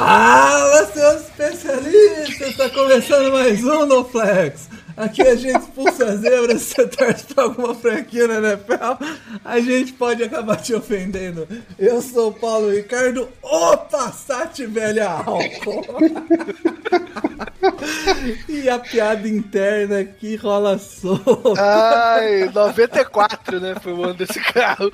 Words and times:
Fala, 0.00 0.86
seus 0.86 1.24
especialistas! 1.24 2.48
Está 2.48 2.70
começando 2.70 3.30
mais 3.30 3.62
um 3.62 3.84
No 3.84 4.02
Flex. 4.02 4.70
Aqui 4.96 5.20
a 5.20 5.36
gente 5.36 5.60
expulsa 5.60 6.16
zebras, 6.16 6.62
se 6.62 6.74
você 6.74 6.88
torce 6.88 7.26
pra 7.26 7.44
alguma 7.44 7.74
franquia 7.74 8.26
na 8.26 8.36
NFL, 8.36 9.04
a 9.44 9.60
gente 9.60 9.92
pode 9.92 10.24
acabar 10.24 10.56
te 10.56 10.74
ofendendo. 10.74 11.46
Eu 11.78 12.00
sou 12.00 12.30
o 12.30 12.32
Paulo 12.32 12.70
Ricardo, 12.70 13.28
o 13.42 13.76
Passat 13.76 14.66
velha 14.66 15.10
álcool. 15.10 15.84
e 18.48 18.70
a 18.70 18.78
piada 18.78 19.28
interna 19.28 20.00
aqui 20.00 20.34
rola 20.34 20.78
solta. 20.78 21.60
Ai, 21.60 22.50
94, 22.54 23.60
né? 23.60 23.74
Foi 23.82 23.92
o 23.92 24.02
ano 24.02 24.14
desse 24.14 24.40
carro. 24.40 24.90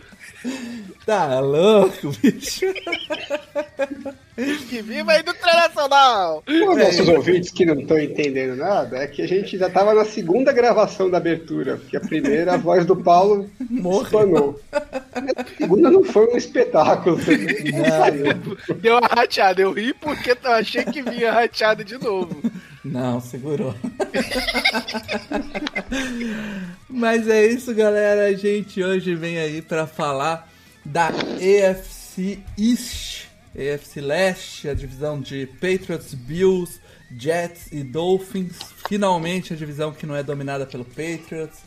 Tá 1.07 1.39
louco, 1.39 2.11
bicho? 2.21 2.67
Que 4.37 4.83
viva 4.83 5.13
aí 5.13 5.23
do 5.23 5.31
Internacional! 5.31 6.45
Os 6.47 6.77
nossos 6.77 7.09
ouvintes 7.09 7.51
que 7.51 7.65
não 7.65 7.81
estão 7.81 7.99
entendendo 7.99 8.57
nada 8.57 8.99
é 8.99 9.07
que 9.07 9.23
a 9.23 9.27
gente 9.27 9.57
já 9.57 9.69
estava 9.69 9.95
na 9.95 10.05
segunda 10.05 10.53
gravação 10.53 11.09
da 11.09 11.17
abertura, 11.17 11.79
porque 11.79 11.97
a 11.97 12.01
primeira, 12.01 12.55
a 12.55 12.57
voz 12.59 12.85
do 12.85 12.95
Paulo 12.95 13.49
Morreu. 13.71 14.03
espanou. 14.03 14.61
A 14.73 15.45
segunda 15.57 15.91
não 15.91 16.05
foi 16.05 16.27
um 16.27 16.37
espetáculo. 16.37 17.17
Não. 17.77 18.77
Deu 18.77 18.99
uma 18.99 19.09
rateada. 19.09 19.63
Eu 19.63 19.73
ri 19.73 19.95
porque 19.95 20.31
eu 20.31 20.53
achei 20.53 20.85
que 20.85 21.03
vinha 21.03 21.33
rateada 21.33 21.83
de 21.83 21.97
novo. 21.99 22.41
Não, 22.85 23.21
segurou. 23.21 23.75
Mas 26.89 27.29
é 27.29 27.47
isso, 27.47 27.75
galera. 27.75 28.27
A 28.27 28.33
gente 28.35 28.83
hoje 28.83 29.15
vem 29.15 29.39
aí 29.39 29.63
para 29.63 29.87
falar 29.87 30.49
da 30.85 31.11
EFC 31.41 32.39
East, 32.59 33.26
EFC 33.57 34.01
Leste, 34.01 34.69
a 34.69 34.75
divisão 34.75 35.21
de 35.21 35.47
Patriots, 35.47 36.15
Bills, 36.15 36.81
Jets 37.17 37.73
e 37.73 37.83
Dolphins. 37.83 38.59
Finalmente 38.89 39.53
a 39.53 39.57
divisão 39.57 39.93
que 39.93 40.07
não 40.07 40.15
é 40.15 40.23
dominada 40.23 40.67
pelo 40.67 40.85
Patriots, 40.85 41.59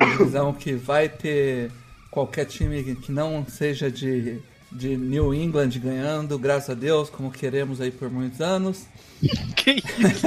a 0.00 0.04
divisão 0.06 0.52
que 0.52 0.72
vai 0.74 1.08
ter 1.08 1.70
qualquer 2.10 2.44
time 2.46 2.82
que 2.96 3.10
não 3.10 3.44
seja 3.48 3.90
de, 3.90 4.38
de 4.70 4.96
New 4.96 5.34
England 5.34 5.70
ganhando, 5.78 6.38
graças 6.38 6.70
a 6.70 6.74
Deus, 6.74 7.08
como 7.10 7.30
queremos 7.30 7.80
aí 7.80 7.90
por 7.90 8.10
muitos 8.10 8.40
anos. 8.40 8.86
Que 9.54 9.72
isso? 9.76 10.26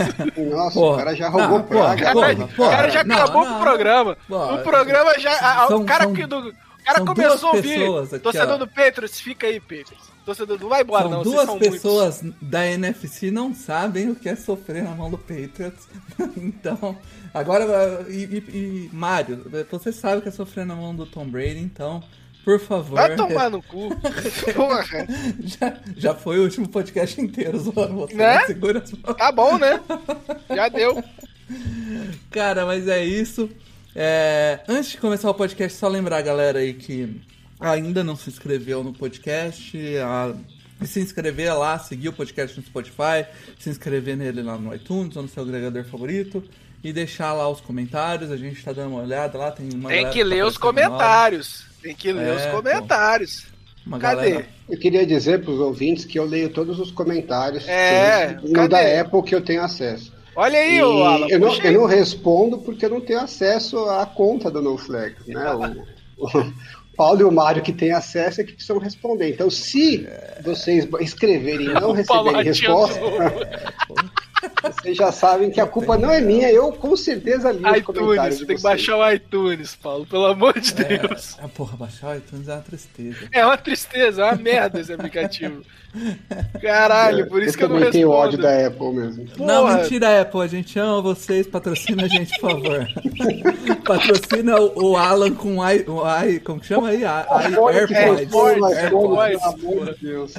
Nossa, 0.56 0.74
Porra. 0.80 0.94
o 0.94 0.98
cara 0.98 1.16
já 1.16 1.28
roubou 1.28 1.58
Não, 1.60 1.66
porra, 1.66 1.96
praga. 1.98 2.48
porra. 2.48 2.68
o 2.70 2.72
cara 2.72 2.90
já 2.90 3.04
não, 3.04 3.16
acabou 3.18 3.44
não. 3.44 3.52
com 3.52 3.58
o 3.60 3.62
programa. 3.62 4.18
Porra. 4.28 4.54
o 4.56 4.64
programa 4.64 5.20
já. 5.20 5.68
São- 5.68 5.82
o 5.82 5.86
cara 5.86 6.04
são- 6.06 6.14
que 6.14 6.26
do. 6.26 6.38
O 6.50 6.54
cara 6.86 7.02
começou 7.02 7.50
a 7.50 7.54
ouvir. 7.56 7.84
aqui, 7.84 8.20
Torcedor 8.20 8.54
ó. 8.54 8.58
do 8.58 8.68
Patriots, 8.68 9.20
fica 9.20 9.48
aí, 9.48 9.60
Patriots. 9.60 10.15
Torcedor 10.26 10.58
do. 10.58 10.64
Não 10.64 10.70
vai 10.70 10.82
embora, 10.82 11.04
São 11.04 11.12
não. 11.12 11.24
vocês 11.24 11.46
duas 11.46 11.60
pessoas 11.60 12.22
da 12.42 12.66
NFC 12.66 13.30
não 13.30 13.54
sabem 13.54 14.10
o 14.10 14.16
que 14.16 14.28
é 14.28 14.36
sofrer 14.36 14.84
na 14.84 14.92
mão 14.92 15.10
do 15.10 15.18
Patriots. 15.18 15.88
então, 16.36 16.98
agora 17.34 18.06
e, 18.10 18.24
e, 18.24 18.38
e 18.58 18.90
Mário, 18.92 19.46
você 19.70 19.92
sabe 19.92 20.18
o 20.18 20.22
que 20.22 20.30
é 20.30 20.32
sofrer 20.32 20.66
na 20.66 20.76
mão 20.76 20.96
do 20.96 21.06
Tom 21.06 21.28
Brady, 21.28 21.60
então, 21.60 22.04
por 22.44 22.60
favor. 22.60 22.96
Vai 22.96 23.16
tomar 23.16 23.50
no 23.50 23.62
cu. 23.62 23.90
Porra. 24.56 25.08
já, 25.40 25.78
já 25.96 26.16
foi 26.16 26.40
o 26.40 26.44
último 26.44 26.68
podcast 26.68 27.22
inteiro 27.22 27.60
zoando 27.60 27.96
você. 27.96 28.16
Né? 28.16 28.46
Segura 28.48 28.80
as 28.80 28.92
mãos. 28.92 29.18
Tá 29.18 29.32
bom, 29.32 29.58
né? 29.58 29.80
Já 30.50 30.70
deu. 30.70 31.04
Cara, 32.32 32.66
mas 32.66 32.88
é 32.88 33.04
isso. 33.04 33.50
É, 33.96 34.60
antes 34.68 34.92
de 34.92 34.98
começar 34.98 35.30
o 35.30 35.34
podcast, 35.34 35.78
só 35.78 35.88
lembrar 35.88 36.22
galera 36.22 36.60
aí 36.60 36.74
que 36.74 37.22
ainda 37.60 38.04
não 38.04 38.16
se 38.16 38.30
inscreveu 38.30 38.84
no 38.84 38.94
podcast, 38.94 39.78
a 40.00 40.34
se 40.86 41.00
inscrever 41.00 41.58
lá, 41.58 41.80
seguir 41.80 42.10
o 42.10 42.14
podcast 42.14 42.58
no 42.60 42.66
Spotify, 42.66 43.26
se 43.60 43.70
inscrever 43.70 44.18
nele 44.18 44.42
lá 44.42 44.58
no 44.58 44.74
iTunes 44.76 45.16
ou 45.16 45.24
no 45.24 45.30
seu 45.30 45.44
agregador 45.44 45.84
favorito 45.86 46.44
e 46.84 46.92
deixar 46.92 47.34
lá 47.34 47.50
os 47.50 47.62
comentários. 47.62 48.30
A 48.32 48.38
gente 48.38 48.62
tá 48.64 48.74
dando 48.74 48.90
uma 48.92 49.02
olhada 49.04 49.38
lá, 49.38 49.52
tem 49.52 49.70
uma 49.74 49.90
Tem 49.90 50.10
que 50.10 50.20
tá 50.20 50.26
ler 50.26 50.44
os 50.46 50.56
aparecendo 50.58 50.84
nova, 50.84 50.98
comentários. 50.98 51.66
Tem 51.82 51.96
que 51.96 52.12
ler 52.12 52.28
É, 52.28 52.36
os 52.36 52.46
pô. 52.48 52.52
comentários. 52.62 53.46
Uma 53.86 54.00
Cadê? 54.00 54.30
galera 54.32 54.48
Eu 54.68 54.80
queria 54.80 55.06
dizer 55.06 55.42
para 55.44 55.52
os 55.52 55.60
ouvintes 55.60 56.06
que 56.06 56.18
eu 56.18 56.26
leio 56.26 56.50
todos 56.50 56.80
os 56.80 56.90
comentários 56.92 57.68
É, 57.68 58.38
no 58.44 58.68
da 58.68 58.80
Apple 59.02 59.22
que 59.24 59.36
eu 59.36 59.42
tenho 59.42 59.62
acesso. 59.64 60.12
Olha 60.36 60.60
aí, 60.60 60.78
E 60.78 60.84
ô 60.84 61.04
Alan. 61.06 61.28
eu, 61.30 61.40
não, 61.40 61.56
eu 61.56 61.72
não 61.74 61.86
respondo 61.86 62.58
porque 62.58 62.86
eu 62.86 62.90
não 62.90 63.00
tenho 63.00 63.20
acesso 63.22 63.78
à 63.90 64.06
conta 64.06 64.52
do 64.52 64.62
NoFlex, 64.62 65.26
né? 65.28 65.46
O, 66.18 66.28
o 66.40 66.54
Paulo 66.96 67.22
e 67.22 67.24
o 67.24 67.32
Mário 67.32 67.62
que 67.62 67.74
têm 67.74 67.92
acesso 67.92 68.42
é 68.42 68.44
que 68.44 68.54
precisam 68.54 68.78
responder. 68.78 69.30
Então, 69.30 69.50
se 69.50 70.08
vocês 70.44 70.88
escreverem 71.02 71.68
e 71.68 71.74
não 71.74 71.92
receberem 71.92 72.44
resposta, 72.44 73.00
vocês 74.64 74.98
já 74.98 75.12
sabem 75.12 75.52
que 75.52 75.60
a 75.60 75.66
culpa 75.66 75.98
não 75.98 76.12
é 76.12 76.22
minha. 76.22 76.52
Eu 76.52 76.72
com 76.72 76.96
certeza 76.96 77.52
li 77.52 77.64
os 77.64 77.82
comentários 77.82 78.36
iTunes, 78.36 78.40
de 78.40 78.46
tem 78.46 78.56
que 78.56 78.62
baixar 78.62 78.98
o 78.98 79.12
iTunes, 79.12 79.76
Paulo, 79.76 80.06
pelo 80.06 80.26
amor 80.26 80.60
de 80.60 80.74
Deus. 80.74 81.38
Ah, 81.42 81.48
porra, 81.48 81.78
baixar 81.78 82.14
o 82.14 82.18
iTunes 82.18 82.48
é 82.48 82.54
uma 82.54 82.62
tristeza. 82.62 83.18
É 83.32 83.46
uma 83.46 83.58
tristeza, 83.58 84.22
é 84.22 84.26
uma 84.26 84.36
merda 84.36 84.80
esse 84.80 84.94
aplicativo. 84.94 85.62
Caralho, 86.62 87.28
por 87.28 87.42
isso 87.42 87.58
que 87.58 87.64
eu 87.64 87.70
não 87.70 87.78
também 87.78 87.92
tenho 87.92 88.10
respondo. 88.10 88.28
ódio 88.28 88.42
da 88.42 88.68
Apple 88.68 88.94
mesmo. 88.94 89.26
Não, 89.38 89.64
Porra. 89.64 89.78
mentira, 89.78 90.22
Apple. 90.22 90.42
A 90.42 90.48
gente 90.48 90.78
ama 90.78 91.02
vocês. 91.02 91.48
Patrocina 91.48 92.04
a 92.04 92.08
gente, 92.08 92.38
por 92.40 92.52
favor. 92.52 92.88
patrocina 93.86 94.60
o, 94.60 94.92
o 94.92 94.98
Alan 94.98 95.34
com 95.34 95.60
o 95.60 95.70
i, 95.72 95.86
o 95.88 96.04
i. 96.26 96.40
Como 96.40 96.60
que 96.60 96.68
chama 96.68 96.90
aí? 96.90 97.02
I, 97.02 97.06
I, 97.06 97.06
AirPods. 97.06 97.78
AirPods, 97.78 98.36
AirPods. 98.36 98.78
AirPods. 98.78 99.60
Pelo 99.62 99.74
amor 99.74 99.94
de 99.94 100.06
Deus. 100.06 100.34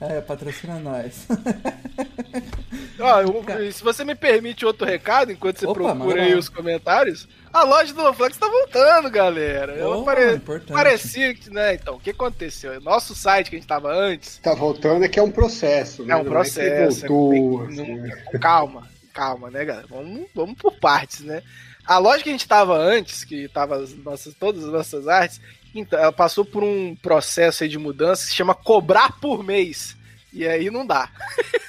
É, 0.00 0.20
patrocina 0.20 0.78
nós. 0.78 1.26
Ó, 3.00 3.20
eu- 3.20 3.72
se 3.72 3.82
você 3.82 4.04
me 4.04 4.14
permite 4.14 4.64
outro 4.66 4.86
recado, 4.86 5.32
enquanto 5.32 5.58
você 5.58 5.66
Opa, 5.66 5.74
procura 5.94 6.22
aí 6.22 6.34
os 6.34 6.48
comentários, 6.48 7.28
a 7.52 7.62
loja 7.64 7.92
do 7.94 8.02
Loflex 8.02 8.36
tá 8.36 8.48
voltando, 8.48 9.10
galera. 9.10 9.74
Oh, 9.88 10.02
pare- 10.04 10.34
importante. 10.34 10.72
parecia 10.72 11.34
que, 11.34 11.50
né? 11.50 11.74
Então, 11.74 11.94
o 11.96 12.00
que 12.00 12.10
aconteceu? 12.10 12.80
Nosso 12.80 13.14
site 13.14 13.50
que 13.50 13.56
a 13.56 13.58
gente 13.58 13.68
tava 13.68 13.92
antes, 13.92 14.38
Tá 14.38 14.54
voltando 14.54 15.04
é 15.04 15.08
que 15.08 15.18
é 15.18 15.22
um 15.22 15.30
processo, 15.30 16.04
né? 16.04 16.12
É 16.14 16.16
um 16.16 16.22
Não 16.24 16.30
processo, 16.30 17.02
que 17.02 17.08
voltou, 17.08 17.64
é- 17.64 17.66
assim. 17.72 17.96
não- 18.32 18.40
calma, 18.40 18.88
calma, 19.12 19.50
né, 19.50 19.64
galera? 19.64 19.86
Vamos, 19.88 20.26
vamos 20.34 20.54
por 20.56 20.72
partes, 20.78 21.20
né? 21.20 21.42
A 21.86 21.96
loja 21.98 22.22
que 22.22 22.28
a 22.28 22.32
gente 22.32 22.46
tava 22.46 22.76
antes, 22.76 23.24
que 23.24 23.48
tava 23.48 23.76
as 23.76 23.94
nossas, 23.94 24.34
todas 24.34 24.62
as 24.64 24.70
nossas 24.72 25.08
artes, 25.08 25.40
então, 25.78 25.98
ela 25.98 26.12
passou 26.12 26.44
por 26.44 26.62
um 26.62 26.94
processo 26.96 27.66
de 27.68 27.78
mudança 27.78 28.22
que 28.22 28.30
se 28.30 28.36
chama 28.36 28.54
cobrar 28.54 29.18
por 29.20 29.42
mês. 29.42 29.96
E 30.32 30.46
aí 30.46 30.70
não 30.70 30.86
dá. 30.86 31.10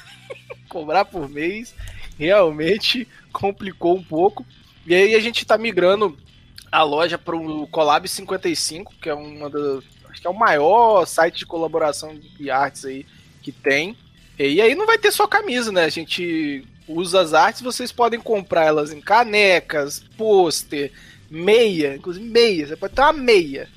cobrar 0.69 1.05
por 1.05 1.27
mês 1.29 1.73
realmente 2.17 3.07
complicou 3.31 3.95
um 3.95 4.03
pouco. 4.03 4.45
E 4.85 4.93
aí 4.93 5.15
a 5.15 5.19
gente 5.19 5.45
tá 5.45 5.57
migrando 5.57 6.17
a 6.71 6.83
loja 6.83 7.17
para 7.17 7.35
o 7.35 7.65
Collab 7.67 8.07
55, 8.07 8.93
que 9.01 9.09
é 9.09 9.13
uma. 9.13 9.47
Acho 10.09 10.21
que 10.21 10.27
é 10.27 10.29
o 10.29 10.37
maior 10.37 11.05
site 11.05 11.39
de 11.39 11.45
colaboração 11.45 12.17
de 12.37 12.51
artes 12.51 12.85
aí 12.85 13.05
que 13.41 13.51
tem. 13.51 13.97
E 14.37 14.61
aí 14.61 14.75
não 14.75 14.85
vai 14.85 14.97
ter 14.97 15.11
só 15.11 15.27
camisa, 15.27 15.71
né? 15.71 15.83
A 15.83 15.89
gente 15.89 16.65
usa 16.87 17.21
as 17.21 17.33
artes, 17.33 17.61
vocês 17.61 17.91
podem 17.91 18.19
comprar 18.19 18.65
elas 18.65 18.91
em 18.91 19.01
canecas, 19.01 20.03
pôster, 20.17 20.91
meia, 21.29 21.95
inclusive 21.95 22.25
meia. 22.25 22.67
Você 22.67 22.75
pode 22.75 22.93
ter 22.93 23.01
uma 23.01 23.13
meia. 23.13 23.69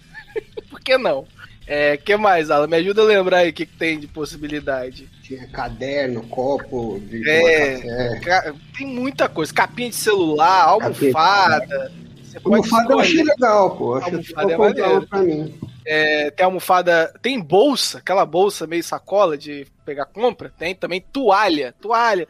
Que 0.84 0.96
não? 0.98 1.26
É, 1.66 1.96
que 1.96 2.16
mais, 2.16 2.50
Alan? 2.50 2.66
Me 2.66 2.76
ajuda 2.76 3.02
a 3.02 3.04
lembrar 3.04 3.38
aí 3.38 3.50
o 3.50 3.52
que, 3.52 3.64
que 3.66 3.76
tem 3.76 3.98
de 3.98 4.06
possibilidade. 4.08 5.08
Tinha 5.22 5.46
caderno, 5.46 6.22
copo 6.26 7.00
de 7.00 7.28
É. 7.28 8.18
Ca- 8.20 8.52
Tem 8.76 8.86
muita 8.86 9.28
coisa. 9.28 9.54
Capinha 9.54 9.90
de 9.90 9.96
celular, 9.96 10.64
almofada. 10.64 11.92
Você 12.22 12.38
Almofada 12.44 12.92
eu 12.94 12.98
achei 13.00 13.22
legal, 13.22 13.76
pô. 13.76 13.94
Acho 13.94 14.06
Almofada 14.10 14.52
é 14.52 14.86
uma 14.88 15.06
pra 15.06 15.18
mim. 15.22 15.54
É, 15.84 16.30
tem 16.30 16.44
almofada. 16.44 17.14
Tem 17.22 17.40
bolsa, 17.40 17.98
aquela 17.98 18.24
bolsa 18.26 18.66
meio 18.66 18.82
sacola 18.82 19.36
de 19.38 19.66
pegar 19.84 20.06
compra. 20.06 20.52
Tem 20.58 20.74
também 20.74 21.00
toalha. 21.12 21.74
Toalha. 21.80 22.26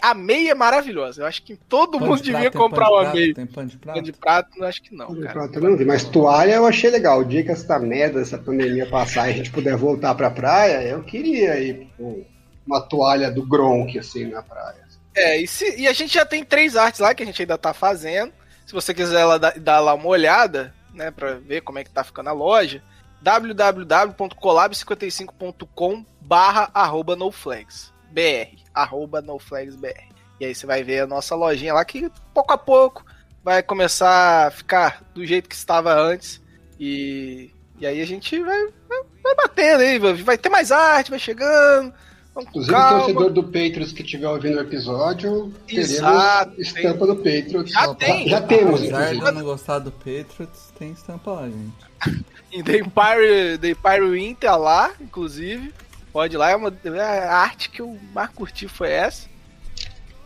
A 0.00 0.14
meia 0.14 0.52
é 0.52 0.54
maravilhosa. 0.54 1.22
Eu 1.22 1.26
acho 1.26 1.42
que 1.42 1.56
todo 1.56 1.98
Pano 1.98 2.06
mundo 2.12 2.18
de 2.22 2.32
devia 2.32 2.50
prato, 2.50 2.58
comprar 2.58 2.86
de 2.86 2.92
uma 2.92 3.00
prato? 3.02 3.16
meia. 3.16 3.34
Tem 3.34 3.46
pano 3.46 3.68
de 3.68 3.76
prato? 3.76 3.94
Pano 3.96 4.06
de 4.06 4.12
prato, 4.12 4.50
eu 4.58 4.64
acho 4.66 4.82
que 4.82 4.94
não, 4.94 5.14
cara. 5.20 5.32
Pronto, 5.32 5.58
eu 5.58 5.62
não 5.62 5.76
vi. 5.76 5.84
Mas 5.84 6.04
toalha 6.04 6.52
eu 6.54 6.64
achei 6.66 6.90
legal. 6.90 7.18
O 7.20 7.24
dia 7.24 7.42
que 7.42 7.50
essa 7.50 7.78
merda, 7.78 8.20
essa 8.20 8.38
pandemia 8.38 8.86
passar 8.88 9.28
e 9.28 9.32
a 9.32 9.36
gente 9.36 9.50
puder 9.50 9.76
voltar 9.76 10.14
pra 10.14 10.30
praia, 10.30 10.80
eu 10.82 11.02
queria 11.02 11.58
ir 11.60 11.88
com 11.96 12.24
uma 12.66 12.80
toalha 12.80 13.30
do 13.30 13.46
Gronk, 13.46 13.98
assim, 13.98 14.26
na 14.26 14.42
praia. 14.42 14.84
É, 15.14 15.38
e, 15.40 15.46
se- 15.46 15.76
e 15.78 15.86
a 15.86 15.92
gente 15.92 16.14
já 16.14 16.24
tem 16.24 16.42
três 16.44 16.76
artes 16.76 17.00
lá 17.00 17.14
que 17.14 17.22
a 17.22 17.26
gente 17.26 17.40
ainda 17.42 17.58
tá 17.58 17.72
fazendo. 17.74 18.32
Se 18.66 18.72
você 18.72 18.94
quiser 18.94 19.24
lá, 19.24 19.36
dar, 19.38 19.58
dar 19.60 19.80
lá 19.80 19.92
uma 19.94 20.06
olhada, 20.08 20.74
né, 20.94 21.10
pra 21.10 21.34
ver 21.34 21.60
como 21.60 21.78
é 21.78 21.84
que 21.84 21.90
tá 21.90 22.02
ficando 22.02 22.30
a 22.30 22.32
loja, 22.32 22.82
www.colab55.com 23.22 26.04
barra 26.20 26.70
arroba 26.72 27.14
noflags, 27.16 27.92
br, 28.10 28.63
arroba 28.74 29.22
noflagsbr. 29.22 30.14
E 30.40 30.44
aí 30.44 30.54
você 30.54 30.66
vai 30.66 30.82
ver 30.82 31.00
a 31.00 31.06
nossa 31.06 31.34
lojinha 31.34 31.74
lá 31.74 31.84
que 31.84 32.10
pouco 32.32 32.52
a 32.52 32.58
pouco 32.58 33.04
vai 33.42 33.62
começar 33.62 34.46
a 34.46 34.50
ficar 34.50 35.02
do 35.14 35.24
jeito 35.24 35.48
que 35.48 35.54
estava 35.54 35.94
antes. 35.94 36.40
E, 36.80 37.50
e 37.78 37.86
aí 37.86 38.00
a 38.00 38.06
gente 38.06 38.40
vai, 38.40 38.66
vai, 38.88 39.02
vai 39.22 39.34
batendo 39.36 39.80
aí, 39.80 39.98
vai, 39.98 40.36
ter 40.36 40.48
mais 40.48 40.72
arte, 40.72 41.10
vai 41.10 41.18
chegando. 41.18 41.92
Inclusive, 42.36 42.74
o 42.74 42.76
calma. 42.76 42.98
torcedor 42.98 43.30
do 43.30 43.44
Patriots 43.44 43.92
que 43.92 44.02
estiver 44.02 44.28
ouvindo 44.28 44.56
o 44.56 44.60
episódio, 44.60 45.52
teremos 45.68 45.90
Exato, 45.90 46.60
estampa 46.60 47.06
do 47.06 47.16
Patriots. 47.16 47.72
Já 47.72 47.94
tem. 47.94 48.28
Já 48.28 48.40
temos, 48.40 48.80
Apesar 48.80 48.98
de 48.98 49.16
inclusive. 49.16 49.26
eu 49.26 49.32
não 49.32 49.44
gostar 49.44 49.78
do 49.78 49.92
Patriots, 49.92 50.72
tem 50.76 50.90
estampa 50.90 51.30
lá, 51.30 51.48
gente. 51.48 52.24
E 52.52 52.62
The 52.62 52.78
Empire, 52.78 53.58
The 53.60 53.70
Empire 53.70 54.36
tá 54.36 54.56
lá, 54.56 54.92
inclusive. 55.00 55.74
Pode 56.14 56.36
ir 56.36 56.38
lá, 56.38 56.48
é 56.52 56.54
uma 56.54 56.72
é 56.84 57.00
a 57.00 57.38
arte 57.38 57.68
que 57.68 57.82
eu 57.82 57.98
mais 58.12 58.30
curti 58.30 58.68
foi 58.68 58.88
essa. 58.88 59.28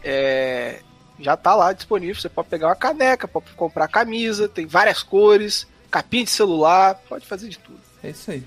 É, 0.05 0.81
já 1.19 1.35
tá 1.35 1.55
lá 1.55 1.73
disponível. 1.73 2.15
Você 2.15 2.29
pode 2.29 2.51
pegar 2.51 2.69
uma 2.69 2.77
caneca, 2.77 3.27
pode 3.27 3.51
comprar 3.53 3.89
camisa, 3.89 4.51
tem 4.51 4.67
várias 4.67 5.03
cores, 5.03 5.67
capinha 5.91 6.25
de 6.25 6.31
celular, 6.31 6.95
pode 7.09 7.27
fazer 7.27 7.49
de 7.49 7.59
tudo. 7.59 7.81
É 8.03 8.11
isso 8.11 8.31
aí. 8.31 8.47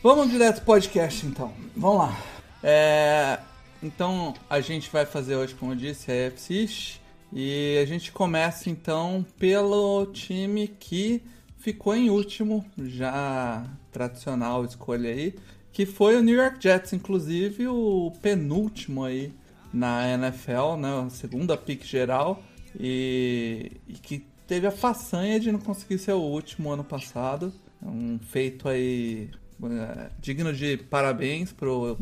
Vamos 0.00 0.30
direto 0.30 0.58
pro 0.58 0.66
podcast 0.66 1.26
então. 1.26 1.52
Vamos 1.76 1.98
lá. 1.98 2.16
É, 2.62 3.40
então 3.82 4.32
a 4.48 4.60
gente 4.60 4.88
vai 4.90 5.04
fazer 5.04 5.34
hoje, 5.34 5.56
como 5.56 5.72
eu 5.72 5.76
disse, 5.76 6.12
a 6.12 6.14
East. 6.14 7.00
E 7.32 7.80
a 7.82 7.84
gente 7.84 8.12
começa 8.12 8.70
então 8.70 9.26
pelo 9.40 10.06
time 10.12 10.68
que 10.68 11.20
ficou 11.58 11.96
em 11.96 12.10
último, 12.10 12.64
já 12.78 13.64
tradicional 13.90 14.64
escolha 14.64 15.10
aí, 15.10 15.34
que 15.74 15.84
foi 15.84 16.16
o 16.16 16.22
New 16.22 16.36
York 16.36 16.56
Jets, 16.60 16.92
inclusive 16.92 17.66
o 17.66 18.12
penúltimo 18.22 19.04
aí 19.04 19.32
na 19.72 20.08
NFL, 20.08 20.76
né, 20.78 21.04
a 21.04 21.10
segunda 21.10 21.56
pick 21.56 21.84
geral, 21.84 22.40
e, 22.78 23.72
e 23.88 23.94
que 23.94 24.24
teve 24.46 24.68
a 24.68 24.70
façanha 24.70 25.40
de 25.40 25.50
não 25.50 25.58
conseguir 25.58 25.98
ser 25.98 26.12
o 26.12 26.20
último 26.20 26.70
ano 26.70 26.84
passado. 26.84 27.52
Um 27.82 28.20
feito 28.20 28.68
aí 28.68 29.28
é, 29.64 30.10
digno 30.20 30.52
de 30.52 30.76
parabéns 30.76 31.52
pro 31.52 31.98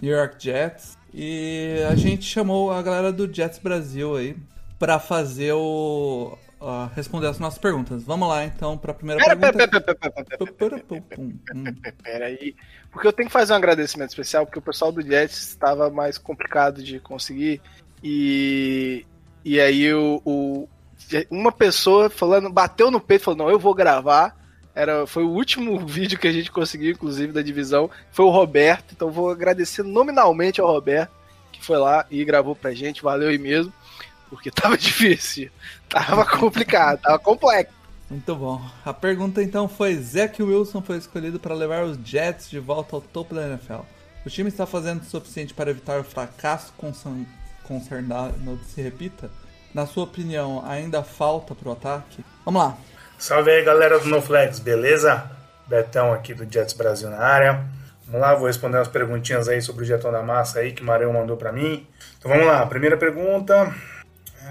New 0.00 0.10
York 0.12 0.42
Jets. 0.42 0.98
E 1.14 1.76
a 1.88 1.94
gente 1.94 2.24
chamou 2.24 2.72
a 2.72 2.82
galera 2.82 3.12
do 3.12 3.32
Jets 3.32 3.60
Brasil 3.60 4.16
aí 4.16 4.36
para 4.80 4.98
fazer 4.98 5.52
o 5.52 6.36
ah, 6.62 6.90
responder 6.94 7.26
as 7.26 7.38
nossas 7.38 7.58
perguntas. 7.58 8.02
Vamos 8.04 8.28
lá 8.28 8.44
então 8.44 8.78
para 8.78 8.92
a 8.92 8.94
primeira 8.94 9.22
Pera, 9.22 9.36
pergunta. 9.36 9.68
pera, 9.68 9.94
pera, 9.94 10.46
pera, 10.46 11.94
pera, 12.02 12.26
aí. 12.26 12.54
Porque 12.90 13.06
eu 13.06 13.12
tenho 13.12 13.28
que 13.28 13.32
fazer 13.32 13.52
um 13.52 13.56
agradecimento 13.56 14.10
especial, 14.10 14.46
porque 14.46 14.58
o 14.58 14.62
pessoal 14.62 14.92
do 14.92 15.02
Jets 15.02 15.38
estava 15.48 15.90
mais 15.90 16.18
complicado 16.18 16.82
de 16.82 16.98
conseguir. 17.00 17.60
E, 18.02 19.04
e 19.44 19.60
aí 19.60 19.92
o, 19.94 20.20
o- 20.24 20.68
uma 21.30 21.52
pessoa 21.52 22.08
falando, 22.10 22.50
bateu 22.50 22.90
no 22.90 23.00
peito 23.00 23.22
e 23.22 23.24
falou, 23.24 23.38
não, 23.38 23.50
eu 23.50 23.58
vou 23.58 23.74
gravar. 23.74 24.36
Era, 24.74 25.06
foi 25.06 25.22
o 25.24 25.30
último 25.30 25.78
vídeo 25.86 26.18
que 26.18 26.28
a 26.28 26.32
gente 26.32 26.50
conseguiu, 26.50 26.92
inclusive, 26.92 27.32
da 27.32 27.42
divisão. 27.42 27.90
Foi 28.10 28.24
o 28.24 28.30
Roberto. 28.30 28.92
Então 28.92 29.10
vou 29.10 29.30
agradecer 29.30 29.82
nominalmente 29.82 30.60
ao 30.60 30.66
Roberto, 30.66 31.10
que 31.50 31.64
foi 31.64 31.78
lá 31.78 32.06
e 32.10 32.24
gravou 32.24 32.54
pra 32.56 32.72
gente. 32.74 33.02
Valeu 33.02 33.28
aí 33.28 33.38
mesmo. 33.38 33.72
Porque 34.32 34.50
tava 34.50 34.78
difícil. 34.78 35.50
Tava 35.90 36.24
complicado, 36.24 37.02
tava 37.02 37.18
complexo. 37.18 37.74
Muito 38.08 38.34
bom. 38.34 38.62
A 38.82 38.94
pergunta 38.94 39.42
então 39.42 39.68
foi: 39.68 39.94
Zach 39.96 40.42
Wilson 40.42 40.80
foi 40.80 40.96
escolhido 40.96 41.38
para 41.38 41.54
levar 41.54 41.84
os 41.84 41.98
Jets 42.02 42.48
de 42.48 42.58
volta 42.58 42.96
ao 42.96 43.02
topo 43.02 43.34
da 43.34 43.46
NFL. 43.46 43.80
O 44.24 44.30
time 44.30 44.48
está 44.48 44.64
fazendo 44.64 45.02
o 45.02 45.04
suficiente 45.04 45.52
para 45.52 45.70
evitar 45.70 46.00
o 46.00 46.04
fracasso 46.04 46.72
concern- 46.78 47.26
concernado 47.64 48.32
que 48.58 48.64
se 48.70 48.80
repita? 48.80 49.30
Na 49.74 49.86
sua 49.86 50.04
opinião, 50.04 50.64
ainda 50.66 51.02
falta 51.02 51.54
pro 51.54 51.72
ataque? 51.72 52.24
Vamos 52.44 52.62
lá. 52.62 52.76
Salve 53.18 53.50
aí 53.50 53.62
galera 53.64 53.98
do 53.98 54.08
NoFlex, 54.08 54.60
beleza? 54.60 55.30
Betão 55.66 56.12
aqui 56.12 56.32
do 56.34 56.50
Jets 56.50 56.72
Brasil 56.74 57.10
na 57.10 57.18
área. 57.18 57.64
Vamos 58.06 58.20
lá, 58.20 58.34
vou 58.34 58.46
responder 58.46 58.76
umas 58.78 58.88
perguntinhas 58.88 59.48
aí 59.48 59.60
sobre 59.62 59.84
o 59.84 59.86
Jetão 59.86 60.10
da 60.12 60.22
Massa 60.22 60.58
aí 60.60 60.72
que 60.72 60.82
o 60.82 60.84
Mareu 60.86 61.12
mandou 61.12 61.36
pra 61.36 61.52
mim. 61.52 61.86
Então 62.18 62.30
vamos 62.30 62.46
lá, 62.46 62.64
primeira 62.66 62.96
pergunta. 62.96 63.74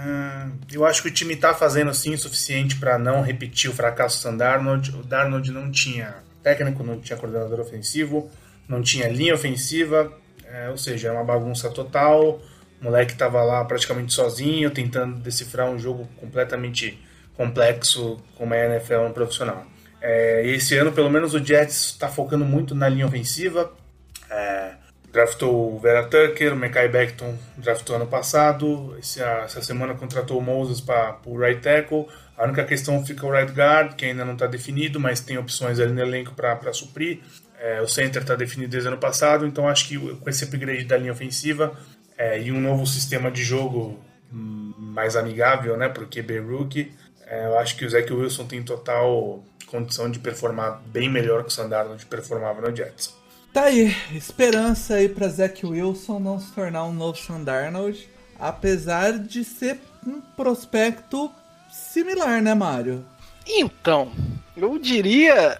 Hum, 0.03 0.57
eu 0.71 0.83
acho 0.85 1.03
que 1.03 1.09
o 1.09 1.13
time 1.13 1.35
tá 1.35 1.53
fazendo 1.53 1.93
sim 1.93 2.13
o 2.13 2.17
suficiente 2.17 2.77
para 2.77 2.97
não 2.97 3.21
repetir 3.21 3.69
o 3.69 3.73
fracasso 3.73 4.29
do 4.29 4.37
Darnold. 4.37 4.91
O 4.95 5.03
Darnold 5.03 5.51
não 5.51 5.69
tinha 5.69 6.15
técnico, 6.41 6.83
não 6.83 6.99
tinha 6.99 7.17
coordenador 7.17 7.59
ofensivo, 7.59 8.29
não 8.67 8.81
tinha 8.81 9.07
linha 9.07 9.35
ofensiva, 9.35 10.11
é, 10.45 10.69
ou 10.69 10.77
seja, 10.77 11.09
é 11.09 11.11
uma 11.11 11.23
bagunça 11.23 11.69
total. 11.69 12.41
O 12.81 12.85
moleque 12.85 13.15
tava 13.15 13.43
lá 13.43 13.63
praticamente 13.63 14.11
sozinho, 14.13 14.71
tentando 14.71 15.17
decifrar 15.17 15.69
um 15.69 15.77
jogo 15.77 16.09
completamente 16.17 16.99
complexo 17.35 18.19
como 18.35 18.53
é 18.53 18.65
a 18.65 18.75
NFL 18.75 19.07
no 19.07 19.13
profissional. 19.13 19.65
É, 20.01 20.43
esse 20.47 20.75
ano, 20.75 20.91
pelo 20.91 21.11
menos, 21.11 21.35
o 21.35 21.45
Jets 21.45 21.91
está 21.91 22.09
focando 22.09 22.43
muito 22.43 22.73
na 22.73 22.89
linha 22.89 23.05
ofensiva. 23.05 23.71
É, 24.31 24.71
draftou 25.11 25.75
o 25.75 25.79
Vera 25.79 26.03
Tucker, 26.03 26.53
o 26.53 26.55
Mekai 26.55 26.87
Beckton 26.87 27.37
draftou 27.57 27.95
ano 27.95 28.07
passado. 28.07 28.95
Esse, 28.97 29.21
essa 29.21 29.61
semana 29.61 29.93
contratou 29.93 30.37
o 30.37 30.41
Moses 30.41 30.79
para 30.79 31.19
o 31.25 31.37
right 31.37 31.61
tackle. 31.61 32.07
A 32.37 32.45
única 32.45 32.63
questão 32.63 33.05
fica 33.05 33.25
o 33.25 33.31
right 33.31 33.51
guard, 33.51 33.95
que 33.95 34.05
ainda 34.05 34.25
não 34.25 34.33
está 34.33 34.47
definido, 34.47 34.99
mas 34.99 35.19
tem 35.19 35.37
opções 35.37 35.79
ali 35.79 35.91
no 35.91 36.01
elenco 36.01 36.33
para 36.33 36.73
suprir. 36.73 37.19
É, 37.59 37.81
o 37.81 37.87
center 37.87 38.23
está 38.23 38.35
definido 38.35 38.71
desde 38.71 38.87
ano 38.87 38.97
passado, 38.97 39.45
então 39.45 39.67
acho 39.67 39.87
que 39.87 39.99
com 39.99 40.29
esse 40.29 40.45
upgrade 40.45 40.85
da 40.85 40.97
linha 40.97 41.11
ofensiva 41.11 41.77
é, 42.17 42.41
e 42.41 42.51
um 42.51 42.59
novo 42.59 42.87
sistema 42.87 43.29
de 43.29 43.43
jogo 43.43 43.99
mais 44.31 45.15
amigável 45.15 45.77
né, 45.77 45.87
para 45.87 46.03
o 46.03 46.07
QB 46.07 46.39
Rookie, 46.39 46.91
é, 47.27 47.45
eu 47.45 47.59
acho 47.59 47.75
que 47.77 47.85
o 47.85 47.89
Zach 47.89 48.11
Wilson 48.11 48.45
tem 48.47 48.63
total 48.63 49.43
condição 49.67 50.09
de 50.09 50.17
performar 50.17 50.81
bem 50.87 51.09
melhor 51.09 51.43
que 51.43 51.49
o 51.49 51.51
Sandarnold 51.51 52.05
performava 52.07 52.61
no 52.61 52.75
Jets. 52.75 53.20
Tá 53.53 53.63
aí, 53.63 53.93
esperança 54.13 54.95
aí 54.95 55.09
pra 55.09 55.27
Zach 55.27 55.65
Wilson 55.65 56.19
não 56.19 56.39
se 56.39 56.51
tornar 56.53 56.85
um 56.85 56.93
novo 56.93 57.17
Sandarnold, 57.17 58.07
apesar 58.39 59.19
de 59.19 59.43
ser 59.43 59.81
um 60.07 60.21
prospecto 60.21 61.29
similar, 61.69 62.41
né, 62.41 62.53
Mário? 62.53 63.05
Então, 63.45 64.09
eu 64.55 64.79
diria 64.79 65.59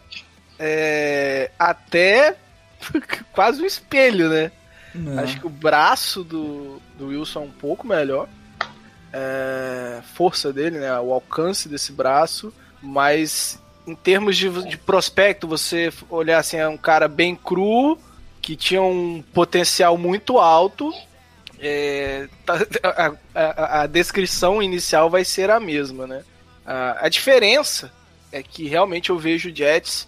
é, 0.57 1.51
até 1.59 2.37
quase 3.33 3.61
um 3.61 3.65
espelho, 3.65 4.29
né? 4.29 4.51
Não. 4.95 5.19
Acho 5.19 5.39
que 5.39 5.47
o 5.47 5.49
braço 5.49 6.23
do, 6.23 6.81
do 6.97 7.07
Wilson 7.07 7.41
é 7.41 7.43
um 7.43 7.51
pouco 7.51 7.85
melhor. 7.85 8.29
É, 9.11 10.01
força 10.13 10.53
dele, 10.53 10.79
né? 10.79 10.97
O 10.99 11.11
alcance 11.11 11.67
desse 11.67 11.91
braço. 11.91 12.53
Mas 12.81 13.59
em 13.87 13.95
termos 13.95 14.37
de, 14.37 14.49
de 14.67 14.77
prospecto, 14.77 15.47
você 15.47 15.91
olhar 16.09 16.39
assim, 16.39 16.57
é 16.57 16.67
um 16.67 16.77
cara 16.77 17.07
bem 17.07 17.35
cru, 17.35 17.97
que 18.41 18.55
tinha 18.55 18.81
um 18.81 19.23
potencial 19.33 19.97
muito 19.97 20.37
alto. 20.39 20.93
É, 21.59 22.27
tá- 22.45 22.65
a, 22.83 23.11
a- 23.35 23.81
a 23.81 23.87
descrição 23.87 24.61
inicial 24.61 25.09
vai 25.09 25.23
ser 25.23 25.49
a 25.51 25.59
mesma, 25.59 26.07
né? 26.07 26.23
A, 26.65 27.05
a 27.05 27.09
diferença 27.09 27.91
é 28.31 28.41
que 28.41 28.67
realmente 28.67 29.09
eu 29.09 29.17
vejo 29.19 29.49
o 29.49 29.55
Jets, 29.55 30.07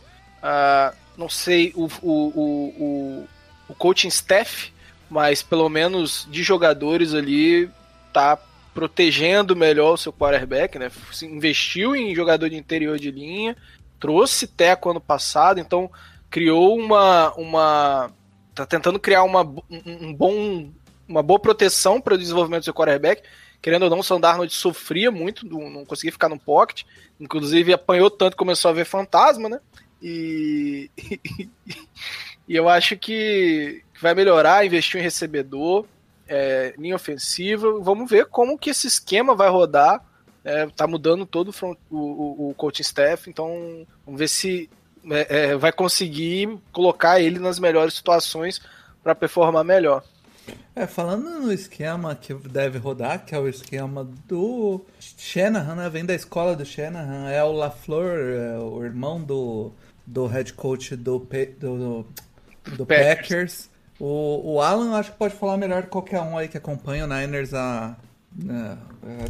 não 1.17 1.29
sei 1.29 1.71
o, 1.75 1.85
o, 2.01 2.11
o, 2.35 3.27
o 3.69 3.75
coaching 3.75 4.07
staff, 4.07 4.71
mas 5.09 5.43
pelo 5.43 5.69
menos 5.69 6.27
de 6.31 6.41
jogadores 6.41 7.13
ali 7.13 7.69
tá 8.11 8.37
protegendo 8.73 9.55
melhor 9.55 9.93
o 9.93 9.97
seu 9.97 10.11
quarterback, 10.11 10.79
né? 10.79 10.91
Investiu 11.21 11.95
em 11.95 12.15
jogador 12.15 12.49
de 12.49 12.55
interior 12.55 12.97
de 12.97 13.11
linha, 13.11 13.55
trouxe 13.99 14.47
Teco 14.47 14.89
ano 14.89 15.01
passado, 15.01 15.59
então 15.59 15.89
criou 16.29 16.77
uma 16.77 17.31
uma 17.35 18.11
tá 18.53 18.65
tentando 18.65 18.99
criar 18.99 19.23
uma, 19.23 19.41
um, 19.69 20.13
bom 20.13 20.71
uma 21.07 21.23
boa 21.23 21.39
proteção 21.39 21.99
para 21.99 22.15
o 22.15 22.17
desenvolvimento 22.17 22.61
do 22.61 22.65
seu 22.65 22.73
quarterback. 22.73 23.23
Querendo 23.61 23.83
ou 23.83 23.89
não, 23.89 23.99
o 23.99 24.03
Sandarnold 24.03 24.53
sofria 24.53 25.09
muito, 25.09 25.47
não 25.47 25.85
conseguia 25.85 26.11
ficar 26.11 26.27
no 26.27 26.39
pocket, 26.39 26.83
inclusive 27.19 27.71
apanhou 27.71 28.09
tanto 28.09 28.35
começou 28.35 28.69
a 28.69 28.73
ver 28.73 28.85
fantasma, 28.85 29.47
né? 29.47 29.59
E, 30.01 30.91
e 32.47 32.55
eu 32.55 32.67
acho 32.67 32.97
que 32.97 33.81
vai 34.01 34.13
melhorar, 34.13 34.65
investiu 34.65 34.99
em 34.99 35.03
recebedor. 35.03 35.85
É, 36.33 36.73
linha 36.79 36.95
ofensiva. 36.95 37.79
Vamos 37.79 38.09
ver 38.09 38.25
como 38.25 38.57
que 38.57 38.71
esse 38.71 38.87
esquema 38.87 39.35
vai 39.35 39.49
rodar. 39.49 40.03
É, 40.43 40.65
tá 40.67 40.87
mudando 40.87 41.25
todo 41.25 41.49
o, 41.49 41.53
front, 41.53 41.77
o, 41.89 42.49
o 42.49 42.53
coaching 42.55 42.81
staff, 42.81 43.29
então 43.29 43.87
vamos 44.05 44.19
ver 44.19 44.27
se 44.27 44.69
é, 45.09 45.51
é 45.51 45.55
vai 45.55 45.71
conseguir 45.71 46.57
colocar 46.73 47.21
ele 47.21 47.39
nas 47.39 47.59
melhores 47.59 47.93
situações 47.93 48.59
para 49.01 49.15
performar 49.15 49.63
melhor. 49.63 50.03
É, 50.75 50.85
falando 50.85 51.39
no 51.39 51.53
esquema 51.53 52.13
que 52.13 52.33
deve 52.33 52.77
rodar, 52.77 53.23
que 53.23 53.33
é 53.33 53.39
o 53.39 53.47
esquema 53.47 54.03
do 54.27 54.83
Shanahan, 54.99 55.75
né? 55.75 55.89
Vem 55.89 56.03
da 56.03 56.13
escola 56.13 56.57
do 56.57 56.65
Shanahan, 56.65 57.29
é 57.29 57.41
o 57.41 57.53
LaFleur, 57.53 58.55
é 58.55 58.59
o 58.59 58.83
irmão 58.83 59.21
do, 59.21 59.71
do 60.05 60.25
head 60.25 60.51
coach 60.53 60.95
do, 60.95 61.19
do, 61.57 62.05
do 62.75 62.85
Packers. 62.85 63.17
Packers. 63.17 63.72
O, 63.99 64.55
o 64.55 64.61
Alan 64.61 64.95
acho 64.95 65.11
que 65.11 65.17
pode 65.17 65.35
falar 65.35 65.57
melhor 65.57 65.83
que 65.83 65.89
qualquer 65.89 66.21
um 66.21 66.37
aí 66.37 66.47
que 66.47 66.57
acompanha 66.57 67.05
o 67.05 67.07
Niners 67.07 67.53
a, 67.53 67.95
né, 68.35 68.77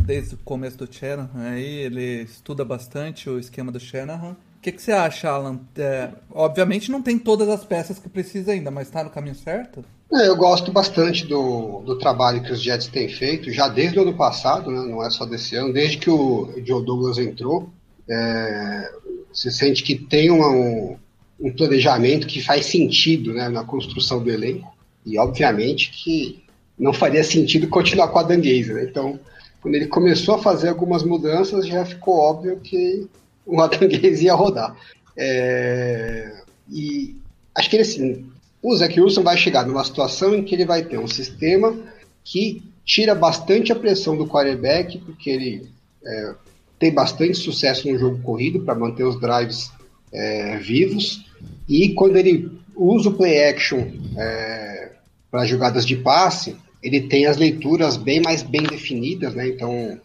desde 0.01 0.35
o 0.35 0.37
começo 0.39 0.77
do 0.77 0.91
Shanahan. 0.91 1.29
Aí 1.35 1.63
ele 1.63 2.23
estuda 2.23 2.63
bastante 2.63 3.29
o 3.29 3.39
esquema 3.39 3.71
do 3.71 3.79
Shanahan. 3.79 4.31
O 4.31 4.61
que, 4.61 4.71
que 4.71 4.81
você 4.81 4.93
acha, 4.93 5.29
Alan? 5.29 5.59
É, 5.77 6.09
obviamente 6.31 6.89
não 6.89 7.01
tem 7.01 7.19
todas 7.19 7.49
as 7.49 7.65
peças 7.65 7.99
que 7.99 8.07
precisa 8.07 8.53
ainda, 8.53 8.71
mas 8.71 8.87
está 8.87 9.03
no 9.03 9.09
caminho 9.09 9.35
certo? 9.35 9.83
É, 10.11 10.27
eu 10.27 10.37
gosto 10.37 10.71
bastante 10.71 11.25
do, 11.25 11.81
do 11.81 11.97
trabalho 11.97 12.43
que 12.43 12.51
os 12.51 12.61
Jets 12.61 12.87
têm 12.87 13.09
feito, 13.09 13.51
já 13.51 13.67
desde 13.67 13.99
o 13.99 14.03
ano 14.03 14.13
passado, 14.13 14.71
né, 14.71 14.79
não 14.89 15.03
é 15.03 15.09
só 15.09 15.25
desse 15.25 15.55
ano, 15.55 15.73
desde 15.73 15.97
que 15.97 16.09
o 16.09 16.53
Joe 16.63 16.85
Douglas 16.85 17.17
entrou. 17.17 17.69
É, 18.09 18.91
você 19.33 19.49
sente 19.49 19.81
que 19.83 19.95
tem 19.95 20.29
uma, 20.29 20.49
um, 20.49 20.95
um 21.43 21.51
planejamento 21.51 22.25
que 22.25 22.41
faz 22.41 22.67
sentido 22.67 23.33
né, 23.33 23.49
na 23.49 23.65
construção 23.65 24.23
do 24.23 24.31
elenco. 24.31 24.73
E, 25.05 25.19
obviamente, 25.19 25.91
que 25.91 26.41
não 26.79 26.93
faria 26.93 27.23
sentido 27.23 27.67
continuar 27.67 28.07
com 28.07 28.19
a 28.19 28.23
Dangueza. 28.23 28.73
Né? 28.73 28.85
Então, 28.89 29.19
quando 29.61 29.75
ele 29.75 29.87
começou 29.87 30.35
a 30.35 30.41
fazer 30.41 30.69
algumas 30.69 31.03
mudanças, 31.03 31.67
já 31.67 31.83
ficou 31.83 32.17
óbvio 32.17 32.61
que 32.61 33.05
o 33.45 33.59
Adanguese 33.59 34.23
ia 34.23 34.33
rodar. 34.33 34.73
É, 35.17 36.31
e 36.71 37.17
acho 37.53 37.69
que 37.69 37.75
ele, 37.75 37.83
assim, 37.83 38.25
o 38.61 38.73
Zach 38.75 38.97
Wilson 38.99 39.21
vai 39.21 39.37
chegar 39.37 39.67
numa 39.67 39.83
situação 39.83 40.33
em 40.33 40.43
que 40.43 40.55
ele 40.55 40.65
vai 40.65 40.83
ter 40.83 40.97
um 40.97 41.07
sistema 41.07 41.75
que 42.23 42.63
tira 42.85 43.13
bastante 43.13 43.73
a 43.73 43.75
pressão 43.75 44.15
do 44.15 44.27
quarterback, 44.27 44.97
porque 44.99 45.29
ele 45.29 45.69
é, 46.05 46.35
tem 46.79 46.93
bastante 46.93 47.35
sucesso 47.35 47.91
no 47.91 47.99
jogo 47.99 48.21
corrido 48.21 48.61
para 48.61 48.75
manter 48.75 49.03
os 49.03 49.19
drives 49.19 49.69
é, 50.13 50.57
vivos. 50.57 51.25
E 51.67 51.89
quando 51.89 52.17
ele 52.17 52.51
usa 52.75 53.09
o 53.09 53.13
play 53.13 53.49
action 53.49 53.87
é, 54.17 54.91
para 55.29 55.45
jogadas 55.45 55.85
de 55.85 55.95
passe, 55.95 56.55
ele 56.81 57.01
tem 57.01 57.25
as 57.25 57.37
leituras 57.37 57.95
bem 57.97 58.21
mais 58.21 58.43
bem 58.43 58.63
definidas, 58.63 59.33
né? 59.33 59.47
Então 59.47 59.99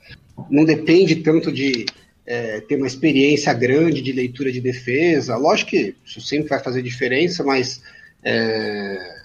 não 0.50 0.64
depende 0.64 1.16
tanto 1.16 1.50
de 1.50 1.86
é, 2.24 2.60
ter 2.60 2.76
uma 2.76 2.86
experiência 2.86 3.52
grande 3.52 4.00
de 4.00 4.12
leitura 4.12 4.52
de 4.52 4.60
defesa. 4.60 5.36
Lógico 5.36 5.70
que 5.70 5.94
isso 6.04 6.20
sempre 6.20 6.48
vai 6.48 6.60
fazer 6.60 6.82
diferença, 6.82 7.42
mas 7.42 7.82
é, 8.22 9.24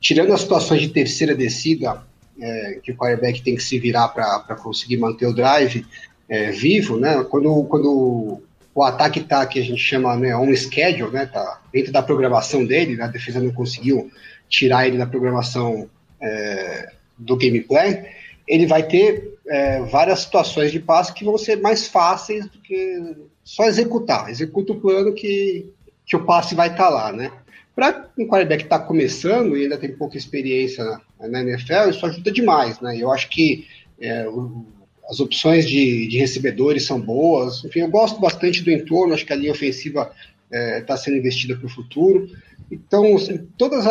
tirando 0.00 0.32
as 0.32 0.42
situações 0.42 0.82
de 0.82 0.88
terceira 0.88 1.34
descida, 1.34 2.02
é, 2.40 2.78
que 2.82 2.92
o 2.92 2.96
quarterback 2.96 3.42
tem 3.42 3.56
que 3.56 3.62
se 3.62 3.78
virar 3.78 4.08
para 4.08 4.54
conseguir 4.56 4.98
manter 4.98 5.26
o 5.26 5.34
drive 5.34 5.84
é, 6.28 6.50
vivo, 6.50 6.98
né? 6.98 7.24
Quando, 7.28 7.64
quando 7.64 8.42
o 8.78 8.84
ataque 8.84 9.24
tá 9.24 9.44
que 9.44 9.58
a 9.58 9.62
gente 9.62 9.80
chama 9.80 10.16
né, 10.16 10.36
on 10.36 10.54
schedule, 10.54 11.10
né, 11.10 11.26
tá 11.26 11.60
dentro 11.72 11.90
da 11.90 12.00
programação 12.00 12.64
dele, 12.64 12.94
né, 12.94 13.04
a 13.04 13.08
defesa 13.08 13.40
não 13.40 13.50
conseguiu 13.50 14.08
tirar 14.48 14.86
ele 14.86 14.96
da 14.96 15.04
programação 15.04 15.90
é, 16.22 16.92
do 17.18 17.36
gameplay, 17.36 18.06
ele 18.46 18.66
vai 18.66 18.84
ter 18.84 19.36
é, 19.48 19.80
várias 19.82 20.20
situações 20.20 20.70
de 20.70 20.78
passe 20.78 21.12
que 21.12 21.24
vão 21.24 21.36
ser 21.36 21.60
mais 21.60 21.88
fáceis 21.88 22.46
do 22.46 22.60
que 22.60 23.16
só 23.42 23.64
executar. 23.64 24.30
Executa 24.30 24.72
o 24.72 24.80
plano 24.80 25.12
que, 25.12 25.66
que 26.06 26.14
o 26.14 26.24
passe 26.24 26.54
vai 26.54 26.68
estar 26.68 26.84
tá 26.84 26.88
lá, 26.88 27.12
né? 27.12 27.32
Para 27.74 28.08
um 28.16 28.28
quarterback 28.28 28.60
que 28.60 28.66
está 28.66 28.78
começando 28.78 29.56
e 29.56 29.64
ainda 29.64 29.76
tem 29.76 29.90
pouca 29.90 30.16
experiência 30.16 30.84
na, 31.18 31.28
na 31.28 31.40
NFL, 31.42 31.90
isso 31.90 32.06
ajuda 32.06 32.30
demais, 32.30 32.80
né? 32.80 32.96
Eu 32.96 33.10
acho 33.10 33.28
que 33.28 33.66
é, 34.00 34.28
o, 34.28 34.64
as 35.08 35.20
opções 35.20 35.66
de, 35.66 36.06
de 36.06 36.18
recebedores 36.18 36.84
são 36.84 37.00
boas. 37.00 37.64
Enfim, 37.64 37.80
eu 37.80 37.90
gosto 37.90 38.20
bastante 38.20 38.62
do 38.62 38.70
entorno, 38.70 39.14
acho 39.14 39.24
que 39.24 39.32
a 39.32 39.36
linha 39.36 39.52
ofensiva 39.52 40.12
está 40.44 40.58
é, 40.58 40.80
tá 40.82 40.96
sendo 40.96 41.16
investida 41.16 41.56
para 41.56 41.66
o 41.66 41.70
futuro. 41.70 42.30
Então, 42.70 43.16
assim, 43.16 43.48
todos 43.56 43.84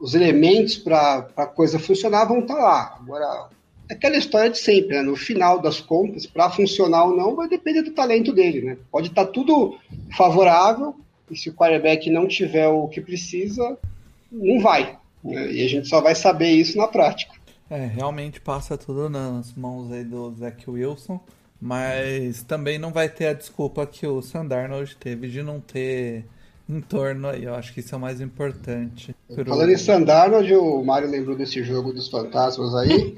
os 0.00 0.14
elementos 0.14 0.76
para 0.76 1.28
a 1.36 1.46
coisa 1.46 1.78
funcionar 1.78 2.24
vão 2.24 2.40
estar 2.40 2.56
tá 2.56 2.60
lá. 2.60 2.98
Agora, 3.00 3.48
aquela 3.88 4.16
história 4.16 4.50
de 4.50 4.58
sempre, 4.58 4.96
né? 4.96 5.02
no 5.02 5.14
final 5.14 5.60
das 5.60 5.80
contas, 5.80 6.26
para 6.26 6.50
funcionar 6.50 7.04
ou 7.04 7.16
não, 7.16 7.36
vai 7.36 7.48
depender 7.48 7.82
do 7.82 7.92
talento 7.92 8.32
dele. 8.32 8.62
Né? 8.62 8.76
Pode 8.90 9.08
estar 9.08 9.26
tá 9.26 9.30
tudo 9.30 9.78
favorável, 10.16 10.96
e 11.30 11.36
se 11.36 11.48
o 11.48 11.54
quarterback 11.54 12.10
não 12.10 12.26
tiver 12.26 12.66
o 12.66 12.88
que 12.88 13.00
precisa, 13.00 13.78
não 14.30 14.60
vai. 14.60 14.98
Né? 15.22 15.52
E 15.52 15.64
a 15.64 15.68
gente 15.68 15.88
só 15.88 16.00
vai 16.00 16.14
saber 16.14 16.50
isso 16.50 16.76
na 16.76 16.88
prática. 16.88 17.32
É, 17.72 17.86
realmente 17.86 18.38
passa 18.38 18.76
tudo 18.76 19.08
nas 19.08 19.54
mãos 19.54 19.90
aí 19.90 20.04
do 20.04 20.34
Zach 20.34 20.68
Wilson, 20.68 21.18
mas 21.58 22.42
também 22.42 22.78
não 22.78 22.92
vai 22.92 23.08
ter 23.08 23.28
a 23.28 23.32
desculpa 23.32 23.86
que 23.86 24.06
o 24.06 24.20
Sandarnold 24.20 24.94
teve 24.96 25.26
de 25.30 25.42
não 25.42 25.58
ter 25.58 26.26
em 26.68 26.82
torno 26.82 27.28
aí. 27.28 27.44
Eu 27.44 27.54
acho 27.54 27.72
que 27.72 27.80
isso 27.80 27.94
é 27.94 27.96
o 27.96 28.00
mais 28.00 28.20
importante. 28.20 29.16
Pro... 29.34 29.46
Falando 29.46 29.70
em 29.70 29.78
Sandarnold, 29.78 30.54
o 30.54 30.84
Mário 30.84 31.08
lembrou 31.08 31.34
desse 31.34 31.62
jogo 31.62 31.94
dos 31.94 32.10
fantasmas 32.10 32.74
aí. 32.74 33.14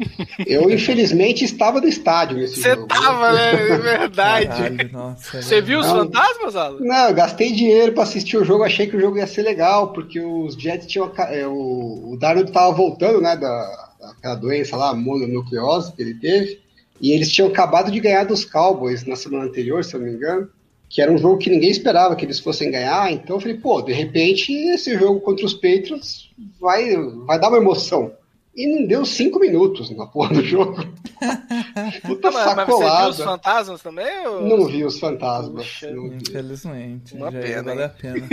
Eu, 0.47 0.71
infelizmente, 0.71 1.45
estava 1.45 1.81
no 1.81 1.89
estádio 1.89 2.37
nesse 2.37 2.63
Cê 2.63 2.77
jogo. 2.77 2.83
Você 2.83 3.01
tava, 3.01 3.33
né? 3.33 3.51
É 3.55 3.77
verdade. 3.77 4.47
Caralho, 4.47 4.93
nossa, 4.93 5.43
Você 5.43 5.61
viu 5.61 5.81
os 5.81 5.87
não, 5.89 5.97
fantasmas, 5.97 6.55
Alan? 6.55 6.79
Não, 6.79 7.09
eu 7.09 7.15
gastei 7.15 7.51
dinheiro 7.51 7.93
para 7.93 8.05
assistir 8.05 8.37
o 8.37 8.45
jogo, 8.45 8.63
achei 8.63 8.87
que 8.87 8.97
o 8.97 9.01
jogo 9.01 9.19
ia 9.19 9.27
ser 9.27 9.43
legal, 9.43 9.93
porque 9.93 10.21
os 10.21 10.55
Jets 10.55 10.87
tinham. 10.87 11.11
É, 11.29 11.45
o, 11.45 12.13
o 12.13 12.17
Darnold 12.21 12.53
tava 12.53 12.73
voltando, 12.73 13.21
né? 13.21 13.37
Da, 13.37 13.84
aquela 14.11 14.35
doença 14.35 14.77
lá, 14.77 14.95
mononucleose 14.95 15.93
que 15.93 16.03
ele 16.03 16.15
teve, 16.15 16.61
e 17.01 17.13
eles 17.13 17.31
tinham 17.31 17.49
acabado 17.49 17.91
de 17.91 18.01
ganhar 18.01 18.25
dos 18.25 18.45
Cowboys 18.45 19.05
na 19.05 19.17
semana 19.17 19.45
anterior, 19.45 19.85
se 19.85 19.95
eu 19.95 20.01
não 20.01 20.07
me 20.07 20.15
engano, 20.15 20.49
que 20.89 21.03
era 21.03 21.11
um 21.11 21.19
jogo 21.19 21.39
que 21.39 21.51
ninguém 21.51 21.71
esperava 21.71 22.15
que 22.15 22.25
eles 22.25 22.39
fossem 22.39 22.71
ganhar, 22.71 23.11
então 23.11 23.37
eu 23.37 23.41
falei, 23.41 23.57
pô, 23.57 23.83
de 23.83 23.93
repente 23.93 24.53
esse 24.53 24.97
jogo 24.97 25.21
contra 25.21 25.45
os 25.45 25.55
Patriots 25.55 26.31
vai, 26.61 26.97
vai 27.27 27.39
dar 27.39 27.49
uma 27.49 27.59
emoção. 27.59 28.13
E 28.57 28.69
não 28.69 28.87
deu 28.87 29.05
cinco 29.05 29.41
minutos 29.41 29.91
na 29.91 30.07
porra 30.07 30.35
do 30.35 30.45
jogo. 30.45 30.77
Puta 32.07 32.31
mas, 32.31 32.45
sacolada. 32.45 32.67
Mas 32.67 32.67
você 32.67 33.03
viu 33.03 33.09
os 33.09 33.19
fantasmas 33.19 33.83
também? 33.83 34.27
Ou... 34.29 34.43
Não 34.43 34.67
vi 34.67 34.85
os 34.85 35.01
fantasmas. 35.01 35.67
Puxa, 35.67 35.91
Infelizmente. 35.91 37.15
Uma 37.17 37.33
pena. 37.33 37.63
Vale 37.65 37.83
a 37.83 37.89
pena. 37.89 38.29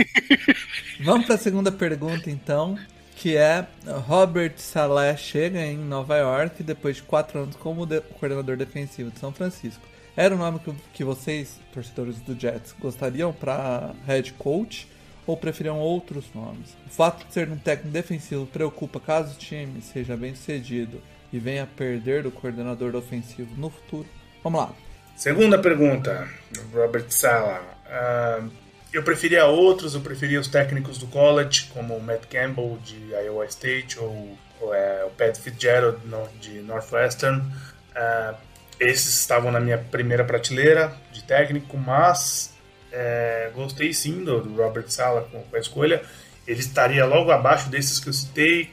Vamos 1.02 1.26
para 1.26 1.34
a 1.34 1.38
segunda 1.38 1.72
pergunta, 1.72 2.30
então 2.30 2.78
que 3.22 3.36
é 3.36 3.64
Robert 4.08 4.54
Saleh 4.56 5.16
chega 5.16 5.60
em 5.60 5.78
Nova 5.78 6.16
York 6.16 6.60
depois 6.60 6.96
de 6.96 7.04
quatro 7.04 7.38
anos 7.38 7.54
como 7.54 7.86
de 7.86 8.00
coordenador 8.00 8.56
defensivo 8.56 9.12
de 9.12 9.20
São 9.20 9.32
Francisco. 9.32 9.80
Era 10.16 10.34
o 10.34 10.38
nome 10.38 10.58
que, 10.58 10.74
que 10.92 11.04
vocês, 11.04 11.60
torcedores 11.72 12.16
do 12.16 12.34
Jets, 12.34 12.74
gostariam 12.80 13.32
para 13.32 13.94
head 14.08 14.32
coach 14.32 14.88
ou 15.24 15.36
preferiam 15.36 15.78
outros 15.78 16.24
nomes? 16.34 16.76
O 16.84 16.90
fato 16.90 17.24
de 17.24 17.32
ser 17.32 17.48
um 17.48 17.56
técnico 17.56 17.92
defensivo 17.92 18.44
preocupa 18.44 18.98
caso 18.98 19.36
o 19.36 19.38
time 19.38 19.80
seja 19.80 20.16
bem 20.16 20.34
sucedido 20.34 21.00
e 21.32 21.38
venha 21.38 21.62
a 21.62 21.66
perder 21.66 22.24
do 22.24 22.32
coordenador 22.32 22.96
ofensivo 22.96 23.54
no 23.56 23.70
futuro? 23.70 24.08
Vamos 24.42 24.62
lá. 24.62 24.72
Segunda 25.14 25.60
pergunta, 25.60 26.28
Robert 26.74 27.06
Sala. 27.08 27.62
Uh, 27.86 28.61
eu 28.92 29.02
preferia 29.02 29.46
outros, 29.46 29.94
eu 29.94 30.00
preferia 30.00 30.38
os 30.38 30.48
técnicos 30.48 30.98
do 30.98 31.06
college, 31.06 31.70
como 31.72 31.96
o 31.96 32.02
Matt 32.02 32.24
Campbell 32.30 32.78
de 32.84 33.12
Iowa 33.24 33.46
State 33.46 33.98
ou, 33.98 34.36
ou 34.60 34.74
é, 34.74 35.04
o 35.04 35.10
Pat 35.10 35.36
Fitzgerald 35.38 35.98
de 36.40 36.60
Northwestern. 36.60 37.40
Uh, 37.40 38.36
esses 38.78 39.18
estavam 39.20 39.50
na 39.50 39.60
minha 39.60 39.78
primeira 39.78 40.24
prateleira 40.24 40.92
de 41.12 41.22
técnico, 41.22 41.76
mas 41.78 42.52
é, 42.90 43.50
gostei 43.54 43.92
sim 43.94 44.24
do, 44.24 44.40
Robert 44.56 44.88
Sala 44.88 45.22
com, 45.22 45.56
a 45.56 45.58
escolha. 45.58 46.02
Ele 46.46 46.60
estaria 46.60 47.04
logo 47.06 47.30
abaixo 47.30 47.70
desses 47.70 47.98
que 47.98 48.08
eu 48.08 48.12
citei. 48.12 48.70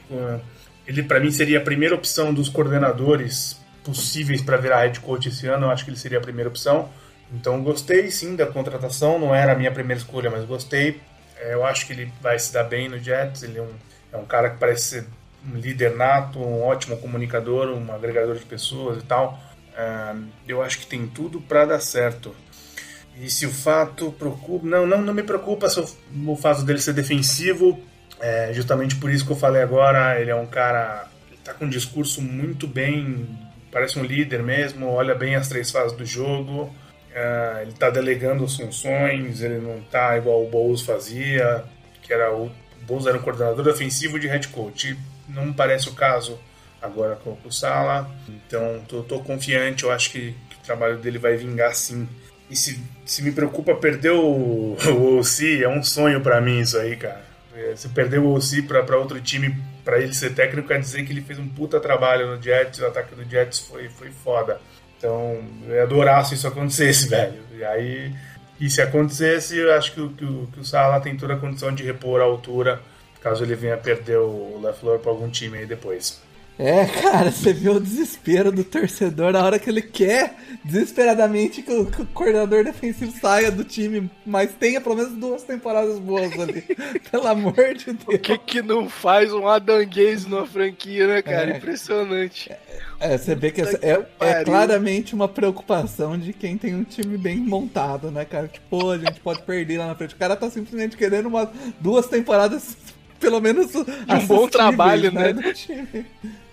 Ele, 0.86 1.02
para 1.04 1.20
mim, 1.20 1.30
seria 1.30 1.58
a 1.58 1.62
primeira 1.62 1.94
opção 1.94 2.34
dos 2.34 2.48
coordenadores 2.48 3.56
possíveis 3.84 4.40
para 4.42 4.56
virar 4.56 4.82
head 4.82 4.98
coach 5.00 5.28
esse 5.28 5.46
ano. 5.46 5.66
Eu 5.66 5.70
acho 5.70 5.84
que 5.84 5.90
ele 5.90 5.96
seria 5.96 6.18
a 6.18 6.20
primeira 6.20 6.50
opção. 6.50 6.90
Então 7.32 7.62
gostei 7.62 8.10
sim 8.10 8.34
da 8.34 8.46
contratação, 8.46 9.18
não 9.18 9.34
era 9.34 9.52
a 9.52 9.54
minha 9.54 9.70
primeira 9.70 10.00
escolha, 10.00 10.30
mas 10.30 10.44
gostei. 10.44 11.00
É, 11.36 11.54
eu 11.54 11.64
acho 11.64 11.86
que 11.86 11.92
ele 11.92 12.12
vai 12.20 12.38
se 12.38 12.52
dar 12.52 12.64
bem 12.64 12.88
no 12.88 12.98
Jets, 12.98 13.42
ele 13.42 13.58
é 13.58 13.62
um, 13.62 13.72
é 14.12 14.16
um 14.16 14.24
cara 14.24 14.50
que 14.50 14.58
parece 14.58 14.82
ser 14.82 15.06
um 15.48 15.56
líder 15.56 15.96
nato, 15.96 16.38
um 16.38 16.62
ótimo 16.62 16.96
comunicador, 16.98 17.68
um 17.68 17.92
agregador 17.92 18.36
de 18.36 18.44
pessoas 18.44 19.02
e 19.02 19.06
tal. 19.06 19.38
É, 19.76 20.14
eu 20.48 20.62
acho 20.62 20.78
que 20.80 20.86
tem 20.86 21.06
tudo 21.06 21.40
para 21.40 21.64
dar 21.64 21.80
certo. 21.80 22.34
E 23.16 23.30
se 23.30 23.46
o 23.46 23.50
fato 23.50 24.12
preocupa. 24.12 24.66
Não, 24.66 24.86
não, 24.86 25.02
não 25.02 25.14
me 25.14 25.22
preocupa 25.22 25.68
o 26.26 26.36
fato 26.36 26.62
dele 26.62 26.80
ser 26.80 26.94
defensivo. 26.94 27.80
É, 28.18 28.52
justamente 28.52 28.96
por 28.96 29.10
isso 29.10 29.24
que 29.24 29.32
eu 29.32 29.36
falei 29.36 29.62
agora, 29.62 30.20
ele 30.20 30.30
é 30.30 30.34
um 30.34 30.46
cara 30.46 31.08
tá 31.42 31.54
com 31.54 31.64
um 31.64 31.68
discurso 31.70 32.20
muito 32.20 32.66
bem, 32.66 33.26
parece 33.72 33.98
um 33.98 34.04
líder 34.04 34.42
mesmo, 34.42 34.88
olha 34.88 35.14
bem 35.14 35.36
as 35.36 35.48
três 35.48 35.70
fases 35.70 35.96
do 35.96 36.04
jogo. 36.04 36.70
Uh, 37.10 37.62
ele 37.62 37.72
tá 37.72 37.90
delegando 37.90 38.46
funções, 38.48 39.42
ele 39.42 39.58
não 39.58 39.80
tá 39.80 40.16
igual 40.16 40.44
o 40.44 40.48
Bowles 40.48 40.82
fazia, 40.82 41.64
que 42.02 42.12
era 42.12 42.32
o 42.32 42.50
Bowles 42.82 43.06
era 43.06 43.16
o 43.16 43.22
coordenador 43.22 43.66
ofensivo 43.68 44.18
de 44.18 44.28
head 44.28 44.48
coach. 44.48 44.96
Não 45.28 45.46
me 45.46 45.52
parece 45.52 45.88
o 45.88 45.92
caso 45.92 46.38
agora 46.80 47.16
com 47.16 47.36
o 47.44 47.52
Sala. 47.52 48.10
Então, 48.28 48.82
tô, 48.88 49.02
tô 49.02 49.20
confiante, 49.20 49.84
eu 49.84 49.90
acho 49.90 50.10
que, 50.10 50.34
que, 50.48 50.56
o 50.56 50.64
trabalho 50.64 50.98
dele 50.98 51.18
vai 51.18 51.36
vingar 51.36 51.74
sim. 51.74 52.08
E 52.48 52.56
se, 52.56 52.80
se 53.04 53.22
me 53.22 53.32
preocupa 53.32 53.74
perder 53.74 54.10
o, 54.10 54.76
o 54.88 55.18
OC, 55.18 55.62
é 55.62 55.68
um 55.68 55.82
sonho 55.82 56.20
para 56.20 56.40
mim 56.40 56.60
isso 56.60 56.78
aí, 56.78 56.96
cara. 56.96 57.24
É, 57.54 57.74
se 57.76 57.88
perder 57.88 58.18
o 58.18 58.34
OC 58.34 58.62
para 58.62 58.96
outro 58.96 59.20
time, 59.20 59.54
para 59.84 60.00
ele 60.00 60.14
ser 60.14 60.34
técnico, 60.34 60.68
quer 60.68 60.80
dizer 60.80 61.04
que 61.04 61.12
ele 61.12 61.20
fez 61.20 61.38
um 61.38 61.48
puta 61.48 61.80
trabalho 61.80 62.34
no 62.34 62.40
Jets, 62.40 62.80
o 62.80 62.86
ataque 62.86 63.14
do 63.14 63.28
Jets 63.28 63.58
foi, 63.60 63.88
foi 63.88 64.10
foda. 64.10 64.60
Então, 65.00 65.42
eu 65.66 65.76
ia 65.76 65.82
adorar 65.84 66.26
se 66.26 66.34
isso 66.34 66.46
acontecesse, 66.46 67.08
velho. 67.10 67.40
E 67.56 67.64
aí, 67.64 68.14
e 68.60 68.68
se 68.68 68.82
acontecesse, 68.82 69.56
eu 69.56 69.72
acho 69.72 69.92
que, 69.94 70.08
que, 70.10 70.46
que 70.52 70.60
o 70.60 70.64
Salah 70.64 71.00
tem 71.00 71.16
toda 71.16 71.32
a 71.32 71.38
condição 71.38 71.74
de 71.74 71.82
repor 71.82 72.20
a 72.20 72.24
altura, 72.24 72.78
caso 73.22 73.42
ele 73.42 73.54
venha 73.54 73.78
perder 73.78 74.18
o 74.18 74.60
LeFleur 74.62 74.98
para 74.98 75.10
algum 75.10 75.30
time 75.30 75.56
aí 75.56 75.66
depois. 75.66 76.20
É, 76.62 76.84
cara, 76.84 77.30
você 77.30 77.54
viu 77.54 77.72
o 77.72 77.80
desespero 77.80 78.52
do 78.52 78.62
torcedor 78.62 79.32
na 79.32 79.42
hora 79.42 79.58
que 79.58 79.70
ele 79.70 79.80
quer 79.80 80.34
desesperadamente 80.62 81.62
que 81.62 81.72
o, 81.72 81.86
que 81.86 82.02
o, 82.02 82.06
coordenador 82.08 82.62
defensivo 82.62 83.10
saia 83.18 83.50
do 83.50 83.64
time, 83.64 84.10
mas 84.26 84.52
tenha 84.52 84.78
pelo 84.78 84.94
menos 84.94 85.12
duas 85.12 85.42
temporadas 85.42 85.98
boas 85.98 86.38
ali. 86.38 86.62
Pelo 87.10 87.26
amor 87.28 87.54
de 87.74 87.86
Deus. 87.86 88.14
O 88.14 88.18
que 88.18 88.36
que 88.36 88.60
não 88.60 88.90
faz 88.90 89.32
um 89.32 89.48
Adam 89.48 89.78
Gaze 89.86 90.28
numa 90.28 90.46
franquia, 90.46 91.06
né, 91.06 91.22
cara? 91.22 91.50
É. 91.50 91.56
Impressionante. 91.56 92.52
É, 93.00 93.16
você 93.16 93.34
vê 93.34 93.50
que 93.50 93.62
é, 93.62 94.06
é, 94.20 94.44
claramente 94.44 95.14
uma 95.14 95.28
preocupação 95.28 96.18
de 96.18 96.34
quem 96.34 96.58
tem 96.58 96.74
um 96.74 96.84
time 96.84 97.16
bem 97.16 97.38
montado, 97.38 98.10
né, 98.10 98.26
cara? 98.26 98.48
Tipo, 98.48 98.90
a 98.90 98.98
gente 98.98 99.18
pode 99.20 99.40
perder 99.44 99.78
lá 99.78 99.86
na 99.86 99.94
frente. 99.94 100.14
O 100.14 100.18
cara 100.18 100.36
tá 100.36 100.50
simplesmente 100.50 100.94
querendo 100.94 101.24
umas 101.24 101.48
duas 101.80 102.06
temporadas, 102.06 102.76
pelo 103.18 103.40
menos. 103.40 103.74
Um 103.74 104.26
bom 104.26 104.46
trabalho, 104.46 105.10
né? 105.10 105.32
né? 105.32 105.42
Do 105.42 105.54
time. 105.54 106.06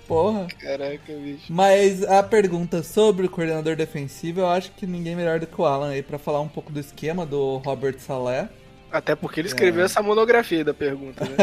Porra. 0.08 0.48
Caraca, 0.60 1.14
bicho. 1.14 1.46
Mas 1.52 2.04
a 2.04 2.24
pergunta 2.24 2.82
sobre 2.82 3.26
o 3.26 3.30
coordenador 3.30 3.76
defensivo, 3.76 4.40
eu 4.40 4.48
acho 4.48 4.72
que 4.72 4.88
ninguém 4.88 5.16
melhor 5.16 5.40
do 5.40 5.46
que 5.46 5.60
o 5.60 5.66
Alan 5.66 5.90
aí 5.90 6.02
pra 6.02 6.18
falar 6.18 6.40
um 6.40 6.48
pouco 6.48 6.72
do 6.72 6.80
esquema 6.80 7.26
do 7.26 7.58
Robert 7.58 8.00
Saleh. 8.00 8.48
Até 8.90 9.16
porque 9.16 9.42
ele 9.42 9.50
escreveu 9.50 9.82
é. 9.82 9.86
essa 9.86 10.02
monografia 10.02 10.64
da 10.64 10.74
pergunta, 10.74 11.26
né? 11.26 11.36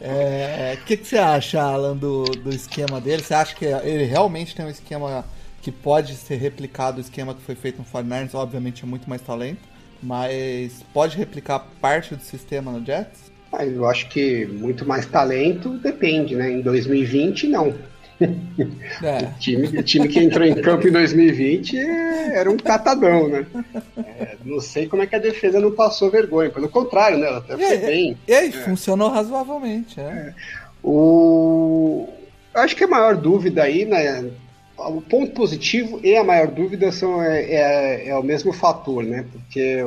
é, 0.00 0.76
o 0.80 0.84
que, 0.84 0.96
que 0.96 1.06
você 1.06 1.16
acha, 1.16 1.62
Alan, 1.62 1.96
do, 1.96 2.24
do 2.24 2.50
esquema 2.50 3.00
dele? 3.00 3.22
Você 3.22 3.32
acha 3.32 3.54
que 3.54 3.64
ele 3.64 4.04
realmente 4.04 4.54
tem 4.54 4.66
um 4.66 4.70
esquema 4.70 5.24
que 5.62 5.70
pode 5.70 6.16
ser 6.16 6.36
replicado, 6.36 6.98
o 6.98 7.00
esquema 7.00 7.34
que 7.34 7.42
foi 7.42 7.54
feito 7.54 7.78
no 7.78 7.84
49ers? 7.84 8.34
Obviamente 8.34 8.82
é 8.82 8.86
muito 8.86 9.08
mais 9.08 9.22
talento, 9.22 9.62
mas 10.02 10.82
pode 10.92 11.16
replicar 11.16 11.60
parte 11.80 12.16
do 12.16 12.22
sistema 12.22 12.72
no 12.72 12.84
Jets? 12.84 13.35
Mas 13.50 13.74
eu 13.74 13.86
acho 13.86 14.08
que 14.08 14.46
muito 14.46 14.86
mais 14.86 15.06
talento 15.06 15.70
depende, 15.78 16.34
né? 16.34 16.50
Em 16.50 16.60
2020, 16.60 17.48
não. 17.48 17.74
É. 19.02 19.26
o, 19.26 19.38
time, 19.38 19.66
o 19.66 19.82
time 19.82 20.08
que 20.08 20.18
entrou 20.18 20.46
em 20.46 20.54
campo 20.54 20.88
em 20.88 20.90
2020 20.90 21.78
era 21.78 22.50
um 22.50 22.56
catadão, 22.56 23.28
né? 23.28 23.46
É, 23.98 24.36
não 24.44 24.60
sei 24.60 24.86
como 24.86 25.02
é 25.02 25.06
que 25.06 25.14
a 25.14 25.18
defesa 25.18 25.60
não 25.60 25.70
passou 25.72 26.10
vergonha. 26.10 26.50
Pelo 26.50 26.68
contrário, 26.68 27.18
né? 27.18 27.26
Ela 27.26 27.38
até 27.38 27.56
foi 27.56 27.76
bem. 27.78 28.16
E 28.26 28.32
aí, 28.32 28.48
é. 28.48 28.52
funcionou 28.52 29.10
razoavelmente. 29.10 30.00
É. 30.00 30.02
é. 30.02 30.34
O... 30.82 32.08
Eu 32.54 32.60
acho 32.62 32.74
que 32.74 32.84
a 32.84 32.88
maior 32.88 33.16
dúvida 33.16 33.62
aí, 33.62 33.84
né? 33.84 34.30
O 34.78 35.00
ponto 35.00 35.32
positivo 35.32 36.00
e 36.02 36.16
a 36.16 36.24
maior 36.24 36.48
dúvida 36.48 36.92
são, 36.92 37.22
é, 37.22 37.44
é, 37.44 38.08
é 38.08 38.16
o 38.16 38.22
mesmo 38.22 38.52
fator, 38.52 39.02
né? 39.02 39.24
Porque 39.30 39.86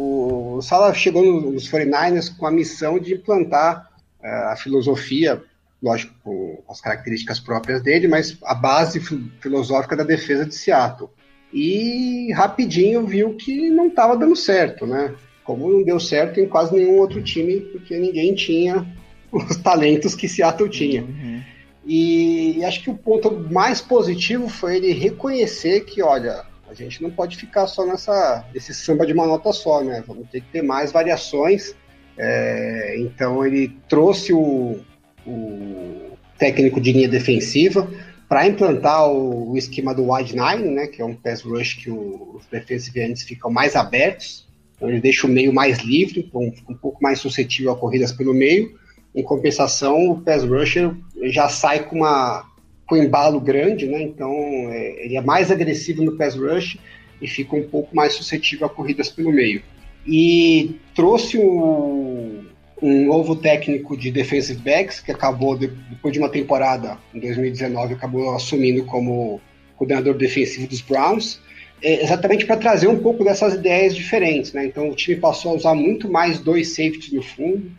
o 0.00 0.62
Sala 0.62 0.94
chegou 0.94 1.22
nos 1.52 1.70
49ers 1.70 2.34
com 2.34 2.46
a 2.46 2.50
missão 2.50 2.98
de 2.98 3.14
implantar 3.14 3.90
uh, 4.22 4.52
a 4.52 4.56
filosofia, 4.56 5.42
lógico, 5.82 6.14
com 6.24 6.62
as 6.68 6.80
características 6.80 7.38
próprias 7.38 7.82
dele, 7.82 8.08
mas 8.08 8.36
a 8.44 8.54
base 8.54 9.00
filosófica 9.40 9.94
da 9.94 10.04
defesa 10.04 10.46
de 10.46 10.54
Seattle. 10.54 11.10
E 11.52 12.32
rapidinho 12.32 13.06
viu 13.06 13.34
que 13.34 13.68
não 13.68 13.88
estava 13.88 14.16
dando 14.16 14.36
certo, 14.36 14.86
né? 14.86 15.14
Como 15.44 15.70
não 15.70 15.82
deu 15.82 16.00
certo 16.00 16.40
em 16.40 16.48
quase 16.48 16.74
nenhum 16.74 16.98
outro 16.98 17.22
time, 17.22 17.60
porque 17.60 17.98
ninguém 17.98 18.34
tinha 18.34 18.86
os 19.30 19.56
talentos 19.56 20.14
que 20.14 20.28
Seattle 20.28 20.70
tinha. 20.70 21.02
Uhum. 21.02 21.42
E, 21.84 22.58
e 22.58 22.64
acho 22.64 22.82
que 22.82 22.90
o 22.90 22.96
ponto 22.96 23.30
mais 23.50 23.80
positivo 23.80 24.48
foi 24.48 24.76
ele 24.76 24.92
reconhecer 24.92 25.80
que, 25.80 26.02
olha, 26.02 26.44
a 26.70 26.74
gente 26.74 27.02
não 27.02 27.10
pode 27.10 27.36
ficar 27.36 27.66
só 27.66 27.84
nessa 27.84 28.46
esse 28.54 28.72
samba 28.72 29.04
de 29.04 29.12
uma 29.12 29.26
nota 29.26 29.52
só, 29.52 29.82
né? 29.82 30.04
Vamos 30.06 30.28
ter 30.30 30.40
que 30.40 30.48
ter 30.52 30.62
mais 30.62 30.92
variações. 30.92 31.74
É, 32.16 32.96
então 32.98 33.44
ele 33.44 33.76
trouxe 33.88 34.32
o, 34.32 34.78
o, 35.26 36.16
técnico 36.38 36.80
de 36.80 36.92
linha 36.92 37.08
defensiva 37.08 37.90
para 38.28 38.46
implantar 38.46 39.08
o, 39.08 39.50
o, 39.50 39.58
esquema 39.58 39.94
do 39.94 40.12
wide 40.12 40.36
nine, 40.36 40.70
né? 40.70 40.86
Que 40.86 41.02
é 41.02 41.04
um 41.04 41.14
pass 41.14 41.42
rush 41.42 41.74
que 41.74 41.90
o, 41.90 42.36
os 42.36 42.46
defensive 42.46 43.00
ends 43.00 43.22
ficam 43.22 43.50
mais 43.50 43.74
abertos. 43.74 44.48
Então 44.76 44.88
ele 44.88 45.00
deixa 45.00 45.26
o 45.26 45.30
meio 45.30 45.52
mais 45.52 45.78
livre, 45.80 46.30
um, 46.32 46.52
um 46.68 46.74
pouco 46.74 47.02
mais 47.02 47.18
suscetível 47.18 47.72
a 47.72 47.76
corridas 47.76 48.12
pelo 48.12 48.32
meio. 48.32 48.78
Em 49.12 49.24
compensação, 49.24 50.08
o 50.08 50.20
pass 50.20 50.44
rusher 50.44 50.94
já 51.24 51.48
sai 51.48 51.84
com 51.84 51.96
uma 51.96 52.44
com 52.90 52.96
embalo 52.96 53.40
grande, 53.40 53.86
né? 53.86 54.02
Então 54.02 54.32
é, 54.32 55.04
ele 55.04 55.16
é 55.16 55.20
mais 55.20 55.48
agressivo 55.48 56.02
no 56.02 56.16
pass 56.16 56.34
rush 56.34 56.76
e 57.22 57.28
fica 57.28 57.54
um 57.54 57.62
pouco 57.62 57.94
mais 57.94 58.14
suscetível 58.14 58.66
a 58.66 58.68
corridas 58.68 59.08
pelo 59.08 59.30
meio. 59.30 59.62
E 60.04 60.74
trouxe 60.92 61.38
um, 61.38 62.44
um 62.82 63.06
novo 63.06 63.36
técnico 63.36 63.96
de 63.96 64.10
defensive 64.10 64.60
backs 64.60 64.98
que 64.98 65.12
acabou 65.12 65.56
depois 65.56 66.12
de 66.12 66.18
uma 66.18 66.28
temporada 66.28 66.98
em 67.14 67.20
2019 67.20 67.94
acabou 67.94 68.34
assumindo 68.34 68.84
como 68.84 69.40
coordenador 69.76 70.14
defensivo 70.14 70.66
dos 70.66 70.80
Browns. 70.80 71.40
É, 71.80 72.02
exatamente 72.02 72.44
para 72.44 72.56
trazer 72.56 72.88
um 72.88 72.98
pouco 72.98 73.22
dessas 73.22 73.54
ideias 73.54 73.94
diferentes, 73.94 74.52
né? 74.52 74.66
Então 74.66 74.90
o 74.90 74.96
time 74.96 75.16
passou 75.16 75.52
a 75.52 75.54
usar 75.54 75.74
muito 75.76 76.10
mais 76.10 76.40
dois 76.40 76.70
safeties 76.70 77.12
no 77.12 77.22
fundo, 77.22 77.70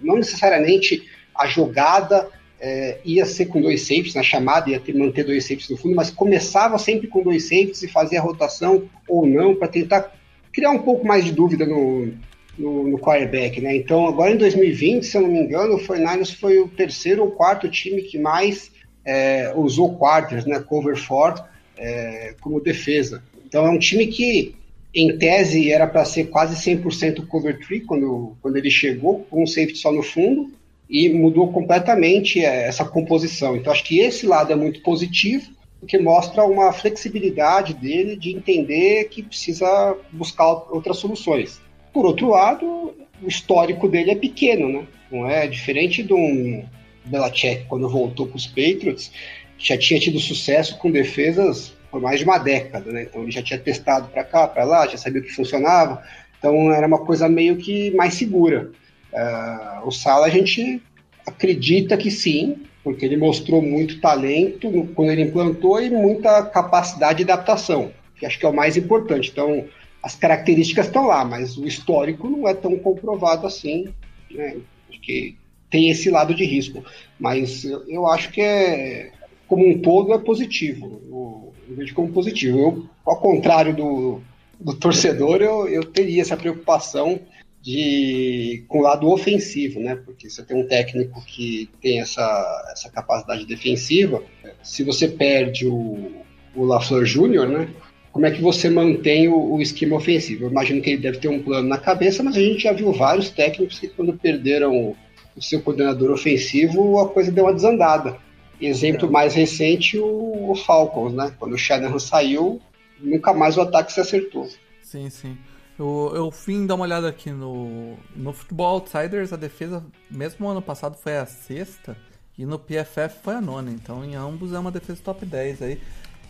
não 0.00 0.16
necessariamente 0.16 1.02
a 1.34 1.48
jogada 1.48 2.30
é, 2.60 2.98
ia 3.04 3.26
ser 3.26 3.46
com 3.46 3.60
dois 3.60 3.82
safeties 3.82 4.14
na 4.14 4.22
chamada, 4.22 4.70
ia 4.70 4.80
ter, 4.80 4.94
manter 4.94 5.24
dois 5.24 5.44
safeties 5.44 5.70
no 5.70 5.76
fundo, 5.76 5.94
mas 5.94 6.10
começava 6.10 6.78
sempre 6.78 7.06
com 7.06 7.22
dois 7.22 7.44
safeties 7.44 7.82
e 7.82 7.88
fazia 7.88 8.20
a 8.20 8.22
rotação 8.22 8.88
ou 9.08 9.26
não 9.26 9.54
para 9.54 9.68
tentar 9.68 10.14
criar 10.52 10.70
um 10.70 10.78
pouco 10.78 11.06
mais 11.06 11.24
de 11.24 11.32
dúvida 11.32 11.66
no, 11.66 12.12
no, 12.58 12.88
no 12.88 12.98
quarterback, 12.98 13.60
né? 13.60 13.76
Então, 13.76 14.06
agora 14.06 14.32
em 14.32 14.38
2020, 14.38 15.04
se 15.04 15.16
eu 15.16 15.22
não 15.22 15.28
me 15.28 15.40
engano, 15.40 15.74
o 15.74 15.80
49ers 15.80 16.34
foi 16.34 16.58
o 16.58 16.68
terceiro 16.68 17.22
ou 17.22 17.30
quarto 17.30 17.68
time 17.68 18.02
que 18.02 18.18
mais 18.18 18.70
é, 19.04 19.52
usou 19.54 19.94
quarters, 19.96 20.46
né? 20.46 20.58
Cover 20.60 20.96
four 20.96 21.34
é, 21.76 22.34
como 22.40 22.60
defesa. 22.60 23.22
Então, 23.46 23.66
é 23.66 23.70
um 23.70 23.78
time 23.78 24.06
que, 24.06 24.54
em 24.94 25.16
tese, 25.18 25.70
era 25.70 25.86
para 25.86 26.04
ser 26.04 26.24
quase 26.24 26.56
100% 26.56 27.26
cover 27.26 27.58
tree 27.60 27.80
quando, 27.80 28.34
quando 28.40 28.56
ele 28.56 28.70
chegou, 28.70 29.26
com 29.30 29.42
um 29.42 29.46
safety 29.46 29.78
só 29.78 29.92
no 29.92 30.02
fundo, 30.02 30.50
e 30.88 31.08
mudou 31.08 31.52
completamente 31.52 32.44
é, 32.44 32.66
essa 32.66 32.84
composição. 32.84 33.56
Então, 33.56 33.72
acho 33.72 33.84
que 33.84 33.98
esse 33.98 34.26
lado 34.26 34.52
é 34.52 34.56
muito 34.56 34.80
positivo, 34.82 35.50
porque 35.80 35.98
mostra 35.98 36.44
uma 36.44 36.72
flexibilidade 36.72 37.74
dele 37.74 38.16
de 38.16 38.34
entender 38.34 39.08
que 39.08 39.22
precisa 39.22 39.96
buscar 40.12 40.46
outras 40.70 40.98
soluções. 40.98 41.60
Por 41.92 42.06
outro 42.06 42.28
lado, 42.28 42.94
o 43.22 43.28
histórico 43.28 43.88
dele 43.88 44.12
é 44.12 44.16
pequeno, 44.16 44.68
né? 44.68 44.86
Não 45.10 45.28
é 45.28 45.46
diferente 45.46 46.02
de 46.02 46.12
um 46.12 46.64
Belichick 47.04 47.64
quando 47.68 47.88
voltou 47.88 48.26
para 48.26 48.36
os 48.36 48.46
Patriots, 48.46 49.12
já 49.58 49.78
tinha 49.78 49.98
tido 49.98 50.18
sucesso 50.18 50.78
com 50.78 50.90
defesas 50.90 51.74
por 51.90 52.00
mais 52.00 52.18
de 52.18 52.24
uma 52.24 52.38
década, 52.38 52.92
né? 52.92 53.04
Então 53.04 53.22
ele 53.22 53.30
já 53.30 53.42
tinha 53.42 53.58
testado 53.58 54.08
para 54.08 54.24
cá, 54.24 54.46
para 54.46 54.64
lá, 54.64 54.86
já 54.86 54.98
sabia 54.98 55.22
que 55.22 55.32
funcionava. 55.32 56.02
Então 56.38 56.72
era 56.72 56.86
uma 56.86 56.98
coisa 56.98 57.28
meio 57.28 57.56
que 57.56 57.90
mais 57.92 58.14
segura. 58.14 58.70
Uh, 59.12 59.86
o 59.86 59.90
Sala 59.90 60.26
a 60.26 60.30
gente 60.30 60.82
acredita 61.26 61.96
que 61.96 62.10
sim, 62.10 62.62
porque 62.84 63.04
ele 63.04 63.16
mostrou 63.16 63.60
muito 63.60 64.00
talento 64.00 64.70
quando 64.94 65.10
ele 65.10 65.22
implantou 65.22 65.80
e 65.82 65.90
muita 65.90 66.42
capacidade 66.44 67.24
de 67.24 67.30
adaptação, 67.30 67.90
que 68.16 68.24
acho 68.24 68.38
que 68.38 68.46
é 68.46 68.48
o 68.48 68.54
mais 68.54 68.76
importante. 68.76 69.30
Então, 69.30 69.64
as 70.02 70.14
características 70.14 70.86
estão 70.86 71.06
lá, 71.06 71.24
mas 71.24 71.56
o 71.56 71.66
histórico 71.66 72.28
não 72.28 72.46
é 72.46 72.54
tão 72.54 72.78
comprovado 72.78 73.46
assim, 73.46 73.88
né? 74.30 74.56
Acho 74.88 75.00
que 75.00 75.36
tem 75.68 75.90
esse 75.90 76.10
lado 76.10 76.34
de 76.34 76.44
risco. 76.44 76.84
Mas 77.18 77.64
eu, 77.64 77.82
eu 77.88 78.06
acho 78.06 78.30
que 78.30 78.40
é, 78.40 79.10
como 79.48 79.68
um 79.68 79.78
todo, 79.80 80.12
é 80.12 80.18
positivo. 80.18 81.00
Eu, 81.04 81.52
eu 81.68 81.76
vejo 81.76 81.94
como 81.94 82.12
positivo. 82.12 82.58
Eu, 82.58 82.86
ao 83.04 83.20
contrário 83.20 83.74
do, 83.74 84.20
do 84.60 84.74
torcedor, 84.74 85.42
eu, 85.42 85.68
eu 85.68 85.84
teria 85.84 86.22
essa 86.22 86.36
preocupação 86.36 87.18
de 87.66 88.64
com 88.68 88.78
o 88.78 88.82
lado 88.82 89.10
ofensivo, 89.10 89.80
né? 89.80 89.96
Porque 89.96 90.30
você 90.30 90.40
tem 90.44 90.56
um 90.56 90.68
técnico 90.68 91.20
que 91.26 91.68
tem 91.82 92.00
essa, 92.00 92.68
essa 92.70 92.88
capacidade 92.88 93.44
defensiva. 93.44 94.22
Se 94.62 94.84
você 94.84 95.08
perde 95.08 95.66
o, 95.66 96.12
o 96.54 96.64
LaFleur 96.64 97.04
Júnior, 97.04 97.48
né? 97.48 97.68
Como 98.12 98.24
é 98.24 98.30
que 98.30 98.40
você 98.40 98.70
mantém 98.70 99.26
o, 99.26 99.54
o, 99.54 99.60
esquema 99.60 99.96
ofensivo? 99.96 100.44
Eu 100.44 100.50
imagino 100.50 100.80
que 100.80 100.90
ele 100.90 101.02
deve 101.02 101.18
ter 101.18 101.26
um 101.26 101.42
plano 101.42 101.68
na 101.68 101.76
cabeça, 101.76 102.22
mas 102.22 102.36
a 102.36 102.40
gente 102.40 102.62
já 102.62 102.72
viu 102.72 102.92
vários 102.92 103.30
técnicos 103.30 103.80
que 103.80 103.88
quando 103.88 104.16
perderam 104.16 104.96
o 105.36 105.42
seu 105.42 105.60
coordenador 105.60 106.12
ofensivo, 106.12 107.00
a 107.00 107.08
coisa 107.08 107.32
deu 107.32 107.44
uma 107.44 107.52
desandada. 107.52 108.16
Exemplo 108.60 109.08
é. 109.08 109.10
mais 109.10 109.34
recente, 109.34 109.98
o, 109.98 110.52
o 110.52 110.54
Falcons, 110.54 111.12
né? 111.12 111.32
Quando 111.36 111.54
o 111.54 111.58
Shanahan 111.58 111.98
saiu, 111.98 112.62
nunca 113.00 113.34
mais 113.34 113.56
o 113.56 113.60
ataque 113.60 113.92
se 113.92 114.00
acertou. 114.00 114.48
Sim, 114.80 115.10
sim. 115.10 115.36
Eu, 115.78 116.12
eu 116.14 116.30
fim 116.30 116.66
dar 116.66 116.74
uma 116.74 116.84
olhada 116.84 117.08
aqui 117.08 117.30
no, 117.30 117.96
no 118.14 118.32
Futebol 118.32 118.66
Outsiders, 118.66 119.32
a 119.32 119.36
defesa, 119.36 119.84
mesmo 120.10 120.48
ano 120.48 120.62
passado, 120.62 120.96
foi 120.96 121.18
a 121.18 121.26
sexta, 121.26 121.96
e 122.38 122.46
no 122.46 122.58
PFF 122.58 123.18
foi 123.22 123.34
a 123.34 123.40
nona. 123.40 123.70
Então, 123.70 124.04
em 124.04 124.14
ambos 124.14 124.52
é 124.52 124.58
uma 124.58 124.70
defesa 124.70 125.00
top 125.02 125.24
10 125.26 125.62
aí. 125.62 125.80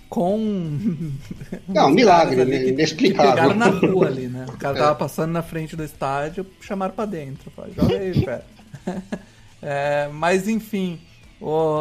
Com. 0.08 0.38
Não, 1.66 1.90
milagre, 1.90 2.44
né? 2.44 2.58
Que, 2.58 2.68
inexplicável. 2.68 3.32
Que 3.32 3.36
pegaram 3.36 3.54
na 3.54 3.68
rua 3.68 4.06
ali, 4.06 4.28
né? 4.28 4.46
O 4.48 4.56
cara 4.56 4.76
é. 4.76 4.80
tava 4.80 4.94
passando 4.94 5.32
na 5.32 5.42
frente 5.42 5.76
do 5.76 5.82
estádio, 5.82 6.46
chamaram 6.60 6.94
pra 6.94 7.06
dentro. 7.06 7.50
Falaram, 7.50 7.74
joga 7.74 7.98
aí, 7.98 8.12
velho. 8.24 8.42
é, 9.62 10.08
mas, 10.12 10.48
enfim. 10.48 11.00
O, 11.40 11.80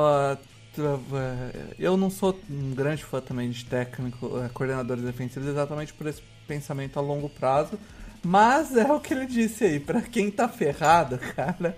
eu 1.80 1.95
não 1.95 2.10
sou 2.10 2.38
um 2.49 2.73
grande 2.75 3.04
fã 3.04 3.21
também 3.21 3.49
de 3.49 3.63
técnico, 3.63 4.39
é, 4.43 4.49
coordenadores 4.49 5.04
defensivos, 5.04 5.47
exatamente 5.47 5.93
por 5.93 6.08
esse 6.08 6.21
pensamento 6.47 6.97
a 6.97 7.01
longo 7.01 7.29
prazo. 7.29 7.79
Mas 8.25 8.75
é 8.75 8.91
o 8.91 8.99
que 8.99 9.13
ele 9.13 9.27
disse 9.27 9.63
aí, 9.65 9.79
para 9.79 10.01
quem 10.01 10.31
tá 10.31 10.49
ferrado, 10.49 11.19
cara, 11.38 11.77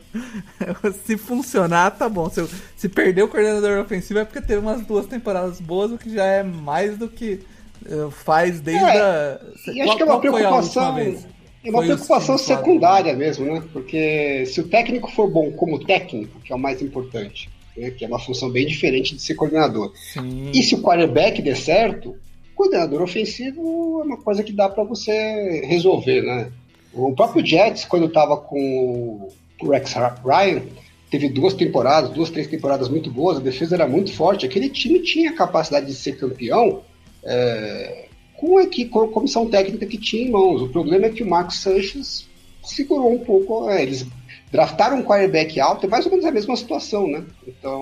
se 1.05 1.17
funcionar, 1.17 1.91
tá 1.91 2.07
bom. 2.07 2.29
Se, 2.29 2.47
se 2.77 2.87
perder 2.87 3.23
o 3.23 3.27
coordenador 3.27 3.79
ofensivo 3.79 4.19
é 4.19 4.23
porque 4.23 4.39
teve 4.39 4.61
umas 4.61 4.85
duas 4.85 5.05
temporadas 5.07 5.59
boas, 5.59 5.91
o 5.91 5.97
que 5.97 6.09
já 6.09 6.25
é 6.25 6.43
mais 6.43 6.97
do 6.97 7.09
que 7.09 7.41
uh, 7.85 8.09
faz 8.09 8.61
desde 8.61 8.81
é, 8.81 9.01
a. 9.01 9.39
E 9.73 9.81
acho 9.81 9.97
que 9.97 10.03
é 10.03 10.05
uma 10.05 10.21
preocupação. 10.21 10.97
É 11.67 11.69
uma 11.69 11.79
foi 11.79 11.87
preocupação 11.87 12.37
secundária 12.37 13.13
mesmo, 13.13 13.45
né? 13.45 13.61
Porque 13.73 14.45
se 14.45 14.61
o 14.61 14.69
técnico 14.69 15.11
for 15.11 15.29
bom 15.29 15.51
como 15.51 15.83
técnico, 15.83 16.39
que 16.39 16.53
é 16.53 16.55
o 16.55 16.59
mais 16.59 16.81
importante, 16.81 17.49
né? 17.75 17.91
que 17.91 18.05
é 18.05 18.07
uma 18.07 18.19
função 18.19 18.49
bem 18.49 18.65
diferente 18.65 19.13
de 19.15 19.21
ser 19.21 19.35
coordenador. 19.35 19.91
Sim. 20.13 20.49
E 20.53 20.63
se 20.63 20.75
o 20.75 20.81
quarterback 20.81 21.41
der 21.41 21.57
certo, 21.57 22.15
coordenador 22.57 23.03
ofensivo 23.03 24.01
é 24.01 24.03
uma 24.03 24.17
coisa 24.17 24.43
que 24.43 24.51
dá 24.51 24.67
para 24.67 24.83
você 24.83 25.61
resolver, 25.65 26.23
né? 26.23 26.51
O 26.91 27.13
próprio 27.13 27.45
Jets, 27.45 27.85
quando 27.85 28.07
estava 28.07 28.35
com 28.35 29.29
o 29.61 29.69
Rex 29.69 29.93
Ryan, 30.25 30.63
teve 31.11 31.29
duas 31.29 31.53
temporadas, 31.53 32.09
duas, 32.09 32.31
três 32.31 32.47
temporadas 32.47 32.89
muito 32.89 33.11
boas, 33.11 33.37
a 33.37 33.41
defesa 33.41 33.75
era 33.75 33.87
muito 33.87 34.11
forte, 34.11 34.45
aquele 34.45 34.69
time 34.69 34.99
tinha 34.99 35.35
capacidade 35.35 35.85
de 35.85 35.93
ser 35.93 36.17
campeão 36.17 36.81
é, 37.23 38.07
com, 38.35 38.57
a, 38.57 38.65
com 38.89 39.01
a 39.01 39.07
comissão 39.09 39.47
técnica 39.47 39.85
que 39.85 39.97
tinha 39.97 40.27
em 40.27 40.31
mãos. 40.31 40.61
O 40.61 40.69
problema 40.69 41.05
é 41.05 41.09
que 41.09 41.21
o 41.21 41.29
Marcos 41.29 41.61
Sanches 41.61 42.27
segurou 42.63 43.13
um 43.13 43.19
pouco, 43.19 43.69
é, 43.69 43.83
eles 43.83 44.07
draftaram 44.51 44.97
um 44.97 45.03
quarterback 45.03 45.59
alto, 45.59 45.85
é 45.85 45.89
mais 45.89 46.05
ou 46.05 46.11
menos 46.11 46.25
a 46.25 46.31
mesma 46.31 46.55
situação, 46.55 47.07
né? 47.07 47.23
Então, 47.47 47.79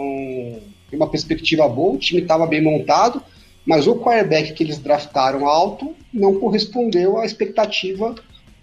tem 0.89 0.99
uma 0.99 1.09
perspectiva 1.09 1.67
boa, 1.69 1.93
o 1.93 1.97
time 1.97 2.21
estava 2.21 2.45
bem 2.45 2.61
montado, 2.61 3.23
mas 3.65 3.87
o 3.87 3.95
quarterback 3.95 4.53
que 4.53 4.63
eles 4.63 4.77
draftaram 4.77 5.47
alto 5.47 5.95
não 6.13 6.39
correspondeu 6.39 7.17
à 7.17 7.25
expectativa 7.25 8.15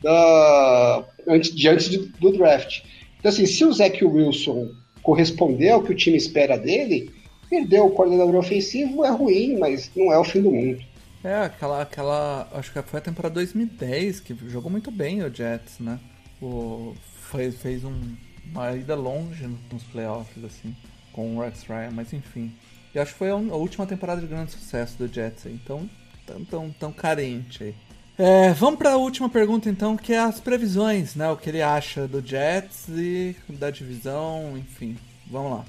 da, 0.03 1.05
antes, 1.27 1.55
de 1.55 1.69
antes 1.69 1.88
do 1.88 2.33
draft. 2.33 2.83
Então, 3.19 3.31
assim, 3.31 3.47
se 3.47 3.65
o 3.65 3.73
Zach 3.73 4.05
Wilson 4.05 4.71
corresponder 5.03 5.71
ao 5.71 5.83
que 5.83 5.93
o 5.93 5.97
time 5.97 6.17
espera 6.17 6.57
dele, 6.57 7.11
perder 7.49 7.81
o 7.81 7.91
coordenador 7.91 8.37
ofensivo 8.37 9.05
é 9.05 9.11
ruim, 9.11 9.59
mas 9.59 9.91
não 9.95 10.12
é 10.12 10.19
o 10.19 10.25
fim 10.25 10.43
do 10.43 10.51
mundo. 10.51 10.83
É, 11.25 11.35
aquela, 11.43 11.83
aquela. 11.83 12.49
Acho 12.53 12.73
que 12.73 12.83
foi 12.83 12.99
a 12.99 13.03
temporada 13.03 13.35
2010, 13.35 14.21
que 14.21 14.37
jogou 14.49 14.71
muito 14.71 14.91
bem 14.91 15.23
o 15.23 15.33
Jets, 15.33 15.79
né? 15.79 16.01
O, 16.41 16.95
fez, 17.31 17.57
fez 17.57 17.85
um, 17.85 18.17
uma 18.51 18.75
ida 18.75 18.97
longe 18.97 19.49
nos 19.71 19.85
playoffs, 19.85 20.45
assim, 20.45 20.75
com 21.12 21.37
o 21.37 21.41
Rex 21.41 21.62
Ryan, 21.62 21.91
mas 21.93 22.12
enfim. 22.12 22.53
E 22.95 22.99
acho 22.99 23.13
que 23.13 23.19
foi 23.19 23.31
a, 23.31 23.35
última 23.37 23.87
temporada 23.87 24.21
de 24.21 24.27
grande 24.27 24.53
sucesso 24.53 24.99
do 24.99 25.13
Jets. 25.13 25.47
Então, 25.47 25.89
tão, 26.27 26.45
tão, 26.45 26.71
tão 26.73 26.93
carente 26.93 27.65
aí. 27.65 27.75
É, 28.19 28.53
vamos 28.53 28.79
para 28.79 28.93
a 28.93 28.97
última 28.97 29.29
pergunta 29.29 29.71
então, 29.71 29.97
que 29.97 30.13
é 30.13 30.19
as 30.19 30.39
previsões, 30.39 31.15
né? 31.15 31.31
O 31.31 31.37
que 31.37 31.49
ele 31.49 31.63
acha 31.63 32.07
do 32.07 32.21
Jets 32.25 32.87
e 32.89 33.35
da 33.49 33.71
divisão, 33.71 34.57
enfim. 34.57 34.99
Vamos 35.31 35.53
lá. 35.53 35.65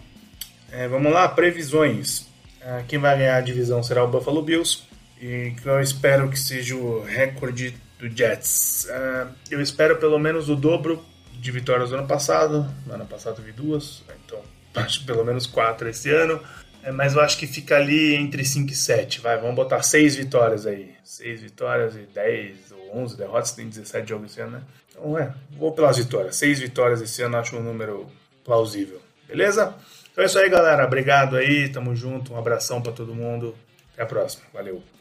É, 0.72 0.88
vamos 0.88 1.12
lá, 1.12 1.30
previsões. 1.30 2.28
É, 2.60 2.84
quem 2.88 3.00
vai 3.00 3.18
ganhar 3.18 3.38
a 3.38 3.42
divisão 3.42 3.82
será 3.82 4.04
o 4.04 4.08
Buffalo 4.08 4.42
Bills. 4.42 4.84
E 5.22 5.56
eu 5.64 5.80
espero 5.80 6.30
que 6.30 6.38
seja 6.38 6.76
o 6.76 7.02
recorde 7.04 7.78
do 7.98 8.10
Jets. 8.10 8.88
É, 8.90 9.28
eu 9.52 9.62
espero 9.62 9.96
pelo 9.98 10.20
menos 10.20 10.50
o 10.50 10.56
dobro 10.56 11.04
de 11.34 11.52
vitórias 11.52 11.92
do 11.92 11.96
ano 11.96 12.08
passado. 12.08 12.70
No 12.86 12.94
ano 12.94 13.06
passado 13.06 13.42
vi 13.42 13.54
duas, 13.54 14.04
então 14.26 14.40
acho 14.76 15.06
pelo 15.06 15.24
menos 15.24 15.48
quatro 15.48 15.88
esse 15.88 16.10
ano. 16.10 16.42
É, 16.84 16.92
mas 16.92 17.16
eu 17.16 17.22
acho 17.22 17.38
que 17.38 17.48
fica 17.48 17.78
ali 17.78 18.14
entre 18.16 18.44
5 18.44 18.72
e 18.72 18.76
7. 18.76 19.22
Vai, 19.22 19.38
vamos 19.38 19.56
botar 19.56 19.82
6 19.82 20.16
vitórias 20.16 20.68
aí. 20.68 20.92
6 21.04 21.42
vitórias 21.42 21.96
e 21.96 22.02
10 22.14 22.72
ou 22.72 22.98
11 23.04 23.18
derrotas, 23.18 23.54
tem 23.54 23.70
17 23.70 24.10
jogos 24.10 24.32
esse 24.32 24.42
ano, 24.42 24.58
né? 24.58 24.62
Então, 24.92 25.18
é, 25.18 25.34
vou 25.52 25.72
pelas 25.72 25.98
vitórias. 25.98 26.36
6 26.36 26.60
vitórias 26.60 27.02
esse 27.02 27.22
ano, 27.22 27.38
acho 27.38 27.56
um 27.56 27.64
número 27.64 28.08
plausível. 28.44 29.02
Beleza? 29.28 29.74
Então 30.12 30.24
é 30.24 30.28
isso 30.28 30.38
aí, 30.38 30.50
galera. 30.50 30.86
Obrigado 30.86 31.38
aí, 31.38 31.70
tamo 31.70 31.96
junto. 31.96 32.34
Um 32.34 32.38
abração 32.38 32.82
para 32.82 32.92
todo 32.92 33.16
mundo. 33.16 33.56
Até 33.94 34.04
a 34.04 34.06
próxima. 34.06 34.44
Valeu. 34.54 34.84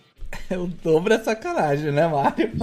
O 0.50 0.66
dobro 0.66 1.12
é 1.12 1.18
sacanagem, 1.18 1.92
né, 1.92 2.06
Mário? 2.08 2.50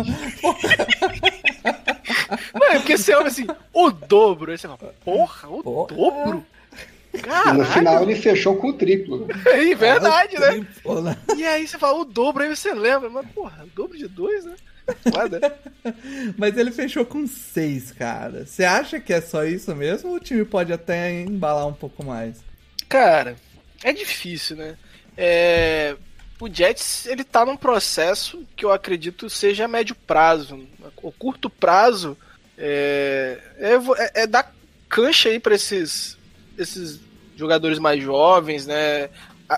Mano, 2.53 2.79
porque 2.79 2.97
você 2.97 3.13
olha 3.13 3.27
assim, 3.27 3.45
o 3.71 3.91
dobro. 3.91 4.51
Aí 4.51 4.57
você 4.57 4.67
fala, 4.67 4.79
porra, 5.05 5.49
o 5.49 5.61
porra. 5.61 5.95
dobro? 5.95 6.43
Caralho. 7.21 7.55
E 7.55 7.57
no 7.57 7.65
final 7.65 8.03
ele 8.03 8.15
fechou 8.15 8.55
com 8.55 8.69
o 8.69 8.73
triplo. 8.73 9.27
É 9.45 9.75
verdade, 9.75 10.37
ah, 10.37 10.39
né? 10.39 10.47
Triplo, 10.51 11.01
né? 11.01 11.17
E 11.35 11.45
aí 11.45 11.67
você 11.67 11.77
fala 11.77 11.99
o 11.99 12.05
dobro, 12.05 12.43
aí 12.43 12.55
você 12.55 12.73
lembra. 12.73 13.09
Mas, 13.09 13.27
porra, 13.31 13.63
o 13.63 13.67
dobro 13.67 13.97
de 13.97 14.07
dois, 14.07 14.45
né? 14.45 14.55
Mas 16.37 16.57
ele 16.57 16.71
fechou 16.71 17.05
com 17.05 17.27
seis, 17.27 17.91
cara. 17.91 18.45
Você 18.45 18.63
acha 18.63 18.99
que 18.99 19.13
é 19.13 19.21
só 19.21 19.43
isso 19.43 19.75
mesmo 19.75 20.09
ou 20.09 20.15
o 20.15 20.19
time 20.19 20.43
pode 20.43 20.73
até 20.73 21.21
embalar 21.21 21.67
um 21.67 21.73
pouco 21.73 22.03
mais? 22.03 22.43
Cara, 22.87 23.35
é 23.83 23.93
difícil, 23.93 24.55
né? 24.55 24.77
É... 25.17 25.95
O 26.39 26.47
Jets, 26.51 27.05
ele 27.05 27.23
tá 27.23 27.45
num 27.45 27.57
processo 27.57 28.45
que 28.55 28.63
eu 28.63 28.71
acredito 28.71 29.29
seja 29.29 29.65
a 29.65 29.67
médio 29.67 29.93
prazo. 29.93 30.65
O 31.03 31.11
curto 31.11 31.49
prazo 31.49 32.17
é, 32.57 33.37
é, 33.57 33.73
é, 33.73 34.23
é 34.23 34.27
dar 34.27 34.53
cancha 34.87 35.29
aí 35.29 35.39
pra 35.39 35.55
esses 35.55 36.17
esses 36.59 36.99
jogadores 37.35 37.79
mais 37.79 38.01
jovens, 38.03 38.67
né? 38.67 39.09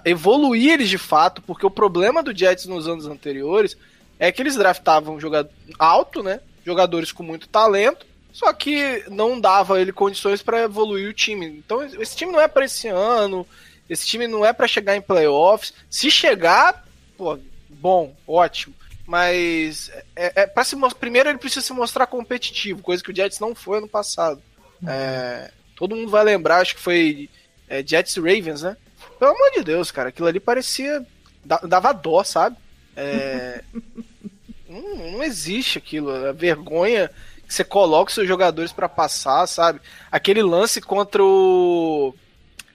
Evoluir 0.05 0.73
eles 0.73 0.89
de 0.89 0.97
fato, 0.97 1.41
porque 1.41 1.65
o 1.65 1.71
problema 1.71 2.23
do 2.23 2.35
Jets 2.35 2.65
nos 2.65 2.87
anos 2.87 3.05
anteriores 3.07 3.75
é 4.19 4.31
que 4.31 4.41
eles 4.41 4.55
draftavam 4.55 5.19
jogador 5.19 5.51
alto, 5.77 6.21
né? 6.21 6.39
Jogadores 6.63 7.11
com 7.11 7.23
muito 7.23 7.49
talento, 7.49 8.05
só 8.31 8.53
que 8.53 9.03
não 9.09 9.39
dava 9.39 9.81
ele 9.81 9.91
condições 9.91 10.41
para 10.41 10.61
evoluir 10.61 11.09
o 11.09 11.13
time. 11.13 11.47
Então 11.47 11.83
esse 11.83 12.15
time 12.15 12.31
não 12.31 12.39
é 12.39 12.47
para 12.47 12.65
esse 12.65 12.87
ano, 12.87 13.45
esse 13.89 14.05
time 14.05 14.27
não 14.27 14.45
é 14.45 14.53
para 14.53 14.67
chegar 14.67 14.95
em 14.95 15.01
playoffs. 15.01 15.73
Se 15.89 16.09
chegar, 16.09 16.85
pô, 17.17 17.37
bom, 17.67 18.15
ótimo. 18.27 18.75
Mas 19.05 19.91
é, 20.15 20.43
é 20.43 20.47
para 20.47 20.63
se 20.63 20.77
primeiro 20.97 21.27
ele 21.27 21.39
precisa 21.39 21.65
se 21.65 21.73
mostrar 21.73 22.05
competitivo, 22.05 22.81
coisa 22.81 23.03
que 23.03 23.11
o 23.11 23.15
Jets 23.15 23.39
não 23.39 23.53
foi 23.53 23.79
ano 23.79 23.87
passado. 23.87 24.41
É, 24.87 25.51
Todo 25.81 25.95
mundo 25.95 26.11
vai 26.11 26.23
lembrar, 26.23 26.59
acho 26.59 26.75
que 26.75 26.79
foi 26.79 27.27
é, 27.67 27.83
Jets 27.83 28.15
Ravens, 28.17 28.61
né? 28.61 28.77
Pelo 29.17 29.31
amor 29.31 29.49
de 29.49 29.63
Deus, 29.63 29.89
cara, 29.89 30.09
aquilo 30.09 30.27
ali 30.27 30.39
parecia. 30.39 31.03
dava 31.43 31.91
dó, 31.91 32.23
sabe? 32.23 32.55
É, 32.95 33.63
não, 34.69 34.95
não, 35.13 35.23
existe 35.23 35.79
aquilo. 35.79 36.11
A 36.11 36.33
vergonha 36.33 37.09
que 37.47 37.51
você 37.51 37.63
coloca 37.63 38.09
os 38.09 38.13
seus 38.13 38.27
jogadores 38.27 38.71
para 38.71 38.87
passar, 38.87 39.47
sabe? 39.47 39.81
Aquele 40.11 40.43
lance 40.43 40.79
contra 40.79 41.23
o. 41.23 42.13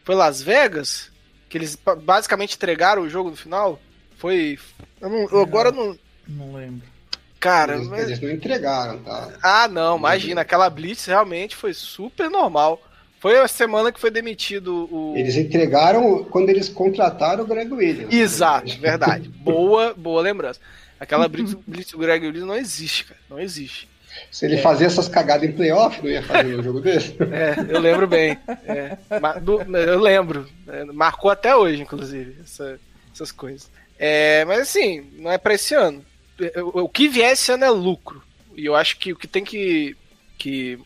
Foi 0.03 0.17
Las 0.17 0.43
Vegas? 0.43 1.13
Que 1.49 1.59
eles 1.59 1.79
basicamente 2.03 2.57
entregaram 2.57 3.03
o 3.03 3.09
jogo 3.09 3.31
no 3.31 3.37
final? 3.37 3.81
Foi. 4.19 4.59
Eu, 5.01 5.09
não, 5.09 5.29
eu 5.31 5.43
agora 5.43 5.71
não. 5.71 5.97
Não 6.27 6.57
lembro. 6.57 6.89
Cara, 7.39 7.77
eles, 7.77 7.87
mas... 7.87 8.03
eles 8.03 8.21
não 8.21 8.31
entregaram, 8.31 8.99
tá? 8.99 9.33
Ah, 9.41 9.69
não, 9.69 9.97
imagina, 9.97 10.41
aquela 10.41 10.69
blitz 10.69 11.07
realmente 11.07 11.55
foi 11.55 11.73
super 11.73 12.29
normal. 12.29 12.83
Foi 13.19 13.39
a 13.39 13.49
semana 13.49 13.91
que 13.91 14.01
foi 14.01 14.11
demitido 14.11 14.89
o. 14.91 15.15
Eles 15.17 15.37
entregaram 15.37 16.25
quando 16.25 16.51
eles 16.51 16.69
contrataram 16.69 17.45
o 17.45 17.47
Greg 17.47 17.73
Williams. 17.73 18.15
Exato, 18.15 18.77
verdade. 18.79 19.29
boa, 19.29 19.95
boa 19.95 20.23
lembrança. 20.23 20.61
Aquela 20.99 21.29
blitz, 21.29 21.55
blitz 21.67 21.93
do 21.93 21.99
Greg 21.99 22.25
Williams 22.25 22.47
não 22.47 22.57
existe, 22.57 23.05
cara. 23.05 23.21
Não 23.29 23.39
existe. 23.39 23.89
Se 24.31 24.47
ele 24.47 24.57
é. 24.57 24.63
fazia 24.63 24.87
essas 24.87 25.09
cagadas 25.09 25.49
em 25.49 25.53
playoff, 25.53 26.03
não 26.03 26.11
ia 26.11 26.23
fazer 26.23 26.59
um 26.59 26.63
jogo 26.63 26.81
desse? 26.81 27.17
É, 27.21 27.55
eu 27.69 27.81
lembro 27.81 28.07
bem. 28.07 28.39
É, 28.65 28.97
eu 29.87 30.01
lembro. 30.01 30.49
É, 30.69 30.85
marcou 30.85 31.31
até 31.31 31.55
hoje, 31.55 31.83
inclusive, 31.83 32.37
essa, 32.43 32.79
essas 33.13 33.31
coisas. 33.31 33.71
É, 33.99 34.45
mas 34.45 34.61
assim, 34.61 35.11
não 35.19 35.31
é 35.31 35.39
para 35.39 35.55
esse 35.55 35.75
ano. 35.75 36.05
O 36.75 36.89
que 36.89 37.09
vier 37.09 37.33
esse 37.33 37.51
ano 37.53 37.65
é 37.65 37.71
lucro. 37.71 38.23
E 38.55 38.65
eu 38.65 38.75
acho 38.75 38.99
que 38.99 39.13
o 39.13 39.17
que 39.17 39.27
tem 39.27 39.45
que. 39.45 39.97
que 40.39 40.79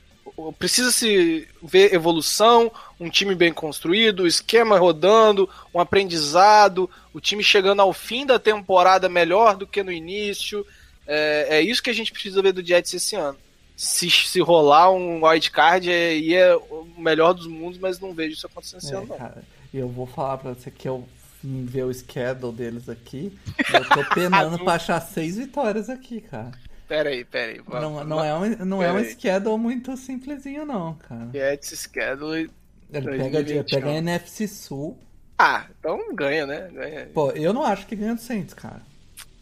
precisa 0.59 0.91
se 0.91 1.49
ver 1.63 1.95
evolução, 1.95 2.71
um 2.99 3.09
time 3.09 3.35
bem 3.35 3.53
construído, 3.53 4.21
o 4.21 4.27
esquema 4.27 4.79
rodando, 4.79 5.49
um 5.75 5.81
aprendizado, 5.81 6.89
o 7.13 7.21
time 7.21 7.43
chegando 7.43 7.81
ao 7.81 7.93
fim 7.93 8.27
da 8.27 8.39
temporada 8.39 9.09
melhor 9.09 9.57
do 9.57 9.67
que 9.67 9.83
no 9.83 9.93
início. 9.93 10.67
É, 11.07 11.59
é 11.59 11.61
isso 11.61 11.83
que 11.83 11.91
a 11.91 11.95
gente 11.95 12.13
precisa 12.13 12.43
ver 12.43 12.53
do 12.53 12.65
Jets 12.65 12.95
esse 12.95 13.17
ano. 13.17 13.37
Se, 13.77 14.11
se 14.11 14.41
rolar 14.41 14.91
um 14.91 15.25
wildcard, 15.25 15.91
é, 15.91 16.33
é 16.33 16.55
o 16.55 16.87
melhor 16.99 17.33
dos 17.33 17.47
mundos, 17.47 17.79
mas 17.79 17.99
não 17.99 18.13
vejo 18.13 18.35
isso 18.35 18.47
acontecendo 18.47 18.81
esse 18.81 18.93
é, 18.93 18.97
ano, 18.97 19.07
não. 19.07 19.17
Cara, 19.17 19.43
eu 19.73 19.89
vou 19.89 20.07
falar 20.07 20.39
pra 20.39 20.53
você 20.53 20.71
que 20.71 20.89
eu 20.89 21.07
ver 21.43 21.85
o 21.85 21.95
schedule 21.95 22.53
deles 22.53 22.89
aqui. 22.89 23.37
Eu 23.73 23.89
tô 23.89 24.15
penando 24.15 24.59
pra 24.65 24.75
achar 24.75 25.01
seis 25.01 25.37
vitórias 25.37 25.89
aqui, 25.89 26.21
cara. 26.21 26.53
Pera 26.91 27.11
aí, 27.11 27.25
pera 27.25 27.53
aí. 27.53 27.61
Não, 27.69 28.05
não 28.05 28.25
é 28.25 28.35
um, 28.35 28.65
não 28.65 28.83
é 28.83 28.93
um 28.93 29.05
schedule 29.05 29.57
muito 29.57 29.97
simplesinho, 29.97 30.67
não, 30.67 30.95
cara. 30.95 31.29
Jets 31.33 31.79
schedule. 31.79 32.51
Ele 32.93 33.31
pega, 33.31 33.65
pega 33.65 33.93
NFC 33.93 34.49
Sul. 34.49 34.99
Ah, 35.39 35.67
então 35.79 36.13
ganha, 36.13 36.45
né? 36.49 36.69
Ganha. 36.73 37.09
Pô, 37.15 37.31
eu 37.31 37.53
não 37.53 37.63
acho 37.63 37.87
que 37.87 37.95
ganha 37.95 38.17
do 38.17 38.21
Saints, 38.21 38.55
cara. 38.55 38.83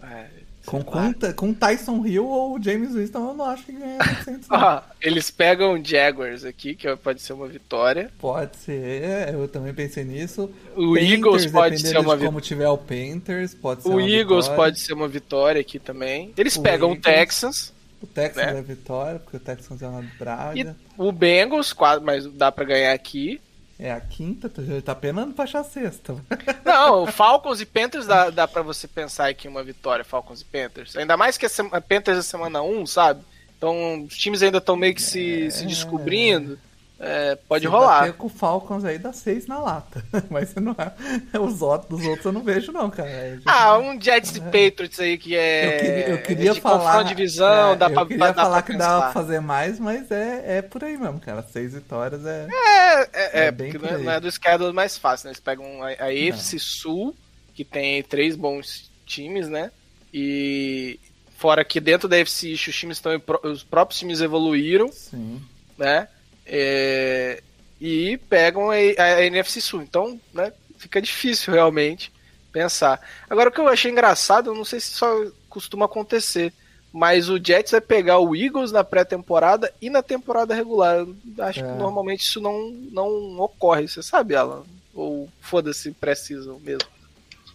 É, 0.03 0.27
com, 0.69 0.83
com, 0.83 1.33
com 1.35 1.55
Tyson 1.55 2.05
Hill 2.05 2.27
ou 2.27 2.63
James 2.63 2.95
Winston, 2.95 3.31
eu 3.31 3.35
não 3.35 3.47
acho 3.47 3.65
que 3.65 3.73
ganha 3.73 3.97
ah, 4.51 4.83
Eles 5.01 5.31
pegam 5.31 5.83
Jaguars 5.83 6.45
aqui, 6.45 6.75
que 6.75 6.95
pode 6.97 7.23
ser 7.23 7.33
uma 7.33 7.49
vitória. 7.49 8.11
Pode 8.19 8.55
ser, 8.59 9.33
eu 9.33 9.49
também 9.49 9.73
pensei 9.73 10.05
nisso. 10.05 10.51
O 10.77 10.93
Panthers, 10.93 11.11
Eagles 11.11 11.47
pode 11.47 11.81
ser 11.81 11.97
uma 11.97 12.03
vitória. 12.03 12.27
como 12.27 12.41
tiver 12.43 12.69
o 12.69 12.77
Panthers, 12.77 13.55
pode 13.55 13.83
ser 13.83 13.89
O 13.89 13.99
Eagles 13.99 14.45
vitória. 14.45 14.57
pode 14.57 14.81
ser 14.81 14.93
uma 14.93 15.09
vitória 15.09 15.61
aqui 15.63 15.79
também. 15.79 16.35
Eles 16.37 16.57
o 16.57 16.63
pegam 16.63 16.91
Eagles, 16.91 16.99
o 16.99 17.17
Texans. 17.17 17.73
O 18.03 18.07
Texans 18.07 18.53
né? 18.53 18.59
é 18.59 18.63
vitória, 18.63 19.19
porque 19.21 19.39
o 19.39 19.41
Texans 19.41 19.81
é 19.81 19.89
uma 19.89 20.05
Braga. 20.19 20.61
E 20.61 21.01
o 21.01 21.11
Bengals, 21.11 21.75
mas 22.03 22.27
dá 22.27 22.53
para 22.53 22.65
ganhar 22.65 22.93
aqui. 22.93 23.41
É 23.79 23.93
a 23.93 24.01
quinta, 24.01 24.51
já 24.59 24.83
tá 24.83 24.95
penando 24.95 25.35
pra 25.35 25.45
achar 25.45 25.61
a 25.61 25.65
sexta. 25.65 26.17
Não, 26.65 27.07
Falcons 27.07 27.61
e 27.61 27.67
Panthers 27.67 28.07
dá, 28.07 28.29
dá 28.29 28.49
pra 28.49 28.61
você 28.61 28.89
pensar 28.89 29.29
aqui 29.29 29.47
uma 29.47 29.63
vitória, 29.63 30.05
Falcons 30.05 30.41
e 30.41 30.45
Panthers. 30.45 30.97
Ainda 30.97 31.17
mais 31.17 31.39
que 31.39 31.47
a, 31.47 31.81
Panthers 31.81 32.19
é 32.19 32.23
semana 32.23 32.61
1, 32.61 32.87
sabe? 32.87 33.23
Então 33.57 34.03
os 34.03 34.17
times 34.19 34.43
ainda 34.43 34.59
estão 34.59 34.75
meio 34.75 34.95
que 34.95 35.03
se, 35.03 35.47
é... 35.47 35.51
se 35.51 35.65
descobrindo. 35.65 36.59
É, 37.01 37.37
pode 37.37 37.65
Você 37.65 37.71
rolar. 37.71 38.13
com 38.15 38.27
o 38.27 38.31
Falcons 38.31 38.85
aí 38.85 38.99
dá 38.99 39.13
seis 39.13 39.47
na 39.47 39.59
lata. 39.59 40.05
Mas 40.29 40.53
não 40.57 40.75
é. 40.77 41.39
Os 41.39 41.63
outros, 41.63 41.89
dos 41.89 42.05
outros 42.05 42.27
eu 42.27 42.33
não 42.33 42.43
vejo, 42.43 42.73
não, 42.73 42.91
cara. 42.91 43.09
É, 43.09 43.39
ah, 43.47 43.79
um 43.79 44.01
Jets 44.01 44.35
e 44.35 44.41
Patriots 44.41 44.99
aí 44.99 45.17
que 45.17 45.37
é. 45.37 45.67
Eu 45.67 45.79
queria, 45.79 46.09
eu 46.09 46.23
queria 46.23 46.53
de 46.55 46.61
falar. 46.61 47.05
divisão, 47.05 47.73
é, 47.73 47.77
dá 47.77 47.87
eu 47.87 47.95
pra, 47.95 48.07
queria 48.07 48.19
dá 48.19 48.35
falar 48.35 48.63
que 48.63 48.77
dá 48.77 49.01
pra 49.01 49.13
fazer 49.13 49.41
mais, 49.41 49.79
mas 49.79 50.11
é, 50.11 50.59
é 50.59 50.63
por 50.63 50.83
aí 50.83 50.99
mesmo, 50.99 51.21
cara. 51.21 51.43
Seis 51.43 51.73
vitórias 51.73 52.27
é. 52.27 52.49
É, 52.51 53.01
é, 53.13 53.47
é 53.47 53.53
porque 53.53 53.79
não 53.79 53.89
é, 53.89 53.99
não 53.99 54.13
é, 54.13 54.21
do 54.21 54.33
schedule 54.33 54.73
mais 54.73 54.99
fácil, 54.99 55.27
né? 55.27 55.31
Eles 55.31 55.41
pegam 55.41 55.83
a, 55.83 55.87
a 56.05 56.13
EFC 56.13 56.59
Sul, 56.59 57.15
que 57.55 57.65
tem 57.65 58.03
três 58.03 58.35
bons 58.35 58.91
times, 59.07 59.49
né? 59.49 59.71
E. 60.13 60.99
Fora 61.37 61.65
que 61.65 61.79
dentro 61.79 62.09
da 62.09 62.19
FC 62.19 62.53
os 62.55 62.61
times 62.61 62.97
estão. 62.97 63.13
Os 63.45 63.63
próprios 63.63 64.01
times 64.01 64.21
evoluíram. 64.21 64.91
Sim. 64.91 65.41
Né? 65.79 66.09
É, 66.49 67.43
e 67.81 68.19
pegam 68.29 68.71
a, 68.71 68.75
a, 68.75 69.25
NFC 69.25 69.61
Sul. 69.61 69.83
Então, 69.83 70.21
né, 70.33 70.53
fica 70.79 71.01
difícil 71.01 71.53
realmente 71.53 72.13
pensar. 72.53 73.01
Agora, 73.29 73.51
o 73.51 73.53
que 73.53 73.61
eu 73.61 73.69
achei 73.69 73.91
engraçado, 73.91 74.51
eu 74.51 74.55
não 74.55 74.65
sei 74.65 74.81
se 74.81 74.91
só 74.91 75.27
costuma 75.49 75.85
acontecer, 75.85 76.53
mas 76.93 77.29
o 77.29 77.39
Jets 77.43 77.73
vai 77.73 77.81
pegar 77.81 78.19
o 78.19 78.35
Eagles 78.35 78.73
na 78.73 78.83
pré-temporada 78.83 79.73
e 79.81 79.91
na 79.91 80.03
temporada 80.03 80.55
regular. 80.55 80.97
Eu 80.97 81.45
acho 81.45 81.61
é. 81.61 81.63
que 81.63 81.79
normalmente 81.79 82.23
isso 82.23 82.41
não, 82.41 82.71
não 82.71 83.39
ocorre, 83.41 83.87
você 83.87 84.03
sabe, 84.03 84.35
Alan? 84.35 84.65
Ou 84.95 85.29
foda-se, 85.41 85.93
precisam 85.93 86.59
mesmo. 86.61 86.89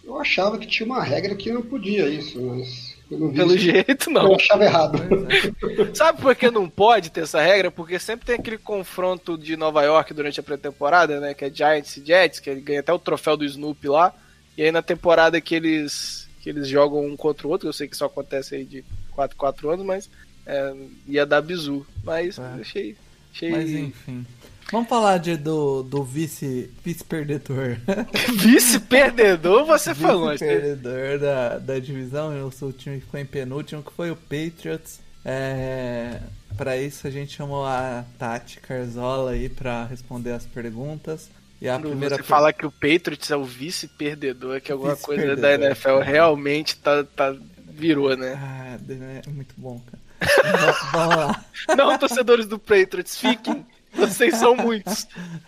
Eu 0.03 0.19
achava 0.19 0.57
que 0.57 0.67
tinha 0.67 0.85
uma 0.85 1.01
regra 1.01 1.35
que 1.35 1.51
não 1.51 1.61
podia 1.61 2.07
isso, 2.07 2.41
mas 2.41 2.92
pelo 3.33 3.57
jeito, 3.57 4.09
não. 4.09 4.27
Eu 4.27 4.35
achava 4.35 4.63
errado. 4.63 4.97
É. 4.97 5.93
Sabe 5.95 6.21
por 6.21 6.35
que 6.35 6.49
não 6.51 6.69
pode 6.69 7.09
ter 7.09 7.21
essa 7.21 7.41
regra? 7.41 7.71
Porque 7.71 7.99
sempre 7.99 8.25
tem 8.25 8.35
aquele 8.35 8.57
confronto 8.57 9.37
de 9.37 9.55
Nova 9.55 9.83
York 9.83 10.13
durante 10.13 10.39
a 10.39 10.43
pré-temporada, 10.43 11.19
né? 11.19 11.33
Que 11.33 11.45
é 11.45 11.49
Giants 11.49 11.97
e 11.97 12.05
Jets, 12.05 12.39
que 12.39 12.49
ele 12.49 12.61
ganha 12.61 12.79
até 12.79 12.93
o 12.93 12.99
troféu 12.99 13.37
do 13.37 13.45
Snoopy 13.45 13.87
lá. 13.87 14.13
E 14.57 14.63
aí 14.63 14.71
na 14.71 14.81
temporada 14.81 15.39
que 15.41 15.55
eles, 15.55 16.27
que 16.41 16.49
eles 16.49 16.67
jogam 16.67 17.05
um 17.05 17.15
contra 17.15 17.47
o 17.47 17.51
outro, 17.51 17.67
eu 17.67 17.73
sei 17.73 17.87
que 17.87 17.95
isso 17.95 18.05
acontece 18.05 18.55
aí 18.55 18.63
de 18.63 18.83
4 19.11 19.35
4 19.35 19.69
anos, 19.69 19.85
mas 19.85 20.09
é, 20.45 20.73
ia 21.07 21.25
dar 21.25 21.41
bizu. 21.41 21.85
Mas 22.03 22.37
é. 22.37 22.41
achei, 22.61 22.95
achei. 23.33 23.51
Mas 23.51 23.69
enfim. 23.69 24.25
Vamos 24.73 24.89
falar 24.89 25.19
de, 25.19 25.37
do, 25.37 25.83
do 25.83 26.03
vice, 26.03 26.67
vice-perdedor. 26.83 27.77
vice-perdedor, 28.33 29.65
você 29.65 29.93
vice 29.93 30.01
falou. 30.03 30.31
Vice-perdedor 30.31 31.19
da, 31.19 31.59
da 31.59 31.77
divisão. 31.77 32.33
Eu 32.33 32.49
sou 32.49 32.69
o 32.69 32.73
time 32.73 32.97
que 32.97 33.05
ficou 33.05 33.19
em 33.19 33.25
penúltimo, 33.25 33.83
que 33.83 33.93
foi 33.93 34.09
o 34.09 34.15
Patriots. 34.15 34.99
É, 35.23 36.19
para 36.57 36.75
isso 36.75 37.05
a 37.05 37.11
gente 37.11 37.35
chamou 37.35 37.63
a 37.63 38.03
Tati 38.17 38.59
Carzola 38.61 39.33
aí 39.33 39.47
para 39.47 39.85
responder 39.85 40.31
as 40.31 40.47
perguntas. 40.47 41.29
E 41.61 41.69
a 41.69 41.75
Quando 41.75 41.89
primeira 41.89 42.15
você 42.15 42.23
fala 42.23 42.51
que 42.51 42.65
o 42.65 42.71
Patriots 42.71 43.29
é 43.29 43.37
o 43.37 43.43
vice-perdedor, 43.43 44.55
é 44.55 44.59
que 44.59 44.71
alguma 44.71 44.95
vice 44.95 45.05
coisa 45.05 45.35
da 45.35 45.53
NFL 45.53 45.99
realmente 45.99 46.77
tá, 46.77 47.03
tá, 47.03 47.35
virou, 47.69 48.17
né? 48.17 48.33
Ah, 48.41 48.79
é 48.89 49.29
muito 49.29 49.53
bom, 49.55 49.79
cara. 49.85 50.01
Vamos 50.91 51.15
lá. 51.15 51.45
Não, 51.77 51.95
torcedores 51.99 52.47
do 52.47 52.57
Patriots, 52.57 53.19
fiquem. 53.19 53.63
Vocês 53.93 54.35
são 54.37 54.55
muitos. 54.55 55.07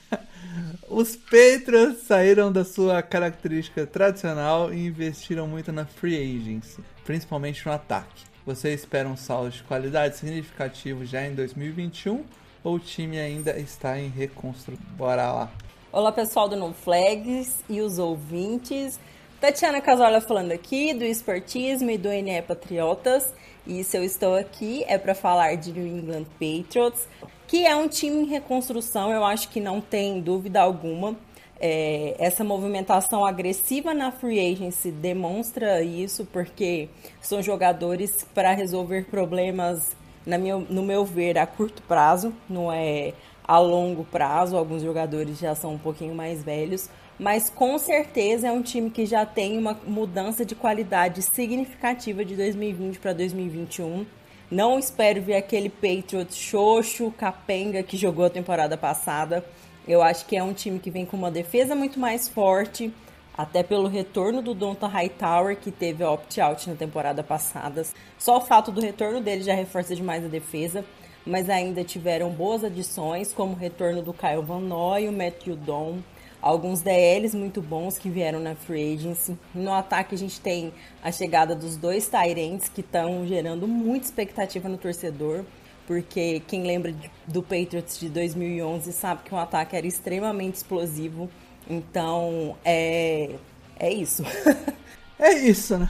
Os 0.88 1.16
Patriots 1.16 2.04
saíram 2.04 2.52
da 2.52 2.64
sua 2.64 3.02
característica 3.02 3.86
tradicional 3.86 4.74
e 4.74 4.86
investiram 4.86 5.48
muito 5.48 5.72
na 5.72 5.86
free 5.86 6.16
agency, 6.16 6.80
principalmente 7.04 7.66
no 7.66 7.72
ataque. 7.72 8.24
Você 8.46 8.74
espera 8.74 9.10
um 9.10 9.18
saldo 9.18 9.50
de 9.50 9.64
qualidade 9.64 10.18
significativo 10.18 11.04
já 11.04 11.26
em 11.26 11.34
2021 11.34 12.24
ou 12.64 12.76
o 12.76 12.80
time 12.80 13.20
ainda 13.20 13.58
está 13.60 14.00
em 14.00 14.10
reconstrução? 14.10 14.86
Bora 14.96 15.32
lá. 15.32 15.52
Olá 15.92 16.12
pessoal 16.12 16.48
do 16.48 16.56
No 16.56 16.74
Flags 16.74 17.64
e 17.68 17.82
os 17.82 17.98
ouvintes. 17.98 19.00
Tatiana 19.42 19.82
Casola 19.82 20.22
falando 20.22 20.52
aqui 20.52 20.94
do 20.94 21.04
Esportismo 21.04 21.90
e 21.90 21.98
do 21.98 22.10
NE 22.10 22.42
Patriotas. 22.42 23.34
E 23.68 23.84
se 23.84 23.98
eu 23.98 24.04
estou 24.04 24.36
aqui 24.36 24.84
é 24.88 24.98
para 24.98 25.16
falar 25.16 25.56
de 25.56 25.72
New 25.72 25.88
England 25.88 26.26
Patriots, 26.40 27.08
que 27.48 27.66
é 27.66 27.76
um 27.76 27.88
time 27.88 28.24
em 28.24 28.26
reconstrução, 28.26 29.12
eu 29.12 29.24
acho 29.24 29.50
que 29.50 29.60
não 29.60 29.82
tem 29.82 30.22
dúvida 30.22 30.62
alguma. 30.62 31.16
É, 31.60 32.16
essa 32.20 32.44
movimentação 32.44 33.26
agressiva 33.26 33.94
na 33.94 34.12
free 34.12 34.40
agency 34.40 34.92
demonstra 34.92 35.82
isso, 35.82 36.26
porque 36.26 36.90
são 37.22 37.42
jogadores 37.42 38.26
para 38.36 38.52
resolver 38.52 39.06
problemas, 39.06 39.96
na 40.26 40.38
no 40.38 40.84
meu 40.84 41.06
ver, 41.06 41.38
a 41.38 41.48
curto 41.48 41.82
prazo, 41.84 42.34
não 42.50 42.72
é 42.72 43.14
a 43.48 43.58
longo 43.58 44.04
prazo. 44.04 44.58
Alguns 44.58 44.82
jogadores 44.82 45.40
já 45.40 45.56
são 45.56 45.74
um 45.74 45.78
pouquinho 45.78 46.14
mais 46.14 46.44
velhos, 46.44 46.90
mas 47.20 47.50
com 47.50 47.78
certeza 47.78 48.48
é 48.48 48.52
um 48.52 48.62
time 48.62 48.90
que 48.90 49.06
já 49.06 49.26
tem 49.26 49.58
uma 49.58 49.80
mudança 49.88 50.46
de 50.46 50.54
qualidade 50.54 51.22
significativa 51.22 52.26
de 52.26 52.36
2020 52.36 53.00
para 53.00 53.14
2021. 53.14 54.06
Não 54.52 54.78
espero 54.78 55.22
ver 55.22 55.36
aquele 55.36 55.70
Patriots 55.70 56.36
xoxo, 56.36 57.12
capenga 57.18 57.82
que 57.82 57.98
jogou 57.98 58.26
a 58.26 58.30
temporada 58.30 58.78
passada. 58.78 59.46
Eu 59.88 60.02
acho 60.02 60.26
que 60.26 60.36
é 60.36 60.44
um 60.44 60.54
time 60.54 60.78
que 60.78 60.92
vem 60.92 61.06
com 61.06 61.16
uma 61.16 61.32
defesa 61.32 61.74
muito 61.74 62.00
mais 62.00 62.28
forte, 62.28 62.92
até 63.38 63.64
pelo 63.64 63.88
retorno 63.88 64.42
do 64.42 64.54
Donta 64.54 64.88
Hightower, 64.88 65.58
que 65.58 65.72
teve 65.72 66.04
opt-out 66.04 66.70
na 66.70 66.76
temporada 66.76 67.24
passada. 67.24 67.84
Só 68.18 68.38
o 68.38 68.42
fato 68.42 68.72
do 68.72 68.82
retorno 68.82 69.22
dele 69.22 69.44
já 69.44 69.56
reforça 69.56 69.96
demais 69.96 70.24
a 70.24 70.28
defesa, 70.28 70.86
mas 71.26 71.50
ainda 71.50 71.84
tiveram 71.84 72.30
boas 72.30 72.64
adições, 72.64 73.34
como 73.34 73.54
o 73.54 73.58
retorno 73.58 74.02
do 74.02 74.14
Kyle 74.14 74.42
Van 74.44 74.60
Noy, 74.60 75.08
o 75.08 75.12
Matthew 75.12 75.56
Don, 75.56 76.00
alguns 76.46 76.84
DLs 76.84 77.36
muito 77.36 77.60
bons 77.60 77.98
que 77.98 78.08
vieram 78.08 78.40
na 78.40 78.54
free 78.54 78.94
agency. 78.94 79.36
No 79.54 79.74
ataque 79.74 80.14
a 80.14 80.18
gente 80.18 80.40
tem 80.40 80.72
a 81.04 81.12
chegada 81.12 81.56
dos 81.56 81.76
dois 81.76 82.08
Tyrants 82.08 82.70
que 82.70 82.82
estão 82.82 83.26
gerando 83.26 83.68
muita 83.68 84.06
expectativa 84.06 84.70
no 84.70 84.78
torcedor, 84.78 85.44
porque 85.88 86.44
quem 86.48 86.62
lembra 86.62 86.94
do 87.28 87.42
Patriots 87.42 88.00
de 88.00 88.10
2011 88.10 88.94
sabe 88.94 89.24
que 89.24 89.34
o 89.34 89.38
ataque 89.38 89.76
era 89.76 89.88
extremamente 89.88 90.54
explosivo. 90.58 91.28
Então, 91.68 92.56
é 92.64 93.32
é 93.80 93.92
isso. 93.92 94.24
é 95.18 95.34
isso, 95.34 95.80
né? 95.80 95.90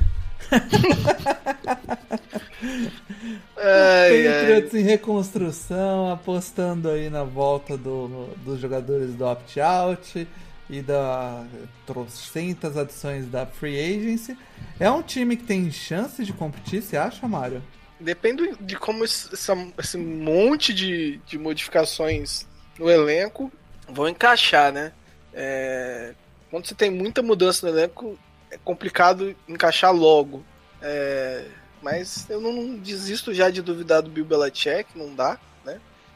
ai, 3.57 4.23
Patriots 4.23 4.73
ai. 4.73 4.79
em 4.79 4.83
reconstrução, 4.83 6.11
apostando 6.11 6.87
aí 6.89 7.09
na 7.09 7.25
volta 7.25 7.75
do, 7.77 8.29
dos 8.45 8.57
jogadores 8.59 9.15
do 9.15 9.25
opt-out 9.25 10.25
e 10.69 10.81
da 10.81 11.45
trocentas 11.85 12.77
adições 12.77 13.27
da 13.27 13.45
Free 13.45 13.79
Agency. 13.79 14.37
É 14.79 14.89
um 14.89 15.01
time 15.01 15.37
que 15.37 15.43
tem 15.43 15.71
chance 15.71 16.23
de 16.23 16.33
competir, 16.33 16.81
você 16.81 16.97
acha, 16.97 17.27
Mário? 17.27 17.61
Depende 17.99 18.55
de 18.59 18.75
como 18.75 19.03
essa, 19.03 19.55
esse 19.77 19.97
monte 19.97 20.73
de, 20.73 21.17
de 21.25 21.37
modificações 21.37 22.45
no 22.77 22.89
elenco 22.89 23.51
vão 23.87 24.09
encaixar, 24.09 24.71
né? 24.71 24.91
É, 25.33 26.13
quando 26.49 26.67
você 26.67 26.75
tem 26.75 26.89
muita 26.89 27.21
mudança 27.21 27.65
no 27.65 27.77
elenco, 27.77 28.17
é 28.51 28.57
complicado 28.57 29.35
encaixar 29.47 29.93
logo. 29.93 30.43
É, 30.81 31.45
mas 31.81 32.29
eu 32.29 32.41
não 32.41 32.75
desisto 32.75 33.33
já 33.33 33.49
de 33.49 33.61
duvidar 33.61 34.01
do 34.01 34.09
Bill 34.09 34.25
Belichick, 34.25 34.97
não 34.97 35.13
dá? 35.13 35.39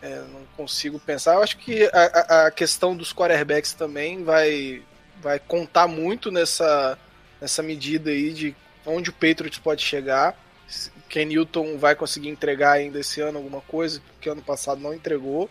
É, 0.01 0.15
não 0.31 0.45
consigo 0.55 0.99
pensar. 0.99 1.35
Eu 1.35 1.43
acho 1.43 1.57
que 1.57 1.83
a, 1.93 2.45
a, 2.45 2.51
questão 2.51 2.95
dos 2.95 3.11
quarterbacks 3.11 3.73
também 3.73 4.23
vai, 4.23 4.81
vai 5.21 5.39
contar 5.39 5.87
muito 5.87 6.31
nessa, 6.31 6.97
nessa 7.41 7.61
medida 7.61 8.09
aí 8.09 8.31
de 8.31 8.55
onde 8.85 9.09
o 9.09 9.13
Patriots 9.13 9.59
pode 9.59 9.81
chegar. 9.81 10.37
Ken 11.09 11.25
Newton 11.25 11.77
vai 11.77 11.95
conseguir 11.95 12.29
entregar 12.29 12.73
ainda 12.73 12.99
esse 12.99 13.19
ano 13.19 13.39
alguma 13.39 13.61
coisa, 13.61 14.01
porque 14.13 14.29
ano 14.29 14.41
passado 14.41 14.79
não 14.79 14.93
entregou. 14.93 15.49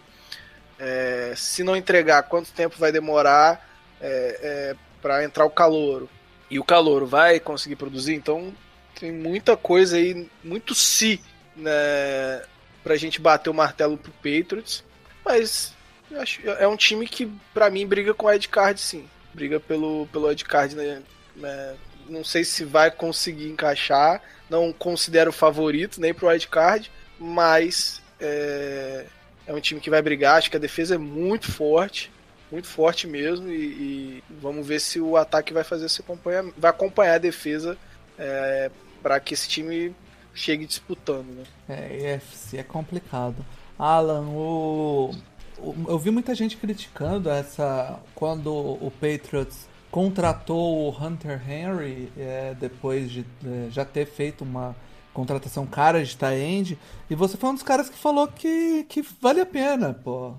É, 0.79 1.35
se 1.37 1.63
não 1.65 1.77
entregar, 1.77 2.23
quanto 2.23 2.53
tempo 2.53 2.77
vai 2.79 2.93
demorar 2.93 3.69
é, 4.01 4.39
é, 4.43 4.77
para 5.03 5.25
entrar 5.25 5.45
o 5.45 5.51
calouro? 5.51 6.09
E 6.51 6.59
o 6.59 6.65
calouro 6.65 7.07
vai 7.07 7.41
conseguir 7.41 7.77
produzir? 7.77 8.15
Então 8.15 8.55
tem 8.99 9.13
muita 9.13 9.57
coisa 9.57 9.97
aí, 9.97 10.29
muito 10.43 10.75
si, 10.75 11.21
né, 11.57 12.43
pra 12.83 12.97
gente 12.97 13.21
bater 13.21 13.51
o 13.51 13.55
martelo 13.55 13.97
pro 13.97 14.13
Patriots. 14.13 14.85
Mas 15.25 15.75
acho, 16.17 16.41
é 16.49 16.67
um 16.67 16.77
time 16.77 17.07
que, 17.07 17.31
para 17.53 17.71
mim, 17.71 17.87
briga 17.87 18.15
com 18.15 18.27
o 18.27 18.33
Ed 18.33 18.49
Card, 18.49 18.81
sim. 18.81 19.09
Briga 19.35 19.61
pelo, 19.61 20.09
pelo 20.13 20.31
Ed 20.31 20.45
Card, 20.45 20.75
né? 20.75 21.03
né? 21.37 21.75
Não 22.09 22.25
sei 22.25 22.45
se 22.45 22.65
vai 22.65 22.91
conseguir 22.91 23.49
encaixar. 23.49 24.23
Não 24.49 24.73
considero 24.73 25.33
favorito 25.33 26.01
nem 26.01 26.15
pro 26.15 26.31
Ed 26.33 26.49
Card, 26.49 26.91
mas 27.19 28.01
é, 28.19 29.05
é 29.47 29.53
um 29.53 29.61
time 29.61 29.81
que 29.81 29.91
vai 29.91 30.01
brigar. 30.01 30.39
Acho 30.39 30.51
que 30.51 30.57
a 30.57 30.61
defesa 30.61 30.95
é 30.95 30.99
muito 30.99 31.51
forte 31.51 32.11
muito 32.51 32.67
forte 32.67 33.07
mesmo 33.07 33.51
e, 33.51 33.55
e, 33.55 34.25
vamos 34.41 34.67
ver 34.67 34.81
se 34.81 35.01
o 35.01 35.17
ataque 35.17 35.53
vai 35.53 35.65
fazer 35.65 35.87
esse 35.87 36.01
acompanhamento, 36.01 36.55
vai 36.59 36.71
acompanhar 36.71 37.15
a 37.15 37.19
defesa 37.19 37.77
é, 38.19 38.71
para 39.03 39.21
que 39.21 39.35
esse 39.35 39.49
time 39.49 39.95
chegue 40.39 40.67
disputando, 40.67 41.27
né? 41.27 41.45
É, 41.69 42.15
EFC 42.15 42.59
é 42.59 42.63
complicado. 42.63 43.45
Alan, 43.79 44.27
o, 44.29 45.15
o, 45.59 45.75
eu 45.89 45.99
vi 45.99 46.11
muita 46.11 46.35
gente 46.35 46.57
criticando 46.57 47.29
essa 47.29 48.01
quando 48.15 48.53
o 48.55 48.91
Patriots 49.01 49.69
contratou 49.91 50.89
o 50.89 50.91
Hunter 50.91 51.41
Henry 51.49 52.13
é, 52.17 52.55
depois 52.59 53.11
de 53.11 53.25
é, 53.45 53.71
já 53.71 53.85
ter 53.85 54.07
feito 54.07 54.45
uma 54.45 54.77
contratação 55.13 55.67
cara 55.67 56.05
de 56.05 56.17
tie-end 56.17 56.79
e 57.11 57.15
você 57.15 57.37
foi 57.37 57.51
um 57.51 57.55
dos 57.55 57.63
caras 57.63 57.89
que 57.89 57.97
falou 57.97 58.29
que, 58.29 58.85
que 58.85 59.03
vale 59.21 59.41
a 59.41 59.47
pena, 59.47 59.93
pô. 59.93 60.35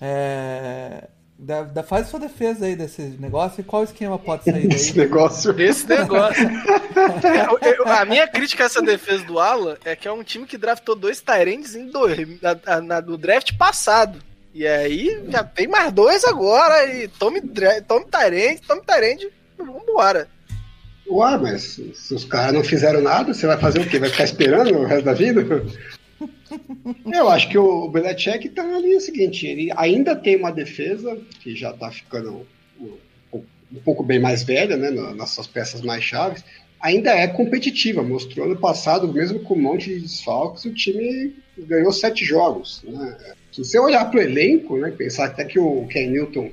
É, 0.00 1.08
da, 1.38 1.62
da, 1.62 1.82
faz 1.82 2.08
sua 2.08 2.20
defesa 2.20 2.66
aí 2.66 2.76
desse 2.76 3.02
negócio 3.02 3.60
e 3.60 3.64
qual 3.64 3.82
esquema 3.82 4.18
pode 4.18 4.44
sair 4.44 4.68
daí? 4.68 4.76
Esse 4.76 4.96
negócio. 4.96 5.52
Desse 5.52 5.86
negócio. 5.86 6.44
eu, 7.50 7.72
eu, 7.72 7.88
a 7.88 8.04
minha 8.04 8.26
crítica 8.28 8.62
a 8.62 8.66
essa 8.66 8.80
defesa 8.80 9.24
do 9.24 9.38
Alan 9.38 9.76
é 9.84 9.96
que 9.96 10.06
é 10.06 10.12
um 10.12 10.22
time 10.22 10.46
que 10.46 10.56
draftou 10.56 10.94
dois 10.94 11.20
Tyrants 11.20 11.74
em 11.74 11.86
dois, 11.90 12.40
na, 12.40 12.80
na, 12.80 13.00
no 13.00 13.18
draft 13.18 13.56
passado. 13.56 14.18
E 14.54 14.66
aí 14.66 15.20
já 15.28 15.42
tem 15.42 15.66
mais 15.66 15.92
dois 15.92 16.24
agora. 16.24 16.86
E 16.86 17.08
tome, 17.08 17.42
tome 17.86 18.06
Tyrant, 18.06 18.60
tome 18.66 18.82
Tyrant, 18.82 19.22
vambora. 19.58 20.28
Ué, 21.06 21.36
mas 21.36 21.80
se 21.94 22.14
os 22.14 22.24
caras 22.24 22.54
não 22.54 22.64
fizeram 22.64 23.02
nada, 23.02 23.34
você 23.34 23.46
vai 23.46 23.58
fazer 23.58 23.80
o 23.80 23.88
quê? 23.88 23.98
Vai 23.98 24.08
ficar 24.08 24.24
esperando 24.24 24.78
o 24.78 24.84
resto 24.84 25.04
da 25.04 25.12
vida? 25.12 25.44
Eu 27.12 27.28
acho 27.28 27.48
que 27.48 27.58
o 27.58 27.88
Belichick 27.88 28.48
tá 28.50 28.62
ali 28.62 28.94
o 28.96 29.00
seguinte, 29.00 29.46
ele 29.46 29.70
ainda 29.76 30.14
tem 30.14 30.36
uma 30.36 30.50
defesa 30.50 31.20
que 31.40 31.54
já 31.54 31.72
tá 31.72 31.90
ficando 31.90 32.46
um, 32.80 32.96
um 33.32 33.80
pouco 33.84 34.02
bem 34.02 34.20
mais 34.20 34.42
velha, 34.42 34.76
né, 34.76 34.90
nas 34.90 35.30
suas 35.30 35.46
peças 35.46 35.80
mais 35.80 36.02
chaves, 36.02 36.44
ainda 36.80 37.10
é 37.10 37.26
competitiva. 37.26 38.02
Mostrou 38.02 38.46
ano 38.46 38.56
passado, 38.56 39.12
mesmo 39.12 39.40
com 39.40 39.54
um 39.54 39.62
monte 39.62 39.88
de 39.90 40.00
desfalques, 40.00 40.64
o 40.64 40.74
time 40.74 41.34
ganhou 41.58 41.92
sete 41.92 42.24
jogos. 42.24 42.82
Né? 42.84 43.16
Se 43.50 43.64
você 43.64 43.78
olhar 43.78 44.04
para 44.10 44.20
o 44.20 44.22
elenco, 44.22 44.76
né, 44.76 44.90
pensar 44.90 45.26
até 45.26 45.44
que 45.44 45.58
o 45.58 45.86
Ken 45.86 46.08
Newton 46.08 46.50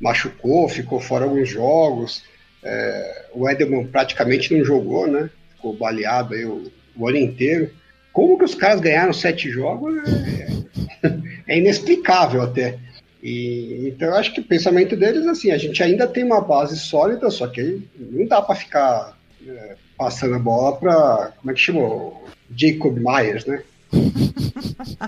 machucou, 0.00 0.68
ficou 0.68 1.00
fora 1.00 1.24
alguns 1.24 1.48
jogos, 1.48 2.22
é, 2.62 3.26
o 3.32 3.48
Edelman 3.48 3.86
praticamente 3.86 4.54
não 4.54 4.64
jogou, 4.64 5.06
né? 5.06 5.30
Ficou 5.56 5.74
baleado 5.74 6.34
aí 6.34 6.44
o, 6.44 6.70
o 6.96 7.08
ano 7.08 7.16
inteiro. 7.16 7.70
Como 8.12 8.38
que 8.38 8.44
os 8.44 8.54
caras 8.54 8.80
ganharam 8.80 9.12
sete 9.12 9.50
jogos 9.50 9.96
é, 10.06 11.14
é 11.46 11.58
inexplicável 11.58 12.42
até. 12.42 12.78
E, 13.22 13.88
então 13.88 14.08
eu 14.08 14.14
acho 14.14 14.32
que 14.32 14.40
o 14.40 14.44
pensamento 14.44 14.96
deles 14.96 15.26
assim, 15.26 15.50
a 15.50 15.58
gente 15.58 15.82
ainda 15.82 16.06
tem 16.06 16.24
uma 16.24 16.40
base 16.40 16.78
sólida, 16.78 17.30
só 17.30 17.46
que 17.46 17.82
não 17.98 18.26
dá 18.26 18.40
para 18.40 18.54
ficar 18.54 19.16
é, 19.46 19.76
passando 19.96 20.34
a 20.34 20.38
bola 20.38 20.76
para 20.76 21.32
como 21.38 21.50
é 21.50 21.54
que 21.54 21.60
chamou? 21.60 22.24
Jacob 22.56 22.96
Myers, 22.96 23.44
né? 23.44 23.62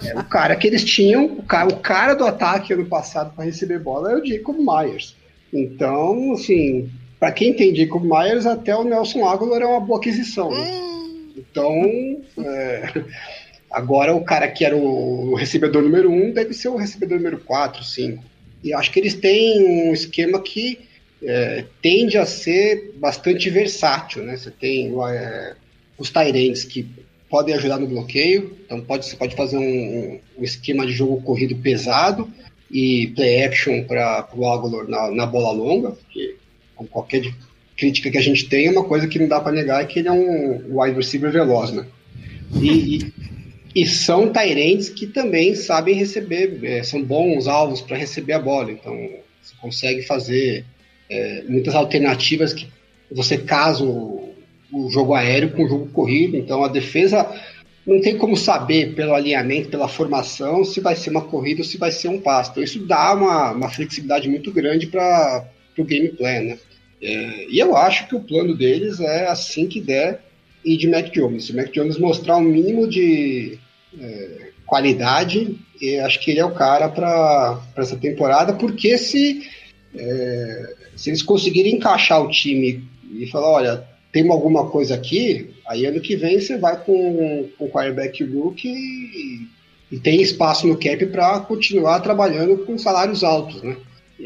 É, 0.04 0.18
o 0.18 0.24
cara 0.24 0.56
que 0.56 0.66
eles 0.66 0.84
tinham, 0.84 1.24
o 1.24 1.42
cara, 1.42 1.68
o 1.68 1.76
cara 1.78 2.14
do 2.14 2.26
ataque 2.26 2.72
ano 2.72 2.84
passado 2.86 3.32
para 3.34 3.44
receber 3.44 3.78
bola 3.78 4.12
é 4.12 4.16
o 4.16 4.24
Jacob 4.24 4.56
Myers. 4.58 5.16
Então, 5.52 6.32
assim, 6.32 6.90
para 7.18 7.32
quem 7.32 7.54
tem 7.54 7.74
Jacob 7.74 8.02
Myers, 8.02 8.46
até 8.46 8.74
o 8.74 8.84
Nelson 8.84 9.26
Aguilar 9.26 9.62
é 9.62 9.66
uma 9.66 9.80
boa 9.80 9.98
aquisição. 9.98 10.50
Né? 10.50 10.91
Então, 11.36 12.22
é, 12.38 13.04
agora 13.70 14.14
o 14.14 14.24
cara 14.24 14.48
que 14.48 14.64
era 14.64 14.76
o 14.76 15.34
recebedor 15.34 15.82
número 15.82 16.10
um 16.10 16.32
deve 16.32 16.52
ser 16.54 16.68
o 16.68 16.76
recebedor 16.76 17.18
número 17.18 17.38
4, 17.38 17.82
5. 17.84 18.24
E 18.62 18.72
acho 18.72 18.92
que 18.92 19.00
eles 19.00 19.14
têm 19.14 19.88
um 19.88 19.92
esquema 19.92 20.40
que 20.40 20.80
é, 21.22 21.64
tende 21.80 22.18
a 22.18 22.26
ser 22.26 22.92
bastante 22.96 23.48
versátil, 23.50 24.22
né? 24.22 24.36
Você 24.36 24.50
tem 24.50 24.92
é, 25.08 25.54
os 25.98 26.10
Tyrants 26.10 26.64
que 26.64 26.86
podem 27.28 27.54
ajudar 27.54 27.78
no 27.78 27.86
bloqueio, 27.86 28.56
então 28.64 28.80
pode, 28.80 29.06
você 29.06 29.16
pode 29.16 29.34
fazer 29.34 29.56
um, 29.56 30.20
um 30.38 30.44
esquema 30.44 30.86
de 30.86 30.92
jogo 30.92 31.22
corrido 31.22 31.56
pesado 31.56 32.30
e 32.70 33.08
play 33.14 33.44
action 33.44 33.84
para 33.84 34.28
o 34.34 34.46
Aguilar 34.46 34.86
na, 34.86 35.10
na 35.10 35.26
bola 35.26 35.50
longa, 35.52 35.92
porque 35.92 36.36
com 36.74 36.86
qualquer 36.86 37.32
crítica 37.82 38.12
que 38.12 38.18
a 38.18 38.22
gente 38.22 38.48
tem, 38.48 38.70
uma 38.70 38.84
coisa 38.84 39.08
que 39.08 39.18
não 39.18 39.26
dá 39.26 39.40
para 39.40 39.50
negar 39.50 39.82
é 39.82 39.86
que 39.86 39.98
ele 39.98 40.06
é 40.06 40.12
um 40.12 40.78
wide 40.78 40.96
receiver 40.96 41.32
veloz, 41.32 41.72
né? 41.72 41.84
E, 42.54 42.96
e, 42.96 43.12
e 43.74 43.86
são 43.88 44.32
Tyrants 44.32 44.88
que 44.88 45.04
também 45.04 45.56
sabem 45.56 45.96
receber, 45.96 46.60
é, 46.62 46.84
são 46.84 47.02
bons 47.02 47.48
alvos 47.48 47.80
para 47.80 47.96
receber 47.96 48.34
a 48.34 48.38
bola, 48.38 48.70
então 48.70 48.94
você 49.42 49.54
consegue 49.60 50.02
fazer 50.02 50.64
é, 51.10 51.42
muitas 51.48 51.74
alternativas 51.74 52.52
que 52.52 52.68
você 53.10 53.36
casa 53.36 53.82
o, 53.82 54.32
o 54.72 54.88
jogo 54.88 55.14
aéreo 55.14 55.50
com 55.50 55.64
o 55.64 55.68
jogo 55.68 55.88
corrido, 55.88 56.36
então 56.36 56.62
a 56.62 56.68
defesa 56.68 57.28
não 57.84 58.00
tem 58.00 58.16
como 58.16 58.36
saber 58.36 58.94
pelo 58.94 59.12
alinhamento, 59.12 59.70
pela 59.70 59.88
formação, 59.88 60.64
se 60.64 60.78
vai 60.78 60.94
ser 60.94 61.10
uma 61.10 61.22
corrida 61.22 61.62
ou 61.62 61.66
se 61.66 61.78
vai 61.78 61.90
ser 61.90 62.06
um 62.06 62.20
passo. 62.20 62.52
Então 62.52 62.62
isso 62.62 62.78
dá 62.86 63.12
uma, 63.12 63.50
uma 63.50 63.68
flexibilidade 63.68 64.28
muito 64.28 64.52
grande 64.52 64.86
para 64.86 65.48
o 65.76 65.84
gameplay, 65.84 66.42
né? 66.42 66.58
É, 67.02 67.46
e 67.48 67.58
eu 67.58 67.76
acho 67.76 68.06
que 68.06 68.14
o 68.14 68.20
plano 68.20 68.56
deles 68.56 69.00
é 69.00 69.26
assim 69.26 69.66
que 69.66 69.80
der 69.80 70.22
e 70.64 70.76
de 70.76 70.86
Mac 70.86 71.10
Jones. 71.10 71.46
Se 71.46 71.52
o 71.52 71.56
Mac 71.56 71.72
Jones 71.72 71.98
mostrar 71.98 72.36
um 72.36 72.42
mínimo 72.42 72.86
de 72.86 73.58
é, 73.98 74.50
qualidade, 74.64 75.58
acho 76.04 76.20
que 76.20 76.30
ele 76.30 76.40
é 76.40 76.44
o 76.44 76.54
cara 76.54 76.88
para 76.88 77.60
essa 77.76 77.96
temporada, 77.96 78.52
porque 78.54 78.96
se, 78.96 79.42
é, 79.94 80.74
se 80.94 81.10
eles 81.10 81.22
conseguirem 81.22 81.74
encaixar 81.74 82.22
o 82.22 82.30
time 82.30 82.84
e 83.12 83.26
falar, 83.26 83.50
olha, 83.50 83.84
tem 84.12 84.30
alguma 84.30 84.70
coisa 84.70 84.94
aqui, 84.94 85.50
aí 85.66 85.84
ano 85.86 86.00
que 86.00 86.14
vem 86.14 86.38
você 86.38 86.56
vai 86.56 86.82
com, 86.84 87.48
com 87.58 87.64
o 87.64 87.70
quarterback 87.70 88.22
look 88.22 88.64
e, 88.64 89.48
e 89.90 89.98
tem 89.98 90.22
espaço 90.22 90.66
no 90.66 90.78
cap 90.78 91.04
para 91.06 91.40
continuar 91.40 92.00
trabalhando 92.00 92.58
com 92.58 92.78
salários 92.78 93.24
altos, 93.24 93.62
né? 93.62 93.76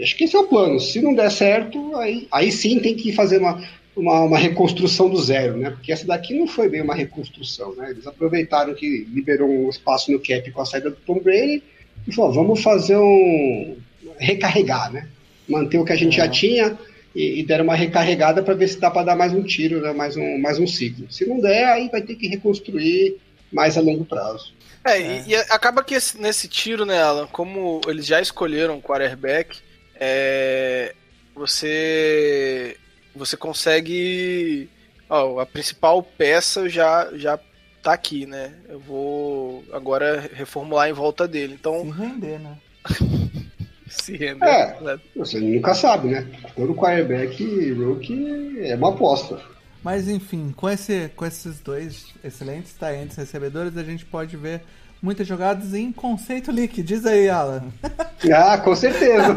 Acho 0.01 0.16
que 0.16 0.24
esse 0.24 0.37
é 0.37 0.39
o 0.39 0.47
plano. 0.47 0.78
Se 0.80 1.01
não 1.01 1.14
der 1.14 1.30
certo, 1.30 1.97
aí, 1.97 2.26
aí 2.30 2.53
sim 2.53 2.78
tem 2.78 2.95
que 2.95 3.12
fazer 3.12 3.39
uma, 3.39 3.62
uma, 3.97 4.20
uma, 4.22 4.39
reconstrução 4.39 5.09
do 5.09 5.20
zero, 5.20 5.57
né? 5.57 5.70
Porque 5.70 5.93
essa 5.93 6.07
daqui 6.07 6.34
não 6.34 6.47
foi 6.47 6.68
bem 6.68 6.82
uma 6.82 6.95
reconstrução, 6.95 7.74
né? 7.74 7.91
Eles 7.91 8.07
aproveitaram 8.07 8.74
que 8.74 9.07
liberou 9.12 9.49
um 9.49 9.70
espaço 9.70 10.12
no 10.12 10.20
cap 10.20 10.51
com 10.51 10.61
a 10.61 10.66
saída 10.66 10.91
do 10.91 10.97
Tom 10.97 11.20
Brady 11.20 11.62
e 12.07 12.12
falou, 12.12 12.32
vamos 12.32 12.62
fazer 12.62 12.97
um... 12.97 13.76
recarregar, 14.18 14.93
né? 14.93 15.09
Manter 15.49 15.78
o 15.78 15.84
que 15.84 15.93
a 15.93 15.97
gente 15.97 16.20
é. 16.20 16.24
já 16.24 16.28
tinha, 16.28 16.76
e, 17.16 17.41
e 17.41 17.43
deram 17.43 17.64
uma 17.64 17.74
recarregada 17.74 18.43
para 18.43 18.53
ver 18.53 18.68
se 18.68 18.78
dá 18.78 18.91
para 18.91 19.07
dar 19.07 19.16
mais 19.16 19.32
um 19.32 19.43
tiro, 19.43 19.80
né? 19.80 19.93
mais, 19.93 20.16
um, 20.16 20.39
mais 20.39 20.59
um 20.59 20.66
ciclo. 20.66 21.11
Se 21.11 21.24
não 21.24 21.41
der, 21.41 21.64
aí 21.64 21.89
vai 21.89 22.03
ter 22.03 22.14
que 22.14 22.28
reconstruir 22.28 23.16
mais 23.51 23.78
a 23.78 23.80
longo 23.80 24.05
prazo. 24.05 24.53
É, 24.84 25.01
é. 25.01 25.24
E, 25.26 25.30
e, 25.30 25.37
acaba 25.37 25.82
que 25.82 25.95
esse, 25.95 26.20
nesse 26.20 26.47
tiro, 26.47 26.84
né, 26.84 27.01
Alan, 27.01 27.26
como 27.26 27.80
eles 27.89 28.05
já 28.05 28.20
escolheram 28.20 28.76
o 28.76 28.82
quarterback, 28.82 29.57
é, 30.01 30.94
você 31.34 32.76
você 33.14 33.36
consegue 33.36 34.68
ó, 35.09 35.40
a 35.40 35.47
principal 35.47 36.03
peça 36.03 36.68
já 36.68 37.11
já 37.14 37.38
tá 37.82 37.92
aqui, 37.92 38.26
né? 38.26 38.53
Eu 38.68 38.80
vou 38.80 39.64
agora 39.72 40.28
reformular 40.34 40.88
em 40.88 40.92
volta 40.92 41.28
dele. 41.28 41.57
Então 41.59 41.84
se 41.84 41.90
render, 41.90 42.38
né? 42.40 42.57
se 43.88 44.16
render. 44.16 44.44
É, 44.44 44.80
né? 44.80 45.01
você 45.14 45.38
nunca 45.38 45.72
sabe, 45.74 46.09
né? 46.09 46.28
Todo 46.57 46.74
quarterback 46.74 47.72
rookie 47.72 48.61
é 48.61 48.74
uma 48.74 48.90
aposta. 48.90 49.40
Mas 49.84 50.09
enfim, 50.09 50.53
com, 50.57 50.68
esse, 50.68 51.11
com 51.14 51.24
esses 51.24 51.61
dois 51.61 52.12
excelentes 52.24 52.72
talentos 52.74 53.16
recebedores, 53.16 53.76
a 53.76 53.84
gente 53.84 54.05
pode 54.05 54.36
ver 54.36 54.62
muitas 55.03 55.26
jogadas 55.26 55.74
em 55.74 55.92
conceito 55.92 56.51
leak. 56.53 56.82
Diz 56.82 57.05
aí, 57.07 57.28
Alan. 57.28 57.64
Ah, 58.32 58.59
com 58.59 58.74
certeza. 58.74 59.36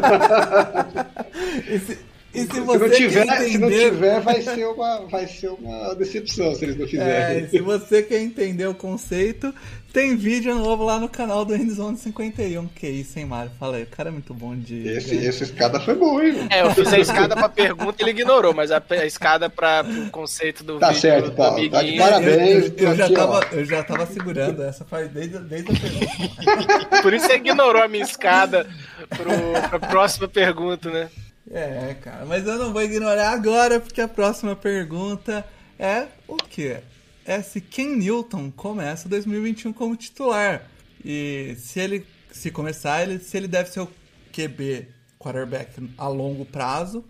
Esse, 1.68 1.98
e 2.32 2.42
se, 2.42 2.60
você 2.60 2.78
se, 2.78 2.88
não 2.90 2.96
tiver, 2.96 3.22
entender... 3.22 3.50
se 3.50 3.58
não 3.58 3.68
tiver, 3.68 4.20
vai 4.20 4.40
ser, 4.42 4.66
uma, 4.66 5.00
vai 5.06 5.26
ser 5.26 5.48
uma 5.48 5.94
decepção 5.94 6.54
se 6.54 6.64
eles 6.64 6.76
não 6.76 6.86
fizerem. 6.86 7.44
É, 7.44 7.48
se 7.48 7.60
você 7.60 8.02
quer 8.02 8.20
entender 8.20 8.66
o 8.68 8.74
conceito, 8.74 9.52
tem 9.92 10.16
vídeo 10.16 10.54
novo 10.54 10.84
lá 10.84 11.00
no 11.00 11.08
canal 11.08 11.44
do 11.44 11.56
Endzone 11.56 11.96
51. 11.96 12.68
Que 12.68 12.88
isso, 12.88 13.18
hein, 13.18 13.24
Mário? 13.24 13.50
Fala 13.58 13.78
aí, 13.78 13.82
o 13.82 13.86
cara 13.88 14.10
é 14.10 14.12
muito 14.12 14.32
bom 14.32 14.54
de. 14.54 14.86
Esse, 14.86 15.26
essa 15.26 15.42
escada 15.42 15.80
foi 15.80 15.96
boa, 15.96 16.24
hein? 16.24 16.46
É, 16.50 16.62
eu 16.62 16.70
fiz 16.72 16.92
a 16.92 16.98
escada 16.98 17.34
pra 17.34 17.48
pergunta 17.48 17.96
e 17.98 18.04
ele 18.04 18.10
ignorou, 18.12 18.54
mas 18.54 18.70
a, 18.70 18.80
a 18.88 19.06
escada 19.06 19.50
pra, 19.50 19.82
pro 19.82 20.10
conceito 20.10 20.62
do 20.62 20.78
tá 20.78 20.88
vídeo 20.88 21.00
certo, 21.00 21.30
do 21.30 21.32
Paulo, 21.32 21.68
Tá 21.68 21.82
de 21.82 21.96
parabéns. 21.96 22.66
Eu, 22.66 22.74
eu, 22.76 22.88
eu 22.90 22.96
já 22.96 23.10
tava, 23.10 23.46
eu 23.50 23.64
já 23.64 23.82
tava 23.82 24.06
segurando 24.06 24.62
essa 24.62 24.84
faz 24.84 25.10
desde, 25.10 25.38
desde 25.40 25.72
a 25.72 25.74
pergunta. 25.74 27.02
Por 27.02 27.12
isso 27.12 27.26
você 27.26 27.34
ignorou 27.34 27.82
a 27.82 27.88
minha 27.88 28.04
escada 28.04 28.68
pro, 29.08 29.68
pra 29.68 29.80
próxima 29.80 30.28
pergunta, 30.28 30.88
né? 30.88 31.08
É, 31.52 31.96
cara, 32.00 32.24
mas 32.24 32.46
eu 32.46 32.56
não 32.56 32.72
vou 32.72 32.80
ignorar 32.80 33.32
agora, 33.32 33.80
porque 33.80 34.00
a 34.00 34.06
próxima 34.06 34.54
pergunta 34.54 35.44
é 35.76 36.06
o 36.28 36.36
quê? 36.36 36.78
É 37.24 37.42
se 37.42 37.60
Ken 37.60 37.96
Newton 37.96 38.52
começa 38.52 39.08
2021 39.08 39.72
como 39.72 39.96
titular. 39.96 40.62
E 41.04 41.56
se 41.58 41.80
ele 41.80 42.06
se 42.30 42.52
começar, 42.52 43.02
ele, 43.02 43.18
se 43.18 43.36
ele 43.36 43.48
deve 43.48 43.70
ser 43.70 43.80
o 43.80 43.88
QB 44.32 44.88
quarterback 45.18 45.90
a 45.98 46.06
longo 46.06 46.44
prazo, 46.44 47.04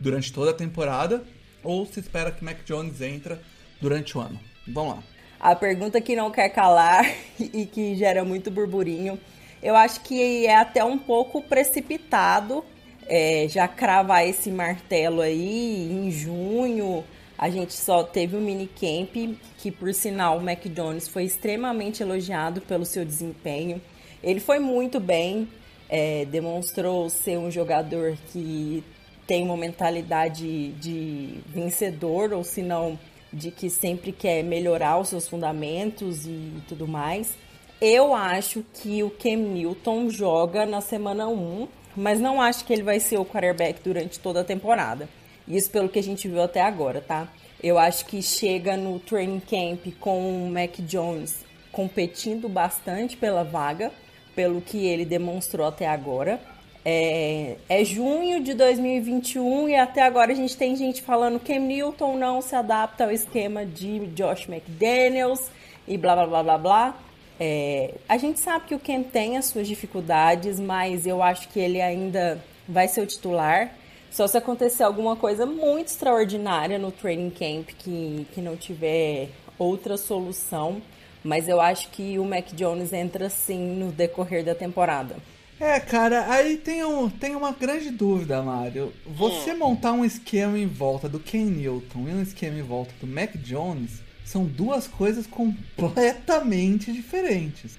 durante 0.00 0.32
toda 0.32 0.52
a 0.52 0.54
temporada, 0.54 1.22
ou 1.62 1.84
se 1.84 2.00
espera 2.00 2.32
que 2.32 2.42
Mac 2.42 2.64
Jones 2.64 3.02
entra 3.02 3.40
durante 3.80 4.16
o 4.16 4.20
ano. 4.20 4.40
Vamos 4.66 4.96
lá. 4.96 5.02
A 5.38 5.54
pergunta 5.54 6.00
que 6.00 6.16
não 6.16 6.30
quer 6.30 6.48
calar 6.48 7.04
e 7.38 7.66
que 7.66 7.94
gera 7.96 8.24
muito 8.24 8.50
burburinho. 8.50 9.20
Eu 9.62 9.76
acho 9.76 10.00
que 10.00 10.46
é 10.46 10.56
até 10.56 10.82
um 10.82 10.98
pouco 10.98 11.42
precipitado 11.42 12.64
é, 13.08 13.46
já 13.48 13.68
cravar 13.68 14.26
esse 14.26 14.50
martelo 14.50 15.20
aí 15.20 15.90
em 15.90 16.10
junho. 16.10 17.04
A 17.36 17.50
gente 17.50 17.74
só 17.74 18.02
teve 18.02 18.36
um 18.36 18.40
minicamp 18.40 19.38
que, 19.58 19.70
por 19.70 19.92
sinal, 19.92 20.38
o 20.38 20.68
Jones 20.68 21.08
foi 21.08 21.24
extremamente 21.24 22.02
elogiado 22.02 22.60
pelo 22.60 22.84
seu 22.84 23.04
desempenho. 23.04 23.80
Ele 24.22 24.40
foi 24.40 24.58
muito 24.58 25.00
bem, 25.00 25.48
é, 25.88 26.24
demonstrou 26.26 27.10
ser 27.10 27.38
um 27.38 27.50
jogador 27.50 28.16
que 28.32 28.82
tem 29.26 29.44
uma 29.44 29.56
mentalidade 29.56 30.72
de 30.72 31.38
vencedor, 31.46 32.32
ou 32.32 32.44
se 32.44 32.62
não, 32.62 32.98
de 33.32 33.50
que 33.50 33.68
sempre 33.68 34.12
quer 34.12 34.42
melhorar 34.42 34.98
os 34.98 35.08
seus 35.08 35.26
fundamentos 35.26 36.26
e 36.26 36.52
tudo 36.68 36.86
mais. 36.86 37.34
Eu 37.80 38.14
acho 38.14 38.64
que 38.74 39.02
o 39.02 39.10
Cam 39.10 39.36
Newton 39.36 40.08
joga 40.08 40.64
na 40.64 40.80
semana 40.80 41.28
1 41.28 41.68
mas 41.96 42.20
não 42.20 42.40
acho 42.40 42.64
que 42.64 42.72
ele 42.72 42.82
vai 42.82 43.00
ser 43.00 43.18
o 43.18 43.24
quarterback 43.24 43.80
durante 43.82 44.18
toda 44.18 44.40
a 44.40 44.44
temporada. 44.44 45.08
Isso 45.46 45.70
pelo 45.70 45.88
que 45.88 45.98
a 45.98 46.02
gente 46.02 46.28
viu 46.28 46.42
até 46.42 46.60
agora, 46.62 47.00
tá? 47.00 47.28
Eu 47.62 47.78
acho 47.78 48.06
que 48.06 48.22
chega 48.22 48.76
no 48.76 48.98
training 48.98 49.40
camp 49.40 49.86
com 50.00 50.46
o 50.46 50.50
Mac 50.50 50.78
Jones 50.80 51.44
competindo 51.72 52.48
bastante 52.48 53.16
pela 53.16 53.42
vaga, 53.42 53.90
pelo 54.34 54.60
que 54.60 54.86
ele 54.86 55.04
demonstrou 55.04 55.66
até 55.66 55.88
agora. 55.88 56.40
É, 56.84 57.56
é, 57.68 57.82
junho 57.82 58.42
de 58.42 58.52
2021 58.52 59.70
e 59.70 59.74
até 59.74 60.02
agora 60.02 60.32
a 60.32 60.34
gente 60.34 60.56
tem 60.56 60.76
gente 60.76 61.00
falando 61.00 61.40
que 61.40 61.58
Newton 61.58 62.16
não 62.18 62.42
se 62.42 62.54
adapta 62.54 63.04
ao 63.04 63.10
esquema 63.10 63.64
de 63.64 64.00
Josh 64.08 64.46
McDaniels 64.46 65.50
e 65.88 65.96
blá 65.96 66.14
blá 66.14 66.26
blá 66.26 66.42
blá 66.42 66.58
blá. 66.58 67.03
É, 67.38 67.94
a 68.08 68.16
gente 68.16 68.40
sabe 68.40 68.66
que 68.66 68.74
o 68.74 68.78
Ken 68.78 69.02
tem 69.02 69.36
as 69.36 69.46
suas 69.46 69.66
dificuldades, 69.66 70.60
mas 70.60 71.06
eu 71.06 71.22
acho 71.22 71.48
que 71.48 71.58
ele 71.58 71.80
ainda 71.80 72.42
vai 72.68 72.88
ser 72.88 73.00
o 73.00 73.06
titular. 73.06 73.72
Só 74.10 74.26
se 74.28 74.38
acontecer 74.38 74.84
alguma 74.84 75.16
coisa 75.16 75.44
muito 75.44 75.88
extraordinária 75.88 76.78
no 76.78 76.92
training 76.92 77.30
camp 77.30 77.70
que, 77.76 78.26
que 78.32 78.40
não 78.40 78.56
tiver 78.56 79.30
outra 79.58 79.96
solução. 79.96 80.80
Mas 81.24 81.48
eu 81.48 81.60
acho 81.60 81.88
que 81.88 82.18
o 82.18 82.24
Mac 82.24 82.52
Jones 82.52 82.92
entra 82.92 83.28
sim 83.30 83.58
no 83.76 83.90
decorrer 83.90 84.44
da 84.44 84.54
temporada. 84.54 85.16
É, 85.58 85.80
cara, 85.80 86.30
aí 86.30 86.56
tem, 86.58 86.84
um, 86.84 87.08
tem 87.08 87.34
uma 87.34 87.52
grande 87.52 87.90
dúvida, 87.90 88.42
Mário. 88.42 88.92
Você 89.06 89.52
hum. 89.52 89.58
montar 89.58 89.92
um 89.92 90.04
esquema 90.04 90.58
em 90.58 90.66
volta 90.66 91.08
do 91.08 91.18
Ken 91.18 91.46
Newton 91.46 92.08
e 92.08 92.12
um 92.12 92.22
esquema 92.22 92.58
em 92.58 92.62
volta 92.62 92.92
do 93.00 93.06
Mac 93.06 93.34
Jones 93.36 94.03
são 94.34 94.44
duas 94.44 94.88
coisas 94.88 95.28
completamente 95.28 96.92
diferentes. 96.92 97.78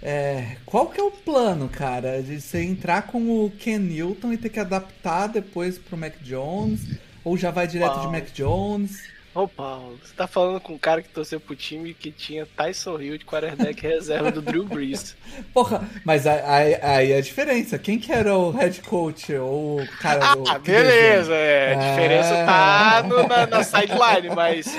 É, 0.00 0.56
qual 0.64 0.86
que 0.86 1.00
é 1.00 1.02
o 1.02 1.10
plano, 1.10 1.68
cara? 1.68 2.22
De 2.22 2.40
você 2.40 2.62
entrar 2.62 3.08
com 3.08 3.44
o 3.44 3.50
Ken 3.50 3.80
Newton 3.80 4.32
e 4.32 4.38
ter 4.38 4.50
que 4.50 4.60
adaptar 4.60 5.26
depois 5.26 5.78
pro 5.78 5.96
Mac 5.96 6.14
Jones? 6.22 6.86
Ou 7.24 7.36
já 7.36 7.50
vai 7.50 7.66
direto 7.66 7.94
Paulo. 7.94 8.06
de 8.06 8.12
Mac 8.12 8.32
Jones? 8.32 9.02
Ô 9.36 9.46
Paulo, 9.46 9.98
você 10.02 10.14
tá 10.14 10.26
falando 10.26 10.58
com 10.58 10.72
um 10.72 10.78
cara 10.78 11.02
que 11.02 11.10
torceu 11.10 11.38
pro 11.38 11.54
time 11.54 11.92
que 11.92 12.10
tinha 12.10 12.46
Tyson 12.56 12.98
Hill 12.98 13.18
de 13.18 13.26
quarterback 13.26 13.82
reserva 13.86 14.32
do 14.32 14.40
Drew 14.40 14.64
Brees. 14.64 15.14
Porra, 15.52 15.86
mas 16.06 16.26
aí, 16.26 16.78
aí 16.80 17.12
é 17.12 17.18
a 17.18 17.20
diferença. 17.20 17.78
Quem 17.78 17.98
que 17.98 18.10
era 18.10 18.34
o 18.34 18.50
head 18.50 18.80
coach 18.80 19.34
ou 19.34 19.82
o 19.82 19.86
cara 20.00 20.32
Ah, 20.48 20.58
beleza, 20.58 21.34
é. 21.34 21.74
A 21.74 21.90
diferença 21.90 22.34
é... 22.34 22.46
tá 22.46 23.02
no, 23.06 23.28
na, 23.28 23.46
na 23.46 23.62
sideline, 23.62 24.34
mas 24.34 24.74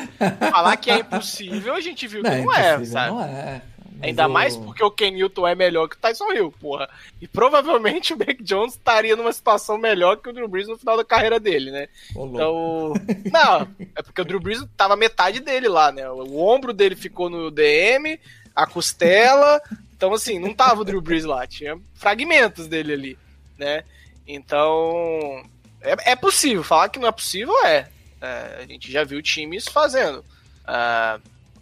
falar 0.49 0.75
que 0.77 0.89
é 0.89 0.99
impossível, 1.01 1.75
a 1.75 1.81
gente 1.81 2.07
viu 2.07 2.23
que 2.23 2.29
não, 2.29 2.45
não 2.45 2.53
é, 2.55 2.83
sabe? 2.83 3.11
Não 3.11 3.23
é. 3.23 3.61
Ainda 4.01 4.27
mais 4.27 4.55
porque 4.55 4.83
o 4.83 4.91
Ken 4.91 5.11
Newton 5.11 5.47
é 5.47 5.55
melhor 5.55 5.87
que 5.87 5.95
o 5.95 5.99
Tyson 5.99 6.31
Hill, 6.31 6.51
porra. 6.59 6.89
E 7.21 7.27
provavelmente 7.27 8.13
o 8.13 8.17
Mac 8.17 8.41
Jones 8.41 8.73
estaria 8.73 9.15
numa 9.15 9.33
situação 9.33 9.77
melhor 9.77 10.17
que 10.17 10.29
o 10.29 10.33
Drew 10.33 10.47
Brees 10.47 10.67
no 10.67 10.77
final 10.77 10.97
da 10.97 11.03
carreira 11.03 11.39
dele, 11.39 11.71
né? 11.71 11.87
então. 12.11 12.93
Não, 13.31 13.67
é 13.95 14.01
porque 14.01 14.21
o 14.21 14.25
Drew 14.25 14.39
Brees 14.39 14.63
tava 14.75 14.95
metade 14.95 15.39
dele 15.39 15.67
lá, 15.67 15.91
né? 15.91 16.09
O 16.09 16.39
ombro 16.39 16.73
dele 16.73 16.95
ficou 16.95 17.29
no 17.29 17.49
DM, 17.49 18.19
a 18.55 18.67
costela. 18.67 19.61
Então, 19.95 20.13
assim, 20.13 20.37
não 20.37 20.53
tava 20.53 20.81
o 20.81 20.85
Drew 20.85 21.01
Brees 21.01 21.25
lá, 21.25 21.47
tinha 21.47 21.77
fragmentos 21.95 22.67
dele 22.67 22.93
ali, 22.93 23.19
né? 23.57 23.83
Então. 24.27 25.43
É, 25.81 26.11
é 26.11 26.15
possível, 26.15 26.63
falar 26.63 26.89
que 26.89 26.99
não 26.99 27.07
é 27.07 27.11
possível 27.11 27.53
é. 27.65 27.87
é 28.21 28.59
a 28.63 28.65
gente 28.65 28.91
já 28.91 29.03
viu 29.03 29.21
times 29.21 29.67
fazendo. 29.67 30.19
Uh, 30.67 31.21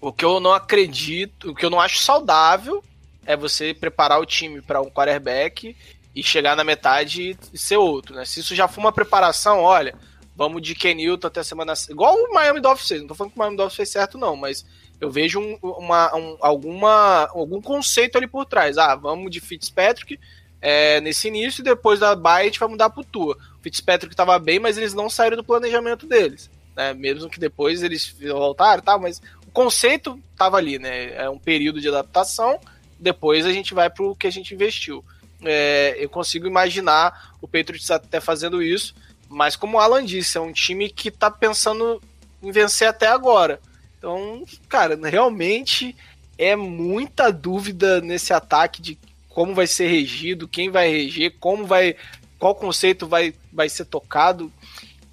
o 0.10 0.14
que 0.14 0.24
eu 0.24 0.40
não 0.40 0.54
acredito, 0.54 1.50
o 1.50 1.56
que 1.56 1.66
eu 1.66 1.70
não 1.70 1.80
acho 1.80 1.98
saudável 1.98 2.84
é 3.26 3.36
você 3.36 3.74
preparar 3.74 4.20
o 4.20 4.26
time 4.26 4.62
para 4.62 4.80
um 4.80 4.90
quarterback 4.90 5.76
e 6.16 6.22
chegar 6.22 6.56
na 6.56 6.64
metade 6.64 7.36
e 7.52 7.58
ser 7.58 7.78
outro, 7.78 8.14
né? 8.14 8.24
Se 8.24 8.40
isso 8.40 8.54
já 8.54 8.68
for 8.68 8.82
uma 8.82 8.92
preparação, 8.92 9.62
olha, 9.62 9.96
vamos 10.36 10.62
de 10.62 10.76
Kenilton 10.76 11.26
até 11.26 11.40
a 11.40 11.44
semana. 11.44 11.74
Igual 11.90 12.16
o 12.16 12.34
Miami 12.34 12.62
Dolphins 12.62 12.88
fez, 12.88 13.02
não 13.02 13.08
tô 13.08 13.16
falando 13.16 13.32
que 13.32 13.38
o 13.38 13.40
Miami 13.40 13.58
Dolphins 13.58 13.76
fez 13.76 13.90
certo, 13.90 14.16
não, 14.16 14.36
mas 14.36 14.64
eu 15.02 15.10
vejo 15.10 15.40
um, 15.40 15.58
uma, 15.62 16.16
um, 16.16 16.38
alguma, 16.40 17.28
algum 17.32 17.60
conceito 17.60 18.16
ali 18.16 18.28
por 18.28 18.46
trás. 18.46 18.78
Ah, 18.78 18.96
vamos 18.96 19.32
de 19.32 19.42
Fitzpatrick 19.42 20.20
é, 20.62 21.02
nesse 21.02 21.30
início 21.30 21.62
e 21.62 21.66
depois 21.66 22.00
da 22.00 22.16
bye 22.16 22.44
a 22.44 22.46
gente 22.46 22.60
vai 22.60 22.70
mudar 22.70 22.92
pro 22.92 23.04
Tua. 23.04 23.36
O 23.60 23.64
Fitzpatrick 23.64 24.14
estava 24.14 24.38
bem, 24.38 24.60
mas 24.60 24.78
eles 24.78 24.94
não 24.94 25.10
saíram 25.10 25.36
do 25.36 25.44
planejamento 25.44 26.06
deles. 26.06 26.48
Né? 26.76 26.94
Mesmo 26.94 27.28
que 27.28 27.40
depois 27.40 27.82
eles 27.82 28.16
voltaram, 28.20 28.84
tá, 28.84 29.00
mas 29.00 29.20
conceito 29.56 30.20
estava 30.34 30.58
ali, 30.58 30.78
né? 30.78 31.16
É 31.16 31.30
um 31.30 31.40
período 31.40 31.80
de 31.80 31.88
adaptação, 31.88 32.60
depois 33.00 33.46
a 33.46 33.54
gente 33.54 33.74
vai 33.74 33.90
para 33.90 34.04
o 34.04 34.14
que 34.14 34.28
a 34.28 34.32
gente 34.32 34.54
investiu. 34.54 35.04
É, 35.42 35.96
eu 35.98 36.10
consigo 36.10 36.46
imaginar 36.46 37.34
o 37.42 37.48
Patriots 37.48 37.90
até 37.90 38.20
fazendo 38.20 38.62
isso, 38.62 38.94
mas 39.30 39.56
como 39.56 39.78
o 39.78 39.80
Alan 39.80 40.04
disse, 40.04 40.38
é 40.38 40.42
um 40.42 40.52
time 40.52 40.90
que 40.90 41.08
está 41.08 41.32
pensando 41.32 42.02
em 42.44 42.52
vencer 42.52 42.88
até 42.88 43.08
agora. 43.08 43.60
Então, 43.98 44.44
cara, 44.68 45.00
realmente 45.02 45.96
é 46.38 46.54
muita 46.56 47.32
dúvida 47.32 48.02
nesse 48.02 48.34
ataque 48.34 48.82
de 48.82 48.98
como 49.30 49.54
vai 49.54 49.68
ser 49.68 49.88
regido, 49.88 50.48
quem 50.48 50.70
vai 50.70 50.90
reger, 50.90 51.36
como 51.40 51.66
vai, 51.66 51.96
qual 52.38 52.56
conceito 52.56 53.08
vai, 53.08 53.34
vai 53.54 53.70
ser 53.70 53.86
tocado. 53.86 54.52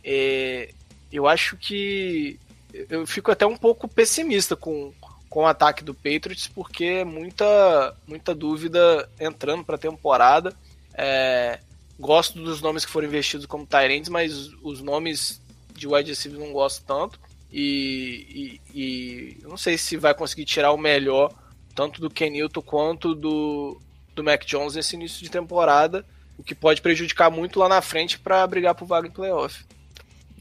é, 0.05 0.70
eu 1.12 1.28
acho 1.28 1.57
que 1.57 2.40
eu 2.89 3.07
fico 3.07 3.31
até 3.31 3.47
um 3.47 3.57
pouco 3.57 3.87
pessimista 3.87 4.57
com, 4.57 4.93
com 5.29 5.41
o 5.41 5.47
ataque 5.47 5.85
do 5.85 5.95
Patriots, 5.95 6.47
porque 6.47 6.85
é 6.85 7.05
muita, 7.05 7.97
muita 8.07 8.35
dúvida 8.35 9.09
entrando 9.20 9.64
para 9.64 9.77
a 9.77 9.79
temporada. 9.79 10.55
É, 10.95 11.61
gosto 11.99 12.41
dos 12.41 12.61
nomes 12.61 12.85
que 12.85 12.91
foram 12.91 13.09
investidos 13.09 13.47
como 13.47 13.66
Tyrants, 13.66 14.09
mas 14.09 14.51
os 14.62 14.81
nomes 14.81 15.41
de 15.75 15.87
wide 15.87 16.11
receiver 16.11 16.39
não 16.39 16.53
gosto 16.53 16.85
tanto. 16.85 17.18
E, 17.53 18.61
e, 18.75 18.81
e 18.81 19.39
não 19.43 19.57
sei 19.57 19.77
se 19.77 19.97
vai 19.97 20.14
conseguir 20.14 20.47
tirar 20.47 20.73
o 20.73 20.79
melhor, 20.79 21.33
tanto 21.75 22.01
do 22.01 22.09
Ken 22.09 22.31
Newton 22.31 22.62
quanto 22.62 23.14
do, 23.14 23.81
do 24.14 24.25
Mac 24.25 24.45
Jones 24.45 24.75
nesse 24.75 24.97
início 24.97 25.23
de 25.23 25.31
temporada, 25.31 26.05
o 26.39 26.43
que 26.43 26.55
pode 26.55 26.81
prejudicar 26.81 27.31
muito 27.31 27.59
lá 27.59 27.68
na 27.68 27.83
frente 27.83 28.18
para 28.18 28.47
brigar 28.47 28.75
por 28.75 28.87
vaga 28.87 29.07
em 29.07 29.11
playoff. 29.11 29.64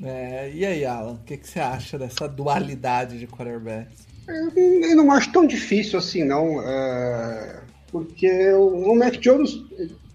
É, 0.04 0.52
e 0.54 0.66
aí, 0.66 0.86
Alan, 0.86 1.14
o 1.14 1.20
que, 1.26 1.38
que, 1.38 1.47
você 1.47 1.60
acha 1.60 1.97
dessa 1.97 2.28
dualidade 2.28 3.20
de 3.20 3.28
quarterbacks? 3.28 4.08
Eu 4.28 4.95
não 4.95 5.12
acho 5.12 5.32
tão 5.32 5.45
difícil 5.45 5.99
assim, 5.99 6.24
não. 6.24 6.62
É... 6.62 7.60
Porque 7.91 8.52
o 8.54 8.95
Mac 8.95 9.18
Jones 9.18 9.62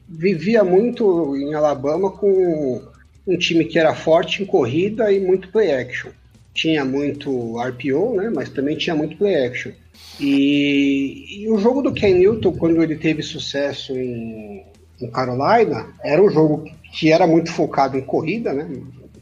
vivia 0.09 0.64
muito 0.64 1.37
em 1.37 1.55
Alabama 1.55 2.11
com 2.11 2.82
um 3.26 3.37
time 3.37 3.64
que 3.64 3.78
era 3.78 3.95
forte 3.95 4.43
em 4.43 4.47
corrida 4.47 5.12
e 5.12 5.20
muito 5.20 5.51
play 5.51 5.72
action. 5.72 6.11
Tinha 6.55 6.84
muito 6.84 7.59
RPO, 7.61 8.14
né, 8.16 8.30
mas 8.34 8.49
também 8.49 8.76
tinha 8.76 8.97
muito 8.97 9.16
play 9.16 9.47
action. 9.47 9.72
E, 10.18 11.43
e 11.43 11.49
o 11.51 11.59
jogo 11.59 11.82
do 11.82 11.93
Ken 11.93 12.14
Newton, 12.14 12.53
quando 12.53 12.82
ele 12.82 12.97
teve 12.97 13.22
sucesso 13.22 13.93
em, 13.95 14.64
em 15.01 15.11
Carolina, 15.11 15.93
era 16.03 16.22
um 16.22 16.30
jogo 16.30 16.64
que 16.95 17.12
era 17.12 17.26
muito 17.26 17.51
focado 17.53 17.99
em 17.99 18.03
corrida, 18.03 18.55
né, 18.55 18.66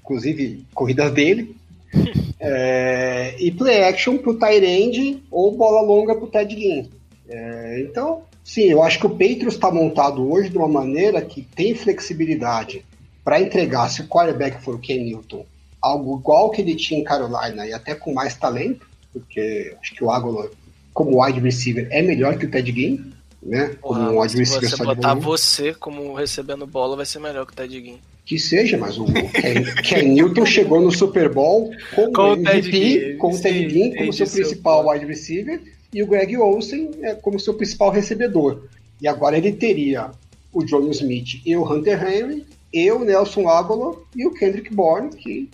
inclusive 0.04 0.66
corridas 0.74 1.10
dele, 1.12 1.56
é, 2.38 3.34
e 3.38 3.50
play 3.50 3.84
action 3.84 4.18
pro 4.18 4.38
Tyrande 4.38 5.22
ou 5.30 5.56
bola 5.56 5.80
longa 5.80 6.14
pro 6.14 6.26
Ted 6.26 6.54
Ginn. 6.54 6.88
É, 7.26 7.80
então, 7.80 8.22
sim, 8.44 8.64
eu 8.64 8.82
acho 8.82 8.98
que 8.98 9.06
o 9.06 9.10
Patriots 9.10 9.54
está 9.54 9.70
montado 9.70 10.30
hoje 10.30 10.50
de 10.50 10.58
uma 10.58 10.68
maneira 10.68 11.22
que 11.22 11.42
tem 11.42 11.74
flexibilidade 11.74 12.84
para 13.24 13.40
entregar, 13.40 13.88
se 13.88 14.02
o 14.02 14.06
quarterback 14.06 14.62
for 14.62 14.74
o 14.74 14.78
Ken 14.78 15.02
Newton, 15.02 15.46
algo 15.80 16.18
igual 16.18 16.50
que 16.50 16.60
ele 16.60 16.74
tinha 16.74 17.00
em 17.00 17.04
Carolina 17.04 17.66
e 17.66 17.72
até 17.72 17.94
com 17.94 18.12
mais 18.12 18.34
talento, 18.34 18.86
porque 19.10 19.74
acho 19.80 19.94
que 19.94 20.04
o 20.04 20.10
Aguilar, 20.10 20.48
como 20.92 21.24
wide 21.24 21.40
receiver, 21.40 21.88
é 21.90 22.02
melhor 22.02 22.36
que 22.36 22.44
o 22.44 22.50
Ted 22.50 22.70
Ginn, 22.70 23.13
né? 23.44 23.76
Como 23.80 24.22
um 24.22 24.28
se 24.28 24.44
você 24.44 24.76
botar 24.82 25.14
você 25.14 25.74
como 25.74 26.14
recebendo 26.14 26.66
bola, 26.66 26.96
vai 26.96 27.06
ser 27.06 27.18
melhor 27.18 27.46
que 27.46 27.52
o 27.52 27.56
Ted 27.56 27.72
Ginn. 27.72 27.98
Que 28.24 28.38
seja, 28.38 28.78
mas 28.78 28.96
o 28.98 29.04
Ken, 29.04 29.64
Ken 29.82 30.02
Newton 30.02 30.46
chegou 30.46 30.80
no 30.80 30.90
Super 30.90 31.28
Bowl 31.28 31.70
com, 31.94 32.12
com 32.12 32.22
o 32.22 32.32
MVP, 32.32 33.16
com 33.18 33.32
o 33.32 33.40
Ted 33.40 33.68
Ginn 33.68 33.94
como 33.96 34.12
seu 34.12 34.26
principal 34.26 34.88
wide 34.88 35.04
receiver 35.04 35.60
e 35.92 36.02
o 36.02 36.06
Greg 36.06 36.36
Olsen 36.36 36.90
é, 37.02 37.14
como 37.14 37.38
seu 37.38 37.54
principal 37.54 37.90
recebedor. 37.90 38.64
E 39.00 39.06
agora 39.06 39.36
ele 39.36 39.52
teria 39.52 40.10
o 40.52 40.64
John 40.64 40.88
Smith 40.90 41.42
e 41.44 41.56
o 41.56 41.70
Hunter 41.70 42.02
Henry, 42.02 42.46
e 42.72 42.90
o 42.90 43.04
Nelson 43.04 43.48
Aguilar 43.48 43.94
e 44.16 44.26
o 44.26 44.32
Kendrick 44.32 44.74
Bourne, 44.74 45.10
que 45.10 45.48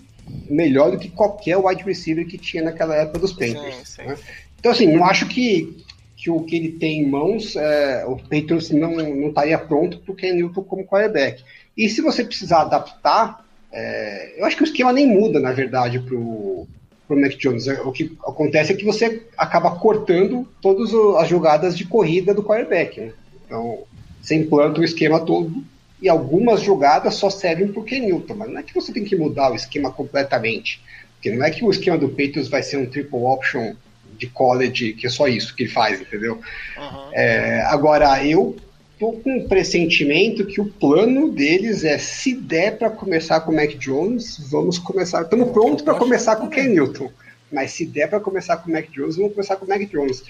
melhor 0.48 0.90
do 0.90 0.98
que 0.98 1.10
qualquer 1.10 1.56
wide 1.58 1.82
receiver 1.82 2.26
que 2.26 2.38
tinha 2.38 2.62
naquela 2.62 2.94
época 2.94 3.18
dos 3.18 3.32
Panthers. 3.32 3.76
Sim, 3.76 3.84
sim. 3.84 4.02
Né? 4.02 4.16
Então, 4.58 4.72
assim, 4.72 4.86
não 4.86 5.04
acho 5.04 5.26
que, 5.26 5.84
que 6.20 6.30
o 6.30 6.42
que 6.42 6.54
ele 6.54 6.72
tem 6.72 7.00
em 7.00 7.06
mãos, 7.06 7.56
é, 7.56 8.04
o 8.06 8.16
Patriots 8.16 8.70
não, 8.70 8.92
não 8.92 9.28
estaria 9.28 9.58
pronto 9.58 9.98
para 9.98 10.12
o 10.12 10.14
Ken 10.14 10.34
Newton 10.34 10.62
como 10.62 10.84
quarterback. 10.84 11.42
E 11.74 11.88
se 11.88 12.02
você 12.02 12.22
precisar 12.22 12.60
adaptar, 12.60 13.42
é, 13.72 14.34
eu 14.36 14.44
acho 14.44 14.54
que 14.54 14.62
o 14.62 14.64
esquema 14.64 14.92
nem 14.92 15.06
muda, 15.06 15.40
na 15.40 15.50
verdade, 15.52 15.98
para 15.98 16.14
o 16.14 16.68
Mac 17.08 17.36
Jones. 17.38 17.66
É, 17.66 17.80
o 17.80 17.90
que 17.90 18.18
acontece 18.22 18.70
é 18.70 18.76
que 18.76 18.84
você 18.84 19.22
acaba 19.34 19.70
cortando 19.76 20.46
todas 20.60 20.92
as 21.18 21.26
jogadas 21.26 21.76
de 21.76 21.86
corrida 21.86 22.34
do 22.34 22.42
quarterback. 22.42 23.00
Né? 23.00 23.12
Então, 23.46 23.84
você 24.20 24.34
implanta 24.34 24.80
o 24.80 24.84
esquema 24.84 25.20
todo 25.20 25.64
e 26.02 26.08
algumas 26.08 26.60
jogadas 26.60 27.14
só 27.14 27.30
servem 27.30 27.68
para 27.68 27.80
o 27.80 27.84
Ken 27.84 28.00
Newton, 28.00 28.34
mas 28.34 28.50
não 28.50 28.58
é 28.58 28.62
que 28.62 28.74
você 28.74 28.92
tem 28.92 29.04
que 29.04 29.16
mudar 29.16 29.52
o 29.52 29.54
esquema 29.54 29.90
completamente. 29.90 30.82
Porque 31.14 31.30
não 31.30 31.46
é 31.46 31.50
que 31.50 31.64
o 31.64 31.70
esquema 31.70 31.96
do 31.96 32.10
Patriots 32.10 32.48
vai 32.48 32.62
ser 32.62 32.76
um 32.76 32.86
triple 32.86 33.20
option 33.20 33.74
de 34.20 34.26
college, 34.26 34.92
que 34.92 35.06
é 35.06 35.10
só 35.10 35.26
isso 35.26 35.56
que 35.56 35.64
ele 35.64 35.72
faz, 35.72 36.00
entendeu? 36.00 36.40
Uhum. 36.76 37.10
É, 37.12 37.62
agora, 37.62 38.24
eu 38.24 38.54
tô 38.98 39.12
com 39.12 39.38
um 39.38 39.48
pressentimento 39.48 40.44
que 40.44 40.60
o 40.60 40.66
plano 40.66 41.32
deles 41.32 41.84
é, 41.84 41.96
se 41.96 42.34
der 42.34 42.76
para 42.76 42.90
começar 42.90 43.40
com 43.40 43.50
o 43.50 43.56
Mac 43.56 43.70
Jones, 43.70 44.38
vamos 44.50 44.78
começar. 44.78 45.22
Estamos 45.22 45.50
prontos 45.50 45.82
para 45.82 45.94
começar 45.94 46.36
com 46.36 46.46
o 46.46 46.50
Ken 46.50 46.68
Newton. 46.68 47.10
Mas 47.50 47.72
se 47.72 47.84
der 47.86 48.08
para 48.08 48.20
começar 48.20 48.58
com 48.58 48.70
o 48.70 48.72
Mac 48.72 48.88
Jones, 48.90 49.16
vamos 49.16 49.32
começar 49.32 49.56
com 49.56 49.64
o 49.64 49.68
Mac 49.68 49.80
Jones. 49.90 50.22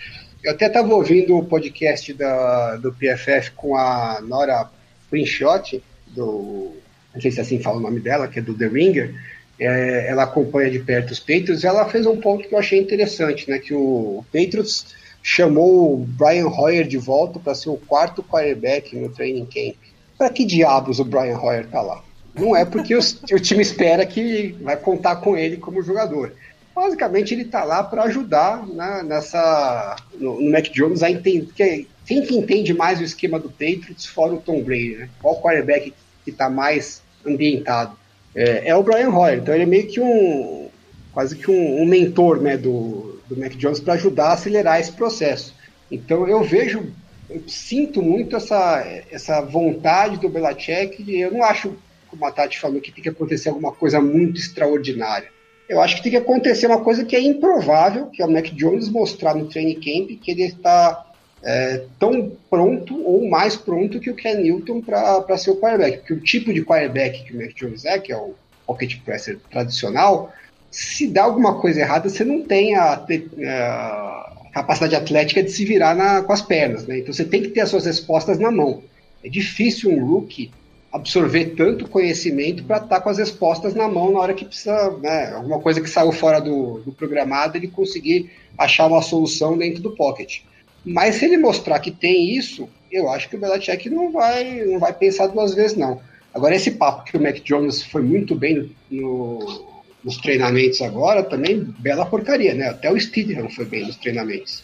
Eu 0.43 0.53
até 0.53 0.68
estava 0.68 0.95
ouvindo 0.95 1.36
o 1.36 1.45
podcast 1.45 2.14
da, 2.14 2.76
do 2.76 2.93
PFF 2.93 3.51
com 3.57 3.76
a 3.76 4.20
Nora 4.22 4.70
Prinshot, 5.11 5.82
do. 6.07 6.72
Não 7.12 7.20
sei 7.20 7.32
se 7.32 7.41
é 7.41 7.43
assim 7.43 7.61
fala 7.61 7.78
o 7.78 7.80
nome 7.80 8.01
dela, 8.01 8.28
que 8.28 8.38
é 8.38 8.43
do 8.43 8.55
The 8.55 8.68
Ringer. 8.68 9.14
É, 9.61 10.07
ela 10.09 10.23
acompanha 10.23 10.71
de 10.71 10.79
perto 10.79 11.11
os 11.11 11.21
Patriots, 11.21 11.65
ela 11.65 11.87
fez 11.87 12.07
um 12.07 12.17
ponto 12.17 12.49
que 12.49 12.55
eu 12.55 12.59
achei 12.59 12.79
interessante, 12.81 13.49
né? 13.51 13.59
Que 13.59 13.75
o 13.75 14.25
Patriots 14.33 14.87
chamou 15.23 15.93
o 15.93 15.97
Brian 15.99 16.49
Hoyer 16.49 16.87
de 16.87 16.97
volta 16.97 17.39
para 17.39 17.55
ser 17.55 17.69
o 17.69 17.77
quarto 17.77 18.23
quarterback 18.23 18.97
no 18.97 19.11
training 19.11 19.45
camp. 19.45 19.77
Para 20.17 20.31
que 20.31 20.47
diabos 20.47 20.99
o 20.99 21.05
Brian 21.05 21.39
Hoyer 21.39 21.67
tá 21.67 21.83
lá? 21.83 22.03
Não 22.35 22.57
é 22.57 22.65
porque 22.65 22.95
os, 22.95 23.21
o 23.31 23.39
time 23.39 23.61
espera 23.61 24.07
que 24.07 24.57
vai 24.63 24.79
contar 24.79 25.17
com 25.17 25.37
ele 25.37 25.59
como 25.59 25.83
jogador. 25.83 26.33
Basicamente, 26.75 27.35
ele 27.35 27.45
tá 27.45 27.63
lá 27.63 27.83
para 27.83 28.05
ajudar 28.05 28.67
nessa 29.05 29.97
no, 30.15 30.41
no 30.41 30.51
Mac 30.51 30.71
Jones 30.71 31.03
a 31.03 31.11
entender. 31.11 31.49
Que, 31.55 31.87
quem 32.07 32.23
que 32.23 32.35
entende 32.35 32.73
mais 32.73 32.99
o 32.99 33.05
esquema 33.05 33.39
do 33.39 33.51
Patriots 33.51 34.07
fora 34.07 34.33
o 34.33 34.41
Tom 34.41 34.63
Brady? 34.63 34.97
Né? 34.97 35.11
Qual 35.21 35.41
quarterback 35.41 35.93
que 36.25 36.31
está 36.31 36.49
mais 36.49 37.03
ambientado? 37.27 37.99
É, 38.35 38.68
é, 38.68 38.76
o 38.76 38.83
Brian 38.83 39.11
Hoyer. 39.11 39.39
Então, 39.39 39.55
ele 39.55 39.64
é 39.64 39.66
meio 39.66 39.89
que 39.89 40.01
um 40.01 40.68
quase 41.12 41.37
que 41.37 41.51
um, 41.51 41.83
um 41.83 41.85
mentor 41.85 42.41
né, 42.41 42.57
do, 42.57 43.20
do 43.28 43.37
Mac 43.37 43.53
Jones 43.53 43.81
para 43.81 43.95
ajudar 43.95 44.28
a 44.28 44.33
acelerar 44.35 44.81
esse 44.81 44.93
processo. 44.93 45.55
Então 45.91 46.26
eu 46.28 46.43
vejo, 46.43 46.93
eu 47.28 47.43
sinto 47.49 48.03
muito 48.03 48.37
essa, 48.37 48.85
essa 49.11 49.41
vontade 49.41 50.18
do 50.18 50.28
Belichick 50.28 51.03
e 51.03 51.20
eu 51.20 51.33
não 51.33 51.43
acho, 51.43 51.76
como 52.09 52.24
a 52.24 52.31
Tati 52.31 52.59
falou, 52.59 52.81
que 52.81 52.93
tem 52.93 53.03
que 53.03 53.09
acontecer 53.09 53.49
alguma 53.49 53.72
coisa 53.72 54.01
muito 54.01 54.41
extraordinária. 54.41 55.28
Eu 55.68 55.81
acho 55.81 55.97
que 55.97 56.03
tem 56.03 56.12
que 56.12 56.18
acontecer 56.18 56.66
uma 56.66 56.83
coisa 56.83 57.05
que 57.05 57.14
é 57.14 57.20
improvável, 57.20 58.07
que 58.07 58.22
é 58.22 58.26
o 58.26 58.31
Mac 58.31 58.47
Jones 58.47 58.89
mostrar 58.89 59.35
no 59.35 59.47
training 59.47 59.74
camp 59.74 60.20
que 60.20 60.31
ele 60.31 60.45
está 60.45 61.10
é, 61.43 61.84
tão 61.99 62.32
pronto 62.49 63.03
ou 63.05 63.28
mais 63.28 63.57
pronto 63.57 63.99
que 63.99 64.11
o 64.11 64.14
Ken 64.14 64.34
Newton 64.34 64.80
para 64.80 65.38
ser 65.38 65.51
o 65.51 65.57
quarterback. 65.57 65.99
Porque 65.99 66.12
o 66.14 66.20
tipo 66.20 66.53
de 66.53 66.64
quarterback 66.64 67.24
que 67.24 67.36
o 67.36 67.41
Mac 67.41 67.55
Jones 67.55 67.84
é, 67.84 67.99
que 67.99 68.12
é 68.12 68.16
o 68.16 68.34
pocket 68.66 68.99
presser 69.05 69.38
tradicional, 69.51 70.32
se 70.70 71.09
dá 71.09 71.24
alguma 71.24 71.61
coisa 71.61 71.80
errada, 71.80 72.09
você 72.09 72.24
não 72.24 72.43
tem 72.43 72.76
a, 72.76 72.93
a 72.95 74.51
capacidade 74.53 74.95
atlética 74.95 75.43
de 75.43 75.51
se 75.51 75.64
virar 75.64 75.95
na, 75.95 76.22
com 76.22 76.32
as 76.32 76.43
pernas, 76.43 76.86
né? 76.86 76.99
Então 76.99 77.12
você 77.12 77.24
tem 77.24 77.43
que 77.43 77.49
ter 77.49 77.61
as 77.61 77.70
suas 77.70 77.86
respostas 77.86 78.38
na 78.38 78.51
mão. 78.51 78.82
É 79.24 79.28
difícil 79.28 79.91
um 79.91 80.05
rookie 80.05 80.51
absorver 80.93 81.55
tanto 81.57 81.88
conhecimento 81.88 82.64
para 82.64 82.76
estar 82.76 82.88
tá 82.88 83.01
com 83.01 83.09
as 83.09 83.18
respostas 83.18 83.74
na 83.74 83.88
mão 83.88 84.12
na 84.12 84.18
hora 84.20 84.34
que 84.34 84.45
precisa, 84.45 84.91
né? 84.99 85.32
Alguma 85.32 85.61
coisa 85.61 85.80
que 85.80 85.88
saiu 85.88 86.12
fora 86.12 86.41
do, 86.41 86.78
do 86.80 86.93
programado, 86.93 87.57
ele 87.57 87.68
conseguir 87.68 88.30
achar 88.59 88.86
uma 88.86 89.03
solução 89.03 89.57
dentro 89.57 89.82
do 89.82 89.93
pocket. 89.93 90.41
Mas 90.85 91.16
se 91.16 91.26
ele 91.26 91.37
mostrar 91.37 91.78
que 91.78 91.91
tem 91.91 92.37
isso, 92.37 92.68
eu 92.91 93.11
acho 93.11 93.28
que 93.28 93.37
o 93.37 93.39
Belichick 93.39 93.89
não 93.91 94.11
vai, 94.11 94.64
não 94.64 94.78
vai 94.78 94.93
pensar 94.93 95.26
duas 95.26 95.55
vezes, 95.55 95.76
não. 95.76 96.01
Agora, 96.35 96.55
esse 96.55 96.72
papo 96.72 97.05
que 97.05 97.16
o 97.16 97.22
Mac 97.22 97.37
Jones 97.41 97.83
foi 97.83 98.03
muito 98.03 98.35
bem 98.35 98.70
no, 98.91 99.64
nos 100.03 100.16
treinamentos 100.18 100.81
agora, 100.81 101.22
também 101.22 101.59
bela 101.78 102.07
porcaria, 102.07 102.55
né? 102.55 102.68
Até 102.68 102.91
o 102.91 102.99
Stidham 102.99 103.51
foi 103.51 103.64
bem 103.64 103.87
nos 103.87 103.97
treinamentos. 103.97 104.62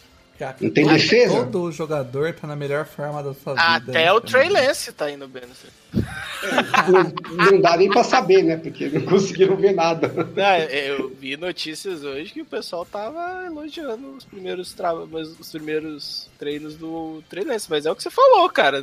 Não 0.61 0.69
tem 0.69 0.87
defesa. 0.87 1.45
Todo 1.45 1.71
jogador 1.71 2.33
tá 2.33 2.47
na 2.47 2.55
melhor 2.55 2.85
forma 2.85 3.23
da 3.23 3.33
sua 3.33 3.53
vida. 3.53 3.91
Até 3.91 4.05
né? 4.05 4.11
o 4.11 4.21
Trey 4.21 4.49
Lance 4.49 4.91
tá 4.91 5.09
indo 5.09 5.27
bem. 5.27 5.43
não, 6.91 7.51
não, 7.51 7.61
dá 7.61 7.77
nem 7.77 7.89
pra 7.89 8.03
saber, 8.03 8.43
né? 8.43 8.57
Porque 8.57 8.89
não 8.89 9.01
conseguiram 9.01 9.55
ver 9.55 9.73
nada. 9.73 10.07
Não, 10.07 10.57
eu 10.69 11.09
vi 11.09 11.37
notícias 11.37 12.03
hoje 12.03 12.33
que 12.33 12.41
o 12.41 12.45
pessoal 12.45 12.85
tava 12.85 13.45
elogiando 13.45 14.11
os 14.11 14.25
primeiros, 14.25 14.73
tra... 14.73 14.93
os 14.93 15.51
primeiros 15.51 16.29
treinos 16.37 16.75
do 16.75 17.23
Trey 17.29 17.43
Lance, 17.43 17.67
mas 17.69 17.85
é 17.85 17.91
o 17.91 17.95
que 17.95 18.03
você 18.03 18.11
falou, 18.11 18.49
cara. 18.49 18.81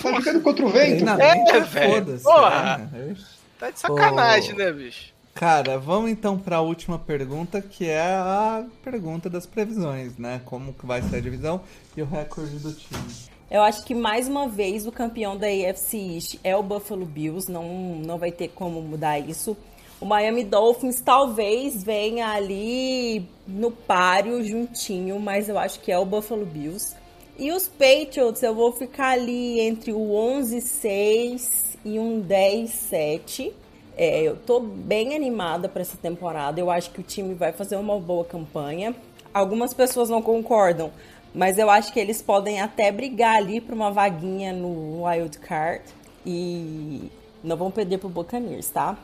Tá 0.00 0.12
jogando 0.12 0.40
contra 0.40 0.64
o 0.64 0.68
vento. 0.68 1.04
É, 1.08 1.60
velho. 1.60 2.20
Porra. 2.20 2.90
É. 2.94 3.14
Tá 3.58 3.70
de 3.70 3.78
sacanagem, 3.78 4.54
né, 4.56 4.72
bicho? 4.72 5.11
Cara, 5.34 5.78
vamos 5.78 6.10
então 6.10 6.38
para 6.38 6.56
a 6.56 6.60
última 6.60 6.98
pergunta, 6.98 7.60
que 7.60 7.88
é 7.88 8.02
a 8.02 8.64
pergunta 8.84 9.30
das 9.30 9.46
previsões, 9.46 10.16
né? 10.18 10.40
Como 10.44 10.72
que 10.74 10.86
vai 10.86 11.02
ser 11.02 11.16
a 11.16 11.20
divisão 11.20 11.60
e 11.96 12.02
o 12.02 12.06
recorde 12.06 12.58
do 12.58 12.72
time. 12.72 13.32
Eu 13.50 13.62
acho 13.62 13.84
que 13.84 13.94
mais 13.94 14.28
uma 14.28 14.48
vez 14.48 14.86
o 14.86 14.92
campeão 14.92 15.36
da 15.36 15.46
AFC 15.46 15.96
East 15.96 16.38
é 16.42 16.56
o 16.56 16.62
Buffalo 16.62 17.04
Bills, 17.04 17.50
não, 17.50 17.96
não 17.96 18.18
vai 18.18 18.30
ter 18.30 18.48
como 18.48 18.80
mudar 18.80 19.18
isso. 19.18 19.56
O 20.00 20.06
Miami 20.06 20.42
Dolphins 20.42 21.00
talvez 21.00 21.82
venha 21.82 22.28
ali 22.28 23.26
no 23.46 23.70
páreo 23.70 24.42
juntinho, 24.42 25.20
mas 25.20 25.48
eu 25.48 25.58
acho 25.58 25.80
que 25.80 25.92
é 25.92 25.98
o 25.98 26.04
Buffalo 26.04 26.44
Bills. 26.44 26.96
E 27.38 27.52
os 27.52 27.68
Patriots 27.68 28.42
eu 28.42 28.54
vou 28.54 28.72
ficar 28.72 29.10
ali 29.10 29.60
entre 29.60 29.92
o 29.92 29.98
11-6 29.98 31.76
e 31.84 31.98
um 31.98 32.22
10-7. 32.22 33.52
É, 33.96 34.22
eu 34.22 34.36
tô 34.36 34.60
bem 34.60 35.14
animada 35.14 35.68
para 35.68 35.82
essa 35.82 35.96
temporada. 35.96 36.60
Eu 36.60 36.70
acho 36.70 36.90
que 36.90 37.00
o 37.00 37.02
time 37.02 37.34
vai 37.34 37.52
fazer 37.52 37.76
uma 37.76 37.98
boa 37.98 38.24
campanha. 38.24 38.94
Algumas 39.32 39.72
pessoas 39.72 40.08
não 40.08 40.20
concordam, 40.20 40.90
mas 41.34 41.58
eu 41.58 41.70
acho 41.70 41.92
que 41.92 42.00
eles 42.00 42.20
podem 42.20 42.60
até 42.60 42.90
brigar 42.90 43.36
ali 43.36 43.60
para 43.60 43.74
uma 43.74 43.90
vaguinha 43.90 44.52
no 44.52 45.04
Wild 45.04 45.38
Card 45.38 45.84
e 46.24 47.10
não 47.42 47.56
vão 47.56 47.70
perder 47.70 47.98
pro 47.98 48.08
Buccaneers, 48.08 48.68
tá? 48.70 48.98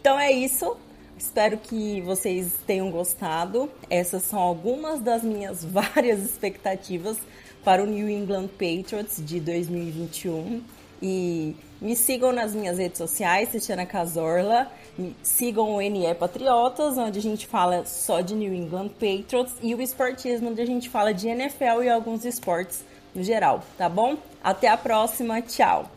Então 0.00 0.18
é 0.18 0.30
isso. 0.30 0.76
Espero 1.18 1.56
que 1.56 2.02
vocês 2.02 2.52
tenham 2.66 2.90
gostado. 2.90 3.70
Essas 3.88 4.22
são 4.22 4.38
algumas 4.38 5.00
das 5.00 5.22
minhas 5.22 5.64
várias 5.66 6.22
expectativas 6.22 7.16
para 7.64 7.82
o 7.82 7.86
New 7.86 8.08
England 8.08 8.48
Patriots 8.48 9.16
de 9.24 9.40
2021. 9.40 10.62
E 11.02 11.56
me 11.80 11.94
sigam 11.94 12.32
nas 12.32 12.54
minhas 12.54 12.78
redes 12.78 12.98
sociais, 12.98 13.50
Tatiana 13.52 13.84
Casorla. 13.84 14.70
Me 14.98 15.14
sigam 15.22 15.74
o 15.74 15.80
NE 15.80 16.14
Patriotas, 16.14 16.96
onde 16.96 17.18
a 17.18 17.22
gente 17.22 17.46
fala 17.46 17.84
só 17.84 18.20
de 18.20 18.34
New 18.34 18.54
England 18.54 18.88
Patriots. 18.88 19.52
E 19.62 19.74
o 19.74 19.82
Esportismo, 19.82 20.50
onde 20.50 20.62
a 20.62 20.66
gente 20.66 20.88
fala 20.88 21.12
de 21.12 21.28
NFL 21.28 21.82
e 21.82 21.88
alguns 21.88 22.24
esportes 22.24 22.82
no 23.14 23.22
geral, 23.22 23.62
tá 23.76 23.88
bom? 23.88 24.16
Até 24.42 24.68
a 24.68 24.76
próxima, 24.76 25.40
tchau! 25.42 25.90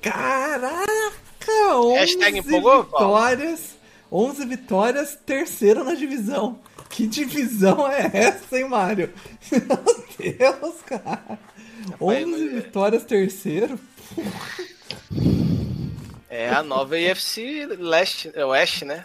Caraca! 0.00 0.84
11 1.48 1.94
Hashtag 1.94 2.38
empolgou, 2.38 2.84
vitórias. 2.84 3.76
11 4.10 4.46
vitórias, 4.46 5.18
terceiro 5.26 5.82
na 5.82 5.94
divisão. 5.94 6.60
Que 6.88 7.06
divisão 7.06 7.90
é 7.90 8.10
essa, 8.12 8.56
hein, 8.56 8.68
Mário? 8.68 9.12
Meu 9.50 10.36
Deus, 10.38 10.74
cara. 10.86 11.38
11 12.00 12.48
vitórias, 12.48 13.04
terceiro. 13.04 13.78
É 16.36 16.50
a 16.50 16.64
nova 16.64 16.98
IFC 16.98 17.64
Leste, 17.78 18.32
é 18.34 18.44
Oeste, 18.44 18.84
né? 18.84 19.04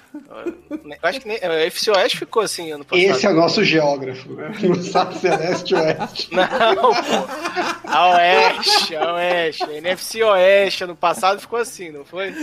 Eu 0.71 0.97
acho 1.03 1.19
que 1.21 1.27
nem, 1.27 1.37
a 1.37 1.65
IFC 1.67 1.91
Oeste 1.91 2.17
ficou 2.17 2.41
assim 2.41 2.71
ano 2.71 2.83
passado. 2.83 3.05
Esse 3.05 3.27
é 3.27 3.29
o 3.29 3.35
nosso 3.35 3.63
geógrafo, 3.63 4.33
né? 4.33 4.51
Não 4.63 4.81
sabe 4.81 5.15
se 5.19 5.27
é 5.27 5.37
leste 5.37 5.75
ou 5.75 5.81
oeste. 5.81 6.29
Não, 6.33 6.75
pô. 6.75 7.87
A 7.87 8.15
Oeste, 8.15 8.95
a 8.95 9.13
Oeste. 9.13 9.63
A 9.63 9.73
NFC 9.73 10.23
Oeste 10.23 10.83
ano 10.85 10.95
passado 10.95 11.39
ficou 11.39 11.59
assim, 11.59 11.91
não 11.91 12.03
foi? 12.03 12.33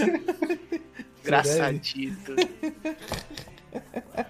Engraçadito. 1.21 2.37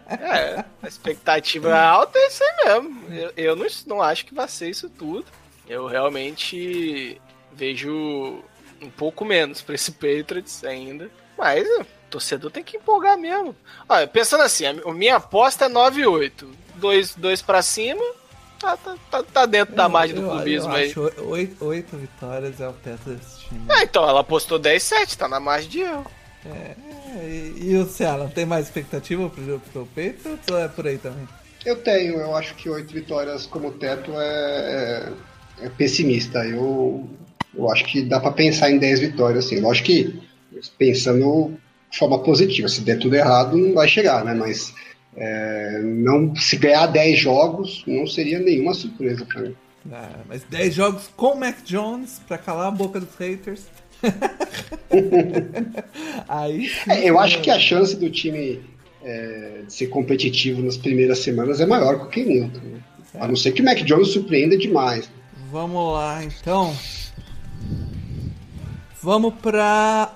É, 0.08 0.64
a 0.82 0.88
expectativa 0.88 1.76
alta 1.78 2.18
é 2.18 2.26
isso 2.28 2.42
aí 2.42 2.64
mesmo. 2.64 3.02
Eu, 3.10 3.32
eu 3.36 3.56
não, 3.56 3.66
não 3.86 4.02
acho 4.02 4.24
que 4.24 4.34
vai 4.34 4.48
ser 4.48 4.70
isso 4.70 4.88
tudo. 4.88 5.26
Eu 5.68 5.86
realmente 5.86 7.20
vejo 7.52 8.42
um 8.87 8.91
pouco 8.91 9.24
menos 9.24 9.61
pra 9.61 9.74
esse 9.74 9.93
Patriots 9.93 10.64
ainda. 10.64 11.11
Mas 11.37 11.66
o 11.80 11.87
torcedor 12.11 12.51
tem 12.51 12.64
que 12.64 12.76
empolgar 12.76 13.18
mesmo. 13.18 13.55
Olha, 13.89 14.07
pensando 14.07 14.43
assim, 14.43 14.64
a 14.66 14.93
minha 14.93 15.16
aposta 15.16 15.66
é 15.66 15.68
9-8. 15.68 16.47
Dois, 16.76 17.14
dois 17.14 17.41
pra 17.41 17.62
cima, 17.62 18.05
tá, 18.59 18.76
tá, 18.76 18.97
tá, 19.11 19.22
tá 19.22 19.47
dentro 19.47 19.74
da 19.74 19.89
margem 19.89 20.14
do 20.16 20.28
clubismo 20.28 20.72
aí. 20.72 20.91
Acho 20.91 21.12
oito, 21.24 21.64
oito 21.64 21.97
vitórias 21.97 22.61
é 22.61 22.68
o 22.68 22.72
teto 22.72 23.11
desse 23.11 23.41
time. 23.47 23.64
Ah, 23.68 23.82
então 23.82 24.07
ela 24.09 24.20
apostou 24.20 24.59
10-7, 24.59 25.16
tá 25.16 25.28
na 25.28 25.41
margem 25.41 25.70
de 25.70 25.80
erro. 25.80 26.07
É, 26.45 26.74
e, 27.24 27.70
e 27.70 27.76
o 27.76 27.87
Ceará, 27.87 28.28
tem 28.28 28.47
mais 28.47 28.66
expectativa 28.66 29.28
pro, 29.28 29.61
pro 29.72 29.87
Patriots 29.87 30.49
ou 30.51 30.59
é 30.59 30.68
por 30.68 30.87
aí 30.87 30.99
também? 30.99 31.26
Eu 31.64 31.76
tenho, 31.82 32.20
eu 32.20 32.37
acho 32.37 32.55
que 32.55 32.68
oito 32.68 32.93
vitórias 32.93 33.47
como 33.47 33.72
teto 33.72 34.12
é, 34.12 35.12
é, 35.61 35.66
é 35.66 35.68
pessimista. 35.70 36.45
Eu, 36.47 37.09
eu 37.57 37.70
acho 37.70 37.84
que 37.84 38.02
dá 38.02 38.20
para 38.20 38.32
pensar 38.32 38.70
em 38.70 38.78
10 38.78 39.00
vitórias, 39.00 39.46
assim. 39.46 39.61
Lógico 39.61 39.86
que 39.86 40.20
pensando 40.78 41.57
de 41.90 41.98
forma 41.98 42.18
positiva, 42.22 42.68
se 42.68 42.80
der 42.80 42.98
tudo 42.98 43.14
errado, 43.14 43.57
não 43.57 43.74
vai 43.74 43.88
chegar, 43.88 44.24
né? 44.24 44.34
Mas 44.34 44.74
é, 45.16 45.80
não, 45.82 46.34
se 46.36 46.57
ganhar 46.57 46.86
10 46.86 47.18
jogos, 47.18 47.84
não 47.86 48.07
seria 48.07 48.38
nenhuma 48.38 48.74
surpresa 48.74 49.24
para 49.24 49.42
mim. 49.42 49.57
Ah, 49.90 50.20
mas 50.28 50.42
10 50.44 50.74
jogos 50.74 51.11
com 51.16 51.32
o 51.32 51.40
Mac 51.40 51.62
Jones 51.64 52.20
para 52.26 52.36
calar 52.38 52.68
a 52.68 52.70
boca 52.70 53.00
dos 53.00 53.14
haters. 53.16 53.62
Aí 56.28 56.68
sim, 56.68 56.90
é, 56.90 57.09
eu 57.09 57.18
acho 57.18 57.40
que 57.40 57.50
a 57.50 57.59
chance 57.59 57.96
do 57.96 58.11
time 58.11 58.61
é, 59.02 59.62
de 59.66 59.72
ser 59.72 59.86
competitivo 59.86 60.61
nas 60.62 60.76
primeiras 60.76 61.20
semanas 61.20 61.61
é 61.61 61.66
maior 61.66 61.98
que 61.98 62.04
o 62.04 62.09
Kenilton. 62.09 62.61
Né? 62.61 62.80
A 63.18 63.26
não 63.26 63.36
ser 63.36 63.52
que 63.52 63.62
o 63.62 63.64
Mac 63.64 63.78
Jones 63.78 64.09
surpreenda 64.09 64.59
demais. 64.59 65.09
Vamos 65.50 65.94
lá, 65.94 66.22
então. 66.24 66.74
Vamos 69.03 69.34
para 69.34 70.12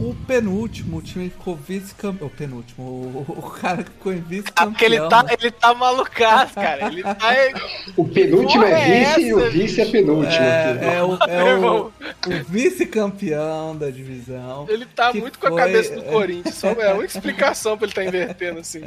o 0.00 0.14
penúltimo, 0.26 0.98
o 0.98 1.02
time 1.02 1.28
que 1.28 1.36
ficou 1.36 1.54
vice-campeão. 1.54 2.28
O 2.28 2.30
penúltimo, 2.30 2.82
o, 2.84 3.26
o, 3.28 3.50
cara 3.50 3.82
que 3.82 3.90
ficou 3.90 4.12
em 4.12 4.20
vice-campeão. 4.20 4.66
Ah, 4.66 4.70
porque 4.70 4.84
ele 4.84 5.00
tá, 5.00 5.26
ele 5.30 5.50
tá 5.50 5.74
malucaço, 5.74 6.54
cara. 6.54 6.86
Ele 6.86 7.02
tá. 7.02 7.16
o 7.96 8.08
penúltimo 8.08 8.64
é 8.64 9.04
vice 9.04 9.24
é 9.24 9.28
e 9.28 9.34
o 9.34 9.50
vice 9.50 9.80
é 9.80 9.84
penúltimo. 9.86 10.44
É, 10.44 10.96
é 10.96 11.02
o, 11.02 11.14
é 11.14 11.54
o, 11.58 11.86
o 11.86 12.44
vice-campeão 12.48 13.76
da 13.76 13.90
divisão. 13.90 14.66
Ele 14.68 14.86
tá 14.86 15.12
muito 15.12 15.38
foi... 15.38 15.50
com 15.50 15.56
a 15.56 15.60
cabeça 15.60 15.94
do 15.94 16.02
Corinthians. 16.10 16.54
Só 16.54 16.70
é 16.70 16.90
a 16.90 16.94
única 16.94 17.16
explicação 17.16 17.76
pra 17.76 17.86
ele 17.86 17.94
tá 17.94 18.04
invertendo 18.04 18.60
assim. 18.60 18.80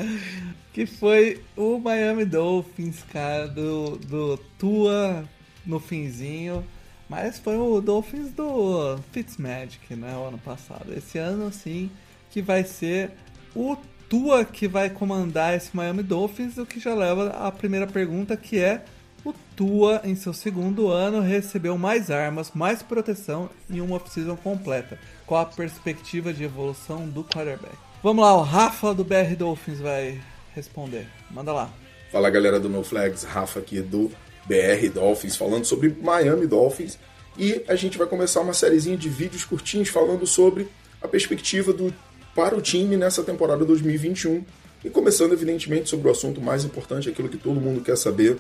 Que 0.74 0.86
foi 0.86 1.42
o 1.56 1.78
Miami 1.78 2.26
Dolphins, 2.26 3.04
cara, 3.12 3.48
do, 3.48 3.98
do 3.98 4.38
Tua 4.58 5.24
no 5.66 5.80
finzinho 5.80 6.66
mas 7.10 7.40
foi 7.40 7.58
o 7.58 7.80
Dolphins 7.82 8.32
do 8.32 8.98
Fitzmagic, 9.12 9.96
né, 9.96 10.16
o 10.18 10.28
ano 10.28 10.38
passado. 10.38 10.94
Esse 10.96 11.18
ano, 11.18 11.52
sim, 11.52 11.90
que 12.32 12.42
vai 12.42 12.64
ser 12.64 13.12
o 13.56 13.78
Tua 14.08 14.46
que 14.46 14.68
vai 14.68 14.90
comandar 14.90 15.56
esse 15.56 15.76
Miami 15.76 16.04
Dolphins, 16.04 16.58
o 16.58 16.66
que 16.66 16.80
já 16.80 16.94
leva 16.94 17.30
à 17.30 17.52
primeira 17.52 17.88
pergunta, 17.88 18.38
que 18.38 18.60
é 18.60 18.86
o 19.24 19.34
Tua, 19.56 20.02
em 20.04 20.16
seu 20.16 20.32
segundo 20.32 20.90
ano, 20.90 21.22
recebeu 21.22 21.76
mais 21.78 22.12
armas, 22.12 22.52
mais 22.54 22.84
proteção 22.84 23.50
e 23.68 23.82
uma 23.82 23.96
off-season 23.96 24.36
completa. 24.36 25.00
Qual 25.26 25.42
a 25.42 25.46
perspectiva 25.46 26.32
de 26.32 26.44
evolução 26.44 27.08
do 27.10 27.24
quarterback? 27.24 27.76
Vamos 28.04 28.24
lá, 28.24 28.36
o 28.36 28.44
Rafa 28.44 28.94
do 28.94 29.04
BR 29.04 29.36
Dolphins 29.36 29.80
vai 29.80 30.22
responder. 30.54 31.08
Manda 31.32 31.52
lá. 31.52 31.72
Fala 32.12 32.30
galera 32.30 32.60
do 32.60 32.70
No 32.70 32.84
Flags, 32.84 33.24
Rafa 33.24 33.60
aqui 33.60 33.82
do 33.82 34.12
BR 34.46 34.90
Dolphins, 34.94 35.36
falando 35.36 35.66
sobre 35.66 35.96
Miami 36.02 36.48
Dolphins. 36.48 36.98
E 37.38 37.64
a 37.68 37.76
gente 37.76 37.98
vai 37.98 38.08
começar 38.08 38.42
uma 38.42 38.54
sériezinha 38.54 38.96
de 38.96 39.10
vídeos 39.10 39.44
curtinhos 39.44 39.90
falando 39.90 40.26
sobre 40.26 40.68
a 41.02 41.08
perspectiva 41.08 41.74
do, 41.74 41.94
para 42.34 42.56
o 42.56 42.62
time 42.62 42.96
nessa 42.96 43.24
temporada 43.24 43.66
2021. 43.66 44.44
E 44.84 44.90
começando, 44.90 45.34
evidentemente, 45.34 45.90
sobre 45.90 46.08
o 46.08 46.12
assunto 46.12 46.40
mais 46.40 46.64
importante, 46.64 47.10
aquilo 47.10 47.28
que 47.28 47.38
todo 47.38 47.60
mundo 47.60 47.82
quer 47.82 47.98
saber, 47.98 48.38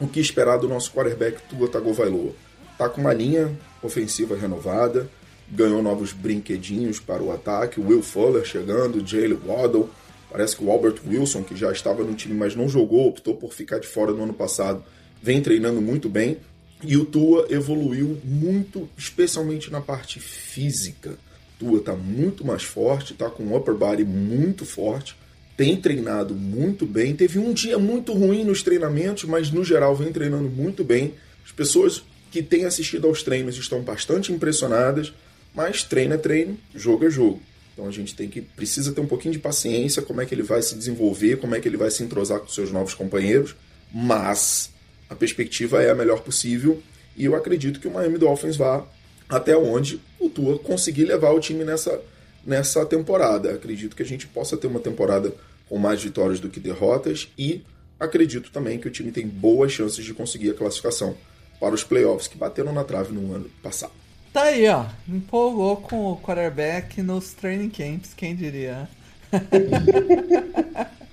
o 0.00 0.06
que 0.06 0.20
esperar 0.20 0.58
do 0.58 0.68
nosso 0.68 0.92
quarterback 0.92 1.40
Tua 1.48 1.68
Tagovailoa. 1.68 2.32
Tá 2.76 2.88
com 2.88 3.00
uma 3.00 3.14
linha 3.14 3.56
ofensiva 3.82 4.36
renovada, 4.36 5.08
ganhou 5.50 5.82
novos 5.82 6.12
brinquedinhos 6.12 6.98
para 6.98 7.22
o 7.22 7.32
ataque, 7.32 7.80
Will 7.80 8.02
Fuller 8.02 8.44
chegando, 8.44 9.06
Jalen 9.06 9.38
Waddle, 9.46 9.88
parece 10.30 10.56
que 10.56 10.64
o 10.64 10.70
Albert 10.70 10.96
Wilson, 11.06 11.42
que 11.42 11.56
já 11.56 11.70
estava 11.70 12.02
no 12.02 12.14
time, 12.14 12.34
mas 12.34 12.54
não 12.54 12.68
jogou, 12.68 13.08
optou 13.08 13.34
por 13.34 13.52
ficar 13.52 13.78
de 13.78 13.86
fora 13.86 14.12
no 14.12 14.24
ano 14.24 14.34
passado, 14.34 14.84
vem 15.22 15.40
treinando 15.40 15.80
muito 15.80 16.08
bem. 16.08 16.38
E 16.82 16.96
o 16.96 17.04
Tua 17.04 17.46
evoluiu 17.48 18.20
muito, 18.24 18.88
especialmente 18.96 19.70
na 19.70 19.80
parte 19.80 20.20
física. 20.20 21.18
Tua 21.58 21.78
está 21.78 21.94
muito 21.94 22.44
mais 22.44 22.62
forte, 22.62 23.12
está 23.12 23.30
com 23.30 23.44
um 23.44 23.56
upper 23.56 23.74
body 23.74 24.04
muito 24.04 24.66
forte, 24.66 25.16
tem 25.56 25.76
treinado 25.80 26.34
muito 26.34 26.84
bem. 26.84 27.16
Teve 27.16 27.38
um 27.38 27.52
dia 27.52 27.78
muito 27.78 28.12
ruim 28.12 28.44
nos 28.44 28.62
treinamentos, 28.62 29.24
mas 29.24 29.50
no 29.50 29.64
geral 29.64 29.96
vem 29.96 30.12
treinando 30.12 30.50
muito 30.50 30.84
bem. 30.84 31.14
As 31.44 31.52
pessoas 31.52 32.02
que 32.30 32.42
têm 32.42 32.66
assistido 32.66 33.06
aos 33.06 33.22
treinos 33.22 33.56
estão 33.56 33.80
bastante 33.80 34.32
impressionadas, 34.32 35.14
mas 35.54 35.82
treino 35.82 36.14
é 36.14 36.18
treino, 36.18 36.58
jogo 36.74 37.06
é 37.06 37.10
jogo. 37.10 37.40
Então 37.72 37.86
a 37.86 37.90
gente 37.90 38.14
tem 38.14 38.28
que 38.28 38.42
precisa 38.42 38.92
ter 38.92 39.00
um 39.00 39.06
pouquinho 39.06 39.32
de 39.32 39.38
paciência, 39.38 40.02
como 40.02 40.20
é 40.20 40.26
que 40.26 40.34
ele 40.34 40.42
vai 40.42 40.60
se 40.60 40.74
desenvolver, 40.74 41.38
como 41.38 41.54
é 41.54 41.60
que 41.60 41.68
ele 41.68 41.76
vai 41.76 41.90
se 41.90 42.02
entrosar 42.02 42.40
com 42.40 42.48
seus 42.48 42.70
novos 42.70 42.92
companheiros, 42.92 43.54
mas 43.92 44.70
a 45.08 45.14
perspectiva 45.14 45.82
é 45.82 45.90
a 45.90 45.94
melhor 45.94 46.20
possível 46.20 46.82
e 47.16 47.24
eu 47.24 47.34
acredito 47.34 47.80
que 47.80 47.88
o 47.88 47.90
Miami 47.90 48.18
Dolphins 48.18 48.56
vá 48.56 48.84
até 49.28 49.56
onde 49.56 50.00
o 50.20 50.28
Tua 50.28 50.58
conseguir 50.58 51.04
levar 51.04 51.30
o 51.30 51.40
time 51.40 51.64
nessa, 51.64 52.00
nessa 52.44 52.84
temporada. 52.84 53.54
Acredito 53.54 53.96
que 53.96 54.02
a 54.02 54.06
gente 54.06 54.26
possa 54.26 54.56
ter 54.56 54.66
uma 54.66 54.80
temporada 54.80 55.32
com 55.68 55.78
mais 55.78 56.02
vitórias 56.02 56.38
do 56.38 56.48
que 56.48 56.60
derrotas 56.60 57.28
e 57.36 57.64
acredito 57.98 58.50
também 58.50 58.78
que 58.78 58.86
o 58.86 58.90
time 58.90 59.10
tem 59.10 59.26
boas 59.26 59.72
chances 59.72 60.04
de 60.04 60.14
conseguir 60.14 60.50
a 60.50 60.54
classificação 60.54 61.16
para 61.58 61.74
os 61.74 61.82
playoffs 61.82 62.28
que 62.28 62.36
bateram 62.36 62.72
na 62.72 62.84
trave 62.84 63.12
no 63.12 63.34
ano 63.34 63.50
passado. 63.62 63.92
Tá 64.32 64.42
aí, 64.42 64.68
ó. 64.68 64.84
Empolgou 65.08 65.78
com 65.78 66.12
o 66.12 66.20
quarterback 66.20 67.00
nos 67.00 67.32
training 67.32 67.70
camps, 67.70 68.12
quem 68.14 68.36
diria? 68.36 68.88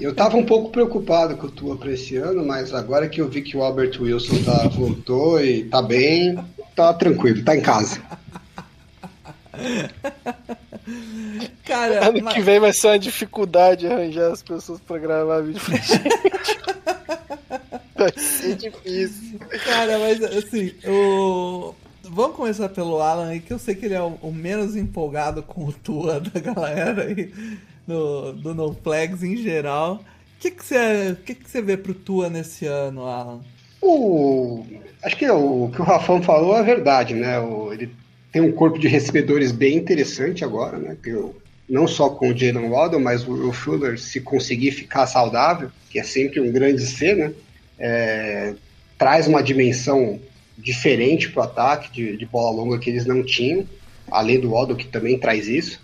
Eu 0.00 0.14
tava 0.14 0.36
um 0.36 0.44
pouco 0.44 0.70
preocupado 0.70 1.36
com 1.36 1.46
o 1.46 1.50
Tua 1.50 1.76
pra 1.76 1.92
esse 1.92 2.16
ano, 2.16 2.44
mas 2.46 2.72
agora 2.74 3.08
que 3.08 3.20
eu 3.20 3.28
vi 3.28 3.42
que 3.42 3.56
o 3.56 3.62
Albert 3.62 4.00
Wilson 4.00 4.42
tá, 4.42 4.68
voltou 4.68 5.40
e 5.42 5.64
tá 5.64 5.82
bem, 5.82 6.38
tá 6.74 6.92
tranquilo, 6.94 7.44
tá 7.44 7.56
em 7.56 7.60
casa. 7.60 8.00
Cara, 11.64 12.08
ano 12.08 12.22
mas... 12.22 12.34
que 12.34 12.40
vem 12.40 12.60
vai 12.60 12.72
ser 12.72 12.88
uma 12.88 12.98
dificuldade 12.98 13.86
arranjar 13.86 14.32
as 14.32 14.42
pessoas 14.42 14.80
pra 14.80 14.98
gravar 14.98 15.42
vídeo 15.42 15.60
pra 15.60 15.76
gente. 15.76 16.08
vai 17.94 18.12
ser 18.16 18.54
difícil. 18.56 19.38
Cara, 19.64 19.98
mas 19.98 20.22
assim, 20.22 20.72
o. 20.86 21.74
Vamos 22.10 22.36
começar 22.36 22.70
pelo 22.70 23.02
Alan 23.02 23.28
aí, 23.28 23.40
que 23.40 23.52
eu 23.52 23.58
sei 23.58 23.74
que 23.74 23.84
ele 23.84 23.92
é 23.94 24.00
o, 24.00 24.18
o 24.22 24.32
menos 24.32 24.74
empolgado 24.74 25.42
com 25.42 25.66
o 25.66 25.72
Tua 25.72 26.18
da 26.20 26.40
galera 26.40 27.04
aí 27.04 27.30
no, 27.88 28.32
do 28.32 28.54
No 28.54 28.74
Flags 28.74 29.22
em 29.22 29.36
geral. 29.36 29.94
O 30.36 30.40
que, 30.40 30.50
que, 30.50 30.64
você, 30.64 31.16
que, 31.24 31.34
que 31.34 31.50
você 31.50 31.60
vê 31.60 31.76
pro 31.76 31.94
Tua 31.94 32.28
nesse 32.28 32.66
ano, 32.66 33.06
Alan? 33.06 33.40
O, 33.80 34.64
acho 35.02 35.16
que 35.16 35.28
o, 35.28 35.70
que 35.72 35.80
o 35.80 35.84
Rafão 35.84 36.22
falou 36.22 36.56
é 36.56 36.62
verdade, 36.62 37.14
né? 37.14 37.40
O, 37.40 37.72
ele 37.72 37.90
tem 38.30 38.42
um 38.42 38.52
corpo 38.52 38.78
de 38.78 38.86
recebedores 38.86 39.50
bem 39.50 39.76
interessante 39.76 40.44
agora, 40.44 40.78
né? 40.78 40.96
Que 41.02 41.10
eu, 41.10 41.34
não 41.68 41.86
só 41.88 42.08
com 42.10 42.30
o 42.30 42.36
Jalen 42.36 42.70
Waddle, 42.70 43.00
mas 43.00 43.26
o, 43.26 43.48
o 43.48 43.52
Fuller, 43.52 43.98
se 43.98 44.20
conseguir 44.20 44.70
ficar 44.72 45.06
saudável, 45.06 45.70
que 45.90 45.98
é 45.98 46.02
sempre 46.02 46.40
um 46.40 46.52
grande 46.52 46.86
ser, 46.86 47.16
né? 47.16 47.32
É, 47.78 48.54
traz 48.96 49.26
uma 49.26 49.42
dimensão 49.42 50.20
diferente 50.56 51.30
para 51.30 51.40
o 51.40 51.44
ataque 51.44 51.92
de, 51.92 52.16
de, 52.16 52.26
bola 52.26 52.56
longa 52.56 52.78
que 52.78 52.90
eles 52.90 53.06
não 53.06 53.22
tinham, 53.22 53.64
além 54.10 54.40
do 54.40 54.50
Waddle, 54.50 54.76
que 54.76 54.88
também 54.88 55.18
traz 55.18 55.46
isso. 55.46 55.80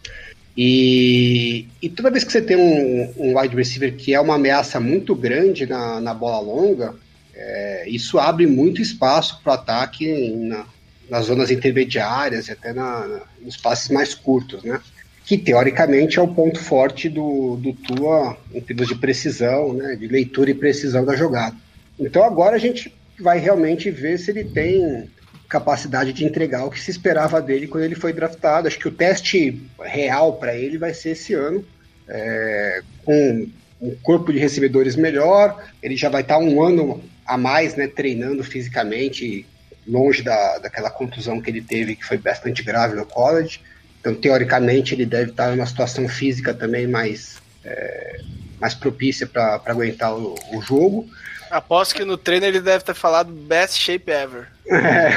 E, 0.57 1.66
e 1.82 1.88
toda 1.88 2.11
vez 2.11 2.22
que 2.22 2.30
você 2.30 2.40
tem 2.40 2.57
um, 2.57 3.12
um, 3.16 3.38
wide 3.38 3.57
receiver 3.57 3.94
que 3.96 4.14
é 4.14 4.20
uma 4.20 4.36
ameaça 4.36 4.78
muito 4.78 5.14
grande 5.14 5.66
na, 5.66 6.00
na 6.00 6.14
bola 6.14 6.38
longa, 6.38 6.94
é, 7.34 7.88
isso 7.88 8.18
abre 8.18 8.46
muito 8.46 8.80
espaço 8.80 9.40
para 9.42 9.50
o 9.50 9.55
ataque 9.55 10.30
na, 10.36 10.64
nas 11.11 11.26
zonas 11.26 11.50
intermediárias 11.50 12.46
e 12.46 12.52
até 12.52 12.72
na, 12.72 13.07
na, 13.07 13.22
nos 13.40 13.57
passes 13.57 13.88
mais 13.90 14.14
curtos, 14.14 14.62
né? 14.62 14.80
Que 15.24 15.38
teoricamente 15.38 16.18
é 16.18 16.22
o 16.22 16.28
ponto 16.28 16.61
forte 16.61 17.09
do, 17.09 17.57
do 17.57 17.72
Tua 17.72 18.36
em 18.52 18.61
termos 18.61 18.86
de 18.86 18.94
precisão, 18.94 19.72
né? 19.72 19.96
De 19.96 20.07
leitura 20.07 20.50
e 20.50 20.55
precisão 20.55 21.05
da 21.05 21.16
jogada. 21.16 21.57
Então 21.98 22.22
agora 22.22 22.55
a 22.55 22.59
gente 22.59 22.94
vai 23.18 23.38
realmente 23.38 23.90
ver 23.90 24.18
se 24.18 24.30
ele 24.30 24.44
tem 24.44 25.09
capacidade 25.55 26.12
de 26.12 26.24
entregar 26.24 26.64
o 26.64 26.70
que 26.70 26.80
se 26.80 26.90
esperava 26.90 27.40
dele 27.40 27.68
quando 27.68 27.84
ele 27.84 27.94
foi 27.94 28.12
draftado. 28.12 28.66
Acho 28.66 28.78
que 28.78 28.88
o 28.88 28.90
teste 28.90 29.62
real 29.80 30.32
para 30.32 30.57
ele 30.57 30.76
vai 30.76 30.92
ser 30.92 31.11
esse 31.11 31.32
ano, 31.32 31.64
é, 32.09 32.82
com 33.05 33.46
um 33.80 33.94
corpo 34.02 34.32
de 34.32 34.38
recebedores 34.40 34.96
melhor. 34.96 35.64
Ele 35.80 35.96
já 35.96 36.09
vai 36.09 36.22
estar 36.22 36.38
um 36.38 36.61
ano 36.61 37.00
a 37.24 37.38
mais 37.38 37.76
né, 37.76 37.86
treinando 37.86 38.42
fisicamente, 38.42 39.46
longe 39.86 40.22
da, 40.24 40.59
daquela 40.59 40.90
contusão 40.90 41.40
que 41.40 41.50
ele 41.50 41.62
teve, 41.62 41.94
que 41.94 42.05
foi 42.05 42.18
bastante 42.18 42.61
grave 42.61 42.96
no 42.96 43.07
college. 43.07 43.61
Então, 44.00 44.12
teoricamente, 44.12 44.92
ele 44.92 45.07
deve 45.07 45.30
estar 45.30 45.55
numa 45.55 45.66
situação 45.66 46.09
física 46.09 46.52
também 46.52 46.88
mais, 46.88 47.40
é, 47.64 48.20
mais 48.61 48.74
propícia 48.74 49.24
para 49.24 49.62
aguentar 49.66 50.12
o, 50.18 50.34
o 50.52 50.61
jogo. 50.61 51.09
Aposto 51.55 51.94
que 51.94 52.05
no 52.05 52.18
treino 52.18 52.46
ele 52.46 52.61
deve 52.61 52.82
ter 52.82 52.94
falado 52.94 53.32
best 53.32 53.80
shape 53.80 54.11
ever. 54.11 54.48
É. 54.66 55.11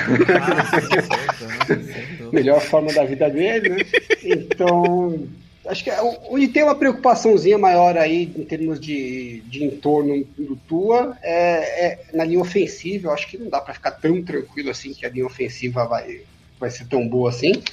Melhor 2.32 2.62
forma 2.62 2.94
da 2.94 3.04
vida 3.04 3.28
dele, 3.28 3.70
né? 3.70 3.78
Então, 4.24 5.28
acho 5.66 5.84
que 5.84 5.90
é 5.90 6.00
onde 6.30 6.48
tem 6.50 6.62
uma 6.62 6.76
preocupaçãozinha 6.76 7.58
maior 7.58 7.98
aí 7.98 8.32
em 8.38 8.44
termos 8.44 8.80
de, 8.80 9.42
de 9.48 9.64
entorno 9.64 10.24
do 10.38 10.56
Tua 10.68 11.18
é, 11.24 11.88
é 11.88 12.00
na 12.14 12.24
linha 12.24 12.40
ofensiva. 12.40 13.08
Eu 13.08 13.14
acho 13.14 13.28
que 13.28 13.40
não 13.40 13.50
dá 13.50 13.60
para 13.60 13.74
ficar 13.74 13.92
tão 13.92 14.22
tranquilo 14.22 14.70
assim 14.70 14.94
que 14.94 15.08
a 15.08 15.10
linha 15.10 15.26
ofensiva 15.26 15.86
vai, 15.86 16.22
vai 16.60 16.70
ser 16.70 16.86
tão 16.86 17.08
boa 17.08 17.32
assim. 17.32 17.64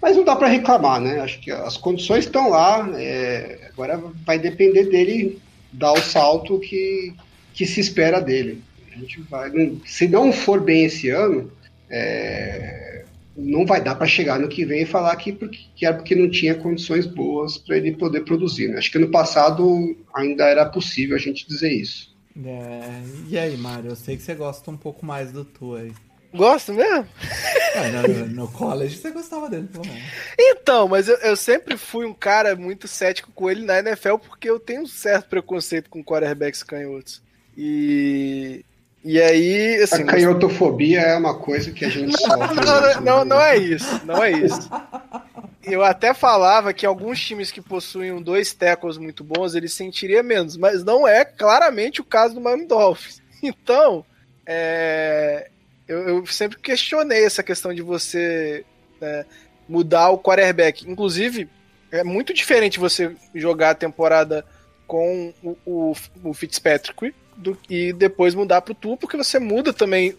Mas 0.00 0.16
não 0.16 0.22
dá 0.22 0.36
para 0.36 0.46
reclamar, 0.46 1.00
né? 1.00 1.18
Acho 1.20 1.40
que 1.40 1.50
as 1.50 1.76
condições 1.76 2.24
estão 2.24 2.50
lá. 2.50 2.88
É, 2.94 3.68
agora 3.72 4.00
vai 4.24 4.38
depender 4.38 4.84
dele 4.84 5.42
dar 5.72 5.92
o 5.92 6.02
salto 6.02 6.60
que, 6.60 7.12
que 7.52 7.66
se 7.66 7.80
espera 7.80 8.20
dele. 8.20 8.62
A 8.94 8.98
gente 8.98 9.20
vai, 9.22 9.50
se 9.86 10.06
não 10.08 10.32
for 10.32 10.60
bem 10.60 10.84
esse 10.84 11.08
ano, 11.08 11.50
é, 11.88 13.04
não 13.36 13.64
vai 13.64 13.82
dar 13.82 13.94
para 13.94 14.06
chegar 14.06 14.38
no 14.38 14.48
que 14.48 14.64
vem 14.64 14.82
e 14.82 14.86
falar 14.86 15.16
que, 15.16 15.32
que 15.74 15.86
é 15.86 15.92
porque 15.92 16.14
não 16.14 16.30
tinha 16.30 16.54
condições 16.54 17.06
boas 17.06 17.56
para 17.56 17.76
ele 17.76 17.92
poder 17.92 18.22
produzir. 18.24 18.68
Né? 18.68 18.78
Acho 18.78 18.92
que 18.92 18.98
no 18.98 19.10
passado 19.10 19.96
ainda 20.14 20.44
era 20.44 20.66
possível 20.66 21.16
a 21.16 21.20
gente 21.20 21.46
dizer 21.46 21.72
isso. 21.72 22.12
É, 22.44 23.02
e 23.28 23.38
aí, 23.38 23.56
Mário, 23.56 23.90
eu 23.90 23.96
sei 23.96 24.16
que 24.16 24.22
você 24.22 24.34
gosta 24.34 24.70
um 24.70 24.76
pouco 24.76 25.04
mais 25.04 25.32
do 25.32 25.44
Tu 25.44 25.74
aí. 25.74 25.92
Gosto 26.34 26.72
mesmo? 26.72 27.06
É, 27.74 27.90
no, 27.90 28.26
no, 28.26 28.48
college 28.48 28.98
você 28.98 29.10
gostava 29.10 29.48
dele, 29.48 29.66
pelo 29.66 29.86
menos. 29.86 30.02
Então, 30.38 30.86
mas 30.86 31.08
eu, 31.08 31.16
eu, 31.16 31.34
sempre 31.34 31.78
fui 31.78 32.04
um 32.04 32.12
cara 32.12 32.54
muito 32.54 32.86
cético 32.86 33.32
com 33.32 33.50
ele 33.50 33.64
na 33.64 33.78
NFL 33.78 34.16
porque 34.16 34.50
eu 34.50 34.60
tenho 34.60 34.82
um 34.82 34.86
certo 34.86 35.30
preconceito 35.30 35.88
com 35.88 36.04
quarterbacks 36.04 36.62
canhotos. 36.62 37.22
E. 37.56 38.64
E 39.04 39.20
aí, 39.20 39.82
assim. 39.82 40.02
A 40.02 40.06
canhotofobia 40.06 41.00
é 41.00 41.16
uma 41.16 41.34
coisa 41.34 41.72
que 41.72 41.84
a 41.84 41.88
gente 41.88 42.16
sofre. 42.16 42.64
Não, 42.64 42.80
não, 42.80 43.00
não, 43.00 43.24
não 43.24 43.40
é 43.40 43.56
isso. 43.56 44.00
Não 44.06 44.22
é 44.22 44.30
isso. 44.30 44.70
Eu 45.64 45.82
até 45.82 46.14
falava 46.14 46.72
que 46.72 46.86
alguns 46.86 47.20
times 47.20 47.50
que 47.50 47.60
possuem 47.60 48.22
dois 48.22 48.52
tackles 48.52 48.98
muito 48.98 49.24
bons, 49.24 49.54
eles 49.54 49.74
sentiriam 49.74 50.22
menos, 50.22 50.56
mas 50.56 50.84
não 50.84 51.06
é 51.06 51.24
claramente 51.24 52.00
o 52.00 52.04
caso 52.04 52.34
do 52.34 52.40
Miami 52.40 52.66
Dolphins. 52.66 53.20
Então, 53.44 54.04
é, 54.46 55.50
eu, 55.88 55.98
eu, 56.08 56.26
sempre 56.26 56.58
questionei 56.60 57.24
essa 57.24 57.42
questão 57.42 57.74
de 57.74 57.82
você 57.82 58.64
né, 59.00 59.24
mudar 59.68 60.10
o 60.10 60.18
quarterback. 60.18 60.88
Inclusive, 60.88 61.48
é 61.90 62.04
muito 62.04 62.32
diferente 62.32 62.78
você 62.78 63.16
jogar 63.34 63.70
a 63.70 63.74
temporada 63.74 64.44
com 64.86 65.34
o, 65.42 65.56
o, 65.66 65.92
o 66.22 66.32
Fitzpatrick 66.32 67.12
do, 67.36 67.58
e 67.68 67.92
depois 67.92 68.34
mudar 68.34 68.62
pro 68.62 68.74
Tua, 68.74 68.96
porque 68.96 69.16
você 69.16 69.38
muda 69.38 69.72
também 69.72 70.16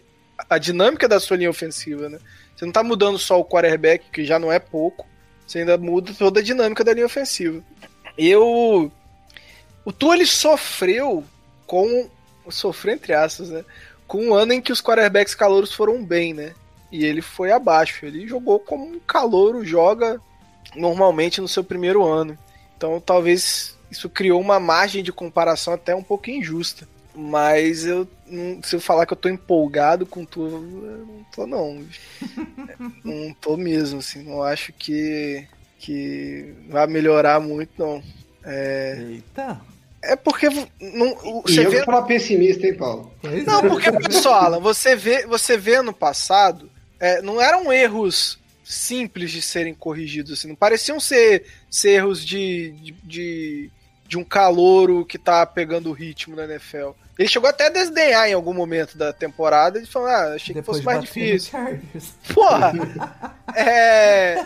a 0.49 0.57
dinâmica 0.57 1.07
da 1.07 1.19
sua 1.19 1.37
linha 1.37 1.49
ofensiva, 1.49 2.09
né? 2.09 2.19
Você 2.55 2.65
não 2.65 2.71
tá 2.71 2.83
mudando 2.83 3.17
só 3.17 3.39
o 3.39 3.45
quarterback, 3.45 4.05
que 4.11 4.25
já 4.25 4.37
não 4.37 4.51
é 4.51 4.59
pouco, 4.59 5.07
você 5.45 5.59
ainda 5.59 5.77
muda 5.77 6.13
toda 6.13 6.39
a 6.39 6.43
dinâmica 6.43 6.83
da 6.83 6.93
linha 6.93 7.05
ofensiva. 7.05 7.63
Eu. 8.17 8.91
O 9.85 9.91
Tua 9.91 10.15
ele 10.15 10.25
sofreu 10.25 11.23
com. 11.65 12.09
Sofreu 12.49 12.95
entre 12.95 13.13
aspas, 13.13 13.49
né? 13.49 13.63
Com 14.07 14.27
um 14.27 14.33
ano 14.33 14.53
em 14.53 14.61
que 14.61 14.71
os 14.71 14.81
quarterbacks 14.81 15.33
calouros 15.33 15.73
foram 15.73 16.03
bem, 16.03 16.33
né? 16.33 16.53
E 16.91 17.05
ele 17.05 17.21
foi 17.21 17.51
abaixo. 17.51 18.05
Ele 18.05 18.27
jogou 18.27 18.59
como 18.59 18.85
um 18.85 18.99
calouro 18.99 19.65
joga 19.65 20.19
normalmente 20.75 21.41
no 21.41 21.47
seu 21.47 21.63
primeiro 21.63 22.05
ano. 22.05 22.37
Então 22.77 22.99
talvez 22.99 23.77
isso 23.89 24.09
criou 24.09 24.39
uma 24.41 24.59
margem 24.59 25.03
de 25.03 25.11
comparação 25.11 25.73
até 25.73 25.95
um 25.95 26.03
pouco 26.03 26.29
injusta. 26.29 26.87
Mas 27.15 27.85
eu 27.85 28.07
se 28.63 28.75
eu 28.75 28.79
falar 28.79 29.05
que 29.05 29.13
eu 29.13 29.17
tô 29.17 29.29
empolgado 29.29 30.05
com 30.05 30.25
tudo, 30.25 30.55
eu 30.85 31.05
não 31.05 31.25
tô 31.33 31.47
não. 31.47 31.85
não 33.03 33.33
tô 33.35 33.55
mesmo, 33.57 33.99
assim. 33.99 34.23
Não 34.23 34.41
acho 34.41 34.73
que, 34.73 35.47
que 35.77 36.53
vai 36.69 36.87
melhorar 36.87 37.39
muito, 37.39 37.71
não. 37.77 38.01
É... 38.43 38.97
Eita! 38.99 39.61
É 40.01 40.17
porque 40.17 40.49
não, 40.49 41.41
você 41.43 41.61
e 41.61 41.63
eu 41.63 41.71
vê... 41.71 41.85
falar 41.85 42.01
pessimista, 42.01 42.67
hein, 42.67 42.73
Paulo? 42.73 43.13
Não, 43.45 43.61
porque, 43.61 43.89
pessoal, 43.89 44.43
Alan, 44.43 44.59
você 44.59 44.97
vê, 44.97 45.25
você 45.25 45.57
vê 45.57 45.81
no 45.81 45.93
passado, 45.93 46.69
é, 46.99 47.21
não 47.21 47.39
eram 47.39 47.71
erros 47.71 48.37
simples 48.65 49.31
de 49.31 49.41
serem 49.41 49.73
corrigidos, 49.73 50.33
assim, 50.33 50.49
não 50.49 50.55
pareciam 50.55 50.99
ser, 50.99 51.45
ser 51.69 51.91
erros 51.91 52.25
de, 52.25 52.71
de, 52.71 52.91
de, 53.03 53.71
de 54.07 54.17
um 54.17 54.23
calouro 54.23 55.05
que 55.05 55.17
tá 55.17 55.45
pegando 55.45 55.89
o 55.89 55.93
ritmo 55.93 56.35
na 56.35 56.45
NFL. 56.45 56.91
Ele 57.17 57.29
chegou 57.29 57.47
até 57.47 57.67
a 57.67 57.69
desdenhar 57.69 58.27
em 58.27 58.33
algum 58.33 58.53
momento 58.53 58.97
da 58.97 59.13
temporada 59.13 59.79
e 59.79 59.85
falou: 59.85 60.07
Ah, 60.07 60.33
achei 60.33 60.53
Depois 60.53 60.79
que 60.79 60.83
fosse 60.83 60.85
mais 60.85 61.01
difícil. 61.01 61.59
Porra! 62.33 62.73
é. 63.55 64.45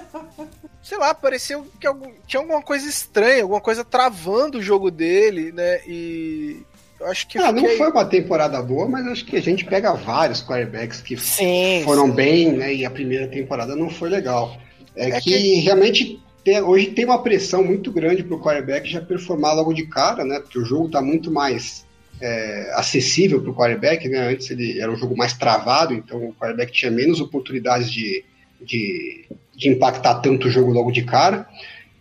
Sei 0.84 0.98
lá, 0.98 1.14
pareceu 1.14 1.66
que 1.80 1.88
algum, 1.88 2.12
tinha 2.26 2.42
alguma 2.42 2.62
coisa 2.62 2.88
estranha, 2.88 3.44
alguma 3.44 3.62
coisa 3.62 3.84
travando 3.84 4.58
o 4.58 4.62
jogo 4.62 4.92
dele, 4.92 5.52
né? 5.52 5.82
E. 5.88 6.62
Eu 7.00 7.08
acho 7.08 7.28
que. 7.28 7.38
Ah, 7.38 7.54
fiquei... 7.54 7.62
não 7.62 7.78
foi 7.78 7.90
uma 7.90 8.06
temporada 8.06 8.62
boa, 8.62 8.88
mas 8.88 9.08
acho 9.08 9.26
que 9.26 9.38
a 9.38 9.42
gente 9.42 9.64
pega 9.64 9.94
vários 9.94 10.42
quarterbacks 10.42 11.00
que 11.00 11.16
sim, 11.18 11.82
foram 11.86 12.08
sim. 12.08 12.12
bem, 12.14 12.52
né? 12.52 12.74
E 12.74 12.86
a 12.86 12.90
primeira 12.90 13.28
temporada 13.28 13.76
não 13.76 13.90
foi 13.90 14.10
legal. 14.10 14.58
É, 14.96 15.12
é 15.12 15.22
que, 15.22 15.32
que, 15.32 15.60
realmente 15.60 16.20
tem, 16.48 16.62
hoje 16.62 16.92
tem 16.92 17.04
uma 17.04 17.22
pressão 17.22 17.62
muito 17.62 17.92
grande 17.92 18.24
pro 18.24 18.40
quarterback 18.40 18.90
já 18.90 19.02
performar 19.02 19.54
logo 19.54 19.74
de 19.74 19.86
cara, 19.86 20.24
né? 20.24 20.40
Porque 20.40 20.58
o 20.58 20.64
jogo 20.64 20.88
tá 20.88 21.02
muito 21.02 21.30
mais 21.30 21.86
é, 22.22 22.72
acessível 22.74 23.42
para 23.42 23.52
o 23.52 23.54
quarterback, 23.54 24.08
né? 24.08 24.30
Antes 24.30 24.50
ele 24.50 24.80
era 24.80 24.90
um 24.90 24.96
jogo 24.96 25.18
mais 25.18 25.34
travado, 25.34 25.94
então 25.94 26.30
o 26.30 26.34
quarterback 26.34 26.72
tinha 26.72 26.90
menos 26.90 27.20
oportunidades 27.20 27.92
de, 27.92 28.24
de, 28.62 29.26
de 29.58 29.68
impactar 29.68 30.22
tanto 30.22 30.48
o 30.48 30.50
jogo 30.50 30.72
logo 30.72 30.90
de 30.90 31.04
cara. 31.04 31.46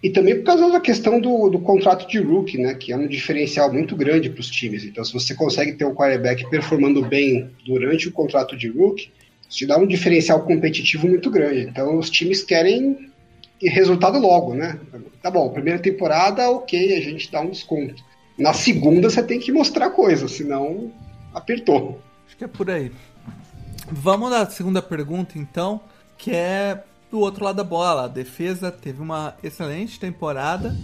E 0.00 0.10
também 0.10 0.36
por 0.36 0.44
causa 0.44 0.70
da 0.70 0.78
questão 0.78 1.20
do, 1.20 1.48
do 1.48 1.58
contrato 1.58 2.06
de 2.06 2.20
rookie, 2.20 2.56
né? 2.56 2.74
Que 2.74 2.92
é 2.92 2.96
um 2.96 3.08
diferencial 3.08 3.72
muito 3.72 3.96
grande 3.96 4.30
para 4.30 4.40
os 4.40 4.48
times. 4.48 4.84
Então, 4.84 5.04
se 5.04 5.12
você 5.12 5.34
consegue 5.34 5.72
ter 5.72 5.84
um 5.84 5.94
quarterback 5.94 6.48
performando 6.48 7.04
bem 7.04 7.50
durante 7.66 8.06
o 8.06 8.12
contrato 8.12 8.56
de 8.56 8.68
rookie, 8.68 9.10
isso 9.48 9.58
te 9.58 9.66
dá 9.66 9.76
um 9.76 9.88
diferencial 9.88 10.44
competitivo 10.44 11.08
muito 11.08 11.32
grande. 11.32 11.62
Então, 11.62 11.98
os 11.98 12.08
times 12.08 12.44
querem 12.44 13.10
resultado 13.62 14.18
logo, 14.18 14.54
né? 14.54 14.78
Tá 15.22 15.30
bom, 15.30 15.48
primeira 15.50 15.78
temporada, 15.78 16.50
ok, 16.50 16.96
a 16.96 17.00
gente 17.00 17.30
dá 17.30 17.40
um 17.40 17.50
desconto. 17.50 18.02
Na 18.38 18.52
segunda 18.52 19.08
você 19.08 19.22
tem 19.22 19.40
que 19.40 19.50
mostrar 19.50 19.90
coisa, 19.90 20.28
senão 20.28 20.92
apertou. 21.32 22.00
Acho 22.26 22.36
que 22.36 22.44
é 22.44 22.48
por 22.48 22.70
aí. 22.70 22.92
Vamos 23.90 24.30
na 24.30 24.44
segunda 24.46 24.82
pergunta, 24.82 25.38
então, 25.38 25.80
que 26.18 26.32
é 26.32 26.82
do 27.10 27.20
outro 27.20 27.44
lado 27.44 27.56
da 27.56 27.64
bola. 27.64 28.04
A 28.04 28.08
defesa 28.08 28.70
teve 28.70 29.00
uma 29.00 29.34
excelente 29.42 29.98
temporada 29.98 30.76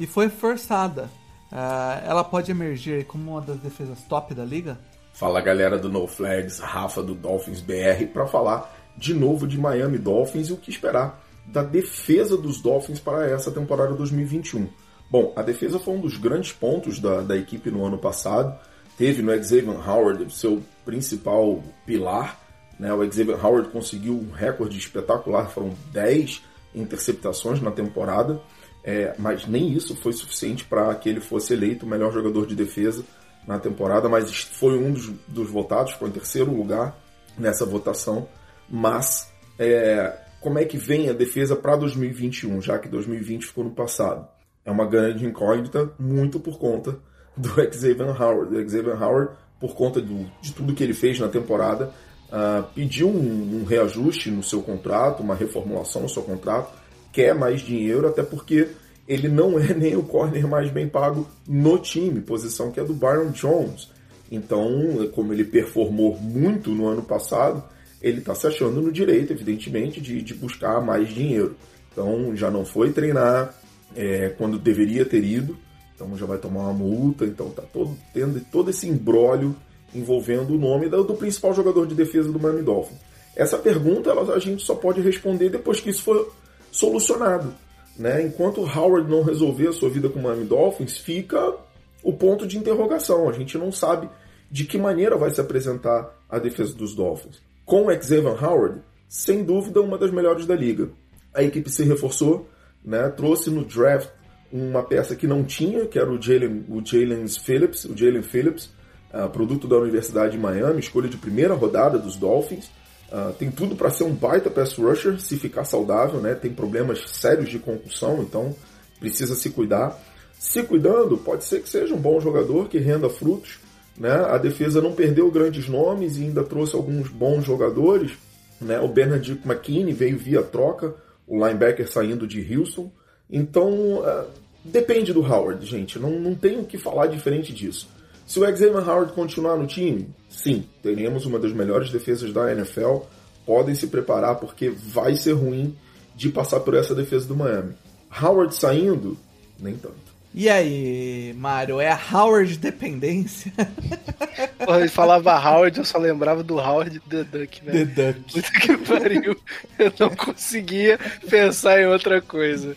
e 0.00 0.06
foi 0.06 0.28
forçada. 0.28 1.08
Uh, 1.52 2.04
ela 2.04 2.24
pode 2.24 2.50
emergir 2.50 3.04
como 3.04 3.32
uma 3.32 3.40
das 3.40 3.58
defesas 3.58 4.02
top 4.08 4.34
da 4.34 4.44
liga? 4.44 4.78
Fala 5.12 5.40
galera 5.40 5.78
do 5.78 5.88
No 5.88 6.06
Flags, 6.06 6.58
Rafa 6.58 7.02
do 7.02 7.14
Dolphins 7.14 7.60
BR, 7.60 8.06
para 8.12 8.26
falar 8.26 8.74
de 8.96 9.14
novo 9.14 9.46
de 9.46 9.58
Miami 9.58 9.98
Dolphins 9.98 10.48
e 10.48 10.52
o 10.52 10.56
que 10.56 10.70
esperar 10.70 11.25
da 11.46 11.62
defesa 11.62 12.36
dos 12.36 12.60
Dolphins 12.60 13.00
para 13.00 13.28
essa 13.30 13.50
temporada 13.50 13.94
2021. 13.94 14.68
Bom, 15.10 15.32
a 15.36 15.42
defesa 15.42 15.78
foi 15.78 15.94
um 15.94 16.00
dos 16.00 16.16
grandes 16.16 16.52
pontos 16.52 16.98
da, 16.98 17.20
da 17.20 17.36
equipe 17.36 17.70
no 17.70 17.84
ano 17.84 17.98
passado. 17.98 18.58
Teve 18.98 19.22
no 19.22 19.32
Xavier 19.32 19.88
Howard 19.88 20.32
seu 20.32 20.62
principal 20.84 21.62
pilar. 21.84 22.40
Né? 22.78 22.92
O 22.92 23.04
Xavier 23.04 23.44
Howard 23.44 23.68
conseguiu 23.68 24.14
um 24.14 24.32
recorde 24.32 24.76
espetacular, 24.76 25.48
foram 25.48 25.74
10 25.92 26.42
interceptações 26.74 27.60
na 27.62 27.70
temporada, 27.70 28.40
é, 28.84 29.14
mas 29.18 29.46
nem 29.46 29.72
isso 29.72 29.96
foi 29.96 30.12
suficiente 30.12 30.64
para 30.64 30.94
que 30.94 31.08
ele 31.08 31.20
fosse 31.20 31.54
eleito 31.54 31.86
o 31.86 31.88
melhor 31.88 32.12
jogador 32.12 32.46
de 32.46 32.54
defesa 32.54 33.02
na 33.46 33.58
temporada, 33.58 34.08
mas 34.08 34.42
foi 34.42 34.76
um 34.76 34.92
dos, 34.92 35.08
dos 35.26 35.50
votados, 35.50 35.92
foi 35.92 36.08
em 36.08 36.12
terceiro 36.12 36.54
lugar 36.54 36.98
nessa 37.38 37.64
votação. 37.64 38.28
Mas 38.68 39.32
é, 39.58 40.18
como 40.46 40.60
é 40.60 40.64
que 40.64 40.78
vem 40.78 41.10
a 41.10 41.12
defesa 41.12 41.56
para 41.56 41.74
2021, 41.74 42.62
já 42.62 42.78
que 42.78 42.88
2020 42.88 43.46
ficou 43.46 43.64
no 43.64 43.72
passado? 43.72 44.28
é 44.66 44.70
uma 44.70 44.84
grande 44.84 45.24
incógnita, 45.24 45.90
muito 45.98 46.38
por 46.40 46.56
conta 46.58 46.98
do 47.36 47.48
Xavier 47.72 48.20
Howard. 48.20 48.54
O 48.54 48.68
Xavier 48.68 49.00
Howard, 49.00 49.30
por 49.60 49.74
conta 49.74 50.00
do, 50.00 50.26
de 50.42 50.52
tudo 50.52 50.74
que 50.74 50.82
ele 50.82 50.92
fez 50.92 51.20
na 51.20 51.28
temporada, 51.28 51.92
uh, 52.28 52.64
pediu 52.74 53.08
um, 53.08 53.60
um, 53.60 53.64
reajuste 53.64 54.30
no 54.30 54.42
seu 54.42 54.60
contrato, 54.62 55.22
uma 55.22 55.36
reformulação 55.36 56.02
no 56.02 56.08
seu 56.08 56.24
contrato, 56.24 56.72
quer 57.12 57.32
mais 57.32 57.60
dinheiro, 57.60 58.06
até 58.08 58.22
porque 58.24 58.68
ele 59.08 59.28
não 59.28 59.58
é 59.58 59.72
nem 59.72 59.96
o 59.96 60.02
corner 60.02 60.46
mais 60.48 60.70
bem 60.70 60.88
pago 60.88 61.28
no 61.46 61.78
time, 61.78 62.20
posição 62.20 62.72
que 62.72 62.80
é 62.80 62.84
do 62.84 62.92
Byron 62.92 63.30
Jones. 63.30 63.88
Então, 64.30 65.08
como 65.12 65.32
ele 65.32 65.44
performou 65.44 66.16
muito 66.18 66.70
no 66.70 66.88
ano 66.88 67.02
passado, 67.02 67.62
ele 68.00 68.18
está 68.18 68.34
se 68.34 68.46
achando 68.46 68.80
no 68.80 68.92
direito, 68.92 69.32
evidentemente, 69.32 70.00
de, 70.00 70.22
de 70.22 70.34
buscar 70.34 70.80
mais 70.80 71.08
dinheiro. 71.08 71.56
Então, 71.92 72.36
já 72.36 72.50
não 72.50 72.64
foi 72.64 72.92
treinar, 72.92 73.54
é, 73.94 74.28
quando 74.36 74.58
deveria 74.58 75.04
ter 75.04 75.24
ido, 75.24 75.56
então 75.94 76.16
já 76.16 76.26
vai 76.26 76.38
tomar 76.38 76.60
uma 76.60 76.72
multa, 76.74 77.24
então 77.24 77.50
tá 77.50 77.62
todo, 77.62 77.96
tendo 78.12 78.38
todo 78.52 78.68
esse 78.70 78.86
embrólio 78.86 79.56
envolvendo 79.94 80.54
o 80.54 80.58
nome 80.58 80.88
do, 80.88 81.02
do, 81.02 81.14
principal 81.14 81.54
jogador 81.54 81.86
de 81.86 81.94
defesa 81.94 82.30
do 82.30 82.38
Miami 82.38 82.62
Dolphins. 82.62 82.98
Essa 83.34 83.56
pergunta 83.56 84.10
ela, 84.10 84.34
a 84.34 84.38
gente 84.38 84.62
só 84.62 84.74
pode 84.74 85.00
responder 85.00 85.48
depois 85.48 85.80
que 85.80 85.90
isso 85.90 86.02
for 86.02 86.32
solucionado. 86.70 87.54
Né? 87.96 88.22
Enquanto 88.22 88.60
Howard 88.60 89.10
não 89.10 89.22
resolver 89.22 89.68
a 89.68 89.72
sua 89.72 89.88
vida 89.88 90.08
com 90.10 90.18
o 90.18 90.22
Miami 90.22 90.44
Dolphins, 90.44 90.98
fica 90.98 91.54
o 92.02 92.12
ponto 92.12 92.46
de 92.46 92.58
interrogação. 92.58 93.28
A 93.28 93.32
gente 93.32 93.56
não 93.56 93.72
sabe 93.72 94.08
de 94.50 94.64
que 94.64 94.76
maneira 94.76 95.16
vai 95.16 95.30
se 95.30 95.40
apresentar 95.40 96.14
a 96.28 96.38
defesa 96.38 96.74
dos 96.74 96.94
Dolphins. 96.94 97.40
Com 97.66 97.86
Xavier 97.90 98.44
Howard, 98.44 98.80
sem 99.08 99.42
dúvida, 99.42 99.82
uma 99.82 99.98
das 99.98 100.12
melhores 100.12 100.46
da 100.46 100.54
liga. 100.54 100.88
A 101.34 101.42
equipe 101.42 101.68
se 101.68 101.82
reforçou, 101.82 102.48
né? 102.84 103.08
Trouxe 103.08 103.50
no 103.50 103.64
draft 103.64 104.08
uma 104.52 104.84
peça 104.84 105.16
que 105.16 105.26
não 105.26 105.42
tinha, 105.42 105.84
que 105.84 105.98
era 105.98 106.08
o 106.08 106.22
Jalen, 106.22 106.64
o 106.68 106.80
Jalen 106.80 107.26
Phillips, 107.26 107.84
o 107.84 107.96
Jalen 107.96 108.22
Phillips, 108.22 108.70
uh, 109.12 109.28
produto 109.30 109.66
da 109.66 109.76
Universidade 109.78 110.36
de 110.36 110.38
Miami, 110.38 110.78
escolha 110.78 111.08
de 111.08 111.16
primeira 111.16 111.54
rodada 111.54 111.98
dos 111.98 112.14
Dolphins. 112.14 112.66
Uh, 113.10 113.32
tem 113.36 113.50
tudo 113.50 113.74
para 113.74 113.90
ser 113.90 114.04
um 114.04 114.14
baita 114.14 114.48
pass 114.48 114.74
rusher, 114.74 115.20
se 115.20 115.36
ficar 115.36 115.64
saudável, 115.64 116.20
né? 116.20 116.36
Tem 116.36 116.52
problemas 116.52 117.02
sérios 117.10 117.48
de 117.48 117.58
concussão, 117.58 118.22
então 118.22 118.54
precisa 119.00 119.34
se 119.34 119.50
cuidar. 119.50 120.00
Se 120.38 120.62
cuidando, 120.62 121.18
pode 121.18 121.42
ser 121.42 121.62
que 121.62 121.68
seja 121.68 121.92
um 121.92 122.00
bom 122.00 122.20
jogador 122.20 122.68
que 122.68 122.78
renda 122.78 123.10
frutos. 123.10 123.58
Né? 123.98 124.12
A 124.12 124.38
defesa 124.38 124.80
não 124.80 124.92
perdeu 124.92 125.30
grandes 125.30 125.68
nomes 125.68 126.16
e 126.16 126.24
ainda 126.24 126.44
trouxe 126.44 126.74
alguns 126.74 127.08
bons 127.08 127.44
jogadores. 127.44 128.12
Né? 128.60 128.78
O 128.80 128.88
Bernard 128.88 129.40
McKinney 129.44 129.92
veio 129.92 130.18
via 130.18 130.42
troca, 130.42 130.94
o 131.26 131.36
linebacker 131.36 131.90
saindo 131.90 132.26
de 132.26 132.40
Houston. 132.54 132.90
Então, 133.30 133.98
uh, 133.98 134.26
depende 134.64 135.12
do 135.12 135.20
Howard, 135.20 135.64
gente. 135.64 135.98
Não, 135.98 136.10
não 136.10 136.34
tem 136.34 136.60
o 136.60 136.64
que 136.64 136.78
falar 136.78 137.06
diferente 137.06 137.52
disso. 137.52 137.88
Se 138.26 138.40
o 138.40 138.44
Xavier 138.44 138.76
Howard 138.76 139.12
continuar 139.12 139.56
no 139.56 139.66
time, 139.66 140.08
sim, 140.28 140.64
teremos 140.82 141.24
uma 141.26 141.38
das 141.38 141.52
melhores 141.52 141.90
defesas 141.90 142.32
da 142.32 142.50
NFL. 142.52 142.98
Podem 143.46 143.74
se 143.74 143.86
preparar 143.86 144.36
porque 144.36 144.68
vai 144.68 145.14
ser 145.14 145.32
ruim 145.32 145.76
de 146.16 146.28
passar 146.28 146.60
por 146.60 146.74
essa 146.74 146.94
defesa 146.94 147.26
do 147.26 147.36
Miami. 147.36 147.74
Howard 148.20 148.52
saindo, 148.54 149.16
nem 149.60 149.76
tanto. 149.76 150.05
E 150.36 150.50
aí, 150.50 151.32
Mário, 151.38 151.80
é 151.80 151.90
a 151.90 151.98
Howard 152.12 152.58
dependência? 152.58 153.50
Quando 154.62 154.80
ele 154.80 154.88
falava 154.90 155.34
Howard, 155.34 155.78
eu 155.78 155.84
só 155.84 155.96
lembrava 155.96 156.42
do 156.42 156.58
Howard 156.58 157.00
The 157.08 157.24
Duck, 157.24 157.64
velho. 157.64 157.94
The 157.94 158.12
Duck. 158.12 158.32
Puta 158.34 158.60
que 158.60 158.76
pariu. 158.76 159.40
Eu 159.78 159.92
não 159.98 160.14
conseguia 160.14 160.98
pensar 161.30 161.80
em 161.80 161.86
outra 161.86 162.20
coisa. 162.20 162.76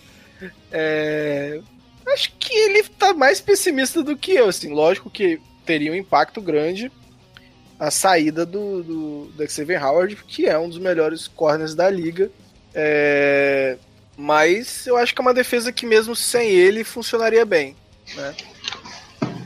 É... 0.71 1.59
Acho 2.07 2.31
que 2.39 2.53
ele 2.53 2.83
tá 2.97 3.13
mais 3.13 3.41
pessimista 3.41 4.01
do 4.01 4.15
que 4.15 4.31
eu, 4.31 4.47
assim. 4.47 4.73
Lógico 4.73 5.09
que 5.09 5.41
teria 5.65 5.91
um 5.91 5.95
impacto 5.95 6.39
grande 6.39 6.89
a 7.77 7.91
saída 7.91 8.45
do, 8.45 8.81
do, 8.81 9.25
do 9.35 9.51
Xavier 9.51 9.85
Howard, 9.85 10.15
que 10.25 10.45
é 10.45 10.57
um 10.57 10.69
dos 10.69 10.77
melhores 10.77 11.27
corners 11.27 11.75
da 11.75 11.89
liga. 11.89 12.31
É... 12.73 13.77
Mas 14.19 14.85
eu 14.85 14.97
acho 14.97 15.15
que 15.15 15.21
é 15.21 15.23
uma 15.23 15.33
defesa 15.33 15.71
que 15.71 15.85
mesmo 15.85 16.13
sem 16.13 16.49
ele 16.49 16.83
funcionaria 16.83 17.45
bem. 17.45 17.73
Né? 18.13 18.35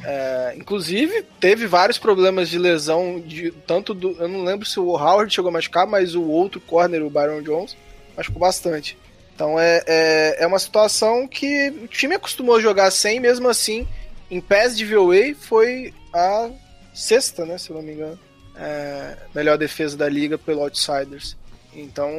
É, 0.04 0.56
inclusive, 0.58 1.22
teve 1.40 1.68
vários 1.68 2.00
problemas 2.00 2.50
de 2.50 2.58
lesão, 2.58 3.22
de, 3.24 3.52
tanto 3.68 3.94
do. 3.94 4.20
Eu 4.20 4.28
não 4.28 4.44
lembro 4.44 4.66
se 4.66 4.80
o 4.80 4.90
Howard 4.98 5.32
chegou 5.32 5.50
a 5.50 5.52
machucar, 5.52 5.86
mas 5.86 6.16
o 6.16 6.24
outro 6.24 6.60
corner, 6.60 7.04
o 7.04 7.10
Byron 7.10 7.44
Jones, 7.44 7.78
machucou 8.18 8.40
bastante. 8.40 8.98
Então 9.36 9.60
é, 9.60 9.84
é, 9.86 10.44
é 10.44 10.48
uma 10.48 10.58
situação 10.58 11.28
que 11.28 11.70
o 11.84 11.88
time 11.88 12.16
acostumou 12.16 12.56
a 12.56 12.62
jogar 12.62 12.90
sem, 12.90 13.20
mesmo 13.20 13.48
assim, 13.48 13.88
em 14.32 14.42
pés 14.42 14.76
de 14.76 14.86
VOA 14.86 15.36
foi 15.40 15.94
a 16.12 16.50
sexta, 16.96 17.46
né? 17.46 17.60
Se 17.60 17.70
eu 17.70 17.76
não 17.76 17.84
me 17.84 17.94
engano. 17.94 18.20
É, 18.56 19.18
melhor 19.36 19.56
defesa 19.56 19.96
da 19.96 20.10
liga 20.10 20.36
pelo 20.36 20.62
Outsiders. 20.62 21.38
Então, 21.76 22.10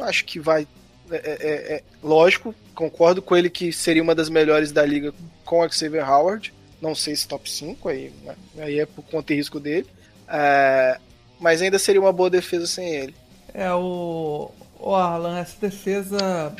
acho 0.00 0.26
que 0.26 0.38
vai 0.38 0.66
é, 1.10 1.16
é, 1.16 1.74
é, 1.74 1.82
lógico, 2.02 2.54
concordo 2.74 3.20
com 3.20 3.36
ele 3.36 3.50
que 3.50 3.72
seria 3.72 4.02
uma 4.02 4.14
das 4.14 4.28
melhores 4.28 4.72
da 4.72 4.84
liga 4.84 5.12
com 5.44 5.60
o 5.60 5.70
Xavier 5.70 6.08
Howard. 6.08 6.52
Não 6.80 6.94
sei 6.94 7.14
se 7.14 7.28
top 7.28 7.50
5, 7.50 7.88
aí, 7.88 8.12
né? 8.24 8.34
aí 8.58 8.78
é 8.78 8.86
por 8.86 9.02
conta 9.04 9.32
e 9.32 9.36
risco 9.36 9.60
dele. 9.60 9.86
É, 10.28 10.98
mas 11.38 11.60
ainda 11.60 11.78
seria 11.78 12.00
uma 12.00 12.12
boa 12.12 12.30
defesa 12.30 12.66
sem 12.66 12.94
ele. 12.94 13.14
É, 13.52 13.72
o, 13.72 14.50
o 14.78 14.94
Alan, 14.94 15.38
essa 15.38 15.56
defesa 15.60 16.54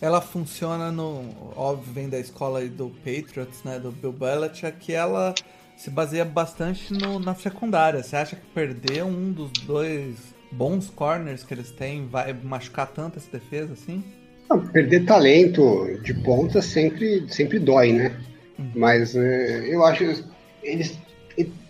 ela 0.00 0.20
funciona 0.20 0.92
no. 0.92 1.52
Óbvio, 1.56 1.92
vem 1.92 2.08
da 2.08 2.18
escola 2.18 2.64
do 2.66 2.90
Patriots, 3.04 3.62
né? 3.64 3.78
Do 3.78 3.90
Bill 3.90 4.12
Belichick, 4.12 4.78
que 4.78 4.92
ela 4.92 5.34
se 5.76 5.88
baseia 5.88 6.24
bastante 6.24 6.92
no, 6.92 7.18
na 7.18 7.34
secundária. 7.34 8.02
Você 8.02 8.14
acha 8.14 8.36
que 8.36 8.46
perder 8.46 9.02
um 9.02 9.32
dos 9.32 9.50
dois 9.64 10.33
bons 10.56 10.90
corners 10.90 11.42
que 11.42 11.52
eles 11.52 11.70
têm 11.70 12.06
vai 12.06 12.32
machucar 12.32 12.86
tanto 12.86 13.18
essa 13.18 13.30
defesa 13.30 13.72
assim? 13.72 14.02
Não, 14.48 14.66
perder 14.66 15.04
talento 15.04 15.98
de 16.02 16.14
ponta 16.14 16.60
sempre, 16.60 17.26
sempre 17.28 17.58
dói, 17.58 17.92
né? 17.92 18.16
Uhum. 18.58 18.70
Mas 18.74 19.16
é, 19.16 19.66
eu 19.68 19.84
acho 19.84 20.24
eles 20.62 20.98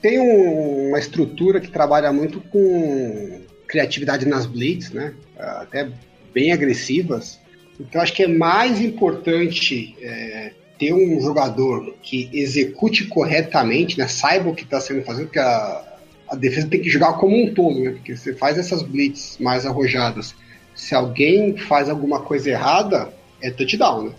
têm 0.00 0.20
um, 0.20 0.88
uma 0.88 0.98
estrutura 0.98 1.60
que 1.60 1.70
trabalha 1.70 2.12
muito 2.12 2.40
com 2.40 3.40
criatividade 3.66 4.26
nas 4.26 4.46
blitz, 4.46 4.90
né? 4.90 5.14
Até 5.38 5.88
bem 6.32 6.52
agressivas. 6.52 7.40
Então 7.80 8.00
acho 8.00 8.12
que 8.12 8.22
é 8.22 8.28
mais 8.28 8.80
importante 8.80 9.96
é, 10.00 10.52
ter 10.78 10.92
um 10.92 11.20
jogador 11.20 11.94
que 12.02 12.28
execute 12.32 13.06
corretamente, 13.06 13.98
né, 13.98 14.06
saiba 14.08 14.50
o 14.50 14.54
que 14.54 14.64
está 14.64 14.80
sendo 14.80 15.02
feito, 15.02 15.22
porque 15.22 15.38
a, 15.38 15.93
a 16.28 16.36
defesa 16.36 16.68
tem 16.68 16.80
que 16.80 16.88
jogar 16.88 17.14
como 17.14 17.36
um 17.36 17.52
todo, 17.52 17.80
né, 17.80 17.90
porque 17.90 18.16
você 18.16 18.34
faz 18.34 18.58
essas 18.58 18.82
blitz 18.82 19.36
mais 19.38 19.66
arrojadas. 19.66 20.34
Se 20.74 20.94
alguém 20.94 21.56
faz 21.56 21.88
alguma 21.88 22.20
coisa 22.20 22.50
errada, 22.50 23.12
é 23.40 23.50
touchdown, 23.50 24.04
né? 24.04 24.12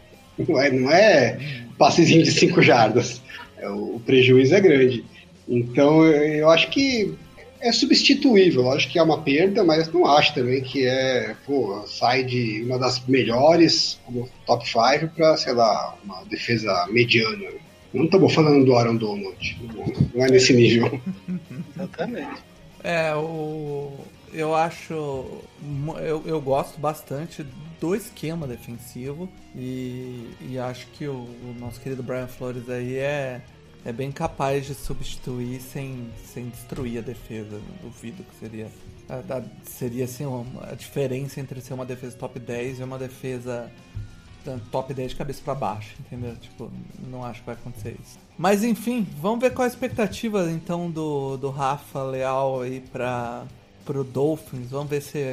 Não 0.48 0.62
é, 0.62 0.72
não 0.72 0.92
é 0.92 1.40
passezinho 1.78 2.24
de 2.24 2.32
5 2.32 2.62
jardas. 2.62 3.22
É, 3.58 3.70
o 3.70 4.02
prejuízo 4.06 4.54
é 4.56 4.62
grande. 4.62 5.04
Então 5.48 6.06
eu 6.06 6.50
acho 6.50 6.70
que 6.70 7.14
é 7.62 7.72
substituível. 7.72 8.64
Eu 8.64 8.72
acho 8.72 8.90
que 8.90 9.00
é 9.00 9.04
uma 9.04 9.22
perda, 9.22 9.64
mas 9.64 9.92
não 9.92 10.06
acho 10.06 10.34
também 10.34 10.62
que 10.62 10.86
é, 10.86 11.36
pô, 11.46 11.84
sai 11.88 12.24
de 12.24 12.64
uma 12.64 12.78
das 12.78 13.06
melhores, 13.08 14.00
como 14.06 14.30
top 14.46 14.66
5, 14.68 15.14
para, 15.16 15.36
sei 15.38 15.54
lá, 15.54 15.96
uma 16.04 16.24
defesa 16.26 16.88
mediana. 16.92 17.48
Não 17.94 18.06
estamos 18.06 18.34
falando 18.34 18.66
do 18.66 18.76
Aaron 18.76 18.98
Donald. 18.98 19.58
Não 20.14 20.26
é 20.26 20.30
nesse 20.30 20.54
nível. 20.54 21.00
Exatamente. 21.76 22.44
É, 22.84 23.16
o, 23.16 23.98
eu 24.32 24.56
acho. 24.56 24.94
Eu, 24.94 26.24
eu 26.26 26.42
gosto 26.42 26.80
bastante 26.80 27.44
do 27.80 27.96
esquema 27.96 28.48
defensivo 28.48 29.30
e, 29.56 30.30
e 30.42 30.60
acho 30.60 30.88
que 30.88 31.08
o, 31.08 31.14
o 31.14 31.56
nosso 31.60 31.80
querido 31.80 32.04
Brian 32.04 32.28
Flores 32.28 32.70
aí 32.70 32.98
é 32.98 33.42
é 33.86 33.94
bem 33.94 34.12
capaz 34.12 34.66
de 34.66 34.74
substituir 34.74 35.62
sem, 35.62 36.10
sem 36.26 36.50
destruir 36.50 36.98
a 36.98 37.02
defesa. 37.02 37.62
Duvido 37.84 38.24
que 38.24 38.36
seria. 38.36 38.68
A, 39.08 39.38
a, 39.38 39.44
seria 39.64 40.06
assim 40.06 40.26
uma, 40.26 40.72
a 40.72 40.74
diferença 40.74 41.40
entre 41.40 41.62
ser 41.62 41.76
uma 41.76 41.86
defesa 41.86 42.18
top 42.18 42.40
10 42.40 42.80
e 42.80 42.84
uma 42.84 42.98
defesa 42.98 43.72
top 44.72 44.92
10 44.92 45.12
de 45.12 45.16
cabeça 45.16 45.42
para 45.46 45.54
baixo, 45.54 45.96
entendeu? 46.00 46.36
Tipo, 46.38 46.72
não 47.08 47.24
acho 47.24 47.42
que 47.42 47.46
vai 47.46 47.54
acontecer 47.56 47.96
isso. 48.02 48.18
Mas 48.38 48.64
enfim, 48.64 49.08
vamos 49.22 49.40
ver 49.40 49.54
qual 49.54 49.66
a 49.66 49.68
expectativa 49.68 50.50
então 50.52 50.92
do, 50.92 51.38
do 51.38 51.50
Rafa 51.50 52.04
Leal 52.04 52.62
aí 52.62 52.82
para 52.92 53.46
pro 53.86 54.04
Dolphins. 54.04 54.72
Vamos 54.72 54.90
ver 54.90 55.02
se 55.02 55.24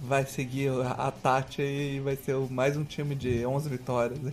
vai 0.00 0.24
seguir 0.24 0.70
a, 0.70 0.92
a 0.92 1.10
Tati 1.10 1.62
e 1.62 2.00
vai 2.00 2.16
ser 2.16 2.34
mais 2.50 2.76
um 2.76 2.82
time 2.82 3.14
de 3.14 3.44
11 3.44 3.68
vitórias. 3.68 4.18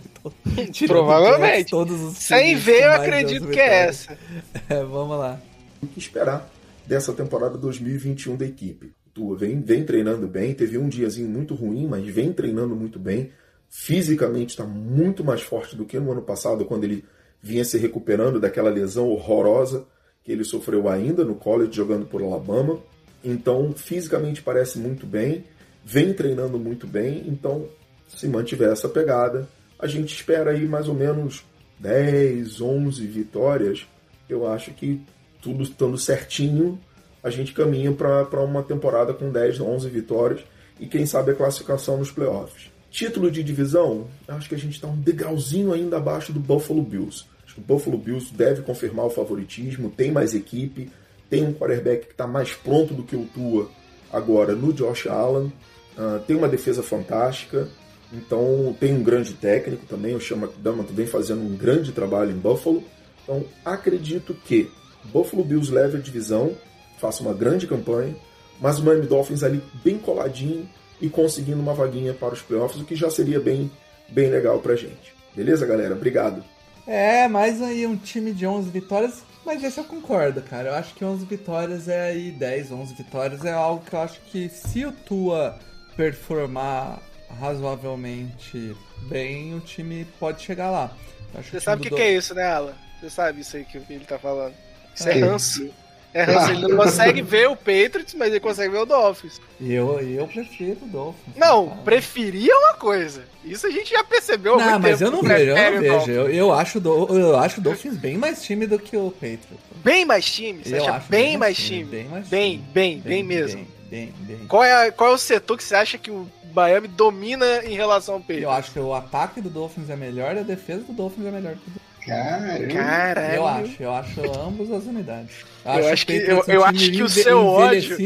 Então, 0.58 0.88
Provavelmente. 0.88 1.70
Todos 1.70 2.00
os 2.00 2.16
Sem 2.16 2.56
ver, 2.56 2.84
eu 2.84 2.92
acredito 2.92 3.46
que 3.48 3.60
é 3.60 3.88
essa. 3.88 4.16
É, 4.68 4.82
vamos 4.82 5.18
lá. 5.18 5.38
O 5.82 5.86
que 5.86 5.98
esperar 5.98 6.48
dessa 6.86 7.12
temporada 7.12 7.58
2021 7.58 8.36
da 8.36 8.46
equipe? 8.46 8.92
Tua 9.12 9.36
vem, 9.36 9.60
vem 9.60 9.84
treinando 9.84 10.26
bem, 10.26 10.54
teve 10.54 10.78
um 10.78 10.88
diazinho 10.88 11.28
muito 11.28 11.54
ruim, 11.54 11.86
mas 11.86 12.06
vem 12.06 12.32
treinando 12.32 12.74
muito 12.74 12.98
bem. 12.98 13.30
Fisicamente 13.68 14.50
está 14.50 14.64
muito 14.64 15.22
mais 15.22 15.42
forte 15.42 15.76
do 15.76 15.84
que 15.84 15.98
no 15.98 16.10
ano 16.10 16.22
passado, 16.22 16.64
quando 16.64 16.84
ele 16.84 17.04
vinha 17.42 17.64
se 17.64 17.78
recuperando 17.78 18.40
daquela 18.40 18.70
lesão 18.70 19.08
horrorosa 19.08 19.86
que 20.24 20.32
ele 20.32 20.44
sofreu 20.44 20.88
ainda 20.88 21.24
no 21.24 21.36
college 21.36 21.76
jogando 21.76 22.04
por 22.06 22.20
Alabama. 22.22 22.80
Então, 23.24 23.72
fisicamente 23.72 24.42
parece 24.42 24.78
muito 24.78 25.06
bem, 25.06 25.44
vem 25.84 26.12
treinando 26.12 26.58
muito 26.58 26.86
bem. 26.86 27.24
Então, 27.28 27.68
se 28.08 28.26
mantiver 28.26 28.72
essa 28.72 28.88
pegada, 28.88 29.48
a 29.78 29.86
gente 29.86 30.14
espera 30.14 30.50
aí 30.50 30.66
mais 30.66 30.88
ou 30.88 30.94
menos 30.94 31.44
10, 31.78 32.60
11 32.60 33.06
vitórias. 33.06 33.86
Eu 34.28 34.46
acho 34.46 34.72
que 34.72 35.00
tudo 35.40 35.62
estando 35.62 35.96
certinho, 35.96 36.78
a 37.22 37.30
gente 37.30 37.52
caminha 37.52 37.92
para 37.92 38.42
uma 38.42 38.62
temporada 38.62 39.14
com 39.14 39.30
10, 39.30 39.60
11 39.60 39.88
vitórias 39.88 40.40
e 40.80 40.86
quem 40.86 41.06
sabe 41.06 41.30
a 41.30 41.34
classificação 41.34 41.96
nos 41.98 42.10
playoffs. 42.10 42.70
Título 42.90 43.30
de 43.30 43.42
divisão, 43.42 44.06
acho 44.26 44.48
que 44.48 44.54
a 44.54 44.58
gente 44.58 44.74
está 44.74 44.88
um 44.88 44.96
degrauzinho 44.96 45.72
ainda 45.72 45.98
abaixo 45.98 46.32
do 46.32 46.40
Buffalo 46.40 46.82
Bills. 46.82 47.24
Acho 47.44 47.54
que 47.56 47.60
o 47.60 47.64
Buffalo 47.64 47.98
Bills 47.98 48.32
deve 48.34 48.62
confirmar 48.62 49.06
o 49.06 49.10
favoritismo, 49.10 49.90
tem 49.90 50.10
mais 50.10 50.34
equipe, 50.34 50.90
tem 51.28 51.44
um 51.44 51.52
quarterback 51.52 52.06
que 52.06 52.12
está 52.12 52.26
mais 52.26 52.52
pronto 52.54 52.94
do 52.94 53.02
que 53.02 53.16
o 53.16 53.26
Tua 53.26 53.68
agora 54.12 54.54
no 54.54 54.72
Josh 54.72 55.06
Allen. 55.06 55.52
Uh, 55.96 56.20
tem 56.26 56.36
uma 56.36 56.48
defesa 56.48 56.82
fantástica. 56.82 57.68
Então 58.12 58.74
tem 58.78 58.94
um 58.94 59.02
grande 59.02 59.34
técnico 59.34 59.84
também, 59.86 60.14
o 60.14 60.20
Chama 60.20 60.48
Dama 60.58 60.84
vem 60.84 61.06
fazendo 61.06 61.42
um 61.42 61.56
grande 61.56 61.92
trabalho 61.92 62.30
em 62.30 62.38
Buffalo. 62.38 62.82
Então 63.22 63.44
acredito 63.64 64.32
que 64.32 64.70
Buffalo 65.04 65.44
Bills 65.44 65.72
leve 65.72 65.98
a 65.98 66.00
divisão, 66.00 66.52
faça 66.98 67.22
uma 67.22 67.34
grande 67.34 67.66
campanha, 67.66 68.14
mas 68.60 68.78
o 68.78 68.84
Miami 68.84 69.06
Dolphins 69.06 69.42
ali 69.42 69.60
bem 69.84 69.98
coladinho 69.98 70.68
e 71.00 71.08
conseguindo 71.08 71.60
uma 71.60 71.74
vaguinha 71.74 72.14
para 72.14 72.34
os 72.34 72.42
playoffs, 72.42 72.80
o 72.80 72.84
que 72.84 72.96
já 72.96 73.10
seria 73.10 73.40
bem, 73.40 73.70
bem 74.08 74.30
legal 74.30 74.58
pra 74.60 74.76
gente. 74.76 75.14
Beleza, 75.34 75.66
galera? 75.66 75.94
Obrigado. 75.94 76.44
É, 76.86 77.28
mais 77.28 77.60
aí 77.60 77.86
um 77.86 77.96
time 77.96 78.32
de 78.32 78.46
11 78.46 78.70
vitórias 78.70 79.22
mas 79.46 79.62
esse 79.62 79.78
eu 79.78 79.84
concordo, 79.84 80.42
cara. 80.42 80.70
Eu 80.70 80.74
acho 80.74 80.92
que 80.92 81.04
11 81.04 81.24
vitórias 81.24 81.86
é 81.86 82.08
aí 82.08 82.32
10, 82.32 82.72
11 82.72 82.94
vitórias 82.94 83.44
é 83.44 83.52
algo 83.52 83.84
que 83.84 83.94
eu 83.94 84.00
acho 84.00 84.20
que 84.22 84.48
se 84.48 84.84
o 84.84 84.90
Tua 84.90 85.56
performar 85.96 87.00
razoavelmente 87.38 88.76
bem, 89.08 89.54
o 89.54 89.60
time 89.60 90.04
pode 90.18 90.42
chegar 90.42 90.68
lá. 90.70 90.96
Você 91.32 91.60
sabe 91.60 91.80
o 91.80 91.84
que, 91.84 91.90
do... 91.90 91.96
que, 91.96 92.02
é 92.02 92.12
isso, 92.12 92.34
né, 92.34 92.42
Alan? 92.42 92.74
Você 92.98 93.08
sabe 93.08 93.40
isso 93.42 93.56
aí 93.56 93.64
que 93.64 93.78
ele 93.88 94.04
tá 94.04 94.18
falando. 94.18 94.54
Isso 94.92 95.08
é, 95.08 95.16
é 95.16 95.20
ranço. 95.20 95.70
É 96.16 96.22
ranço. 96.22 96.50
Ele 96.52 96.62
não 96.62 96.76
consegue 96.78 97.20
ver 97.20 97.46
o 97.48 97.54
Patriots, 97.54 98.14
mas 98.14 98.30
ele 98.30 98.40
consegue 98.40 98.72
ver 98.72 98.78
o 98.78 98.86
Dolphins. 98.86 99.38
Eu, 99.60 100.00
eu 100.00 100.26
prefiro 100.26 100.78
o 100.82 100.86
Dolphins. 100.86 101.36
Não, 101.36 101.68
preferir 101.84 102.48
é 102.48 102.54
uma 102.54 102.74
coisa. 102.74 103.24
Isso 103.44 103.66
a 103.66 103.70
gente 103.70 103.90
já 103.90 104.02
percebeu 104.02 104.56
Não, 104.56 104.78
mas 104.78 105.00
eu 105.02 105.10
não 105.10 105.22
vejo, 105.22 105.50
eu 105.50 105.72
não 105.72 105.80
vejo. 105.80 106.10
Eu, 106.10 106.28
eu, 106.28 106.52
acho 106.52 106.80
do, 106.80 107.18
eu 107.18 107.38
acho 107.38 107.60
o 107.60 107.62
Dolphins 107.62 107.98
bem 107.98 108.16
mais 108.16 108.42
time 108.42 108.66
do 108.66 108.78
que 108.78 108.96
o 108.96 109.10
Patriots. 109.10 109.58
Bem 109.84 110.06
mais 110.06 110.24
time? 110.24 110.64
Você 110.64 110.78
eu 110.78 110.86
acha 110.86 111.06
bem, 111.08 111.36
mais 111.36 111.56
time? 111.56 111.80
time? 111.80 111.90
Bem, 111.90 112.08
mais 112.08 112.28
bem, 112.28 112.50
time. 112.52 112.64
Bem, 112.72 112.98
bem, 112.98 113.02
bem, 113.02 113.22
mesmo. 113.22 113.66
Bem, 113.90 114.12
bem, 114.20 114.46
Qual, 114.48 114.64
é, 114.64 114.90
qual 114.90 115.10
é 115.10 115.14
o 115.14 115.18
setor 115.18 115.58
que 115.58 115.64
você 115.64 115.74
acha 115.74 115.98
que 115.98 116.10
o 116.10 116.26
Miami 116.52 116.88
domina 116.88 117.62
em 117.64 117.76
relação 117.76 118.14
ao 118.14 118.20
Patriots? 118.20 118.42
Eu 118.42 118.50
acho 118.50 118.72
que 118.72 118.78
o 118.78 118.94
ataque 118.94 119.42
do 119.42 119.50
Dolphins 119.50 119.90
é 119.90 119.96
melhor 119.96 120.34
e 120.34 120.38
a 120.38 120.42
defesa 120.42 120.82
do 120.82 120.94
Dolphins 120.94 121.26
é 121.26 121.30
melhor 121.30 121.52
que 121.52 121.60
o 121.60 121.70
Dolphins. 121.70 121.85
Caramba. 122.06 123.34
Eu 123.34 123.46
acho, 123.46 123.82
eu 123.82 123.92
acho 123.92 124.40
ambas 124.40 124.70
as 124.70 124.84
unidades. 124.84 125.44
Eu 125.64 125.70
acho, 125.72 125.80
eu 125.80 125.88
acho 125.88 126.06
que, 126.06 126.12
eu, 126.12 126.44
eu 126.46 126.64
acho 126.64 126.92
que 126.92 127.02
o 127.02 127.08
seu 127.08 127.44
ódio 127.44 127.96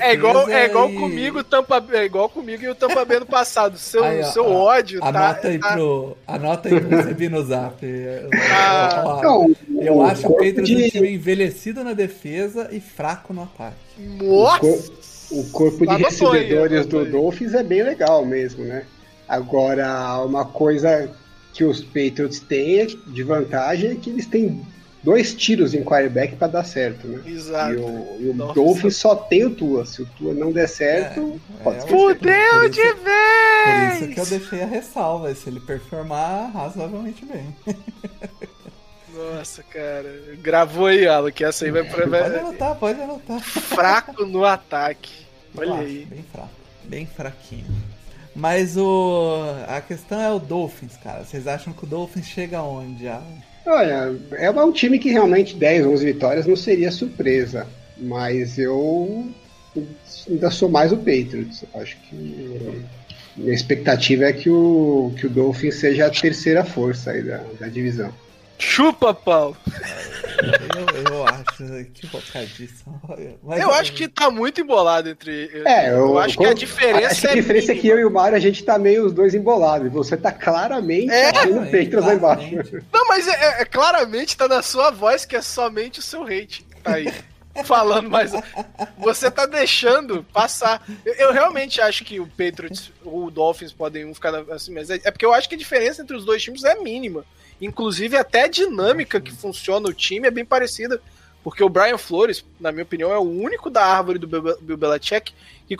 é 0.00 0.12
igual, 0.12 0.48
é 0.48 0.66
igual 0.66 0.90
e... 0.90 0.94
comigo, 0.96 1.44
Tampa, 1.44 1.84
é 1.92 2.04
igual 2.04 2.28
comigo 2.28 2.64
e 2.64 2.68
o 2.68 2.74
Tampa 2.74 3.04
B 3.04 3.20
no 3.20 3.26
passado. 3.26 3.78
Seu, 3.78 4.02
aí, 4.02 4.20
ó, 4.20 4.24
seu 4.24 4.44
ó, 4.44 4.76
ódio 4.76 4.98
anota 5.04 5.42
tá, 5.42 5.48
aí 5.48 5.58
tá... 5.58 5.72
Pro, 5.72 6.18
anota 6.26 6.68
aí 6.68 6.80
pro 6.80 6.88
receber 6.96 7.28
no 7.28 7.44
zap. 7.44 7.86
Ah, 8.52 9.02
ó, 9.06 9.22
não, 9.22 9.56
eu 9.80 10.02
acho 10.02 10.26
o 10.26 10.32
Patriots 10.32 10.68
de... 10.68 10.76
um 10.76 10.88
time 10.88 11.14
envelhecido 11.14 11.84
na 11.84 11.92
defesa 11.92 12.68
e 12.72 12.80
fraco 12.80 13.32
no 13.32 13.44
ataque. 13.44 13.76
Nossa! 13.96 15.04
O 15.30 15.44
corpo 15.50 15.86
de 15.86 16.02
recebedores 16.02 16.86
do 16.86 17.04
Dolphins 17.04 17.54
é 17.54 17.62
bem 17.62 17.84
legal 17.84 18.26
mesmo, 18.26 18.64
né? 18.64 18.84
Agora, 19.28 20.22
uma 20.24 20.44
coisa 20.44 21.10
que 21.54 21.64
os 21.64 21.82
Patriots 21.82 22.40
têm 22.40 22.86
de 23.06 23.22
vantagem 23.22 23.92
é 23.92 23.94
que 23.94 24.10
eles 24.10 24.26
têm 24.26 24.60
dois 25.04 25.34
tiros 25.34 25.72
em 25.72 25.84
quarterback 25.84 26.34
para 26.34 26.48
dar 26.48 26.64
certo, 26.64 27.06
né? 27.06 27.22
Exato. 27.24 27.74
E 27.74 27.76
o, 27.76 28.16
e 28.20 28.28
o 28.30 28.32
Dolphins 28.52 28.96
só 28.96 29.14
tem 29.14 29.44
o 29.44 29.50
Tua. 29.50 29.86
Se 29.86 30.02
o 30.02 30.06
Tua 30.06 30.34
não 30.34 30.50
der 30.50 30.68
certo, 30.68 31.40
é, 31.60 31.62
pode 31.62 31.78
é, 31.78 31.86
Fudeu 31.86 32.68
de 32.68 32.92
vez! 32.94 33.98
Por 33.98 34.02
isso 34.02 34.14
que 34.14 34.20
eu 34.20 34.26
deixei 34.26 34.62
a 34.62 34.66
ressalva, 34.66 35.34
se 35.34 35.48
ele 35.48 35.60
performar 35.60 36.50
razoavelmente 36.52 37.24
bem. 37.24 37.54
Nossa, 39.14 39.62
cara. 39.62 40.36
Gravou 40.42 40.86
aí, 40.86 41.06
Alan, 41.06 41.30
que 41.30 41.44
essa 41.44 41.64
aí 41.64 41.70
vai 41.70 41.84
pra. 41.84 42.08
Pode 42.08 42.36
anotar, 42.36 42.74
pode 42.74 43.00
anotar. 43.00 43.40
Fraco 43.40 44.26
no 44.26 44.44
ataque. 44.44 45.24
Olha 45.56 45.76
aí. 45.76 46.04
Bem 46.04 46.24
fraco. 46.32 46.50
Bem 46.82 47.06
fraquinho. 47.06 47.93
Mas 48.34 48.76
o 48.76 49.44
a 49.68 49.80
questão 49.80 50.20
é 50.20 50.32
o 50.32 50.38
Dolphins, 50.38 50.96
cara. 50.96 51.24
Vocês 51.24 51.46
acham 51.46 51.72
que 51.72 51.84
o 51.84 51.86
Dolphins 51.86 52.26
chega 52.26 52.58
aonde? 52.58 53.06
Ah? 53.06 53.22
Olha, 53.66 54.14
é 54.32 54.50
um 54.50 54.72
time 54.72 54.98
que 54.98 55.10
realmente 55.10 55.56
10, 55.56 55.86
11 55.86 56.04
vitórias 56.04 56.46
não 56.46 56.56
seria 56.56 56.90
surpresa. 56.90 57.66
Mas 57.96 58.58
eu 58.58 59.32
ainda 60.28 60.50
sou 60.50 60.68
mais 60.68 60.92
o 60.92 60.96
Patriots. 60.96 61.64
Acho 61.74 61.96
que 62.08 62.74
minha 63.36 63.54
expectativa 63.54 64.24
é 64.24 64.32
que 64.32 64.50
o, 64.50 65.12
que 65.16 65.26
o 65.26 65.30
Dolphins 65.30 65.76
seja 65.76 66.06
a 66.06 66.10
terceira 66.10 66.64
força 66.64 67.12
aí 67.12 67.22
da, 67.22 67.40
da 67.58 67.68
divisão. 67.68 68.12
Chupa, 68.64 69.12
pau! 69.12 69.56
Eu, 70.74 71.12
eu 71.12 71.26
acho 71.26 71.64
equivocadíssimo. 71.76 73.00
Mas 73.42 73.60
eu 73.60 73.70
acho 73.72 73.92
que 73.92 74.08
tá 74.08 74.30
muito 74.30 74.60
embolado 74.60 75.10
entre. 75.10 75.62
É, 75.64 75.90
eu, 75.90 75.98
eu 75.98 76.18
acho 76.18 76.36
que 76.36 76.44
a 76.44 76.54
diferença. 76.54 77.06
Acho 77.08 77.20
que 77.20 77.26
a 77.28 77.32
é 77.32 77.34
diferença 77.34 77.72
é, 77.72 77.74
que 77.76 77.86
eu 77.86 77.98
e 77.98 78.04
o 78.04 78.10
Mário 78.10 78.36
a 78.36 78.40
gente 78.40 78.64
tá 78.64 78.78
meio 78.78 79.06
os 79.06 79.12
dois 79.12 79.34
embolados. 79.34 79.92
Você 79.92 80.16
tá 80.16 80.32
claramente 80.32 81.12
é, 81.12 81.46
no 81.46 81.60
Patriots 81.60 82.04
lá 82.04 82.14
embaixo. 82.14 82.82
Não, 82.92 83.06
mas 83.06 83.28
é, 83.28 83.60
é, 83.60 83.64
claramente 83.64 84.36
tá 84.36 84.48
na 84.48 84.62
sua 84.62 84.90
voz 84.90 85.24
que 85.24 85.36
é 85.36 85.42
somente 85.42 86.00
o 86.00 86.02
seu 86.02 86.24
hate. 86.24 86.66
Tá 86.82 86.94
aí. 86.94 87.12
falando, 87.64 88.10
mas 88.10 88.32
você 88.98 89.30
tá 89.30 89.46
deixando 89.46 90.24
passar. 90.32 90.84
Eu, 91.04 91.14
eu, 91.14 91.32
realmente 91.32 91.80
acho 91.80 92.04
que 92.04 92.18
o 92.18 92.26
Patriots, 92.26 92.90
o 93.04 93.30
Dolphins 93.30 93.72
podem 93.72 94.04
um 94.04 94.12
ficar 94.12 94.34
assim, 94.50 94.74
mas 94.74 94.90
é, 94.90 94.96
é, 95.04 95.10
porque 95.12 95.24
eu 95.24 95.32
acho 95.32 95.48
que 95.48 95.54
a 95.54 95.58
diferença 95.58 96.02
entre 96.02 96.16
os 96.16 96.24
dois 96.24 96.42
times 96.42 96.64
é 96.64 96.74
mínima. 96.80 97.24
Inclusive, 97.60 98.16
até 98.16 98.44
a 98.44 98.48
dinâmica 98.48 99.20
que 99.20 99.32
funciona 99.32 99.88
o 99.88 99.94
time 99.94 100.28
é 100.28 100.30
bem 100.30 100.44
parecida. 100.44 101.00
Porque 101.42 101.62
o 101.62 101.68
Brian 101.68 101.98
Flores, 101.98 102.42
na 102.58 102.72
minha 102.72 102.84
opinião, 102.84 103.12
é 103.12 103.18
o 103.18 103.22
único 103.22 103.68
da 103.68 103.84
árvore 103.84 104.18
do 104.18 104.26
Bill 104.26 104.76
Belichick 104.78 105.34
que 105.68 105.76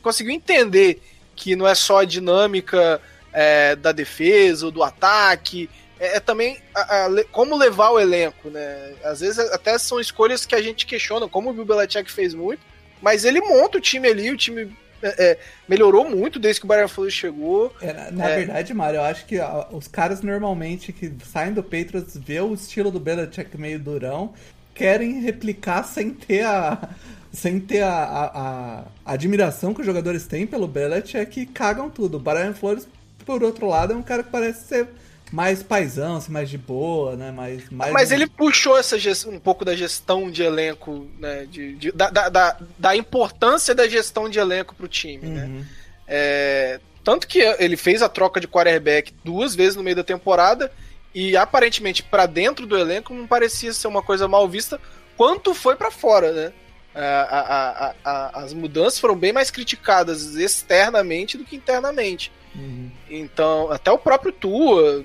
conseguiu 0.00 0.32
entender 0.32 1.02
que 1.34 1.56
não 1.56 1.66
é 1.66 1.74
só 1.74 1.98
a 1.98 2.04
dinâmica 2.04 3.00
é, 3.32 3.74
da 3.74 3.90
defesa 3.90 4.66
ou 4.66 4.72
do 4.72 4.82
ataque, 4.82 5.68
é, 5.98 6.16
é 6.16 6.20
também 6.20 6.60
a, 6.74 7.06
a, 7.06 7.24
como 7.32 7.56
levar 7.56 7.90
o 7.90 8.00
elenco, 8.00 8.50
né? 8.50 8.94
Às 9.02 9.20
vezes 9.20 9.38
até 9.38 9.76
são 9.78 9.98
escolhas 10.00 10.46
que 10.46 10.54
a 10.54 10.62
gente 10.62 10.86
questiona, 10.86 11.28
como 11.28 11.50
o 11.50 11.52
Bill 11.52 11.64
Belichick 11.64 12.10
fez 12.10 12.34
muito, 12.34 12.62
mas 13.02 13.24
ele 13.24 13.40
monta 13.40 13.78
o 13.78 13.80
time 13.80 14.08
ali, 14.08 14.30
o 14.30 14.36
time 14.36 14.70
é, 15.02 15.24
é 15.24 15.38
melhorou 15.68 16.08
muito 16.08 16.38
desde 16.38 16.60
que 16.60 16.66
o 16.66 16.68
Brian 16.68 16.88
Flores 16.88 17.14
chegou. 17.14 17.74
É, 17.80 17.92
na, 17.92 18.10
na 18.10 18.28
é. 18.28 18.36
verdade, 18.36 18.74
Mário, 18.74 18.98
eu 18.98 19.04
acho 19.04 19.26
que 19.26 19.38
ó, 19.38 19.66
os 19.72 19.88
caras 19.88 20.22
normalmente 20.22 20.92
que 20.92 21.12
saem 21.30 21.52
do 21.52 21.62
Patriots 21.62 22.16
vê 22.16 22.40
o 22.40 22.54
estilo 22.54 22.90
do 22.90 23.00
Belichick 23.00 23.56
meio 23.56 23.78
durão, 23.78 24.32
querem 24.74 25.20
replicar 25.20 25.84
sem 25.84 26.10
ter 26.10 26.44
a 26.44 26.88
sem 27.32 27.60
ter 27.60 27.82
a, 27.82 27.92
a, 27.92 28.24
a, 28.24 28.84
admiração 29.12 29.72
que 29.72 29.80
os 29.80 29.86
jogadores 29.86 30.26
têm 30.26 30.46
pelo 30.46 30.66
Belichick 30.66 31.40
e 31.40 31.46
cagam 31.46 31.88
tudo. 31.88 32.16
O 32.16 32.20
Brian 32.20 32.52
Flores, 32.52 32.88
por 33.24 33.42
outro 33.44 33.68
lado, 33.68 33.92
é 33.92 33.96
um 33.96 34.02
cara 34.02 34.22
que 34.22 34.30
parece 34.30 34.66
ser 34.66 34.88
mais 35.32 35.62
paisão, 35.62 36.16
assim, 36.16 36.32
mais 36.32 36.50
de 36.50 36.58
boa, 36.58 37.16
né? 37.16 37.30
Mais, 37.30 37.70
mais 37.70 37.92
Mas 37.92 38.10
ele 38.10 38.26
puxou 38.26 38.76
essa 38.76 38.98
gestão, 38.98 39.32
um 39.32 39.38
pouco 39.38 39.64
da 39.64 39.76
gestão 39.76 40.30
de 40.30 40.42
elenco, 40.42 41.06
né? 41.18 41.46
De, 41.48 41.74
de 41.74 41.92
da, 41.92 42.10
da, 42.10 42.56
da, 42.78 42.96
importância 42.96 43.74
da 43.74 43.88
gestão 43.88 44.28
de 44.28 44.38
elenco 44.38 44.74
pro 44.74 44.88
time, 44.88 45.26
né? 45.26 45.44
uhum. 45.44 45.58
né? 45.60 45.66
É, 46.08 46.80
tanto 47.04 47.26
que 47.26 47.38
ele 47.38 47.76
fez 47.76 48.02
a 48.02 48.08
troca 48.08 48.40
de 48.40 48.48
quarterback 48.48 49.14
duas 49.24 49.54
vezes 49.54 49.76
no 49.76 49.82
meio 49.82 49.96
da 49.96 50.04
temporada 50.04 50.70
e 51.14 51.36
aparentemente 51.36 52.02
para 52.02 52.26
dentro 52.26 52.66
do 52.66 52.76
elenco 52.76 53.14
não 53.14 53.26
parecia 53.26 53.72
ser 53.72 53.86
uma 53.86 54.02
coisa 54.02 54.26
mal 54.26 54.48
vista 54.48 54.80
quanto 55.16 55.54
foi 55.54 55.76
para 55.76 55.90
fora, 55.90 56.32
né? 56.32 56.52
A, 56.92 57.04
a, 57.04 57.94
a, 58.04 58.42
as 58.42 58.52
mudanças 58.52 58.98
foram 58.98 59.14
bem 59.14 59.32
mais 59.32 59.48
criticadas 59.48 60.34
externamente 60.34 61.38
do 61.38 61.44
que 61.44 61.54
internamente. 61.54 62.32
Uhum. 62.54 62.90
Então, 63.08 63.70
até 63.70 63.90
o 63.90 63.98
próprio 63.98 64.32
Tua, 64.32 65.04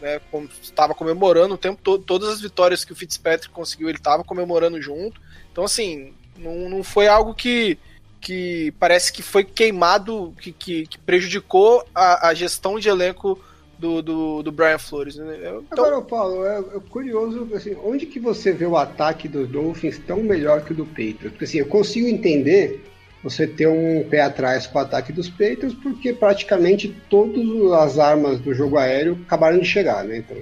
né, 0.00 0.20
estava 0.62 0.94
comemorando 0.94 1.54
o 1.54 1.58
tempo 1.58 1.80
todo, 1.82 2.02
todas 2.02 2.28
as 2.28 2.40
vitórias 2.40 2.84
que 2.84 2.92
o 2.92 2.96
Fitzpatrick 2.96 3.52
conseguiu, 3.52 3.88
ele 3.88 3.98
estava 3.98 4.24
comemorando 4.24 4.80
junto. 4.80 5.20
Então, 5.52 5.64
assim, 5.64 6.12
não, 6.36 6.68
não 6.68 6.82
foi 6.82 7.06
algo 7.06 7.34
que, 7.34 7.78
que 8.20 8.72
parece 8.78 9.12
que 9.12 9.22
foi 9.22 9.44
queimado, 9.44 10.34
que, 10.40 10.52
que, 10.52 10.86
que 10.86 10.98
prejudicou 10.98 11.84
a, 11.94 12.28
a, 12.28 12.34
gestão 12.34 12.78
de 12.78 12.88
elenco 12.88 13.38
do, 13.78 14.02
do, 14.02 14.42
do 14.42 14.52
Brian 14.52 14.78
Flores. 14.78 15.16
Né? 15.16 15.36
Então... 15.70 15.84
Agora, 15.84 16.02
Paulo, 16.02 16.44
é, 16.44 16.58
é, 16.58 16.80
curioso, 16.90 17.48
assim, 17.54 17.76
onde 17.84 18.06
que 18.06 18.18
você 18.18 18.52
vê 18.52 18.66
o 18.66 18.76
ataque 18.76 19.28
dos 19.28 19.48
Dolphins 19.48 19.98
tão 19.98 20.22
melhor 20.22 20.64
que 20.64 20.72
o 20.72 20.76
do 20.76 20.86
Patriots? 20.86 21.30
Porque 21.30 21.44
assim, 21.44 21.58
eu 21.58 21.66
consigo 21.66 22.06
entender 22.06 22.84
você 23.22 23.46
ter 23.46 23.68
um 23.68 24.02
pé 24.08 24.22
atrás 24.22 24.66
com 24.66 24.78
o 24.78 24.82
ataque 24.82 25.12
dos 25.12 25.28
Patriots, 25.28 25.74
porque 25.74 26.12
praticamente 26.12 26.88
todas 27.08 27.72
as 27.72 27.98
armas 27.98 28.40
do 28.40 28.54
jogo 28.54 28.78
aéreo 28.78 29.18
acabaram 29.26 29.58
de 29.58 29.66
chegar, 29.66 30.04
né? 30.04 30.18
Então, 30.18 30.36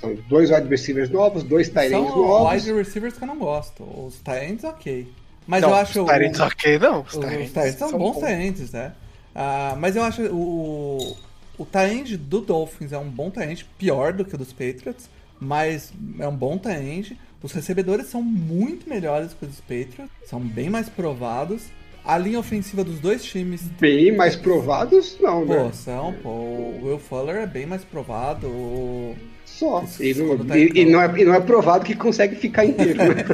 são 0.00 0.14
dois 0.28 0.50
wide 0.50 0.68
receivers 0.68 1.08
novos, 1.08 1.42
dois 1.42 1.68
tight 1.68 1.94
ends 1.94 2.14
novos. 2.14 2.64
wide 2.64 2.72
receivers 2.72 3.16
que 3.16 3.22
eu 3.22 3.28
não 3.28 3.38
gosto. 3.38 3.82
Os 3.82 4.16
tight 4.20 4.44
ends, 4.44 4.64
ok. 4.64 5.08
Mas 5.46 5.62
não, 5.62 5.70
eu 5.70 5.74
acho... 5.76 6.02
Os 6.02 6.06
tight 6.08 6.24
ends 6.24 6.40
ok, 6.40 6.78
não. 6.78 7.00
Os, 7.02 7.14
os 7.14 7.20
tight 7.20 7.58
ends 7.58 7.78
são, 7.78 7.90
são 7.90 7.98
bons 7.98 8.18
tight 8.18 8.32
ends, 8.32 8.72
né? 8.72 8.92
Uh, 9.34 9.76
mas 9.78 9.94
eu 9.94 10.02
acho 10.02 10.22
o, 10.22 11.16
o 11.58 11.64
tight 11.64 11.94
end 11.94 12.16
do 12.16 12.40
Dolphins 12.40 12.92
é 12.92 12.98
um 12.98 13.08
bom 13.08 13.30
tight 13.30 13.50
end, 13.50 13.66
pior 13.78 14.12
do 14.12 14.24
que 14.24 14.34
o 14.34 14.38
dos 14.38 14.52
Patriots, 14.52 15.08
mas 15.38 15.92
é 16.18 16.26
um 16.26 16.34
bom 16.34 16.58
tight 16.58 16.80
end. 16.80 17.18
Os 17.42 17.52
recebedores 17.52 18.06
são 18.08 18.22
muito 18.22 18.88
melhores 18.88 19.32
que 19.32 19.44
os 19.44 19.50
dos 19.50 19.60
Patriots, 19.60 20.10
são 20.24 20.40
bem 20.40 20.68
mais 20.68 20.88
provados. 20.88 21.62
A 22.06 22.16
linha 22.16 22.38
ofensiva 22.38 22.84
dos 22.84 23.00
dois 23.00 23.24
times. 23.24 23.62
Bem 23.80 24.14
mais 24.14 24.36
provados, 24.36 25.18
não, 25.20 25.44
né? 25.44 25.64
Pô, 25.64 25.72
são, 25.72 26.14
pô. 26.22 26.28
O 26.28 26.80
Will 26.84 26.98
Fuller 27.00 27.36
é 27.36 27.46
bem 27.46 27.66
mais 27.66 27.82
provado. 27.84 28.46
O... 28.46 29.16
Só. 29.44 29.82
E 29.98 30.14
não, 30.14 30.38
tá 30.38 30.56
e, 30.56 30.70
e, 30.72 30.84
não 30.84 31.00
é, 31.00 31.20
e 31.20 31.24
não 31.24 31.34
é 31.34 31.40
provado 31.40 31.84
que 31.84 31.96
consegue 31.96 32.36
ficar 32.36 32.64
inteiro, 32.64 32.98
né? 33.02 33.24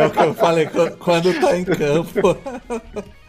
é 0.00 0.06
o 0.06 0.10
que 0.10 0.18
eu 0.20 0.34
falei, 0.34 0.68
quando 0.98 1.38
tá 1.38 1.58
em 1.58 1.64
campo. 1.64 2.38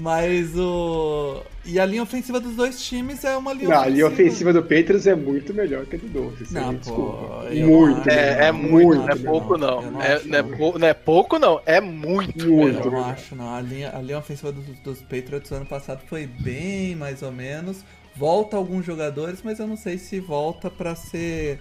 Mas 0.00 0.56
o. 0.56 1.42
E 1.64 1.78
a 1.78 1.84
linha 1.84 2.02
ofensiva 2.02 2.40
dos 2.40 2.56
dois 2.56 2.82
times 2.82 3.22
é 3.22 3.36
uma 3.36 3.52
linha 3.52 3.68
não, 3.68 3.76
ofensiva. 3.76 3.86
A 3.86 3.94
linha 3.94 4.06
ofensiva 4.06 4.52
do 4.52 4.62
Patriots 4.62 5.06
é 5.06 5.14
muito 5.14 5.52
melhor 5.52 5.84
que 5.84 5.96
a 5.96 5.98
do 5.98 6.08
Dolphins. 6.08 6.50
Não, 6.50 6.74
pô, 6.76 7.18
muito. 7.66 8.08
É, 8.08 8.46
é 8.48 8.52
muito, 8.52 9.02
não 9.02 9.08
é 9.08 9.16
pouco 9.16 9.58
não. 9.58 9.82
não 9.82 10.02
é, 10.02 10.22
não, 10.24 10.38
é 10.38 10.42
pou, 10.42 10.78
não 10.78 10.86
é 10.88 10.94
pouco 10.94 11.38
não, 11.38 11.60
é 11.66 11.80
muito. 11.80 12.48
Muito. 12.50 12.78
Eu 12.78 12.90
não 12.90 13.04
acho 13.04 13.36
não. 13.36 13.54
A 13.54 13.60
linha, 13.60 13.94
a 13.94 14.00
linha 14.00 14.18
ofensiva 14.18 14.50
dos, 14.50 14.64
dos 14.78 15.02
Patriots 15.02 15.52
ano 15.52 15.66
passado 15.66 16.00
foi 16.06 16.26
bem 16.26 16.96
mais 16.96 17.22
ou 17.22 17.30
menos. 17.30 17.84
Volta 18.16 18.56
alguns 18.56 18.86
jogadores, 18.86 19.40
mas 19.44 19.60
eu 19.60 19.66
não 19.66 19.76
sei 19.76 19.98
se 19.98 20.18
volta 20.18 20.70
para 20.70 20.94
ser 20.94 21.60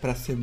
para 0.00 0.14
ser 0.14 0.36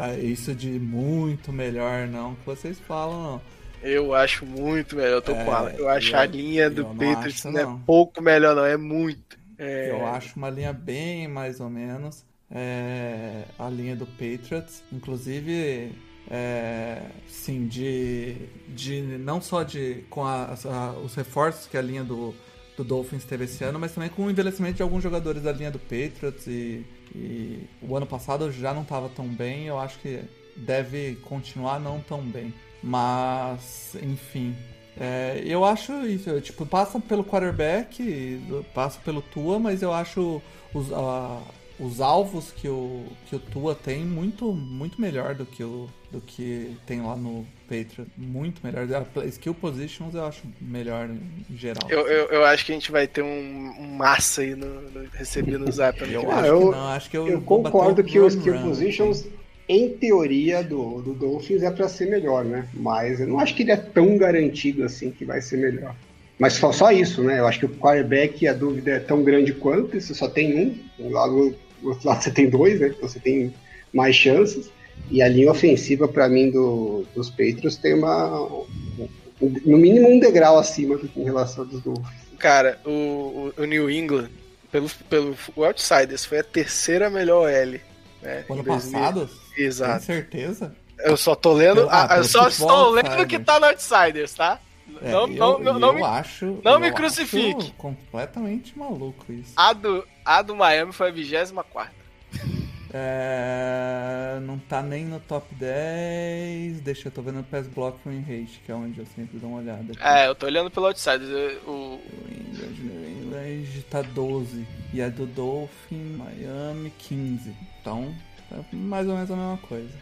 ah, 0.00 0.16
isso 0.18 0.54
de 0.54 0.78
muito 0.78 1.52
melhor 1.52 2.06
não 2.06 2.34
que 2.36 2.46
vocês 2.46 2.78
falam 2.78 3.22
não. 3.22 3.53
Eu 3.84 4.14
acho 4.14 4.46
muito 4.46 4.96
melhor, 4.96 5.12
eu 5.12 5.22
tô 5.22 5.32
é, 5.32 5.44
com 5.44 5.54
ela. 5.54 5.70
Eu 5.72 5.88
acho 5.88 6.10
eu, 6.10 6.18
a 6.18 6.24
linha 6.24 6.70
do 6.70 6.86
Patriots 6.86 7.44
não, 7.44 7.60
é 7.60 7.78
pouco 7.84 8.22
melhor, 8.22 8.56
não, 8.56 8.64
é 8.64 8.76
muito. 8.76 9.38
É... 9.58 9.90
Eu 9.90 10.06
acho 10.06 10.36
uma 10.36 10.48
linha 10.48 10.72
bem 10.72 11.28
mais 11.28 11.60
ou 11.60 11.68
menos. 11.68 12.24
É, 12.50 13.44
a 13.58 13.68
linha 13.68 13.96
do 13.96 14.06
Patriots, 14.06 14.82
inclusive, 14.92 15.92
é, 16.30 17.02
sim, 17.26 17.66
de, 17.66 18.36
de 18.68 19.00
não 19.02 19.40
só 19.40 19.62
de 19.62 20.04
com 20.08 20.24
a, 20.24 20.54
a, 20.54 20.90
os 20.92 21.14
reforços 21.14 21.66
que 21.66 21.76
a 21.76 21.82
linha 21.82 22.04
do, 22.04 22.34
do 22.76 22.84
Dolphins 22.84 23.24
teve 23.24 23.44
esse 23.44 23.64
ano, 23.64 23.78
mas 23.78 23.92
também 23.92 24.08
com 24.08 24.24
o 24.24 24.30
envelhecimento 24.30 24.76
de 24.76 24.82
alguns 24.82 25.02
jogadores 25.02 25.42
da 25.42 25.52
linha 25.52 25.70
do 25.70 25.78
Patriots 25.78 26.46
e, 26.46 26.84
e 27.14 27.68
o 27.82 27.96
ano 27.96 28.06
passado 28.06 28.50
já 28.50 28.72
não 28.72 28.82
estava 28.82 29.08
tão 29.08 29.26
bem, 29.26 29.66
eu 29.66 29.78
acho 29.78 29.98
que 29.98 30.20
deve 30.56 31.16
continuar 31.16 31.80
não 31.80 32.00
tão 32.00 32.22
bem. 32.22 32.54
Mas, 32.84 33.96
enfim. 34.02 34.54
É, 35.00 35.42
eu 35.44 35.64
acho 35.64 36.06
isso, 36.06 36.38
tipo, 36.42 36.66
passa 36.66 37.00
pelo 37.00 37.24
quarterback, 37.24 38.40
passa 38.74 39.00
pelo 39.02 39.22
Tua, 39.22 39.58
mas 39.58 39.82
eu 39.82 39.92
acho 39.92 40.40
os, 40.72 40.90
uh, 40.90 41.42
os 41.80 42.00
alvos 42.00 42.52
que 42.52 42.68
o, 42.68 43.06
que 43.26 43.34
o 43.34 43.38
Tua 43.38 43.74
tem 43.74 44.04
muito, 44.04 44.52
muito 44.52 45.00
melhor 45.00 45.34
do 45.34 45.46
que, 45.46 45.64
o, 45.64 45.88
do 46.12 46.20
que 46.20 46.76
tem 46.86 47.00
lá 47.00 47.16
no 47.16 47.46
Patriot. 47.62 48.08
Muito 48.18 48.60
melhor. 48.62 48.86
A 49.16 49.24
skill 49.24 49.54
positions 49.54 50.14
eu 50.14 50.26
acho 50.26 50.42
melhor 50.60 51.08
em 51.08 51.56
geral. 51.56 51.88
Eu, 51.88 52.06
eu, 52.06 52.26
eu 52.26 52.44
acho 52.44 52.66
que 52.66 52.72
a 52.72 52.74
gente 52.74 52.92
vai 52.92 53.08
ter 53.08 53.22
um, 53.22 53.74
um 53.78 53.96
massa 53.96 54.42
aí 54.42 54.54
no, 54.54 54.82
no 54.82 55.08
receber 55.14 55.58
no 55.58 55.72
Zap. 55.72 55.98
eu, 56.02 56.30
acho 56.30 56.46
eu, 56.46 56.58
que 56.60 56.64
não, 56.66 56.88
acho 56.88 57.10
que 57.10 57.16
eu, 57.16 57.28
eu 57.28 57.40
concordo 57.40 58.04
que 58.04 58.20
os 58.20 58.34
skill 58.34 58.60
positions 58.60 59.24
em 59.68 59.88
teoria, 59.90 60.62
do, 60.62 61.00
do 61.00 61.14
Dolphins 61.14 61.62
é 61.62 61.70
para 61.70 61.88
ser 61.88 62.06
melhor, 62.06 62.44
né? 62.44 62.68
Mas 62.74 63.20
eu 63.20 63.26
não 63.26 63.38
acho 63.38 63.54
que 63.54 63.62
ele 63.62 63.72
é 63.72 63.76
tão 63.76 64.16
garantido 64.18 64.84
assim 64.84 65.10
que 65.10 65.24
vai 65.24 65.40
ser 65.40 65.56
melhor. 65.56 65.94
Mas 66.38 66.54
só, 66.54 66.72
só 66.72 66.90
isso, 66.90 67.22
né? 67.22 67.38
Eu 67.38 67.46
acho 67.46 67.60
que 67.60 67.66
o 67.66 67.76
quarterback, 67.76 68.46
a 68.46 68.52
dúvida 68.52 68.92
é 68.92 68.98
tão 68.98 69.22
grande 69.22 69.52
quanto, 69.52 70.00
você 70.00 70.12
só 70.12 70.28
tem 70.28 70.82
um, 70.98 71.10
lá 71.10 71.26
do 71.26 71.54
outro 71.82 72.08
lado 72.08 72.22
você 72.22 72.30
tem 72.30 72.48
dois, 72.48 72.80
né? 72.80 72.88
Então 72.88 73.08
você 73.08 73.20
tem 73.20 73.54
mais 73.92 74.16
chances. 74.16 74.70
E 75.10 75.22
a 75.22 75.28
linha 75.28 75.50
ofensiva, 75.50 76.06
para 76.06 76.28
mim, 76.28 76.50
do, 76.50 77.04
dos 77.14 77.30
Patriots 77.30 77.76
tem 77.76 77.94
uma. 77.94 78.48
Um, 78.48 79.08
no 79.40 79.76
mínimo 79.76 80.08
um 80.08 80.18
degrau 80.18 80.58
acima 80.58 80.96
do 80.96 81.08
que 81.08 81.20
em 81.20 81.24
relação 81.24 81.66
dos 81.66 81.80
Dolphins. 81.80 82.24
Cara, 82.38 82.78
o, 82.84 83.52
o, 83.56 83.64
New 83.64 83.90
England, 83.90 84.30
pelo, 84.70 84.88
pelo 85.08 85.36
Outsiders, 85.56 86.24
foi 86.24 86.38
a 86.38 86.44
terceira 86.44 87.10
melhor 87.10 87.50
L. 87.50 87.80
Né, 88.22 88.44
ano 88.48 88.64
passado? 88.64 89.28
Exato. 89.56 90.06
Tem 90.06 90.16
certeza? 90.16 90.74
Eu 90.98 91.16
só 91.16 91.34
tô 91.34 91.52
lendo. 91.52 91.88
Ah, 91.90 92.16
eu 92.16 92.24
só 92.24 92.48
estou 92.48 92.90
lendo 92.90 93.22
o 93.22 93.26
que 93.26 93.38
tá 93.38 93.58
no 93.58 93.66
Outsiders, 93.66 94.34
tá? 94.34 94.60
É, 95.02 95.10
não, 95.10 95.22
eu, 95.22 95.28
não, 95.28 95.58
não, 95.58 95.78
não 95.78 95.92
me, 95.94 96.02
acho, 96.02 96.60
não 96.62 96.78
me 96.78 96.92
crucifique. 96.92 97.72
completamente 97.78 98.78
maluco 98.78 99.32
isso. 99.32 99.52
A 99.56 99.72
do, 99.72 100.06
a 100.24 100.42
do 100.42 100.54
Miami 100.54 100.92
foi 100.92 101.08
a 101.08 101.12
24. 101.12 101.92
É, 102.96 104.38
não 104.42 104.56
tá 104.56 104.80
nem 104.80 105.04
no 105.04 105.18
top 105.18 105.52
10. 105.56 106.80
Deixa 106.80 107.08
eu 107.08 107.12
tô 107.12 107.22
vendo 107.22 107.40
o 107.40 107.42
Pass 107.42 107.66
Block 107.66 107.98
Win 108.06 108.20
Rate, 108.20 108.62
que 108.64 108.70
é 108.70 108.74
onde 108.76 109.00
eu 109.00 109.06
sempre 109.16 109.36
dou 109.36 109.50
uma 109.50 109.58
olhada. 109.58 109.92
Aqui. 109.92 110.00
É, 110.00 110.28
eu 110.28 110.34
tô 110.36 110.46
olhando 110.46 110.70
pelo 110.70 110.86
Outsiders. 110.86 111.58
O 111.66 111.98
New 112.28 113.08
England 113.08 113.82
tá 113.90 114.00
12. 114.00 114.64
E 114.92 115.02
a 115.02 115.08
do 115.08 115.26
Dolphin, 115.26 116.16
Miami, 116.16 116.92
15. 116.96 117.52
Então, 117.80 118.14
é 118.54 118.76
mais 118.76 119.08
ou 119.08 119.14
menos 119.14 119.30
a 119.30 119.36
mesma 119.36 119.58
coisa. 119.58 119.94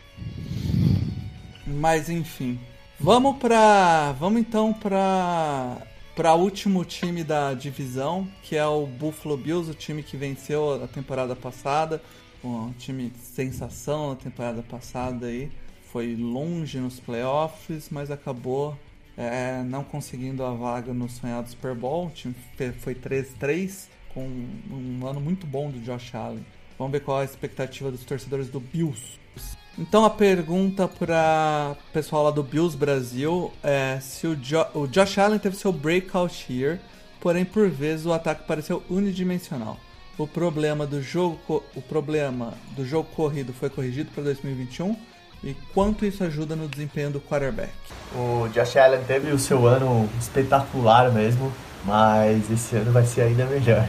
Mas 1.67 2.09
enfim, 2.11 2.59
Vamos 3.05 3.39
para, 3.39 4.13
vamos 4.13 4.41
então 4.41 4.73
para 4.73 5.77
para 6.15 6.35
último 6.35 6.85
time 6.85 7.25
da 7.25 7.53
divisão, 7.53 8.29
que 8.45 8.55
é 8.55 8.65
o 8.65 8.87
Buffalo 8.87 9.37
Bills, 9.37 9.69
o 9.69 9.75
time 9.75 10.05
que 10.05 10.17
venceu 10.17 10.85
a 10.85 10.87
temporada 10.87 11.35
passada, 11.35 12.01
um 12.45 12.71
time 12.79 13.11
de 13.11 13.19
sensação 13.19 14.11
na 14.11 14.15
temporada 14.15 14.63
passada 14.63 15.27
aí, 15.27 15.51
foi 15.91 16.15
longe 16.15 16.79
nos 16.79 17.01
playoffs, 17.01 17.89
mas 17.91 18.09
acabou 18.09 18.79
é, 19.17 19.65
não 19.65 19.83
conseguindo 19.83 20.45
a 20.45 20.53
vaga 20.55 20.95
no 20.95 21.09
sonhado 21.09 21.49
Super 21.49 21.75
Bowl. 21.75 22.07
O 22.07 22.11
time 22.11 22.37
foi 22.79 22.95
3-3 22.95 23.89
com 24.15 24.21
um 24.71 25.05
ano 25.05 25.21
muito 25.21 25.45
bom 25.45 25.73
do 25.73 25.81
Josh 25.81 26.15
Allen. 26.15 26.47
Vamos 26.79 26.93
ver 26.93 27.01
qual 27.01 27.19
é 27.19 27.23
a 27.23 27.25
expectativa 27.25 27.91
dos 27.91 28.05
torcedores 28.05 28.49
do 28.49 28.61
Bills. 28.61 29.21
Então 29.79 30.05
a 30.05 30.11
pergunta 30.11 30.87
para 30.87 31.75
pessoal 31.93 32.25
lá 32.25 32.31
do 32.31 32.43
Bills 32.43 32.77
Brasil 32.77 33.51
é 33.63 33.99
se 34.01 34.27
o, 34.27 34.37
jo 34.37 34.65
o 34.75 34.87
Josh 34.87 35.19
Allen 35.19 35.39
teve 35.39 35.57
seu 35.57 35.73
breakout 35.73 36.53
year, 36.53 36.79
porém 37.21 37.45
por 37.45 37.71
vezes 37.71 38.05
o 38.05 38.13
ataque 38.13 38.47
pareceu 38.47 38.83
unidimensional. 38.91 39.79
O 40.19 40.27
problema 40.27 40.87
do 40.87 41.03
jogo 41.03 41.65
o 41.75 41.81
problema 41.81 42.53
do 42.77 42.85
jogo 42.85 43.09
corrido 43.17 43.55
foi 43.55 43.71
corrigido 43.71 44.11
para 44.15 44.25
2021 44.25 44.95
e 45.43 45.57
quanto 45.73 46.05
isso 46.05 46.23
ajuda 46.23 46.55
no 46.55 46.69
desempenho 46.69 47.11
do 47.11 47.21
quarterback? 47.21 47.73
O 48.15 48.49
Josh 48.49 48.77
Allen 48.77 49.03
teve 49.05 49.33
o 49.33 49.39
seu 49.39 49.67
ano 49.67 50.09
espetacular 50.21 51.11
mesmo, 51.11 51.51
mas 51.85 52.51
esse 52.51 52.77
ano 52.77 52.93
vai 52.93 53.05
ser 53.05 53.23
ainda 53.23 53.47
melhor. 53.47 53.89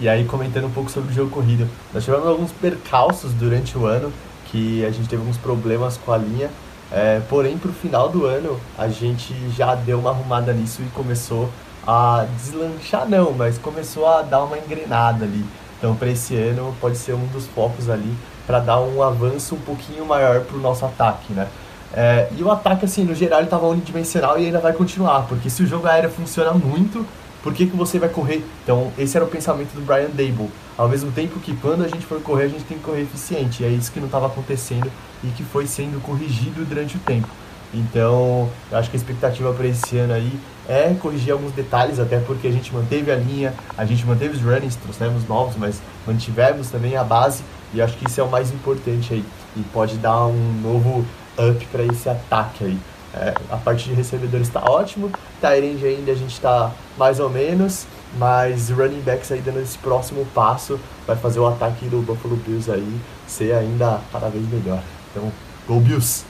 E 0.00 0.08
aí 0.08 0.24
comentando 0.24 0.66
um 0.66 0.70
pouco 0.70 0.90
sobre 0.90 1.10
o 1.10 1.14
jogo 1.14 1.30
corrido, 1.30 1.68
nós 1.92 2.04
tivemos 2.04 2.26
alguns 2.26 2.52
percalços 2.52 3.32
durante 3.32 3.76
o 3.76 3.86
ano 3.86 4.12
que 4.46 4.84
a 4.84 4.90
gente 4.90 5.08
teve 5.08 5.22
alguns 5.22 5.38
problemas 5.38 5.96
com 5.96 6.12
a 6.12 6.18
linha. 6.18 6.50
É, 6.90 7.20
porém, 7.28 7.56
para 7.56 7.70
o 7.70 7.72
final 7.72 8.08
do 8.08 8.26
ano, 8.26 8.60
a 8.76 8.88
gente 8.88 9.34
já 9.56 9.74
deu 9.74 9.98
uma 9.98 10.10
arrumada 10.10 10.52
nisso 10.52 10.82
e 10.82 10.86
começou 10.90 11.48
a 11.86 12.26
deslanchar, 12.36 13.08
não, 13.08 13.32
mas 13.32 13.56
começou 13.58 14.06
a 14.06 14.22
dar 14.22 14.44
uma 14.44 14.58
engrenada 14.58 15.24
ali. 15.24 15.44
Então, 15.78 15.96
para 15.96 16.08
esse 16.08 16.36
ano, 16.36 16.74
pode 16.80 16.96
ser 16.96 17.14
um 17.14 17.26
dos 17.26 17.46
focos 17.46 17.88
ali 17.88 18.14
para 18.46 18.60
dar 18.60 18.80
um 18.80 19.02
avanço 19.02 19.54
um 19.54 19.60
pouquinho 19.60 20.04
maior 20.04 20.40
para 20.42 20.56
o 20.56 20.60
nosso 20.60 20.84
ataque, 20.84 21.32
né? 21.32 21.48
É, 21.94 22.28
e 22.36 22.42
o 22.42 22.50
ataque, 22.50 22.84
assim, 22.84 23.04
no 23.04 23.14
geral, 23.14 23.40
ele 23.40 23.46
estava 23.46 23.66
unidimensional 23.66 24.38
e 24.38 24.46
ainda 24.46 24.60
vai 24.60 24.72
continuar, 24.72 25.22
porque 25.22 25.50
se 25.50 25.62
o 25.62 25.66
jogo 25.66 25.86
aéreo 25.86 26.10
funciona 26.10 26.52
muito, 26.52 27.06
por 27.42 27.52
que, 27.52 27.66
que 27.66 27.76
você 27.76 27.98
vai 27.98 28.08
correr? 28.08 28.44
Então, 28.62 28.92
esse 28.96 29.16
era 29.16 29.24
o 29.24 29.28
pensamento 29.28 29.74
do 29.74 29.84
Brian 29.84 30.10
Dable. 30.10 30.50
Ao 30.78 30.88
mesmo 30.88 31.10
tempo 31.10 31.40
que 31.40 31.56
quando 31.56 31.84
a 31.84 31.88
gente 31.88 32.06
for 32.06 32.20
correr, 32.20 32.44
a 32.44 32.48
gente 32.48 32.64
tem 32.64 32.78
que 32.78 32.84
correr 32.84 33.02
eficiente. 33.02 33.62
E 33.62 33.66
é 33.66 33.68
isso 33.68 33.90
que 33.90 33.98
não 33.98 34.06
estava 34.06 34.26
acontecendo 34.26 34.90
e 35.24 35.28
que 35.28 35.42
foi 35.42 35.66
sendo 35.66 36.00
corrigido 36.00 36.64
durante 36.64 36.96
o 36.96 37.00
tempo. 37.00 37.28
Então, 37.74 38.48
eu 38.70 38.78
acho 38.78 38.90
que 38.90 38.96
a 38.96 39.00
expectativa 39.00 39.52
para 39.52 39.66
esse 39.66 39.96
ano 39.96 40.12
aí 40.12 40.38
é 40.68 40.94
corrigir 40.94 41.32
alguns 41.32 41.52
detalhes, 41.52 41.98
até 41.98 42.18
porque 42.20 42.46
a 42.46 42.52
gente 42.52 42.72
manteve 42.72 43.10
a 43.10 43.16
linha, 43.16 43.54
a 43.76 43.84
gente 43.84 44.06
manteve 44.06 44.36
os 44.36 44.42
runnings, 44.42 44.76
trouxemos 44.76 45.26
novos, 45.26 45.56
mas 45.56 45.80
mantivemos 46.06 46.70
também 46.70 46.96
a 46.96 47.02
base. 47.02 47.42
E 47.74 47.80
acho 47.80 47.96
que 47.96 48.06
isso 48.06 48.20
é 48.20 48.24
o 48.24 48.30
mais 48.30 48.52
importante 48.52 49.14
aí. 49.14 49.24
E 49.56 49.62
pode 49.72 49.96
dar 49.96 50.26
um 50.26 50.60
novo 50.62 51.04
up 51.38 51.66
para 51.72 51.82
esse 51.84 52.08
ataque 52.08 52.64
aí. 52.64 52.78
É, 53.14 53.34
a 53.50 53.56
parte 53.56 53.88
de 53.88 53.94
recebedores 53.94 54.48
está 54.48 54.62
ótimo, 54.64 55.10
Tyrande 55.42 55.84
ainda 55.84 56.12
a 56.12 56.14
gente 56.14 56.32
está 56.32 56.72
mais 56.96 57.18
ou 57.18 57.28
menos, 57.28 57.84
mas 58.16 58.70
running 58.70 59.00
backs 59.00 59.32
aí 59.32 59.40
dando 59.40 59.60
esse 59.60 59.76
próximo 59.76 60.24
passo 60.32 60.78
vai 61.04 61.16
fazer 61.16 61.40
o 61.40 61.46
ataque 61.48 61.86
do 61.86 62.00
Buffalo 62.00 62.36
Bills 62.36 62.70
aí 62.70 63.00
ser 63.26 63.52
ainda 63.52 64.00
cada 64.12 64.28
vez 64.28 64.48
melhor. 64.48 64.82
Então, 65.10 65.32
go 65.66 65.80
Bills! 65.80 66.24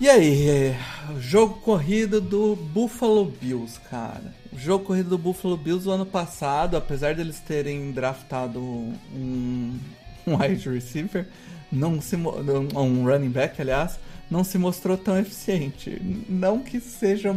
E 0.00 0.08
aí, 0.08 0.76
jogo 1.18 1.60
corrido 1.60 2.20
do 2.20 2.54
Buffalo 2.54 3.24
Bills, 3.24 3.80
cara. 3.90 4.34
O 4.52 4.58
jogo 4.58 4.84
corrido 4.84 5.10
do 5.10 5.18
Buffalo 5.18 5.56
Bills 5.56 5.88
o 5.88 5.92
ano 5.92 6.06
passado, 6.06 6.76
apesar 6.76 7.14
deles 7.14 7.40
terem 7.40 7.92
draftado 7.92 8.60
um, 8.60 9.78
um 10.26 10.36
wide 10.36 10.68
receiver, 10.68 11.26
não 11.70 12.00
se, 12.00 12.16
um 12.16 13.04
running 13.04 13.30
back, 13.30 13.60
aliás, 13.60 13.98
não 14.30 14.44
se 14.44 14.58
mostrou 14.58 14.96
tão 14.96 15.18
eficiente. 15.18 16.00
Não 16.28 16.60
que 16.60 16.80
seja 16.80 17.34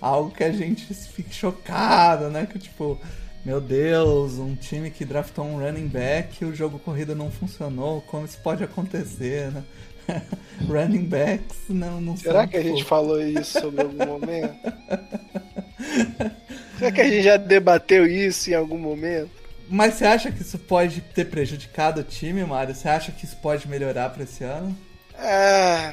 algo 0.00 0.30
que 0.30 0.44
a 0.44 0.52
gente 0.52 0.92
fique 0.92 1.34
chocado, 1.34 2.28
né? 2.28 2.46
Que 2.46 2.58
tipo, 2.58 2.98
meu 3.44 3.60
Deus, 3.60 4.38
um 4.38 4.54
time 4.54 4.90
que 4.90 5.04
draftou 5.04 5.44
um 5.44 5.58
running 5.58 5.88
back 5.88 6.42
e 6.42 6.46
o 6.46 6.54
jogo 6.54 6.78
corrida 6.78 7.14
não 7.14 7.30
funcionou, 7.30 8.00
como 8.02 8.24
isso 8.24 8.38
pode 8.42 8.64
acontecer, 8.64 9.50
né? 9.50 9.64
running 10.68 11.04
backs 11.04 11.56
não, 11.68 11.98
não 11.98 12.14
Será 12.14 12.46
que 12.46 12.58
a 12.58 12.62
gente 12.62 12.84
falou 12.84 13.20
isso 13.22 13.58
sobre 13.60 13.82
algum 13.82 14.06
momento? 14.06 14.54
Será 16.78 16.92
que 16.92 17.00
a 17.00 17.08
gente 17.08 17.22
já 17.22 17.36
debateu 17.38 18.06
isso 18.06 18.50
em 18.50 18.54
algum 18.54 18.78
momento? 18.78 19.30
Mas 19.68 19.94
você 19.94 20.04
acha 20.04 20.30
que 20.30 20.42
isso 20.42 20.58
pode 20.58 21.00
ter 21.00 21.24
prejudicado 21.26 22.00
o 22.00 22.04
time, 22.04 22.44
Mário? 22.44 22.74
Você 22.74 22.88
acha 22.88 23.12
que 23.12 23.24
isso 23.24 23.36
pode 23.36 23.66
melhorar 23.66 24.10
para 24.10 24.24
esse 24.24 24.44
ano? 24.44 24.76
É, 25.18 25.92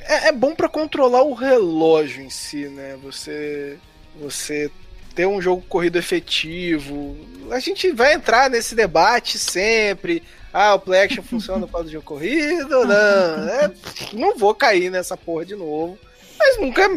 é, 0.00 0.28
é 0.28 0.32
bom 0.32 0.54
para 0.54 0.68
controlar 0.68 1.22
o 1.22 1.34
relógio 1.34 2.22
em 2.22 2.30
si, 2.30 2.68
né? 2.68 2.96
Você, 3.02 3.78
você 4.20 4.70
ter 5.14 5.26
um 5.26 5.40
jogo 5.40 5.62
corrido 5.68 5.98
efetivo. 5.98 7.16
A 7.50 7.58
gente 7.58 7.90
vai 7.90 8.12
entrar 8.12 8.50
nesse 8.50 8.74
debate 8.74 9.38
sempre. 9.38 10.22
Ah, 10.52 10.74
o 10.74 10.80
play 10.80 11.02
action 11.02 11.22
funciona 11.22 11.66
para 11.66 11.84
o 11.84 11.88
jogo 11.88 12.04
corrido? 12.04 12.84
Não, 12.84 13.48
é, 13.48 13.72
não 14.12 14.36
vou 14.36 14.54
cair 14.54 14.90
nessa 14.90 15.16
porra 15.16 15.44
de 15.44 15.56
novo. 15.56 15.98
Mas 16.38 16.58
nunca, 16.58 16.88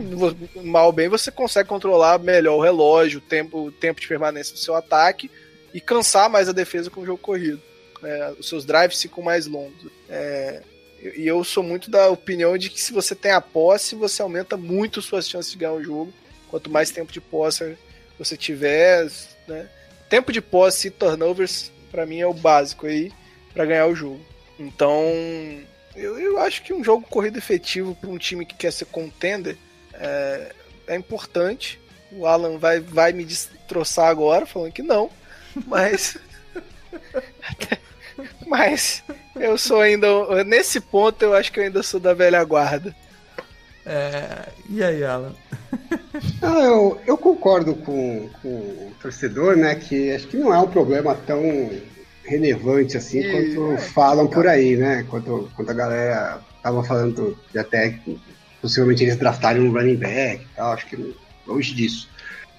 mal 0.64 0.92
bem, 0.92 1.08
você 1.08 1.32
consegue 1.32 1.70
controlar 1.70 2.20
melhor 2.20 2.58
o 2.58 2.62
relógio, 2.62 3.20
o 3.20 3.22
tempo, 3.22 3.66
o 3.68 3.72
tempo 3.72 4.02
de 4.02 4.08
permanência 4.08 4.54
do 4.54 4.60
seu 4.60 4.76
ataque 4.76 5.32
e 5.74 5.80
cansar 5.80 6.30
mais 6.30 6.50
a 6.50 6.54
defesa 6.54 6.90
com 6.90 7.02
o 7.02 7.06
jogo 7.06 7.20
corrido. 7.20 7.62
É, 8.04 8.34
os 8.38 8.48
seus 8.48 8.66
drives 8.66 9.02
ficam 9.02 9.24
mais 9.24 9.46
longos. 9.46 9.88
É, 10.10 10.62
e 11.02 11.26
eu 11.26 11.44
sou 11.44 11.64
muito 11.64 11.90
da 11.90 12.10
opinião 12.10 12.58
de 12.58 12.70
que 12.70 12.80
se 12.80 12.92
você 12.92 13.16
tem 13.16 13.32
a 13.32 13.42
posse, 13.42 13.96
você 13.96 14.22
aumenta 14.22 14.58
muito 14.58 15.02
suas 15.02 15.28
chances 15.28 15.52
de 15.52 15.58
ganhar 15.58 15.74
o 15.74 15.84
jogo. 15.84 16.14
Quanto 16.50 16.70
mais 16.70 16.92
tempo 16.92 17.12
de 17.12 17.22
posse 17.22 17.78
você 18.18 18.36
tiver, 18.36 19.10
né? 19.48 19.70
Tempo 20.10 20.32
de 20.32 20.42
posse 20.42 20.88
e 20.88 20.92
turnovers, 20.92 21.72
para 21.92 22.06
mim, 22.06 22.20
é 22.20 22.28
o 22.28 22.34
básico 22.34 22.88
aí 22.88 23.12
para 23.54 23.66
ganhar 23.66 23.86
o 23.88 23.96
jogo. 23.96 24.20
Então, 24.60 25.04
eu, 25.96 26.20
eu 26.20 26.38
acho 26.40 26.64
que 26.64 26.74
um 26.74 26.84
jogo 26.84 27.06
corrido 27.08 27.38
efetivo 27.38 27.96
para 27.96 28.10
um 28.10 28.18
time 28.18 28.46
que 28.46 28.56
quer 28.56 28.74
ser 28.74 28.86
contender 28.86 29.58
é, 29.94 30.54
é 30.88 30.96
importante. 30.96 31.80
O 32.12 32.26
Alan 32.26 32.58
vai, 32.58 32.80
vai 32.80 33.14
me 33.14 33.24
destroçar 33.24 34.08
agora, 34.08 34.46
falando 34.46 34.74
que 34.74 34.82
não, 34.82 35.10
mas. 35.68 36.18
Mas 38.50 39.04
eu 39.36 39.58
sou 39.58 39.80
ainda. 39.80 40.08
Nesse 40.44 40.82
ponto, 40.82 41.22
eu 41.22 41.36
acho 41.36 41.52
que 41.52 41.60
eu 41.60 41.64
ainda 41.64 41.84
sou 41.84 42.00
da 42.00 42.16
velha 42.16 42.44
guarda. 42.44 42.96
É, 43.86 44.50
e 44.68 44.84
aí, 44.84 45.04
Alan? 45.04 45.34
Ah, 46.42 46.64
eu, 46.64 47.00
eu 47.06 47.18
concordo 47.18 47.76
com, 47.76 48.28
com 48.42 48.50
o 48.50 48.92
torcedor, 49.02 49.56
né? 49.56 49.76
Que 49.76 50.12
acho 50.12 50.28
que 50.28 50.38
não 50.38 50.54
é 50.54 50.60
um 50.60 50.68
problema 50.68 51.16
tão 51.16 51.42
relevante 52.26 52.98
assim 52.98 53.20
e, 53.20 53.32
quanto 53.32 53.74
é, 53.74 53.78
falam 53.78 54.28
por 54.28 54.48
aí, 54.48 54.76
né? 54.76 55.06
Quanto, 55.10 55.50
quanto 55.56 55.70
a 55.70 55.74
galera 55.74 56.42
tava 56.62 56.84
falando 56.84 57.38
de 57.52 57.60
até 57.60 58.00
possivelmente 58.62 59.04
eles 59.04 59.16
draftarem 59.16 59.62
um 59.62 59.72
running 59.72 59.96
back 59.96 60.44
e 60.44 60.56
tal. 60.56 60.74
Acho 60.74 60.88
que 60.88 61.16
longe 61.46 61.74
disso. 61.74 62.10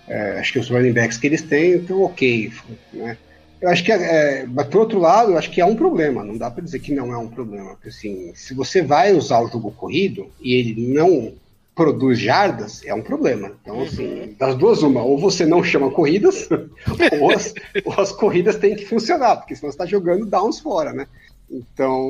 É, 0.09 0.39
acho 0.39 0.53
que 0.53 0.59
os 0.59 0.71
running 0.71 0.93
backs 0.93 1.19
que 1.19 1.27
eles 1.27 1.43
têm 1.43 1.73
estão 1.73 2.03
ok, 2.03 2.53
né? 2.93 3.17
Eu 3.61 3.69
acho 3.69 3.85
que, 3.85 3.93
é, 3.93 4.47
mas 4.47 4.67
por 4.69 4.81
outro 4.81 4.99
lado, 4.99 5.33
eu 5.33 5.39
acho 5.39 5.51
que 5.51 5.61
é 5.61 5.65
um 5.65 5.77
problema. 5.77 6.25
Não 6.25 6.37
dá 6.37 6.51
para 6.51 6.65
dizer 6.65 6.79
que 6.79 6.95
não 6.95 7.13
é 7.13 7.19
um 7.19 7.29
problema. 7.29 7.71
Porque, 7.71 7.91
assim, 7.91 8.33
se 8.35 8.55
você 8.55 8.81
vai 8.81 9.13
usar 9.13 9.41
o 9.41 9.49
jogo 9.49 9.71
corrido 9.73 10.29
e 10.41 10.55
ele 10.55 10.95
não 10.95 11.35
produz 11.75 12.19
jardas, 12.19 12.83
é 12.85 12.95
um 12.95 13.03
problema. 13.03 13.53
Então, 13.63 13.77
uhum. 13.77 13.83
assim, 13.83 14.35
das 14.39 14.55
duas, 14.55 14.83
uma, 14.83 15.03
ou 15.03 15.19
você 15.19 15.45
não 15.47 15.63
chama 15.63 15.91
corridas, 15.91 16.49
ou, 17.21 17.31
as, 17.31 17.55
ou 17.85 18.01
as 18.01 18.13
corridas 18.13 18.57
têm 18.57 18.75
que 18.75 18.87
funcionar, 18.87 19.37
porque 19.37 19.55
senão 19.55 19.71
você 19.71 19.77
está 19.77 19.87
jogando 19.87 20.27
downs 20.27 20.59
fora, 20.59 20.93
né? 20.93 21.07
Então, 21.51 22.09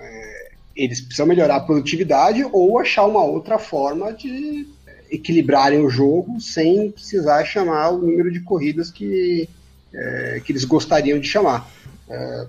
é, 0.00 0.50
eles 0.74 1.00
precisam 1.00 1.26
melhorar 1.26 1.56
a 1.56 1.60
produtividade 1.60 2.46
ou 2.52 2.78
achar 2.78 3.04
uma 3.04 3.22
outra 3.22 3.58
forma 3.58 4.12
de 4.12 4.66
equilibrarem 5.10 5.84
o 5.84 5.90
jogo 5.90 6.40
sem 6.40 6.90
precisar 6.90 7.44
chamar 7.44 7.90
o 7.90 7.98
número 7.98 8.30
de 8.30 8.40
corridas 8.40 8.90
que, 8.90 9.48
é, 9.94 10.40
que 10.44 10.52
eles 10.52 10.64
gostariam 10.64 11.18
de 11.18 11.26
chamar. 11.26 11.70
É, 12.08 12.46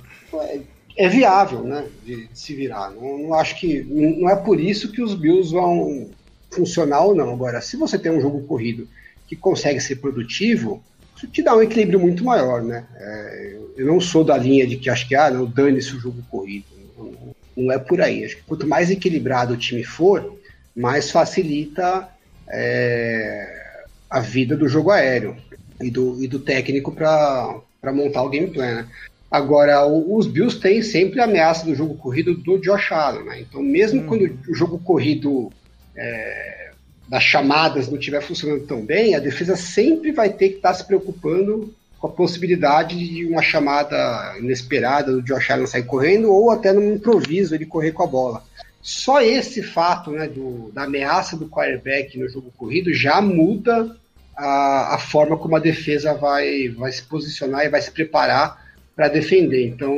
é 0.97 1.07
viável, 1.07 1.63
né, 1.63 1.85
de, 2.05 2.27
de 2.27 2.39
se 2.39 2.53
virar. 2.53 2.91
Não, 2.91 3.17
não, 3.17 3.33
acho 3.33 3.57
que 3.57 3.83
não 3.83 4.29
é 4.29 4.35
por 4.35 4.59
isso 4.59 4.91
que 4.91 5.01
os 5.01 5.15
Bills 5.15 5.53
vão 5.53 6.09
funcionar 6.51 7.01
ou 7.01 7.15
não. 7.15 7.31
Agora, 7.31 7.61
se 7.61 7.77
você 7.77 7.97
tem 7.97 8.11
um 8.11 8.21
jogo 8.21 8.43
corrido 8.43 8.87
que 9.27 9.35
consegue 9.35 9.79
ser 9.79 9.97
produtivo, 9.97 10.83
isso 11.15 11.27
te 11.27 11.41
dá 11.41 11.55
um 11.55 11.61
equilíbrio 11.61 11.99
muito 11.99 12.23
maior, 12.23 12.61
né? 12.61 12.85
É, 12.95 13.57
eu 13.77 13.85
não 13.85 14.01
sou 14.01 14.23
da 14.23 14.37
linha 14.37 14.67
de 14.67 14.75
que 14.75 14.89
acho 14.89 15.07
que 15.07 15.15
ah, 15.15 15.29
não 15.29 15.45
dane-se 15.45 15.95
o 15.95 15.99
jogo 15.99 16.21
corrido. 16.29 16.65
Não, 16.97 17.35
não, 17.55 17.71
é 17.71 17.79
por 17.79 18.01
aí. 18.01 18.25
Acho 18.25 18.37
que 18.37 18.43
quanto 18.43 18.67
mais 18.67 18.89
equilibrado 18.89 19.53
o 19.53 19.57
time 19.57 19.83
for, 19.83 20.37
mais 20.75 21.11
facilita 21.11 22.09
é, 22.47 23.75
a 24.09 24.19
vida 24.19 24.57
do 24.57 24.67
jogo 24.67 24.91
aéreo 24.91 25.37
e 25.81 25.89
do, 25.89 26.21
e 26.23 26.27
do 26.27 26.39
técnico 26.39 26.91
para 26.91 27.93
montar 27.93 28.23
o 28.23 28.29
gameplay. 28.29 28.75
Né? 28.75 28.87
Agora, 29.29 29.85
o, 29.85 30.15
os 30.15 30.27
Bills 30.27 30.59
têm 30.59 30.81
sempre 30.81 31.21
a 31.21 31.25
ameaça 31.25 31.65
do 31.65 31.75
jogo 31.75 31.95
corrido 31.95 32.33
do 32.33 32.57
Josh 32.59 32.91
Allen. 32.91 33.25
Né? 33.25 33.41
Então, 33.41 33.61
mesmo 33.61 34.01
hum. 34.01 34.07
quando 34.07 34.39
o 34.47 34.55
jogo 34.55 34.79
corrido 34.79 35.51
é, 35.95 36.71
das 37.07 37.23
chamadas 37.23 37.87
não 37.87 37.97
estiver 37.97 38.21
funcionando 38.21 38.65
tão 38.65 38.85
bem, 38.85 39.15
a 39.15 39.19
defesa 39.19 39.55
sempre 39.55 40.11
vai 40.11 40.29
ter 40.29 40.49
que 40.49 40.55
estar 40.57 40.69
tá 40.69 40.75
se 40.75 40.85
preocupando 40.85 41.73
com 41.99 42.07
a 42.07 42.11
possibilidade 42.11 42.97
de 42.97 43.25
uma 43.25 43.41
chamada 43.41 44.35
inesperada 44.39 45.11
do 45.11 45.21
Josh 45.21 45.51
Allen 45.51 45.67
sair 45.67 45.83
correndo 45.83 46.31
ou 46.31 46.49
até 46.49 46.71
num 46.71 46.93
improviso 46.93 47.53
ele 47.53 47.65
correr 47.65 47.91
com 47.91 48.03
a 48.03 48.07
bola. 48.07 48.43
Só 48.81 49.21
esse 49.21 49.61
fato 49.61 50.11
né, 50.11 50.27
do, 50.27 50.71
da 50.71 50.83
ameaça 50.83 51.35
do 51.35 51.49
quarterback 51.49 52.17
no 52.17 52.29
jogo 52.29 52.53
corrido 52.55 52.93
já 52.93 53.21
muda 53.21 53.95
a, 54.39 54.95
a 54.95 54.97
forma 54.97 55.37
como 55.37 55.55
a 55.55 55.59
defesa 55.59 56.13
vai, 56.13 56.69
vai 56.69 56.91
se 56.91 57.03
posicionar 57.03 57.65
e 57.65 57.69
vai 57.69 57.81
se 57.81 57.91
preparar 57.91 58.69
para 58.95 59.09
defender. 59.09 59.67
Então, 59.67 59.93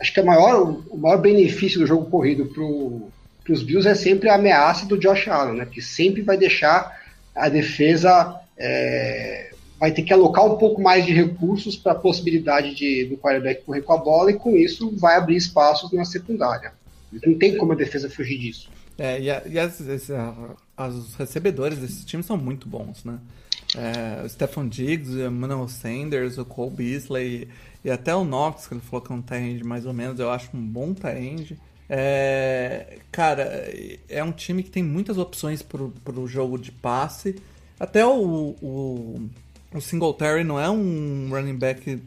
acho 0.00 0.12
que 0.12 0.20
a 0.20 0.24
maior, 0.24 0.80
o 0.88 0.96
maior 0.96 1.18
benefício 1.18 1.78
do 1.78 1.86
jogo 1.86 2.10
corrido 2.10 2.46
para 2.46 3.52
os 3.52 3.62
Bills 3.62 3.86
é 3.86 3.94
sempre 3.94 4.30
a 4.30 4.36
ameaça 4.36 4.86
do 4.86 4.98
Josh 4.98 5.28
Allen, 5.28 5.56
né, 5.56 5.68
que 5.70 5.82
sempre 5.82 6.22
vai 6.22 6.38
deixar 6.38 6.98
a 7.34 7.48
defesa. 7.48 8.40
É, 8.56 9.50
vai 9.78 9.90
ter 9.90 10.02
que 10.02 10.12
alocar 10.12 10.46
um 10.46 10.56
pouco 10.56 10.80
mais 10.80 11.04
de 11.04 11.12
recursos 11.12 11.76
para 11.76 11.92
a 11.92 11.96
possibilidade 11.96 12.74
de, 12.74 13.04
do 13.06 13.16
quarterback 13.16 13.64
correr 13.64 13.82
com 13.82 13.92
a 13.92 13.98
bola 13.98 14.30
e 14.30 14.34
com 14.34 14.56
isso 14.56 14.94
vai 14.96 15.16
abrir 15.16 15.36
espaços 15.36 15.90
na 15.92 16.04
secundária. 16.04 16.72
Não 17.26 17.36
tem 17.36 17.56
como 17.56 17.72
a 17.72 17.74
defesa 17.74 18.08
fugir 18.08 18.38
disso. 18.38 18.70
É, 18.96 19.20
e, 19.20 19.28
a, 19.28 19.42
e 19.44 19.58
as, 19.58 19.80
as, 20.76 20.94
os 20.94 21.14
recebedores 21.16 21.78
desse 21.78 22.06
time 22.06 22.22
são 22.22 22.36
muito 22.36 22.68
bons, 22.68 23.04
né? 23.04 23.18
É, 23.76 24.24
o 24.24 24.28
Stefan 24.28 24.68
Diggs, 24.68 25.14
o 25.14 25.26
Emmanuel 25.26 25.68
Sanders, 25.68 26.38
o 26.38 26.44
Cole 26.44 26.70
Beasley 26.70 27.48
e 27.84 27.90
até 27.90 28.14
o 28.14 28.24
Knox, 28.24 28.66
que 28.66 28.74
ele 28.74 28.80
falou 28.80 29.00
que 29.00 29.12
é 29.12 29.14
um 29.14 29.22
tight 29.22 29.64
mais 29.64 29.86
ou 29.86 29.92
menos, 29.92 30.20
eu 30.20 30.30
acho 30.30 30.50
um 30.54 30.60
bom 30.60 30.92
tight 30.92 31.56
é, 31.94 33.00
cara, 33.10 33.70
é 34.08 34.24
um 34.24 34.32
time 34.32 34.62
que 34.62 34.70
tem 34.70 34.82
muitas 34.82 35.18
opções 35.18 35.60
pro, 35.60 35.92
pro 36.02 36.26
jogo 36.26 36.56
de 36.56 36.72
passe. 36.72 37.36
Até 37.78 38.06
o, 38.06 38.56
o, 38.62 39.28
o 39.74 39.80
Singletary 39.80 40.42
não 40.42 40.58
é 40.58 40.70
um 40.70 41.28
running 41.30 41.58
back 41.58 42.02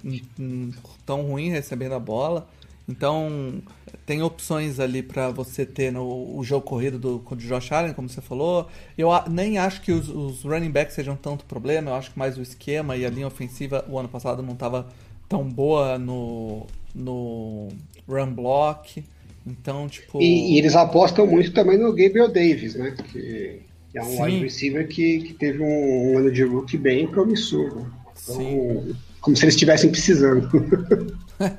tão 1.05 1.21
ruim 1.21 1.51
recebendo 1.51 1.93
a 1.93 1.99
bola. 1.99 2.49
Então, 2.87 3.61
tem 4.05 4.21
opções 4.21 4.79
ali 4.79 5.01
para 5.01 5.29
você 5.29 5.65
ter 5.65 5.91
no 5.91 6.37
o 6.37 6.43
jogo 6.43 6.65
corrido 6.65 6.99
do, 6.99 7.17
do 7.17 7.35
Josh 7.37 7.71
Allen, 7.71 7.93
como 7.93 8.07
você 8.07 8.21
falou. 8.21 8.67
Eu 8.95 9.09
nem 9.29 9.57
acho 9.57 9.81
que 9.81 9.91
os, 9.91 10.07
os, 10.07 10.43
running 10.43 10.69
backs 10.69 10.93
sejam 10.93 11.15
tanto 11.15 11.45
problema. 11.45 11.91
Eu 11.91 11.95
acho 11.95 12.11
que 12.11 12.19
mais 12.19 12.37
o 12.37 12.41
esquema 12.41 12.95
e 12.95 13.05
a 13.05 13.09
linha 13.09 13.27
ofensiva 13.27 13.83
o 13.89 13.97
ano 13.97 14.07
passado 14.07 14.43
não 14.43 14.53
estava 14.53 14.87
tão 15.27 15.43
boa 15.43 15.97
no, 15.97 16.67
no 16.93 17.69
run 18.07 18.31
block. 18.33 19.03
Então, 19.47 19.87
tipo. 19.87 20.21
E, 20.21 20.53
e, 20.53 20.59
eles 20.59 20.75
apostam 20.75 21.25
muito 21.25 21.53
também 21.53 21.77
no 21.77 21.89
Gabriel 21.89 22.31
Davis, 22.31 22.75
né? 22.75 22.95
Que 23.11 23.61
é 23.95 24.01
um 24.01 24.05
Sim. 24.05 24.23
wide 24.23 24.43
receiver 24.43 24.87
que, 24.87 25.19
que 25.19 25.33
teve 25.33 25.61
um, 25.61 26.11
um, 26.11 26.17
ano 26.19 26.31
de 26.31 26.43
rookie 26.43 26.77
bem 26.77 27.07
promissor. 27.07 27.75
Né? 27.75 27.85
Então, 28.23 28.35
Sim. 28.35 28.95
Como 29.21 29.35
se 29.35 29.43
eles 29.43 29.55
estivessem 29.55 29.89
precisando. 29.89 30.47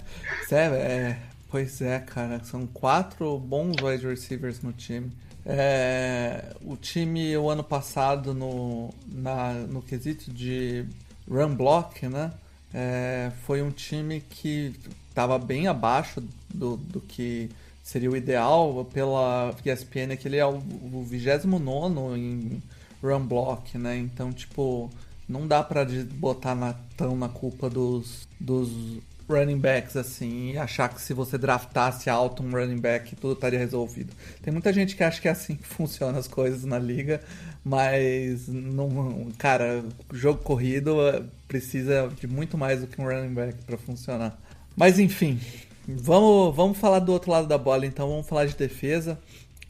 É, 0.54 1.16
pois 1.50 1.80
é, 1.80 1.98
cara. 1.98 2.42
São 2.44 2.66
quatro 2.66 3.38
bons 3.38 3.76
wide 3.82 4.06
receivers 4.06 4.62
no 4.62 4.72
time. 4.72 5.10
É, 5.44 6.54
o 6.62 6.76
time, 6.76 7.36
o 7.36 7.48
ano 7.48 7.62
passado, 7.62 8.34
no, 8.34 8.92
na, 9.06 9.52
no 9.54 9.80
quesito 9.80 10.30
de 10.30 10.84
run 11.28 11.54
block, 11.54 12.08
né? 12.08 12.32
É, 12.74 13.30
foi 13.46 13.62
um 13.62 13.70
time 13.70 14.20
que 14.20 14.74
estava 15.08 15.38
bem 15.38 15.66
abaixo 15.68 16.22
do, 16.52 16.76
do 16.76 17.00
que 17.00 17.48
seria 17.82 18.10
o 18.10 18.16
ideal 18.16 18.84
pela 18.92 19.54
ESPN, 19.64 20.16
que 20.18 20.26
ele 20.26 20.36
é 20.36 20.44
o, 20.44 20.56
o 20.92 21.04
29 21.08 22.18
em 22.18 22.62
run 23.02 23.24
block, 23.24 23.78
né? 23.78 23.96
Então, 23.96 24.32
tipo, 24.32 24.90
não 25.28 25.46
dá 25.46 25.62
pra 25.62 25.86
botar 26.14 26.54
na, 26.54 26.74
tão 26.96 27.16
na 27.16 27.28
culpa 27.28 27.70
dos, 27.70 28.28
dos 28.40 29.00
running 29.28 29.58
backs 29.58 29.96
assim 29.96 30.52
e 30.52 30.58
achar 30.58 30.88
que 30.88 31.00
se 31.00 31.12
você 31.12 31.36
draftasse 31.36 32.08
alto 32.08 32.42
um 32.42 32.50
running 32.50 32.78
back 32.78 33.14
tudo 33.16 33.34
estaria 33.34 33.58
resolvido. 33.58 34.12
Tem 34.42 34.52
muita 34.52 34.72
gente 34.72 34.94
que 34.94 35.02
acha 35.02 35.20
que 35.20 35.28
é 35.28 35.32
assim 35.32 35.56
que 35.56 35.66
funcionam 35.66 36.18
as 36.18 36.28
coisas 36.28 36.64
na 36.64 36.78
liga, 36.78 37.20
mas 37.64 38.48
não, 38.48 39.28
cara, 39.38 39.84
jogo 40.12 40.42
corrido 40.42 41.00
eh, 41.08 41.22
precisa 41.48 42.10
de 42.20 42.26
muito 42.26 42.56
mais 42.56 42.80
do 42.80 42.86
que 42.86 43.00
um 43.00 43.04
running 43.04 43.34
back 43.34 43.54
para 43.64 43.76
funcionar. 43.76 44.38
Mas 44.76 44.98
enfim, 44.98 45.40
Vamos, 45.88 46.56
vamos 46.56 46.78
falar 46.78 46.98
do 46.98 47.12
outro 47.12 47.30
lado 47.30 47.46
da 47.46 47.56
bola, 47.56 47.86
então 47.86 48.08
vamos 48.08 48.26
falar 48.26 48.46
de 48.46 48.56
defesa, 48.56 49.16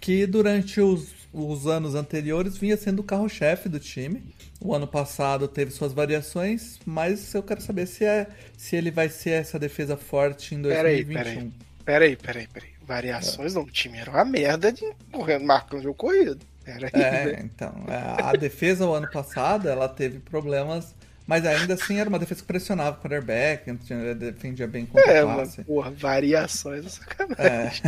que 0.01 0.27
durante 0.27 0.81
os, 0.81 1.09
os 1.31 1.67
anos 1.67 1.95
anteriores 1.95 2.57
vinha 2.57 2.77
sendo 2.77 3.01
o 3.01 3.05
carro-chefe 3.05 3.69
do 3.69 3.79
time. 3.79 4.23
O 4.61 4.75
ano 4.75 4.87
passado 4.87 5.47
teve 5.47 5.71
suas 5.71 5.93
variações, 5.93 6.79
mas 6.85 7.35
eu 7.35 7.43
quero 7.43 7.61
saber 7.61 7.87
se, 7.87 8.05
é, 8.05 8.27
se 8.57 8.75
ele 8.75 8.91
vai 8.91 9.09
ser 9.09 9.31
essa 9.31 9.59
defesa 9.59 9.97
forte 9.97 10.55
em 10.55 10.63
2021. 10.63 11.15
Peraí, 11.15 11.53
peraí, 11.85 12.17
peraí, 12.17 12.47
peraí. 12.47 12.71
Variações 12.83 13.53
é. 13.53 13.55
não, 13.57 13.65
o 13.65 13.71
time 13.71 13.99
era 13.99 14.11
uma 14.11 14.25
merda 14.25 14.73
de 14.73 14.85
correndo, 15.13 15.45
marcando 15.45 15.83
jogo 15.83 15.95
corrido. 15.95 16.39
Peraí, 16.65 16.91
é, 16.95 17.27
né? 17.27 17.41
então, 17.45 17.73
a, 17.87 18.31
a 18.31 18.33
defesa 18.33 18.87
o 18.87 18.95
ano 18.95 19.09
passado, 19.11 19.69
ela 19.69 19.89
teve 19.89 20.19
problemas 20.19 20.95
mas 21.27 21.45
ainda 21.45 21.75
assim 21.75 21.99
era 21.99 22.09
uma 22.09 22.19
defesa 22.21 22.41
que 22.41 22.47
pressionava 22.47 22.97
o 22.97 23.01
quarterback, 23.01 23.73
defendia 24.15 24.69
bem 24.69 24.87
contra 24.87 25.11
é, 25.11 25.19
a 25.19 25.23
classe. 25.25 25.59
Mas, 25.59 25.67
porra, 25.67 25.91
variações 25.91 26.87
é 26.87 26.89
sacanagem. 26.89 27.83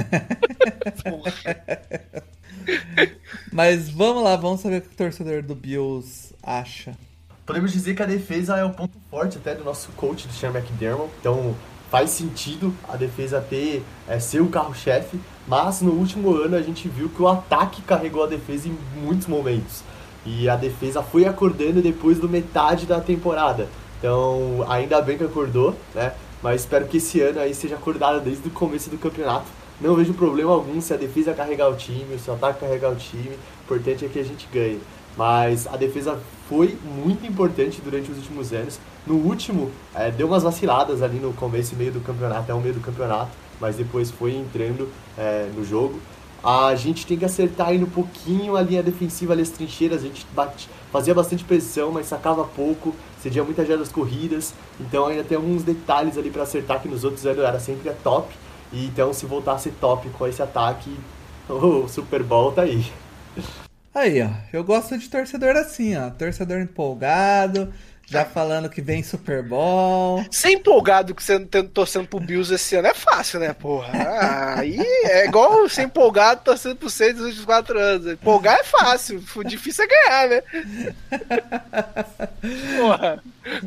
É. 1.44 2.22
mas 3.52 3.88
vamos 3.88 4.24
lá, 4.24 4.34
vamos 4.34 4.60
saber 4.60 4.78
o 4.78 4.82
que 4.82 4.88
o 4.88 4.96
torcedor 4.96 5.42
do 5.42 5.54
Bills 5.54 6.27
acha. 6.48 6.96
Podemos 7.44 7.72
dizer 7.72 7.94
que 7.94 8.02
a 8.02 8.06
defesa 8.06 8.56
é 8.56 8.64
o 8.64 8.70
ponto 8.70 8.98
forte 9.10 9.38
até 9.38 9.54
do 9.54 9.64
nosso 9.64 9.90
coach, 9.92 10.26
do 10.26 10.32
Sean 10.32 10.50
McDermott. 10.50 11.10
Então 11.20 11.54
faz 11.90 12.10
sentido 12.10 12.74
a 12.86 12.96
defesa 12.96 13.40
ter 13.40 13.82
é, 14.06 14.18
ser 14.20 14.40
o 14.42 14.48
carro-chefe, 14.48 15.18
mas 15.46 15.80
no 15.80 15.92
último 15.92 16.34
ano 16.34 16.56
a 16.56 16.62
gente 16.62 16.88
viu 16.88 17.08
que 17.08 17.22
o 17.22 17.28
ataque 17.28 17.80
carregou 17.82 18.24
a 18.24 18.26
defesa 18.26 18.68
em 18.68 18.76
muitos 18.96 19.26
momentos. 19.26 19.82
E 20.26 20.48
a 20.48 20.56
defesa 20.56 21.02
foi 21.02 21.24
acordando 21.24 21.80
depois 21.80 22.18
do 22.18 22.28
metade 22.28 22.84
da 22.84 23.00
temporada. 23.00 23.66
Então, 23.98 24.64
ainda 24.68 25.00
bem 25.00 25.16
que 25.16 25.24
acordou, 25.24 25.74
né? 25.94 26.12
Mas 26.42 26.60
espero 26.60 26.86
que 26.86 26.98
esse 26.98 27.20
ano 27.20 27.40
aí 27.40 27.54
seja 27.54 27.76
acordada 27.76 28.20
desde 28.20 28.46
o 28.46 28.50
começo 28.50 28.90
do 28.90 28.98
campeonato. 28.98 29.46
Não 29.80 29.94
vejo 29.94 30.12
problema 30.12 30.52
algum 30.52 30.80
se 30.80 30.92
a 30.92 30.96
defesa 30.96 31.32
carregar 31.32 31.68
o 31.68 31.76
time, 31.76 32.18
se 32.18 32.28
o 32.30 32.34
ataque 32.34 32.60
carregar 32.60 32.90
o 32.90 32.96
time. 32.96 33.30
O 33.30 33.64
importante 33.64 34.04
é 34.04 34.08
que 34.08 34.18
a 34.18 34.24
gente 34.24 34.46
ganhe. 34.52 34.80
Mas 35.18 35.66
a 35.66 35.76
defesa 35.76 36.16
foi 36.48 36.78
muito 36.84 37.26
importante 37.26 37.80
durante 37.82 38.08
os 38.08 38.18
últimos 38.18 38.52
anos. 38.52 38.78
No 39.04 39.16
último, 39.16 39.72
é, 39.92 40.12
deu 40.12 40.28
umas 40.28 40.44
vaciladas 40.44 41.02
ali 41.02 41.18
no 41.18 41.32
começo 41.32 41.74
e 41.74 41.76
meio 41.76 41.90
do 41.90 42.00
campeonato, 42.00 42.42
até 42.42 42.54
o 42.54 42.60
meio 42.60 42.74
do 42.74 42.80
campeonato, 42.80 43.32
mas 43.60 43.74
depois 43.74 44.12
foi 44.12 44.36
entrando 44.36 44.88
é, 45.18 45.50
no 45.56 45.64
jogo. 45.64 45.98
A 46.42 46.72
gente 46.76 47.04
tem 47.04 47.18
que 47.18 47.24
acertar 47.24 47.70
ainda 47.70 47.84
um 47.84 47.90
pouquinho 47.90 48.54
a 48.54 48.62
linha 48.62 48.80
defensiva 48.80 49.32
ali 49.32 49.42
as 49.42 49.50
trincheiras. 49.50 50.04
A 50.04 50.06
gente 50.06 50.24
bate, 50.32 50.70
fazia 50.92 51.12
bastante 51.12 51.42
pressão, 51.42 51.90
mas 51.90 52.06
sacava 52.06 52.44
pouco, 52.44 52.94
cedia 53.20 53.42
muitas 53.42 53.66
jardas 53.66 53.90
corridas. 53.90 54.54
Então 54.78 55.06
ainda 55.06 55.24
tem 55.24 55.36
alguns 55.36 55.64
detalhes 55.64 56.16
ali 56.16 56.30
para 56.30 56.44
acertar 56.44 56.80
que 56.80 56.86
nos 56.86 57.02
outros 57.02 57.26
anos 57.26 57.40
era 57.42 57.58
sempre 57.58 57.88
a 57.90 57.92
top. 57.92 58.32
Então 58.72 59.12
se 59.12 59.26
voltasse 59.26 59.72
top 59.72 60.08
com 60.10 60.28
esse 60.28 60.40
ataque, 60.40 60.96
o 61.50 61.88
Super 61.88 62.22
Bowl 62.22 62.52
tá 62.52 62.62
aí. 62.62 62.86
Aí, 63.94 64.22
ó. 64.22 64.28
Eu 64.52 64.62
gosto 64.62 64.96
de 64.96 65.08
torcedor 65.08 65.56
assim, 65.56 65.96
ó. 65.96 66.10
Torcedor 66.10 66.60
empolgado, 66.60 67.72
já 68.06 68.24
falando 68.24 68.70
que 68.70 68.80
vem 68.80 69.02
Super 69.02 69.42
Bowl. 69.42 70.24
Ser 70.30 70.50
empolgado 70.50 71.14
que 71.14 71.22
você 71.22 71.38
tá 71.40 71.62
torcendo 71.62 72.08
pro 72.08 72.20
Bills 72.20 72.52
esse 72.54 72.76
ano 72.76 72.88
é 72.88 72.94
fácil, 72.94 73.40
né, 73.40 73.52
porra? 73.52 73.92
Ah, 73.92 74.60
aí 74.60 74.80
é 75.04 75.26
igual 75.26 75.68
ser 75.68 75.82
empolgado 75.82 76.42
torcendo 76.42 76.76
pro 76.76 76.88
Saints 76.88 77.16
nos 77.16 77.26
últimos 77.26 77.44
quatro 77.44 77.78
anos. 77.78 78.06
Empolgar 78.06 78.58
é 78.60 78.64
fácil, 78.64 79.22
o 79.36 79.44
difícil 79.44 79.84
é 79.84 79.88
ganhar, 79.88 80.28
né? 80.28 80.42
porra. 82.78 83.22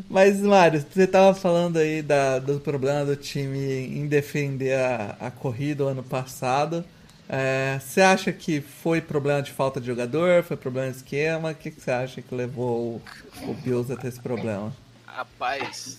Mas, 0.08 0.40
Mário, 0.40 0.84
você 0.92 1.06
tava 1.06 1.34
falando 1.34 1.76
aí 1.78 2.02
da, 2.02 2.38
do 2.38 2.58
problema 2.60 3.04
do 3.04 3.16
time 3.16 3.58
em 3.98 4.06
defender 4.06 4.74
a, 4.74 5.16
a 5.20 5.30
corrida 5.30 5.84
o 5.84 5.88
ano 5.88 6.02
passado. 6.02 6.84
É, 7.28 7.78
você 7.80 8.00
acha 8.00 8.32
que 8.32 8.60
foi 8.60 9.00
problema 9.00 9.42
de 9.42 9.52
falta 9.52 9.80
de 9.80 9.86
jogador? 9.86 10.42
Foi 10.42 10.56
problema 10.56 10.90
de 10.90 10.98
esquema? 10.98 11.50
O 11.50 11.54
que, 11.54 11.70
você 11.70 11.90
acha 11.90 12.20
que 12.20 12.34
levou 12.34 12.96
o, 12.96 13.02
o 13.50 13.54
Bills 13.54 13.92
a 13.92 13.96
ter 13.96 14.08
esse 14.08 14.20
problema? 14.20 14.74
Rapaz, 15.06 15.98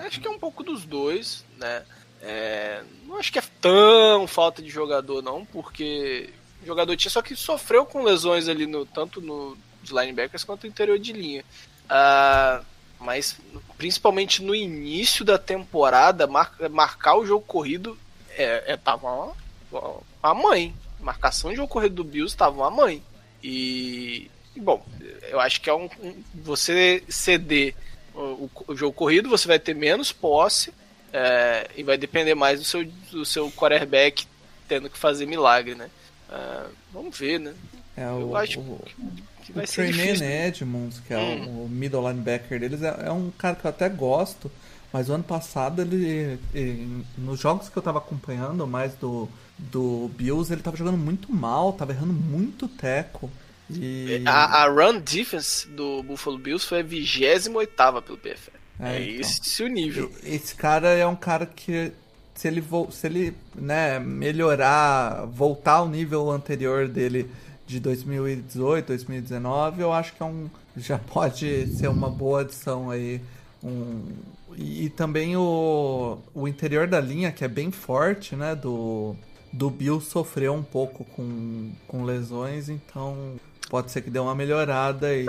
acho 0.00 0.20
que 0.20 0.28
é 0.28 0.30
um 0.30 0.38
pouco 0.38 0.62
dos 0.62 0.84
dois, 0.84 1.44
né? 1.58 1.82
É, 2.22 2.82
não 3.06 3.16
acho 3.16 3.32
que 3.32 3.38
é 3.38 3.42
tão 3.60 4.26
falta 4.26 4.60
de 4.60 4.68
jogador, 4.68 5.22
não, 5.22 5.44
porque 5.46 6.30
jogador 6.64 6.94
tinha, 6.96 7.10
só 7.10 7.22
que 7.22 7.34
sofreu 7.34 7.86
com 7.86 8.02
lesões 8.02 8.48
ali, 8.48 8.66
no, 8.66 8.84
tanto 8.84 9.20
no, 9.20 9.56
nos 9.80 9.90
linebackers 9.90 10.44
quanto 10.44 10.64
no 10.64 10.68
interior 10.68 10.98
de 10.98 11.12
linha. 11.12 11.44
Uh, 11.86 12.64
mas 12.98 13.38
principalmente 13.78 14.42
no 14.42 14.54
início 14.54 15.24
da 15.24 15.38
temporada, 15.38 16.26
mar, 16.26 16.54
marcar 16.70 17.16
o 17.16 17.24
jogo 17.24 17.44
corrido 17.46 17.98
é, 18.30 18.72
é, 18.72 18.76
tava 18.76 19.08
uma 19.08 19.34
mãe. 20.22 20.74
Marcação 21.00 21.50
de 21.50 21.56
jogo 21.56 21.68
corrido 21.68 21.96
do 21.96 22.04
Bills 22.04 22.36
tava 22.36 22.56
uma 22.56 22.70
mãe. 22.70 23.02
E, 23.42 24.30
bom, 24.56 24.84
eu 25.30 25.40
acho 25.40 25.60
que 25.60 25.70
é 25.70 25.74
um, 25.74 25.88
um 26.02 26.14
você 26.34 27.02
ceder 27.08 27.74
o, 28.14 28.50
o, 28.68 28.76
jogo 28.76 28.92
corrido, 28.92 29.28
você 29.28 29.48
vai 29.48 29.58
ter 29.58 29.74
menos 29.74 30.12
posse 30.12 30.72
é, 31.12 31.68
e 31.76 31.82
vai 31.82 31.96
depender 31.96 32.34
mais 32.34 32.58
do 32.58 32.64
seu, 32.64 32.84
do 33.10 33.24
seu 33.24 33.50
quarterback 33.52 34.26
tendo 34.68 34.88
que 34.88 34.98
fazer 34.98 35.26
milagre, 35.26 35.74
né? 35.74 35.90
Uh, 36.28 36.70
vamos 36.92 37.18
ver, 37.18 37.40
né? 37.40 37.54
É, 37.96 38.04
eu 38.04 38.30
o, 38.30 38.36
acho 38.36 38.60
o, 38.60 38.84
que 39.42 39.52
vai 39.52 39.64
o 39.64 39.66
ser 39.66 39.92
difícil. 39.92 40.26
Edmonds, 40.26 41.00
que 41.00 41.12
é 41.12 41.18
hum. 41.18 41.64
o 41.64 41.68
middle 41.68 42.08
linebacker 42.08 42.60
deles, 42.60 42.82
é, 42.82 43.06
é, 43.06 43.10
um 43.10 43.32
cara 43.36 43.56
que 43.56 43.64
eu 43.64 43.68
até 43.68 43.88
gosto, 43.88 44.50
mas 44.92 45.08
o 45.08 45.12
ano 45.12 45.24
passado 45.24 45.82
ele, 45.82 46.38
ele 46.54 47.04
nos 47.18 47.40
jogos 47.40 47.68
que 47.68 47.76
eu 47.76 47.82
tava 47.82 47.98
acompanhando, 47.98 48.64
mais 48.64 48.94
do, 48.94 49.28
do 49.70 50.10
Bills, 50.16 50.52
ele 50.52 50.62
tava 50.62 50.76
jogando 50.76 50.96
muito 50.96 51.32
mal, 51.32 51.72
tava 51.72 51.92
errando 51.92 52.12
muito 52.12 52.66
teco. 52.68 53.30
E... 53.70 54.22
A, 54.26 54.64
a 54.64 54.68
run 54.68 55.00
defense 55.00 55.68
do 55.68 56.02
Buffalo 56.02 56.38
Bills 56.38 56.66
foi 56.66 56.80
a 56.80 56.82
28 56.82 57.50
pelo 58.02 58.18
PFL. 58.18 58.50
É, 58.80 58.96
é 58.96 59.02
então. 59.02 59.20
esse 59.20 59.62
o 59.62 59.68
nível. 59.68 60.10
Esse 60.24 60.54
cara 60.54 60.88
é 60.88 61.06
um 61.06 61.14
cara 61.14 61.46
que 61.46 61.92
se 62.34 62.48
ele, 62.48 62.64
se 62.90 63.06
ele 63.06 63.34
né, 63.54 63.98
melhorar, 63.98 65.26
voltar 65.26 65.74
ao 65.74 65.88
nível 65.88 66.30
anterior 66.30 66.88
dele 66.88 67.30
de 67.66 67.78
2018, 67.78 68.86
2019, 68.86 69.82
eu 69.82 69.92
acho 69.92 70.14
que 70.14 70.22
é 70.22 70.26
um, 70.26 70.48
já 70.76 70.98
pode 70.98 71.66
ser 71.76 71.88
uma 71.88 72.08
boa 72.08 72.40
adição 72.40 72.90
aí. 72.90 73.20
Um, 73.62 74.06
e, 74.56 74.86
e 74.86 74.88
também 74.88 75.36
o, 75.36 76.18
o 76.34 76.48
interior 76.48 76.86
da 76.86 76.98
linha, 76.98 77.30
que 77.30 77.44
é 77.44 77.48
bem 77.48 77.70
forte, 77.70 78.34
né? 78.34 78.54
Do, 78.54 79.14
do 79.52 79.70
Bill 79.70 80.00
sofreu 80.00 80.54
um 80.54 80.62
pouco 80.62 81.04
com, 81.04 81.72
com 81.88 82.04
lesões, 82.04 82.68
então 82.68 83.36
pode 83.68 83.90
ser 83.90 84.02
que 84.02 84.10
dê 84.10 84.18
uma 84.18 84.34
melhorada 84.34 85.08
aí. 85.08 85.26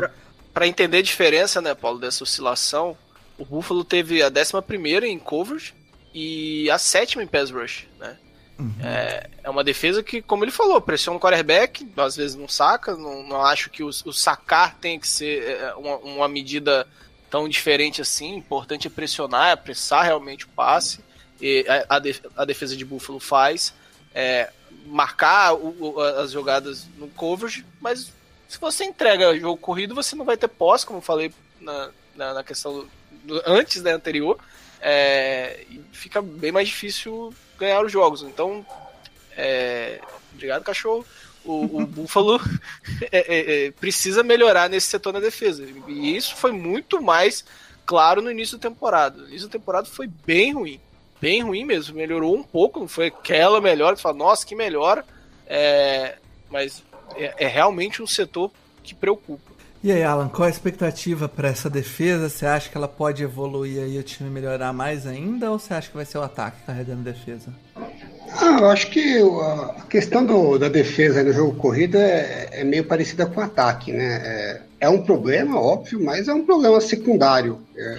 Para 0.54 0.68
entender 0.68 0.98
a 0.98 1.02
diferença, 1.02 1.62
né, 1.62 1.74
Paulo, 1.74 2.00
dessa 2.00 2.24
oscilação, 2.24 2.98
o 3.38 3.46
Buffalo 3.46 3.84
teve 3.84 4.22
a 4.22 4.28
11 4.28 5.08
em 5.08 5.18
coverage 5.18 5.74
e 6.14 6.70
a 6.70 6.78
sétima 6.78 7.24
em 7.24 7.28
pass 7.28 7.50
rush, 7.50 7.88
né? 8.00 8.18
Uhum. 8.60 8.76
É, 8.84 9.30
é 9.44 9.50
uma 9.50 9.64
defesa 9.64 10.04
que, 10.04 10.22
como 10.22 10.44
ele 10.44 10.52
falou, 10.52 10.80
pressiona 10.80 11.18
o 11.18 11.20
quarterback, 11.20 11.88
às 11.98 12.16
vezes 12.16 12.36
não 12.36 12.48
saca, 12.48 12.96
não, 12.96 13.24
não 13.24 13.44
acho 13.44 13.72
que 13.72 13.82
o, 13.82 13.88
o 13.88 14.14
sacar 14.14 14.78
tem 14.80 15.00
que 15.00 15.08
ser 15.08 15.44
é, 15.44 15.74
uma, 15.74 15.96
uma, 15.98 16.28
medida 16.28 16.88
tão 17.28 17.50
diferente 17.50 18.02
assim, 18.02 18.36
importante 18.36 18.86
é 18.86 18.90
pressionar, 18.90 19.50
é 19.50 19.52
apressar 19.54 20.04
realmente 20.04 20.46
o 20.46 20.50
passe, 20.50 21.00
e 21.42 21.66
a, 21.68 22.00
a 22.36 22.46
defesa 22.46 22.78
de 22.78 22.86
Buffalo 22.86 23.20
faz, 23.20 23.74
é, 24.14 24.50
marcar 24.86 25.54
o, 25.54 25.76
o, 25.80 26.00
as 26.02 26.32
jogadas 26.32 26.88
no 26.98 27.08
coverage, 27.10 27.66
mas 27.80 28.12
se 28.48 28.60
você 28.60 28.84
entrega 28.84 29.38
jogo 29.40 29.58
corrido, 29.58 29.96
você 29.96 30.16
não 30.16 30.26
vai 30.26 30.36
ter 30.36 30.48
pós, 30.48 30.84
como 30.84 31.00
eu 31.00 31.04
falei 31.04 31.34
na, 31.60 31.90
na, 32.16 32.34
na 32.34 32.44
questão 32.44 32.74
do, 32.74 32.90
do, 33.24 33.42
antes 33.46 33.82
da 33.82 33.94
anterior, 33.94 34.38
é, 34.82 35.66
fica 35.94 36.22
bem 36.22 36.52
mais 36.52 36.68
difícil 36.68 37.34
ganhar 37.58 37.86
os 37.86 37.92
jogos. 37.92 38.24
Então, 38.24 38.66
é, 39.38 40.02
obrigado, 40.34 40.64
cachorro. 40.64 41.06
O, 41.46 41.82
o 41.82 41.86
Buffalo 41.88 42.42
é, 43.12 43.20
é, 43.20 43.68
é, 43.68 43.72
precisa 43.72 44.24
melhorar 44.24 44.70
nesse 44.70 44.88
setor 44.88 45.14
da 45.14 45.20
defesa. 45.20 45.66
E 45.88 46.16
isso 46.16 46.36
foi 46.36 46.52
muito 46.52 47.02
mais 47.02 47.46
claro 47.86 48.22
no 48.22 48.32
início 48.32 48.58
da 48.58 48.70
temporada. 48.70 49.22
No 49.22 49.28
início 49.30 49.48
da 49.48 49.54
temporada 49.54 49.88
foi 49.88 50.08
bem 50.08 50.54
ruim. 50.54 50.80
Bem 51.22 51.44
ruim 51.44 51.64
mesmo. 51.64 51.96
Melhorou 51.96 52.36
um 52.36 52.44
pouco, 52.44 52.80
não 52.80 52.88
foi 52.88 53.08
aquela 53.08 53.62
melhora. 53.62 53.96
Você 53.96 54.02
fala, 54.02 54.18
nossa, 54.18 54.46
que 54.46 54.56
melhora. 54.56 55.06
É, 55.48 56.16
mas 56.50 56.84
é, 57.16 57.46
é 57.46 57.48
realmente 57.48 58.02
um 58.02 58.08
setor 58.08 58.52
que 58.84 58.96
preocupa. 58.96 59.52
E 59.84 59.92
aí, 59.92 60.04
Alan, 60.04 60.30
qual 60.30 60.48
a 60.48 60.50
expectativa 60.50 61.28
para 61.28 61.50
essa 61.50 61.68
defesa? 61.68 62.30
Você 62.30 62.46
acha 62.46 62.70
que 62.70 62.78
ela 62.78 62.88
pode 62.88 63.24
evoluir 63.24 63.88
e 63.88 63.98
o 63.98 64.04
time 64.04 64.30
melhorar 64.30 64.72
mais 64.72 65.08
ainda 65.08 65.50
ou 65.50 65.58
você 65.58 65.74
acha 65.74 65.90
que 65.90 65.96
vai 65.96 66.06
ser 66.06 66.20
o 66.20 66.22
ataque 66.22 66.58
carregando 66.68 67.02
a 67.02 67.12
defesa? 67.12 67.52
Ah, 68.30 68.60
eu 68.60 68.70
acho 68.70 68.92
que 68.92 69.20
a 69.20 69.86
questão 69.90 70.24
do, 70.24 70.60
da 70.60 70.70
defesa 70.70 71.24
no 71.24 71.34
jogo 71.34 71.56
corrida 71.58 71.98
é, 71.98 72.50
é, 72.52 72.64
meio 72.64 72.84
parecida 72.84 73.26
com 73.26 73.42
o 73.42 73.44
ataque, 73.44 73.92
né? 73.92 74.22
É, 74.24 74.62
é, 74.82 74.90
um 74.90 75.02
problema, 75.02 75.60
óbvio, 75.60 76.04
mas 76.04 76.28
é 76.28 76.34
um 76.34 76.46
problema 76.46 76.80
secundário. 76.80 77.60
É, 77.76 77.98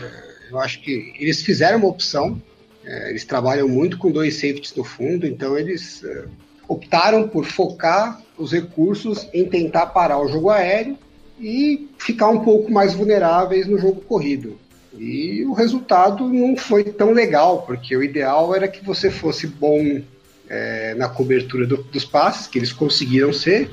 eu 0.53 0.61
acho 0.61 0.81
que 0.81 1.13
eles 1.19 1.43
fizeram 1.43 1.79
uma 1.79 1.89
opção, 1.89 2.41
é, 2.85 3.11
eles 3.11 3.25
trabalham 3.25 3.69
muito 3.69 3.99
com 3.99 4.11
dois 4.11 4.35
safeties 4.35 4.75
no 4.75 4.85
fundo, 4.85 5.27
então 5.27 5.57
eles 5.57 6.03
é, 6.05 6.25
optaram 6.69 7.29
por 7.29 7.45
focar 7.45 8.21
os 8.37 8.53
recursos 8.53 9.29
em 9.33 9.45
tentar 9.45 9.87
parar 9.87 10.19
o 10.19 10.29
jogo 10.29 10.51
aéreo 10.51 10.99
e 11.41 11.89
ficar 11.99 12.29
um 12.29 12.41
pouco 12.41 12.71
mais 12.71 12.95
vulneráveis 12.95 13.67
no 13.67 13.79
jogo 13.79 14.01
corrido. 14.01 14.59
E 14.99 15.45
o 15.45 15.53
resultado 15.53 16.29
não 16.29 16.57
foi 16.57 16.85
tão 16.85 17.13
legal, 17.13 17.63
porque 17.63 17.97
o 17.97 18.03
ideal 18.03 18.55
era 18.55 18.69
que 18.69 18.85
você 18.85 19.11
fosse 19.11 19.47
bom 19.47 20.03
é, 20.49 20.95
na 20.95 21.09
cobertura 21.09 21.67
do, 21.67 21.79
dos 21.79 22.05
passes, 22.05 22.47
que 22.47 22.59
eles 22.59 22.73
conseguiram 22.73 23.33
ser, 23.33 23.71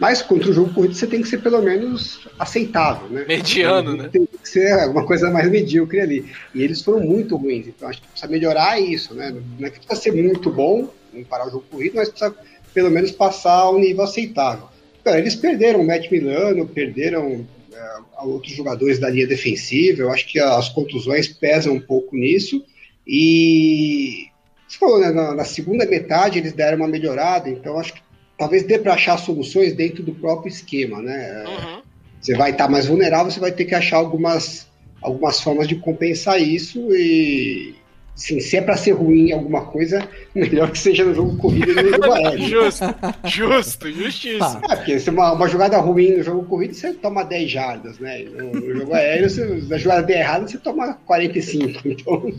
mas 0.00 0.22
contra 0.22 0.50
o 0.50 0.52
jogo 0.52 0.72
corrido 0.72 0.94
você 0.94 1.06
tem 1.06 1.20
que 1.20 1.28
ser 1.28 1.42
pelo 1.42 1.60
menos 1.60 2.26
aceitável, 2.38 3.06
né? 3.10 3.26
Mediano, 3.28 3.94
né? 3.94 4.08
Tem 4.10 4.26
que 4.26 4.48
ser 4.48 4.72
alguma 4.72 5.04
coisa 5.04 5.30
mais 5.30 5.48
medíocre 5.50 6.00
ali. 6.00 6.24
E 6.54 6.62
eles 6.62 6.80
foram 6.80 7.00
muito 7.00 7.36
ruins, 7.36 7.68
então 7.68 7.86
acho 7.86 8.00
que 8.00 8.08
precisa 8.08 8.32
melhorar 8.32 8.80
isso, 8.80 9.14
né? 9.14 9.30
Não 9.58 9.68
é 9.68 9.70
que 9.70 9.78
precisa 9.78 10.00
ser 10.00 10.12
muito 10.12 10.50
bom, 10.50 10.88
não 11.12 11.22
parar 11.22 11.48
o 11.48 11.50
jogo 11.50 11.64
corrido, 11.70 11.96
mas 11.96 12.08
precisa 12.08 12.34
pelo 12.72 12.90
menos 12.90 13.10
passar 13.10 13.52
ao 13.52 13.78
nível 13.78 14.02
aceitável. 14.02 14.68
Cara, 15.04 15.18
eles 15.18 15.34
perderam 15.34 15.80
o 15.80 15.86
Matt 15.86 16.10
Milano, 16.10 16.66
perderam 16.66 17.46
é, 17.72 18.24
outros 18.24 18.54
jogadores 18.54 18.98
da 18.98 19.10
linha 19.10 19.26
defensiva. 19.26 20.02
Eu 20.02 20.10
acho 20.10 20.26
que 20.26 20.40
as 20.40 20.70
contusões 20.70 21.28
pesam 21.28 21.74
um 21.74 21.80
pouco 21.80 22.16
nisso. 22.16 22.64
E 23.06 24.28
você 24.66 24.78
falou, 24.78 24.98
né, 24.98 25.10
na, 25.10 25.34
na, 25.34 25.44
segunda 25.44 25.84
metade 25.84 26.38
eles 26.38 26.52
deram 26.52 26.78
uma 26.78 26.88
melhorada, 26.88 27.50
então 27.50 27.78
acho 27.78 27.92
que 27.92 28.00
talvez 28.40 28.62
dê 28.62 28.78
para 28.78 28.94
achar 28.94 29.18
soluções 29.18 29.74
dentro 29.74 30.02
do 30.02 30.14
próprio 30.14 30.48
esquema, 30.48 31.02
né? 31.02 31.44
Uhum. 31.46 31.82
Você 32.18 32.34
vai 32.34 32.52
estar 32.52 32.64
tá 32.64 32.70
mais 32.70 32.86
vulnerável, 32.86 33.30
você 33.30 33.38
vai 33.38 33.52
ter 33.52 33.66
que 33.66 33.74
achar 33.74 33.98
algumas, 33.98 34.66
algumas 35.02 35.38
formas 35.42 35.68
de 35.68 35.76
compensar 35.76 36.40
isso 36.40 36.88
e, 36.90 37.74
Sim, 38.20 38.38
se 38.38 38.58
é 38.58 38.60
pra 38.60 38.76
ser 38.76 38.92
ruim 38.92 39.32
alguma 39.32 39.64
coisa, 39.64 40.06
melhor 40.34 40.70
que 40.70 40.78
seja 40.78 41.06
no 41.06 41.14
jogo 41.14 41.38
corrido 41.38 41.70
e 41.70 41.74
no 41.74 41.88
jogo 41.88 42.12
aéreo. 42.12 42.46
justo, 42.46 42.84
justo, 43.24 43.90
justíssimo. 43.90 44.60
Ah, 44.68 44.76
porque 44.76 45.00
se 45.00 45.08
uma, 45.08 45.32
uma 45.32 45.48
jogada 45.48 45.78
ruim 45.78 46.18
no 46.18 46.22
jogo 46.22 46.44
corrido, 46.44 46.74
você 46.74 46.92
toma 46.92 47.24
10 47.24 47.50
jardas, 47.50 47.98
né? 47.98 48.24
No, 48.24 48.52
no 48.52 48.76
jogo 48.76 48.92
aéreo, 48.92 49.30
se 49.30 49.40
a 49.72 49.78
jogada 49.78 50.02
der 50.02 50.18
errada, 50.18 50.46
você 50.46 50.58
toma 50.58 50.92
45. 51.06 51.80
Então, 51.90 52.32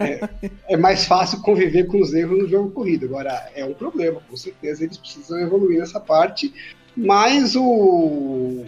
é, 0.00 0.28
é, 0.68 0.76
mais 0.76 1.04
fácil 1.04 1.40
conviver 1.42 1.86
com 1.86 2.00
os 2.00 2.12
erros 2.12 2.42
no 2.42 2.48
jogo 2.48 2.70
corrido. 2.72 3.06
Agora, 3.06 3.50
é 3.54 3.64
um 3.64 3.72
problema, 3.72 4.20
com 4.28 4.36
certeza 4.36 4.82
eles 4.82 4.98
precisam 4.98 5.38
evoluir 5.38 5.78
nessa 5.78 6.00
parte, 6.00 6.52
mas 6.96 7.54
o 7.54 8.64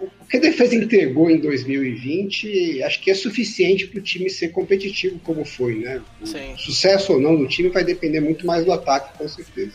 o 0.00 0.26
que 0.26 0.36
a 0.36 0.40
defesa 0.40 0.74
entregou 0.74 1.30
em 1.30 1.38
2020 1.38 2.82
acho 2.82 3.00
que 3.00 3.10
é 3.10 3.14
suficiente 3.14 3.86
para 3.86 3.98
o 3.98 4.02
time 4.02 4.28
ser 4.30 4.48
competitivo 4.48 5.18
como 5.20 5.44
foi, 5.44 5.76
né? 5.76 6.02
O 6.20 6.58
sucesso 6.58 7.12
ou 7.12 7.20
não 7.20 7.36
do 7.36 7.46
time 7.46 7.68
vai 7.68 7.84
depender 7.84 8.20
muito 8.20 8.46
mais 8.46 8.64
do 8.64 8.72
ataque, 8.72 9.16
com 9.18 9.28
certeza. 9.28 9.72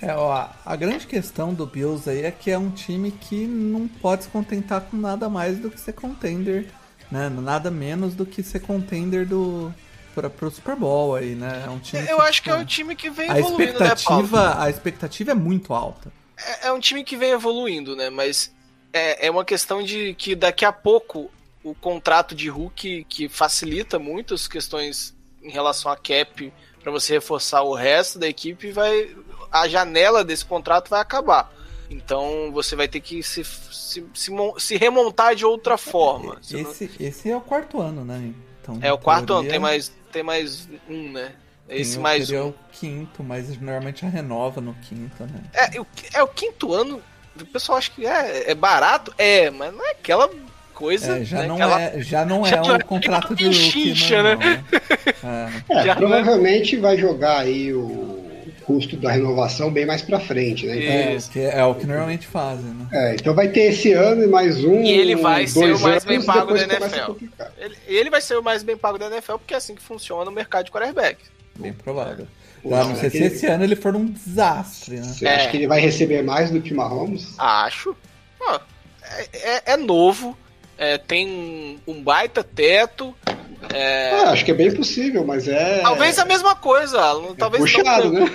É, 0.00 0.12
ó, 0.14 0.48
a 0.66 0.76
grande 0.76 1.06
questão 1.06 1.54
do 1.54 1.64
Bills 1.64 2.10
aí 2.10 2.24
é 2.24 2.30
que 2.32 2.50
é 2.50 2.58
um 2.58 2.70
time 2.70 3.12
que 3.12 3.46
não 3.46 3.86
pode 3.86 4.24
se 4.24 4.30
contentar 4.30 4.80
com 4.80 4.96
nada 4.96 5.28
mais 5.28 5.58
do 5.58 5.70
que 5.70 5.78
ser 5.78 5.92
contender, 5.92 6.66
né? 7.10 7.28
Nada 7.28 7.70
menos 7.70 8.14
do 8.14 8.26
que 8.26 8.42
ser 8.42 8.60
contender 8.60 9.26
do 9.26 9.72
para 10.12 10.28
pro 10.28 10.50
Super 10.50 10.76
Bowl 10.76 11.14
aí, 11.14 11.34
né? 11.34 11.64
É 11.66 11.70
um 11.70 11.78
time 11.78 12.02
Eu 12.02 12.16
que, 12.16 12.22
acho 12.22 12.42
que 12.42 12.50
é 12.50 12.54
um 12.54 12.64
time 12.64 12.96
que 12.96 13.08
vem 13.10 13.30
a 13.30 13.38
evoluindo, 13.38 13.78
né, 13.78 13.86
expectativa, 13.86 14.48
né, 14.48 14.54
A 14.58 14.70
expectativa 14.70 15.30
é 15.30 15.34
muito 15.34 15.72
alta. 15.72 16.12
É, 16.36 16.68
é 16.68 16.72
um 16.72 16.80
time 16.80 17.04
que 17.04 17.16
vem 17.16 17.30
evoluindo, 17.30 17.94
né? 17.94 18.10
Mas 18.10 18.52
é, 18.92 19.26
é 19.26 19.30
uma 19.30 19.44
questão 19.44 19.82
de 19.82 20.14
que 20.14 20.34
daqui 20.34 20.64
a 20.64 20.72
pouco 20.72 21.30
o 21.64 21.74
contrato 21.74 22.34
de 22.34 22.48
Hulk, 22.48 23.04
que 23.08 23.28
facilita 23.28 23.98
muito 23.98 24.34
as 24.34 24.48
questões 24.48 25.14
em 25.42 25.50
relação 25.50 25.90
a 25.90 25.96
cap 25.96 26.52
para 26.82 26.90
você 26.92 27.14
reforçar 27.14 27.62
o 27.62 27.74
resto 27.74 28.18
da 28.18 28.26
equipe, 28.28 28.72
vai 28.72 29.14
a 29.50 29.68
janela 29.68 30.24
desse 30.24 30.44
contrato 30.44 30.88
vai 30.88 31.00
acabar. 31.00 31.52
Então 31.90 32.50
você 32.52 32.74
vai 32.74 32.88
ter 32.88 33.00
que 33.00 33.22
se, 33.22 33.44
se, 33.44 34.04
se, 34.14 34.30
se 34.58 34.76
remontar 34.76 35.34
de 35.36 35.44
outra 35.44 35.76
forma. 35.76 36.38
Esse, 36.50 36.90
esse 36.98 37.30
é 37.30 37.36
o 37.36 37.40
quarto 37.40 37.80
ano, 37.80 38.04
né? 38.04 38.32
Então, 38.60 38.78
é 38.80 38.92
o 38.92 38.98
quarto 38.98 39.26
teoria... 39.26 39.40
ano, 39.42 39.50
tem 39.50 39.58
mais, 39.60 39.92
tem 40.10 40.22
mais 40.22 40.68
um, 40.88 41.12
né? 41.12 41.34
Esse 41.68 41.98
mais 41.98 42.30
um. 42.30 42.48
o 42.48 42.54
quinto, 42.72 43.22
mas 43.22 43.48
normalmente 43.60 44.02
já 44.02 44.08
renova 44.08 44.60
no 44.60 44.74
quinto, 44.74 45.22
né? 45.24 45.42
É, 45.52 45.80
o- 45.80 45.86
é 46.14 46.22
o 46.22 46.28
quinto 46.28 46.72
ano. 46.72 47.02
O 47.40 47.44
pessoal 47.46 47.78
acha 47.78 47.90
que 47.90 48.06
é, 48.06 48.50
é 48.50 48.54
barato? 48.54 49.12
É, 49.16 49.50
mas 49.50 49.72
não 49.74 49.86
é 49.86 49.90
aquela 49.92 50.28
coisa. 50.74 51.18
É, 51.18 51.24
já, 51.24 51.38
né, 51.40 51.46
não 51.46 51.54
aquela- 51.56 51.80
é, 51.82 52.00
já 52.00 52.24
não 52.24 52.44
já 52.46 52.56
é 52.56 52.60
não 52.60 52.70
é 52.74 52.76
um 52.76 52.80
contrato 52.80 53.34
de 53.34 53.44
normal, 53.44 54.34
né? 54.34 54.36
né? 54.46 54.64
É. 55.72 55.78
É, 55.80 55.84
Já 55.84 55.94
provavelmente 55.96 56.76
vai 56.76 56.96
jogar 56.98 57.38
aí 57.40 57.72
o 57.72 58.20
custo 58.64 58.96
da 58.96 59.10
renovação 59.12 59.70
bem 59.72 59.84
mais 59.86 60.02
pra 60.02 60.18
frente, 60.20 60.66
né? 60.66 60.76
Então, 60.76 61.42
É, 61.42 61.58
é 61.60 61.64
o 61.64 61.74
que 61.74 61.86
normalmente 61.86 62.26
fazem, 62.26 62.64
né? 62.64 62.86
é, 62.92 63.14
então 63.14 63.34
vai 63.34 63.48
ter 63.48 63.70
esse 63.72 63.92
ano 63.92 64.22
e 64.22 64.26
mais 64.26 64.64
um. 64.64 64.82
E 64.82 64.90
ele 64.90 65.16
vai 65.16 65.46
ser 65.46 65.74
o 65.74 65.80
mais 65.80 65.84
anos, 65.84 66.04
bem 66.04 66.22
pago 66.22 66.54
da 66.54 66.62
NFL. 66.62 67.12
Ele, 67.58 67.76
ele 67.86 68.10
vai 68.10 68.20
ser 68.20 68.36
o 68.36 68.42
mais 68.42 68.62
bem 68.62 68.76
pago 68.76 68.98
da 68.98 69.06
NFL, 69.06 69.34
porque 69.34 69.54
é 69.54 69.56
assim 69.56 69.74
que 69.74 69.82
funciona 69.82 70.28
o 70.30 70.32
mercado 70.34 70.64
de 70.66 70.70
quarterback. 70.72 71.18
Bem 71.58 71.72
provável. 71.72 72.26
Sei 72.64 72.94
se 72.94 73.06
aquele- 73.06 73.24
esse 73.26 73.46
ano 73.46 73.64
ele 73.64 73.76
for 73.76 73.94
um 73.96 74.06
desastre, 74.06 74.96
né? 74.96 75.02
Você 75.02 75.26
É. 75.26 75.34
acha 75.36 75.48
que 75.50 75.56
ele 75.56 75.66
vai 75.66 75.80
receber 75.80 76.22
mais 76.22 76.50
do 76.50 76.60
que 76.60 76.72
o 76.72 76.76
Mahomes? 76.76 77.34
Acho. 77.38 77.96
Ó, 78.40 78.60
é, 79.02 79.28
é- 79.32 79.62
é 79.72 79.76
novo, 79.76 80.36
é, 80.78 80.96
tem 80.98 81.80
um, 81.86 82.02
baita 82.02 82.42
teto. 82.44 83.14
é, 83.72 84.10
Ah, 84.12 84.30
acho 84.32 84.44
que 84.44 84.50
é 84.50 84.54
bem 84.54 84.74
possível, 84.74 85.24
mas 85.24 85.46
é. 85.46 85.80
Talvez 85.82 86.18
a 86.18 86.24
mesma 86.24 86.54
coisa, 86.56 87.00
Alan. 87.00 87.34
Talvez 87.36 87.62
puxado, 87.62 88.12
não, 88.12 88.20
né? 88.26 88.30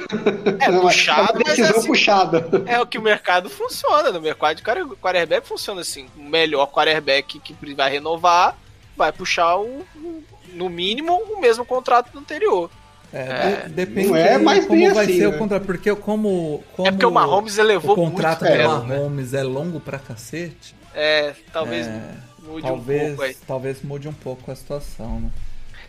É 0.60 0.72
Não, 0.72 0.82
puxado, 0.82 1.20
é 1.20 1.24
uma 1.24 1.34
mas 1.34 1.44
decisão 1.44 1.76
é 1.76 1.78
assim, 1.80 1.88
puxada. 1.88 2.64
É 2.66 2.80
o 2.80 2.88
que 2.88 2.98
o 2.98 3.02
mercado 3.02 3.49
funciona. 3.49 4.10
No 4.12 4.22
mercado 4.22 4.56
de 4.58 4.64
quarterback 4.64 5.45
funciona 5.45 5.82
assim. 5.82 6.08
O 6.18 6.22
melhor 6.24 6.68
quarterback 6.68 7.40
que 7.40 7.54
vai 7.76 7.91
renovar 7.91 8.58
vai 8.95 9.12
puxar 9.12 9.58
o, 9.58 9.86
o- 9.95 10.24
no 10.54 10.70
mínimo 10.70 11.14
o 11.14 11.41
mesmo 11.41 11.66
contrato 11.66 12.10
do 12.12 12.20
anterior. 12.20 12.70
É, 13.14 13.64
de- 13.64 13.70
depende 13.70 14.08
Não 14.10 14.16
é 14.18 14.38
de 14.38 14.44
mais 14.44 14.66
como 14.66 14.80
bem 14.80 14.94
vai 14.94 15.06
assim, 15.06 15.18
ser 15.18 15.30
né? 15.30 15.36
o 15.36 15.40
contrato, 15.40 15.66
porque 15.66 15.96
como, 15.96 16.64
como 16.76 16.88
é 16.88 16.92
porque 16.92 17.06
o 17.06 17.12
Mahomes 17.12 17.58
elevou 17.58 17.94
o 17.94 17.96
contrato 17.96 18.42
muito 18.44 18.54
do 18.54 18.58
né? 18.58 18.68
Mahomes 18.68 19.34
é 19.34 19.44
longo 19.44 19.80
pra 19.80 19.98
cacete, 19.98 20.76
É, 20.94 21.34
talvez 21.54 21.88
É, 21.88 22.02
mude 22.44 22.62
talvez, 22.68 23.02
um 23.04 23.08
pouco 23.08 23.22
aí. 23.24 23.36
talvez 23.48 23.82
mude 23.82 24.08
um 24.10 24.14
pouco 24.14 24.52
a 24.52 24.56
situação, 24.56 25.22
né? 25.22 25.30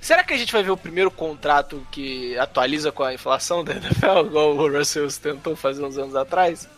Será 0.00 0.22
que 0.22 0.32
a 0.32 0.36
gente 0.36 0.52
vai 0.52 0.62
ver 0.62 0.70
o 0.70 0.76
primeiro 0.76 1.10
contrato 1.10 1.84
que 1.90 2.38
atualiza 2.38 2.92
com 2.92 3.02
a 3.02 3.12
inflação 3.12 3.64
da 3.64 3.72
NFL, 3.74 4.26
igual 4.26 4.54
o 4.56 4.70
Russell 4.78 5.08
tentou 5.20 5.56
fazer 5.56 5.84
uns 5.84 5.98
anos 5.98 6.14
atrás? 6.14 6.68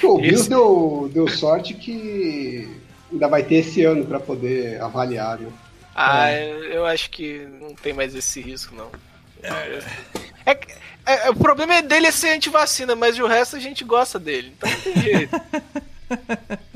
Pô, 0.00 0.16
o 0.16 0.20
Bills 0.20 0.48
deu, 0.48 1.10
deu 1.12 1.28
sorte 1.28 1.74
que 1.74 2.68
ainda 3.10 3.26
vai 3.26 3.42
ter 3.42 3.56
esse 3.56 3.82
ano 3.84 4.04
pra 4.04 4.20
poder 4.20 4.80
avaliar, 4.82 5.38
né? 5.38 5.48
Ah, 5.94 6.32
eu 6.32 6.86
acho 6.86 7.10
que 7.10 7.46
não 7.60 7.74
tem 7.74 7.92
mais 7.92 8.14
esse 8.14 8.40
risco, 8.40 8.74
não. 8.74 8.90
É, 10.46 10.54
que- 10.54 10.72
é- 11.06 11.26
é- 11.26 11.30
o 11.30 11.34
problema 11.36 11.80
dele 11.82 12.06
é 12.06 12.10
ser 12.12 12.30
antivacina, 12.34 12.94
mas 12.94 13.18
o 13.18 13.26
resto 13.26 13.56
a 13.56 13.60
gente 13.60 13.84
gosta 13.84 14.18
dele, 14.18 14.52
então 14.56 14.70
não 14.70 14.80
tem 14.80 15.02
jeito. 15.02 15.40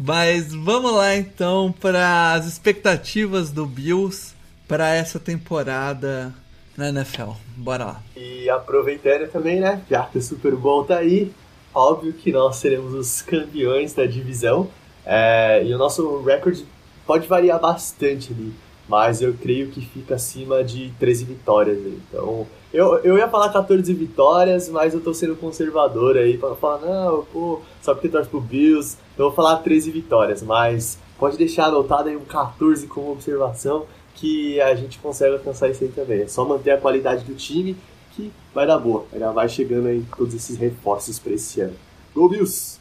Mas 0.00 0.54
vamos 0.54 0.92
lá 0.94 1.16
então 1.16 1.72
para 1.72 2.32
as 2.32 2.46
expectativas 2.46 3.50
do 3.50 3.66
Bills 3.66 4.34
para 4.66 4.94
essa 4.94 5.18
temporada 5.18 6.32
na 6.76 6.88
NFL. 6.88 7.32
Bora 7.56 7.84
lá. 7.84 8.02
E 8.16 8.48
aproveitando 8.48 9.28
também, 9.30 9.60
né? 9.60 9.82
Já 9.90 10.04
que 10.04 10.18
o 10.18 10.22
Super 10.22 10.54
Bowl 10.54 10.84
tá 10.84 10.98
aí, 10.98 11.32
óbvio 11.74 12.12
que 12.12 12.32
nós 12.32 12.56
seremos 12.56 12.94
os 12.94 13.20
campeões 13.22 13.92
da 13.92 14.06
divisão. 14.06 14.70
É, 15.04 15.62
e 15.64 15.74
o 15.74 15.78
nosso 15.78 16.22
recorde 16.22 16.64
pode 17.08 17.26
variar 17.26 17.58
bastante 17.58 18.34
ali, 18.34 18.52
mas 18.86 19.22
eu 19.22 19.32
creio 19.32 19.70
que 19.70 19.80
fica 19.80 20.16
acima 20.16 20.62
de 20.62 20.92
13 21.00 21.24
vitórias. 21.24 21.78
aí. 21.78 21.98
Então, 22.06 22.46
eu, 22.72 22.98
eu 22.98 23.16
ia 23.16 23.26
falar 23.28 23.48
14 23.48 23.92
vitórias, 23.94 24.68
mas 24.68 24.92
eu 24.92 25.00
tô 25.00 25.14
sendo 25.14 25.34
conservador 25.34 26.18
aí 26.18 26.36
pra 26.36 26.54
falar, 26.54 26.80
não, 26.80 27.24
pô, 27.24 27.62
só 27.80 27.94
porque 27.94 28.10
torce 28.10 28.28
pro 28.28 28.42
Bills, 28.42 28.98
então 29.14 29.24
eu 29.24 29.30
vou 29.30 29.36
falar 29.36 29.56
13 29.56 29.90
vitórias, 29.90 30.42
mas 30.42 30.98
pode 31.18 31.38
deixar 31.38 31.68
anotado 31.68 32.10
aí 32.10 32.16
um 32.16 32.26
14 32.26 32.86
como 32.86 33.12
observação 33.12 33.86
que 34.14 34.60
a 34.60 34.74
gente 34.74 34.98
consegue 34.98 35.32
alcançar 35.32 35.70
isso 35.70 35.84
aí 35.84 35.90
também. 35.90 36.22
É 36.22 36.28
só 36.28 36.44
manter 36.44 36.72
a 36.72 36.78
qualidade 36.78 37.24
do 37.24 37.34
time 37.34 37.74
que 38.14 38.30
vai 38.52 38.66
dar 38.66 38.78
boa. 38.78 39.06
Ainda 39.12 39.32
vai 39.32 39.48
chegando 39.48 39.86
aí 39.86 40.04
todos 40.14 40.34
esses 40.34 40.58
reforços 40.58 41.18
pra 41.18 41.32
esse 41.32 41.60
ano. 41.60 41.74
Go 42.14 42.28
Bills! 42.28 42.77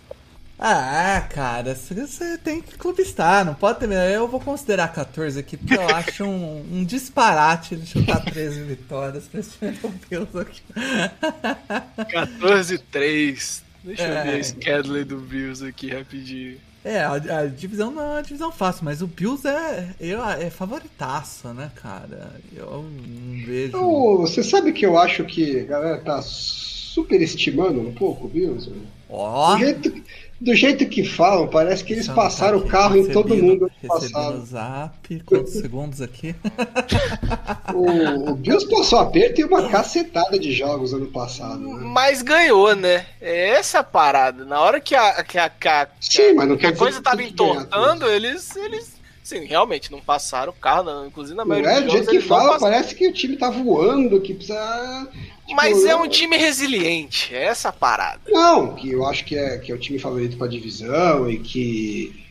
Ah, 0.59 1.21
cara, 1.29 1.75
você- 1.75 1.93
você 2.07 2.37
tem 2.37 2.61
que 2.61 2.77
clubistar, 2.77 3.45
não 3.45 3.53
pode 3.53 3.79
ter. 3.79 3.91
Eu 3.91 4.27
vou 4.27 4.39
considerar 4.39 4.87
14 4.91 5.39
aqui, 5.39 5.55
porque 5.55 5.75
eu 5.75 5.87
acho 5.95 6.23
um, 6.25 6.79
um 6.79 6.83
disparate 6.83 7.75
ele 7.75 7.85
chutar 7.85 8.21
13 8.25 8.63
vitórias 8.63 9.25
pra 9.27 9.39
esse 9.39 9.55
Bills 10.09 10.37
aqui. 10.39 10.61
14-3. 12.11 13.61
Deixa 13.83 14.03
eu 14.03 14.13
É. 14.15 14.23
ver 14.23 14.39
a 14.39 14.43
schedule 14.43 15.03
do 15.03 15.17
Bills 15.17 15.63
aqui 15.65 15.89
rapidinho. 15.89 16.57
É, 16.83 17.01
a, 17.01 17.13
a 17.13 17.45
divisão 17.47 17.91
não 17.91 18.01
é 18.01 18.09
uma 18.15 18.23
divisão 18.23 18.51
fácil, 18.51 18.85
mas 18.85 19.01
o 19.01 19.07
Bills 19.07 19.45
é, 19.47 19.93
eu, 19.99 20.23
é 20.25 20.49
favoritaço, 20.49 21.49
né, 21.49 21.69
cara? 21.75 22.39
Eu 22.55 22.83
não 22.83 23.45
vejo. 23.45 23.67
Então, 23.69 24.17
você 24.19 24.41
sabe 24.43 24.71
que 24.71 24.85
eu 24.85 24.97
acho 24.97 25.23
que 25.25 25.59
a 25.61 25.65
galera 25.65 25.97
tá 26.01 26.21
superestimando 26.21 27.79
um 27.81 27.93
pouco 27.93 28.25
o 28.25 28.29
Bills? 28.29 28.71
Ó, 29.09 29.53
Do 29.55 29.59
jeito, 29.59 30.03
do 30.39 30.53
jeito 30.53 30.87
que 30.87 31.03
falam, 31.03 31.47
parece 31.47 31.83
que 31.83 31.93
eles 31.93 32.05
Só 32.05 32.13
passaram 32.13 32.59
o 32.59 32.67
carro 32.67 32.95
em 32.95 33.09
todo 33.09 33.35
mundo 33.35 33.65
ano 33.65 33.87
passado. 33.87 34.45
zap, 34.45 35.19
quantos 35.25 35.53
segundos 35.53 36.01
aqui? 36.01 36.35
O, 37.73 38.31
o 38.31 38.35
Bills 38.35 38.67
passou 38.69 38.99
aperto 38.99 39.41
e 39.41 39.43
uma 39.43 39.67
cacetada 39.69 40.39
de 40.39 40.51
jogos 40.51 40.93
ano 40.93 41.07
passado. 41.07 41.59
Né? 41.59 41.81
Mas 41.83 42.21
ganhou, 42.21 42.75
né? 42.75 43.05
É 43.21 43.49
essa 43.49 43.79
a 43.79 43.83
parada. 43.83 44.45
Na 44.45 44.61
hora 44.61 44.79
que 44.79 44.95
a, 44.95 45.23
que 45.23 45.37
a, 45.37 45.49
que 45.49 45.67
a, 45.67 45.87
Sim, 45.99 46.33
mas 46.33 46.47
não 46.47 46.57
que 46.57 46.65
a 46.65 46.75
coisa 46.75 47.01
tava 47.01 47.17
ganhar 47.17 47.29
entortando, 47.29 48.07
eles, 48.07 48.55
eles. 48.55 48.95
Sim, 49.21 49.43
realmente 49.45 49.91
não 49.91 49.99
passaram 49.99 50.53
o 50.53 50.55
carro, 50.55 50.83
não. 50.83 51.07
inclusive 51.07 51.35
na 51.35 51.43
Não 51.43 51.49
maioria 51.49 51.71
é 51.71 51.75
dos 51.81 51.85
do 51.85 51.91
jeito 51.91 52.05
jogos 52.05 52.23
que 52.23 52.27
fala, 52.27 52.59
parece 52.59 52.95
que 52.95 53.07
o 53.07 53.13
time 53.13 53.35
tá 53.35 53.49
voando, 53.49 54.21
que 54.21 54.33
precisa. 54.33 55.07
Mas 55.55 55.83
é 55.85 55.95
um 55.95 56.05
eu- 56.05 56.09
time 56.09 56.37
resiliente, 56.37 57.33
é 57.33 57.45
essa 57.45 57.71
parada. 57.71 58.21
Não, 58.27 58.75
que 58.75 58.91
eu 58.91 59.05
acho 59.05 59.23
que 59.25 59.35
é, 59.37 59.57
que 59.57 59.71
é 59.71 59.75
o 59.75 59.79
time 59.79 59.97
favorito 59.99 60.37
pra 60.37 60.47
divisão 60.47 61.29
e 61.29 61.39
que 61.39 62.25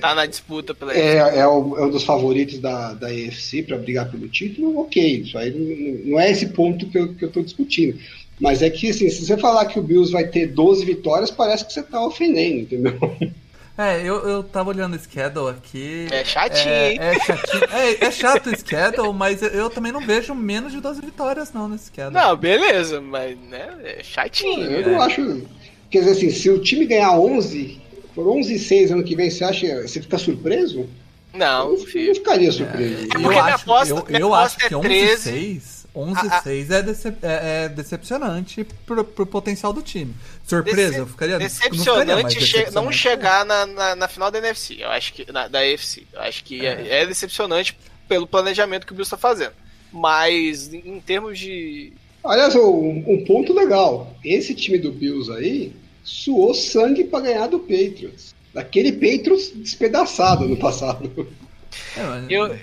Tá 0.00 0.14
na 0.14 0.26
disputa 0.26 0.74
pela 0.74 0.92
é, 0.94 1.38
é, 1.38 1.46
o- 1.46 1.78
é 1.78 1.86
um 1.86 1.90
dos 1.90 2.04
favoritos 2.04 2.58
da, 2.58 2.92
da 2.92 3.12
EFC 3.12 3.62
para 3.62 3.78
brigar 3.78 4.10
pelo 4.10 4.28
título, 4.28 4.78
ok. 4.80 5.20
Isso 5.22 5.38
aí 5.38 5.50
não, 5.50 6.10
não 6.12 6.20
é 6.20 6.30
esse 6.30 6.48
ponto 6.48 6.86
que 6.90 6.98
eu, 6.98 7.14
que 7.14 7.24
eu 7.24 7.30
tô 7.32 7.40
discutindo. 7.42 7.98
Mas 8.38 8.60
é 8.60 8.68
que, 8.68 8.90
assim, 8.90 9.08
se 9.08 9.24
você 9.24 9.38
falar 9.38 9.64
que 9.66 9.78
o 9.78 9.82
Bills 9.82 10.12
vai 10.12 10.26
ter 10.26 10.48
12 10.48 10.84
vitórias, 10.84 11.30
parece 11.30 11.64
que 11.64 11.72
você 11.72 11.82
tá 11.82 12.04
ofendendo, 12.04 12.60
entendeu? 12.62 12.98
É, 13.76 14.00
eu, 14.02 14.16
eu 14.28 14.42
tava 14.44 14.70
olhando 14.70 14.94
o 14.94 14.98
schedule 14.98 15.50
aqui. 15.50 16.06
É 16.10 16.24
chatinho, 16.24 16.68
é, 16.72 16.92
hein? 16.92 16.98
É, 17.00 17.18
chatinho. 17.18 17.64
É, 17.72 18.04
é 18.04 18.10
chato 18.12 18.46
o 18.50 18.56
schedule, 18.56 19.12
mas 19.12 19.42
eu, 19.42 19.48
eu 19.48 19.68
também 19.70 19.90
não 19.90 20.00
vejo 20.00 20.32
menos 20.32 20.72
de 20.72 20.80
12 20.80 21.00
vitórias 21.00 21.52
não 21.52 21.68
nesse 21.68 21.86
schedule. 21.86 22.14
Não, 22.14 22.36
beleza, 22.36 23.00
mas 23.00 23.36
né, 23.36 23.74
é 23.82 24.02
chatinho. 24.04 24.70
Eu 24.70 24.92
não 24.92 25.02
acho. 25.02 25.42
Quer 25.90 26.00
dizer, 26.00 26.10
assim, 26.12 26.30
se 26.30 26.48
o 26.50 26.60
time 26.60 26.86
ganhar 26.86 27.18
11, 27.18 27.80
por 28.14 28.28
11 28.28 28.54
e 28.54 28.58
6 28.60 28.92
ano 28.92 29.02
que 29.02 29.16
vem, 29.16 29.28
você 29.28 29.42
acha. 29.42 29.82
Você 29.82 30.00
fica 30.00 30.18
surpreso? 30.18 30.88
Não, 31.32 31.70
Eu 31.72 31.78
filho. 31.78 32.14
ficaria 32.14 32.52
surpreso. 32.52 32.94
É 32.94 33.04
eu 33.06 33.08
porque 33.08 33.28
minha 33.28 33.42
acho, 33.42 33.64
aposta- 33.64 33.94
eu, 34.08 34.18
eu 34.20 34.34
acho 34.34 34.56
que 34.56 34.72
é 34.72 34.76
11 34.76 34.88
13. 34.88 35.22
6 35.22 35.73
11 35.94 36.26
A- 36.28 36.38
a- 36.38 36.42
6 36.42 36.70
é, 36.70 36.82
decep- 36.82 37.18
é- 37.22 37.64
é 37.64 37.68
decepcionante 37.68 38.66
pro, 38.84 39.04
pro 39.04 39.24
potencial 39.26 39.72
do 39.72 39.80
time. 39.80 40.14
Surpresa, 40.44 40.88
Dece- 40.88 41.00
eu 41.00 41.06
ficaria 41.06 41.38
não 41.38 41.48
ficaria 41.48 41.70
Decepcionante 41.78 42.34
che- 42.40 42.56
não 42.72 42.86
decepcionante. 42.88 42.96
chegar 42.98 43.44
na, 43.44 43.66
na, 43.66 43.94
na 43.96 44.08
final 44.08 44.30
da 44.30 44.38
NFC. 44.38 44.76
Eu 44.80 44.88
acho 44.90 45.12
que. 45.12 45.30
Na, 45.32 45.46
da 45.48 45.60
AFC. 45.60 46.02
Eu 46.12 46.20
acho 46.20 46.42
que 46.44 46.66
é. 46.66 47.02
é 47.02 47.06
decepcionante 47.06 47.76
pelo 48.08 48.26
planejamento 48.26 48.86
que 48.86 48.92
o 48.92 48.96
Bills 48.96 49.10
tá 49.10 49.16
fazendo. 49.16 49.52
Mas 49.92 50.72
em, 50.74 51.00
termos 51.00 51.38
de. 51.38 51.92
Aliás, 52.24 52.54
um, 52.56 53.04
um 53.06 53.24
ponto 53.24 53.52
legal. 53.54 54.14
Esse 54.24 54.54
time 54.54 54.78
do 54.78 54.90
Bills 54.90 55.30
aí 55.30 55.72
suou 56.02 56.52
sangue 56.54 57.04
pra 57.04 57.20
ganhar 57.20 57.46
do 57.46 57.60
Patriots. 57.60 58.34
Daquele 58.52 58.92
Patriots 58.92 59.50
despedaçado 59.54 60.48
no 60.48 60.56
passado. 60.56 61.28
É, 61.96 62.02
mas- 62.02 62.30
Eu- 62.30 62.46
é 62.46 62.58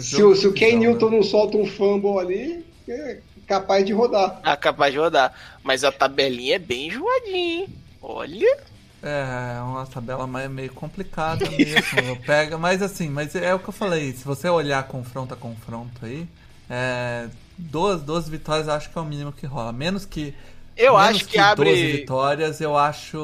Se, 0.00 0.16
se 0.16 0.22
o 0.46 0.52
Ken 0.52 0.70
divisão, 0.70 0.78
Newton 0.80 1.10
né? 1.10 1.16
não 1.16 1.22
solta 1.22 1.56
um 1.56 1.66
fumble 1.66 2.18
ali, 2.18 2.64
é 2.90 3.18
capaz 3.46 3.84
de 3.84 3.92
rodar. 3.92 4.40
Ah, 4.42 4.56
capaz 4.56 4.92
de 4.92 4.98
rodar. 4.98 5.32
Mas 5.62 5.84
a 5.84 5.92
tabelinha 5.92 6.56
é 6.56 6.58
bem 6.58 6.88
enjoadinha, 6.88 7.36
hein? 7.62 7.68
Olha. 8.02 8.58
É, 9.02 9.60
uma 9.62 9.86
tabela 9.86 10.26
mais- 10.26 10.50
meio 10.50 10.72
complicada 10.72 11.48
mesmo. 11.50 12.16
Pega, 12.26 12.58
mas 12.58 12.82
assim, 12.82 13.08
mas 13.08 13.34
é 13.34 13.54
o 13.54 13.58
que 13.58 13.68
eu 13.68 13.72
falei. 13.72 14.12
Se 14.12 14.24
você 14.24 14.48
olhar 14.48 14.82
confronto 14.88 15.32
a 15.32 15.36
confronto 15.36 16.04
aí, 16.04 16.26
é, 16.68 17.28
duas, 17.56 18.02
duas 18.02 18.28
vitórias 18.28 18.66
eu 18.66 18.72
acho 18.74 18.90
que 18.90 18.98
é 18.98 19.00
o 19.00 19.04
mínimo 19.04 19.32
que 19.32 19.46
rola. 19.46 19.72
Menos 19.72 20.04
que 20.04 20.34
Eu 20.78 20.92
Menos 20.96 21.08
acho 21.16 21.26
que, 21.26 21.38
abre. 21.38 21.70
12 21.70 21.86
vitórias, 21.92 22.60
eu 22.60 22.76
acho 22.78 23.18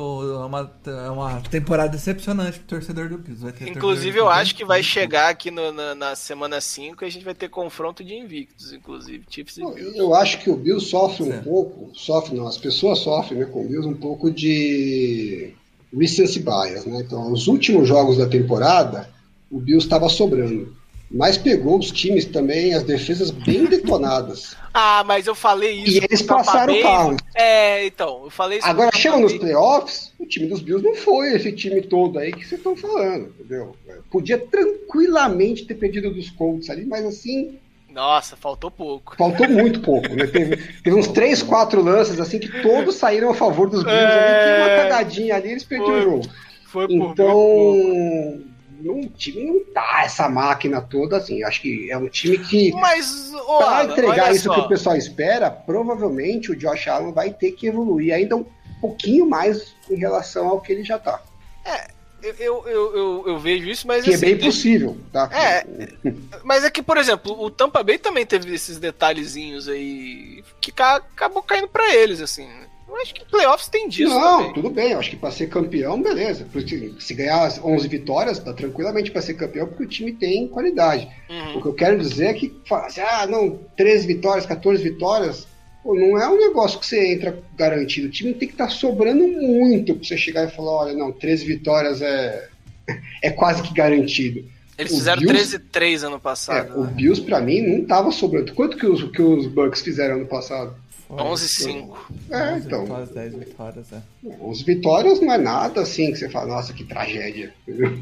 uma, 0.44 0.70
uma 1.12 1.40
temporada 1.42 1.88
decepcionante 1.90 2.58
pro 2.58 2.66
torcedor 2.78 3.08
do 3.08 3.16
Bills. 3.16 3.42
Vai 3.42 3.52
ter 3.52 3.68
Inclusive, 3.68 4.18
eu 4.18 4.28
acho 4.28 4.54
que 4.56 4.64
vai 4.64 4.80
Bills. 4.80 4.92
chegar 4.92 5.28
aqui 5.28 5.50
no- 5.52 5.70
na, 5.72 5.94
na 5.94 6.16
semana 6.16 6.60
5 6.60 7.04
e 7.04 7.06
a 7.06 7.10
gente 7.10 7.24
vai 7.24 7.34
ter 7.34 7.48
confronto 7.48 8.02
de 8.02 8.12
invictos, 8.14 8.72
inclusive. 8.72 9.24
Chiefs 9.30 9.56
Eu, 9.58 9.70
Bills. 9.72 9.96
eu 9.96 10.14
acho 10.14 10.38
que 10.40 10.50
o 10.50 10.56
Bill 10.56 10.80
sofre 10.80 11.22
um 11.22 11.26
Certo. 11.30 11.44
pouco, 11.44 11.90
sofre 11.94 12.34
não, 12.36 12.46
as 12.48 12.58
pessoas 12.58 12.98
sofrem 12.98 13.38
né, 13.38 13.46
com 13.46 13.64
o 13.64 13.68
Bills 13.68 13.86
um 13.88 13.94
pouco 13.94 14.30
de 14.32 15.54
recency 15.96 16.40
bias, 16.40 16.84
né? 16.86 17.02
Então, 17.06 17.32
os 17.32 17.46
últimos 17.46 17.86
jogos 17.86 18.18
da 18.18 18.26
temporada, 18.26 19.08
o 19.48 19.60
Bills 19.60 19.86
estava 19.86 20.08
sobrando, 20.08 20.76
mas 21.16 21.38
pegou 21.38 21.78
os 21.78 21.90
times 21.90 22.24
também, 22.24 22.74
as 22.74 22.82
defesas 22.82 23.30
bem 23.30 23.64
detonadas. 23.70 24.56
Ah, 24.74 25.04
mas 25.06 25.28
eu 25.28 25.34
falei 25.36 25.70
isso. 25.84 25.98
E 25.98 26.04
eles 26.04 26.20
passaram 26.20 26.74
o 26.74 26.82
carro. 26.82 27.16
É, 27.34 27.86
então, 27.86 28.22
eu 28.24 28.30
falei 28.30 28.58
isso. 28.58 28.66
Agora, 28.66 28.90
pro 28.90 28.98
chega 28.98 29.14
Tampa 29.14 29.28
nos 29.28 29.38
playoffs, 29.38 30.12
o 30.18 30.26
time 30.26 30.46
dos 30.48 30.60
Bills 30.60 30.84
não 30.84 30.96
foi 30.96 31.32
esse 31.34 31.52
time 31.52 31.80
todo 31.80 32.18
aí 32.18 32.32
que 32.32 32.44
vocês 32.44 32.58
estão 32.58 32.74
falando, 32.76 33.32
entendeu? 33.38 33.76
Podia 34.10 34.36
tranquilamente 34.36 35.64
ter 35.64 35.74
perdido 35.74 36.12
dos 36.12 36.28
Colts 36.30 36.68
ali, 36.70 36.84
mas 36.84 37.04
assim, 37.06 37.56
Nossa, 37.88 38.34
faltou 38.36 38.68
pouco. 38.68 39.14
Faltou 39.16 39.48
muito 39.48 39.78
pouco, 39.80 40.08
né? 40.08 40.26
Teve, 40.26 40.56
teve 40.82 40.96
uns 40.96 41.06
três, 41.06 41.40
quatro 41.44 41.80
lances 41.80 42.18
assim 42.18 42.40
que 42.40 42.60
todos 42.60 42.96
saíram 42.96 43.30
a 43.30 43.34
favor 43.34 43.70
dos 43.70 43.84
Bills. 43.84 44.04
Ali, 44.04 44.44
tem 44.44 44.56
uma 44.56 44.70
É. 44.70 44.82
cagadinha 44.82 45.36
ali, 45.36 45.50
eles 45.52 45.62
perderam 45.64 45.92
Foi. 45.92 46.00
o 46.00 46.02
jogo. 46.02 46.26
Foi 46.66 46.88
por 46.88 46.96
muito 46.96 47.14
pouco. 47.22 47.76
Então, 47.76 48.53
não, 48.84 49.08
time 49.08 49.44
não 49.44 49.60
tá 49.72 50.02
essa 50.04 50.28
máquina 50.28 50.80
toda 50.80 51.16
assim. 51.16 51.42
Acho 51.42 51.62
que 51.62 51.90
é 51.90 51.96
um 51.98 52.08
time 52.08 52.38
que, 52.38 52.72
Mas, 52.72 53.32
ô, 53.34 53.58
para 53.58 53.84
entregar 53.84 54.32
isso 54.34 54.44
só. 54.44 54.54
que 54.54 54.60
o 54.60 54.68
pessoal 54.68 54.96
espera, 54.96 55.50
provavelmente 55.50 56.52
o 56.52 56.56
Josh 56.56 56.86
Allen 56.88 57.12
vai 57.12 57.32
ter 57.32 57.52
que 57.52 57.66
evoluir 57.66 58.14
ainda 58.14 58.36
um 58.36 58.46
pouquinho 58.80 59.28
mais 59.28 59.74
em 59.90 59.96
relação 59.96 60.48
ao 60.48 60.60
que 60.60 60.72
ele 60.72 60.84
já 60.84 60.98
tá. 60.98 61.20
Eu, 62.22 62.32
eu, 62.38 62.64
eu, 62.68 62.96
eu, 62.96 63.24
eu 63.26 63.38
vejo 63.38 63.68
isso, 63.68 63.86
mas 63.86 64.02
Que 64.02 64.12
é 64.12 64.14
assim, 64.14 64.24
bem 64.26 64.38
possível, 64.38 64.96
tá? 65.12 65.28
É. 65.30 65.66
Mas 66.42 66.64
é 66.64 66.70
que, 66.70 66.82
por 66.82 66.96
exemplo, 66.96 67.38
o 67.38 67.50
Tampa 67.50 67.82
Bay 67.82 67.98
também 67.98 68.24
teve 68.24 68.54
esses 68.54 68.78
detalhezinhos 68.78 69.68
aí 69.68 70.42
que 70.58 70.72
ca- 70.72 70.96
acabou 70.96 71.42
caindo 71.42 71.68
pra 71.68 71.94
eles, 71.94 72.22
assim. 72.22 72.48
Eu 72.48 72.68
acho 73.02 73.14
que 73.14 73.24
playoffs 73.24 73.68
tem 73.68 73.88
disso 73.88 74.12
não, 74.12 74.38
também. 74.38 74.52
tudo 74.54 74.70
bem. 74.70 74.92
Eu 74.92 74.98
acho 74.98 75.10
que 75.10 75.16
para 75.16 75.30
ser 75.30 75.48
campeão, 75.48 76.00
beleza. 76.02 76.46
Porque 76.52 76.92
Se 76.98 77.14
ganhar 77.14 77.44
as 77.44 77.58
11 77.62 77.88
vitórias, 77.88 78.38
dá 78.38 78.52
tranquilamente 78.52 79.10
para 79.10 79.22
ser 79.22 79.34
campeão, 79.34 79.66
porque 79.66 79.84
o 79.84 79.88
time 79.88 80.12
tem 80.12 80.48
qualidade. 80.48 81.08
Uhum. 81.30 81.58
O 81.58 81.62
que 81.62 81.68
eu 81.68 81.74
quero 81.74 81.98
dizer 81.98 82.26
é 82.26 82.34
que, 82.34 82.54
assim, 82.70 83.00
ah, 83.00 83.26
não, 83.26 83.58
13 83.76 84.06
vitórias, 84.06 84.46
14 84.46 84.82
vitórias, 84.82 85.46
pô, 85.82 85.94
não 85.94 86.18
é 86.18 86.28
um 86.28 86.38
negócio 86.38 86.78
que 86.78 86.86
você 86.86 87.12
entra 87.12 87.38
garantido. 87.56 88.08
O 88.08 88.10
time 88.10 88.32
tem 88.34 88.48
que 88.48 88.54
estar 88.54 88.68
sobrando 88.70 89.26
muito 89.26 89.94
para 89.94 90.04
você 90.04 90.16
chegar 90.16 90.44
e 90.48 90.50
falar, 90.50 90.72
olha, 90.72 90.92
não, 90.94 91.12
13 91.12 91.44
vitórias 91.46 92.00
é, 92.02 92.48
é 93.22 93.30
quase 93.30 93.62
que 93.62 93.72
garantido. 93.74 94.44
Eles 94.76 94.90
o 94.92 94.96
fizeram 94.96 95.22
Bills- 95.22 95.56
13-3 95.72 96.02
ano 96.04 96.16
É, 96.16 96.18
passado. 96.18 96.80
o 96.80 96.84
né? 96.84 96.92
Bills, 96.96 97.22
para 97.22 97.40
mim, 97.40 97.60
não 97.60 97.84
tava 97.86 98.10
sobrando. 98.10 98.52
Quanto 98.54 98.76
que 98.76 98.84
os, 98.84 99.04
que 99.04 99.22
os 99.22 99.46
Bucks 99.46 99.82
fizeram 99.82 100.16
ano 100.16 100.26
passado? 100.26 100.74
Foi. 101.16 101.24
11-5. 101.24 101.96
É, 102.30 102.52
11 102.54 102.66
então, 102.66 102.82
vitórias, 102.82 103.10
10 103.10 103.34
vitórias, 103.34 103.92
é. 103.92 104.02
11 104.40 104.64
vitórias 104.64 105.20
não 105.20 105.32
é 105.32 105.38
nada 105.38 105.80
assim 105.82 106.12
que 106.12 106.18
você 106.18 106.28
fala, 106.28 106.54
nossa, 106.54 106.72
que 106.72 106.84
tragédia. 106.84 107.52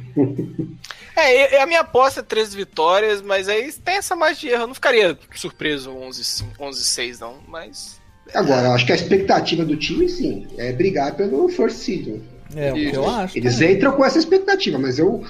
É, 1.15 1.61
a 1.61 1.67
minha 1.67 1.81
aposta 1.81 2.21
é 2.21 2.23
13 2.23 2.57
vitórias, 2.57 3.21
mas 3.21 3.47
aí 3.47 3.71
tem 3.71 3.97
essa 3.97 4.15
erro. 4.15 4.63
Eu 4.63 4.67
não 4.67 4.75
ficaria 4.75 5.19
surpreso 5.35 5.91
11-5, 5.91 6.45
11-6, 6.59 7.21
não. 7.21 7.37
Mas. 7.47 8.01
Agora, 8.33 8.69
eu 8.69 8.73
acho 8.73 8.87
que 8.87 8.93
a 8.93 8.95
expectativa 8.95 9.63
do 9.63 9.77
time, 9.77 10.09
sim, 10.09 10.47
é 10.57 10.73
brigar 10.73 11.15
pelo 11.15 11.51
first 11.51 11.77
seed. 11.77 12.19
É 12.57 12.73
o 12.73 12.75
que 12.75 12.95
eu 12.95 13.09
acho. 13.09 13.37
Eles 13.37 13.55
também. 13.55 13.75
entram 13.75 13.93
com 13.93 14.05
essa 14.05 14.19
expectativa, 14.19 14.79
mas 14.79 14.99
eu. 14.99 15.23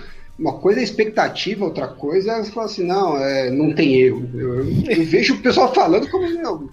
Uma 0.42 0.58
coisa 0.58 0.80
é 0.80 0.82
expectativa, 0.82 1.64
outra 1.64 1.86
coisa 1.88 2.32
é 2.32 2.44
falar 2.44 2.66
assim, 2.66 2.84
não, 2.84 3.16
é, 3.16 3.50
não 3.50 3.72
tem 3.74 3.94
erro. 3.94 4.28
Eu, 4.34 4.58
eu- 4.64 4.90
eu 4.90 5.04
vejo 5.06 5.34
o 5.34 5.42
pessoal 5.42 5.72
falando 5.72 6.10
como 6.10 6.28
não. 6.30 6.68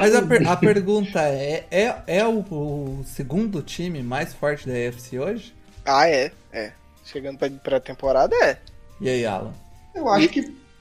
Mas 0.00 0.14
a, 0.14 0.22
per- 0.22 0.48
a 0.48 0.56
pergunta 0.56 1.20
é: 1.20 1.66
é, 1.70 1.94
é 2.06 2.26
o, 2.26 2.38
o 2.40 3.04
segundo 3.04 3.62
time 3.62 4.02
mais 4.02 4.32
forte 4.32 4.66
da 4.66 4.72
AFC 4.72 5.18
hoje? 5.18 5.54
Ah, 5.84 6.08
é. 6.08 6.32
É. 6.52 6.72
Chegando 7.04 7.38
pra, 7.38 7.50
pra 7.50 7.80
temporada, 7.80 8.34
é. 8.42 8.58
E 9.00 9.08
aí, 9.08 9.26
Alan? 9.26 9.52
Eu 9.94 10.08
acho 10.08 10.28
que 10.30 10.40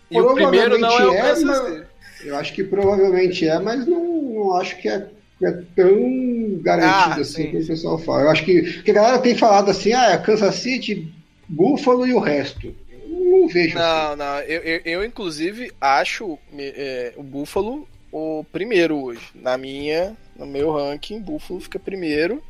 E 0.10 0.20
o 0.22 0.34
primeiro 0.34 0.78
não 0.78 0.98
é 1.00 1.06
o 1.08 1.14
é, 1.14 1.22
Kansas 1.22 1.44
mas, 1.44 1.84
eu 2.24 2.36
acho 2.38 2.54
que 2.54 2.64
provavelmente 2.64 3.48
é, 3.48 3.60
mas 3.60 3.86
não, 3.86 4.04
não 4.34 4.54
acho 4.56 4.78
que 4.82 4.88
é, 4.90 5.08
é 5.44 5.52
tão 5.76 6.60
garantido 6.62 7.20
Ah, 7.20 7.22
assim 7.22 7.44
sim, 7.44 7.52
como 7.52 7.64
o 7.64 7.68
pessoal 7.68 7.98
fala. 8.00 8.22
Eu 8.24 8.30
acho 8.32 8.46
que, 8.46 8.82
que 8.84 8.92
a 8.92 8.94
galera 8.94 9.20
tem 9.20 9.36
falado 9.38 9.70
assim, 9.70 9.94
ah, 9.94 10.12
é 10.12 10.18
Kansas 10.18 10.56
City, 10.56 11.14
Buffalo 11.48 12.08
e 12.08 12.14
o 12.14 12.20
resto. 12.20 12.74
Eu 12.90 13.10
não 13.10 13.48
vejo 13.48 13.78
assim. 13.78 13.88
Não, 13.88 14.16
não. 14.16 14.40
Eu, 14.42 14.62
eu, 14.62 14.82
eu, 14.86 15.06
inclusive, 15.06 15.72
acho 15.80 16.40
é, 16.58 17.14
o 17.16 17.24
Buffalo 17.24 17.88
o 18.12 18.46
primeiro 18.52 19.04
hoje. 19.04 19.30
Na 19.36 19.58
minha, 19.58 20.16
no 20.38 20.46
meu 20.46 20.72
ranking, 20.72 21.20
Buffalo 21.20 21.60
fica 21.60 21.78
primeiro, 21.78 22.42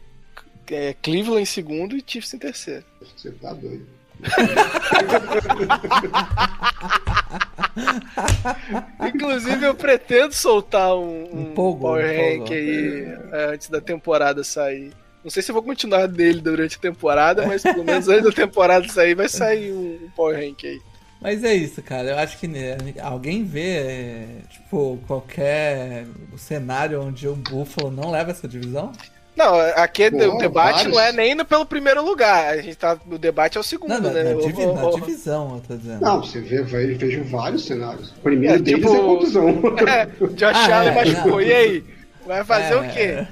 é, 0.70 0.96
Cleveland 1.02 1.42
em 1.42 1.46
segundo 1.46 1.98
e 1.98 2.04
Chiefs 2.06 2.34
em 2.34 2.38
terceiro. 2.38 2.86
Você 3.02 3.32
tá 3.32 3.54
doido. 3.54 3.88
Inclusive, 9.14 9.66
eu 9.66 9.76
pretendo 9.76 10.34
soltar 10.34 10.96
um, 10.96 11.28
um 11.34 11.52
Empolgou, 11.52 11.92
Power. 11.92 12.06
Rank 12.06 12.52
aí 12.52 13.06
é, 13.32 13.54
antes 13.54 13.70
da 13.70 13.82
temporada 13.82 14.44
sair. 14.44 14.92
Não 15.26 15.32
sei 15.32 15.42
se 15.42 15.50
eu 15.50 15.54
vou 15.54 15.64
continuar 15.64 16.06
dele 16.08 16.40
durante 16.40 16.78
a 16.78 16.80
temporada, 16.80 17.48
mas 17.48 17.64
pelo 17.64 17.84
menos 17.84 18.08
antes 18.08 18.26
da 18.26 18.32
temporada 18.32 18.88
sair, 18.88 19.16
vai 19.16 19.28
sair 19.28 19.72
um 19.74 20.08
Power 20.16 20.38
Rank 20.40 20.64
aí. 20.64 20.80
Mas 21.20 21.44
é 21.44 21.56
isso, 21.56 21.82
cara. 21.82 22.10
Eu 22.12 22.20
acho 22.20 22.38
que 22.38 22.48
né, 22.48 22.78
alguém 23.02 23.44
vê, 23.44 23.78
é, 23.78 24.26
tipo, 24.52 25.00
qualquer 25.08 26.06
cenário 26.38 27.02
onde 27.02 27.28
o 27.28 27.36
Buffalo 27.36 27.90
não 27.90 28.12
leva 28.12 28.30
essa 28.30 28.48
divisão? 28.48 28.92
Não, 29.36 29.56
aqui 29.76 30.04
é- 30.04 30.12
Pô, 30.12 30.36
o 30.36 30.38
debate 30.38 30.76
vários. 30.76 30.94
não 30.94 31.02
é 31.02 31.12
nem 31.12 31.44
pelo 31.44 31.66
primeiro 31.66 32.06
lugar. 32.06 32.54
A 32.54 32.62
gente 32.62 32.76
tá. 32.78 32.96
O 33.10 33.18
debate 33.18 33.58
é 33.58 33.60
o 33.60 33.64
segundo, 33.64 33.90
Não, 33.90 34.00
na, 34.02 34.10
né? 34.12 34.24
na 34.36 34.40
divi- 34.40 34.62
o- 34.64 34.74
na 34.76 34.86
o- 34.88 34.96
divisão, 35.00 35.56
eu 35.56 35.62
tô 35.68 35.76
dizendo. 35.76 36.02
Não, 36.02 36.22
você 36.24 36.40
vê, 36.40 36.62
vai- 36.62 36.92
eu 36.94 36.98
vejo 36.98 37.24
vários 37.26 37.66
cenários. 37.66 38.12
O 38.12 38.20
primeiro 38.22 38.56
É, 38.56 38.60
deles 38.60 38.80
tipo- 38.80 38.94
é 38.96 39.00
contusão. 39.00 39.50
É, 39.90 40.08
o 40.24 40.28
Josh 40.28 40.56
Ah, 40.56 40.78
Allen 40.78 40.90
é, 40.90 40.96
machucou. 40.96 41.32
não. 41.32 41.42
E 41.42 41.52
aí? 41.52 41.84
Vai 42.26 42.44
fazer 42.46 42.74
É, 42.74 42.78
o 42.78 42.90
quê? 42.94 43.28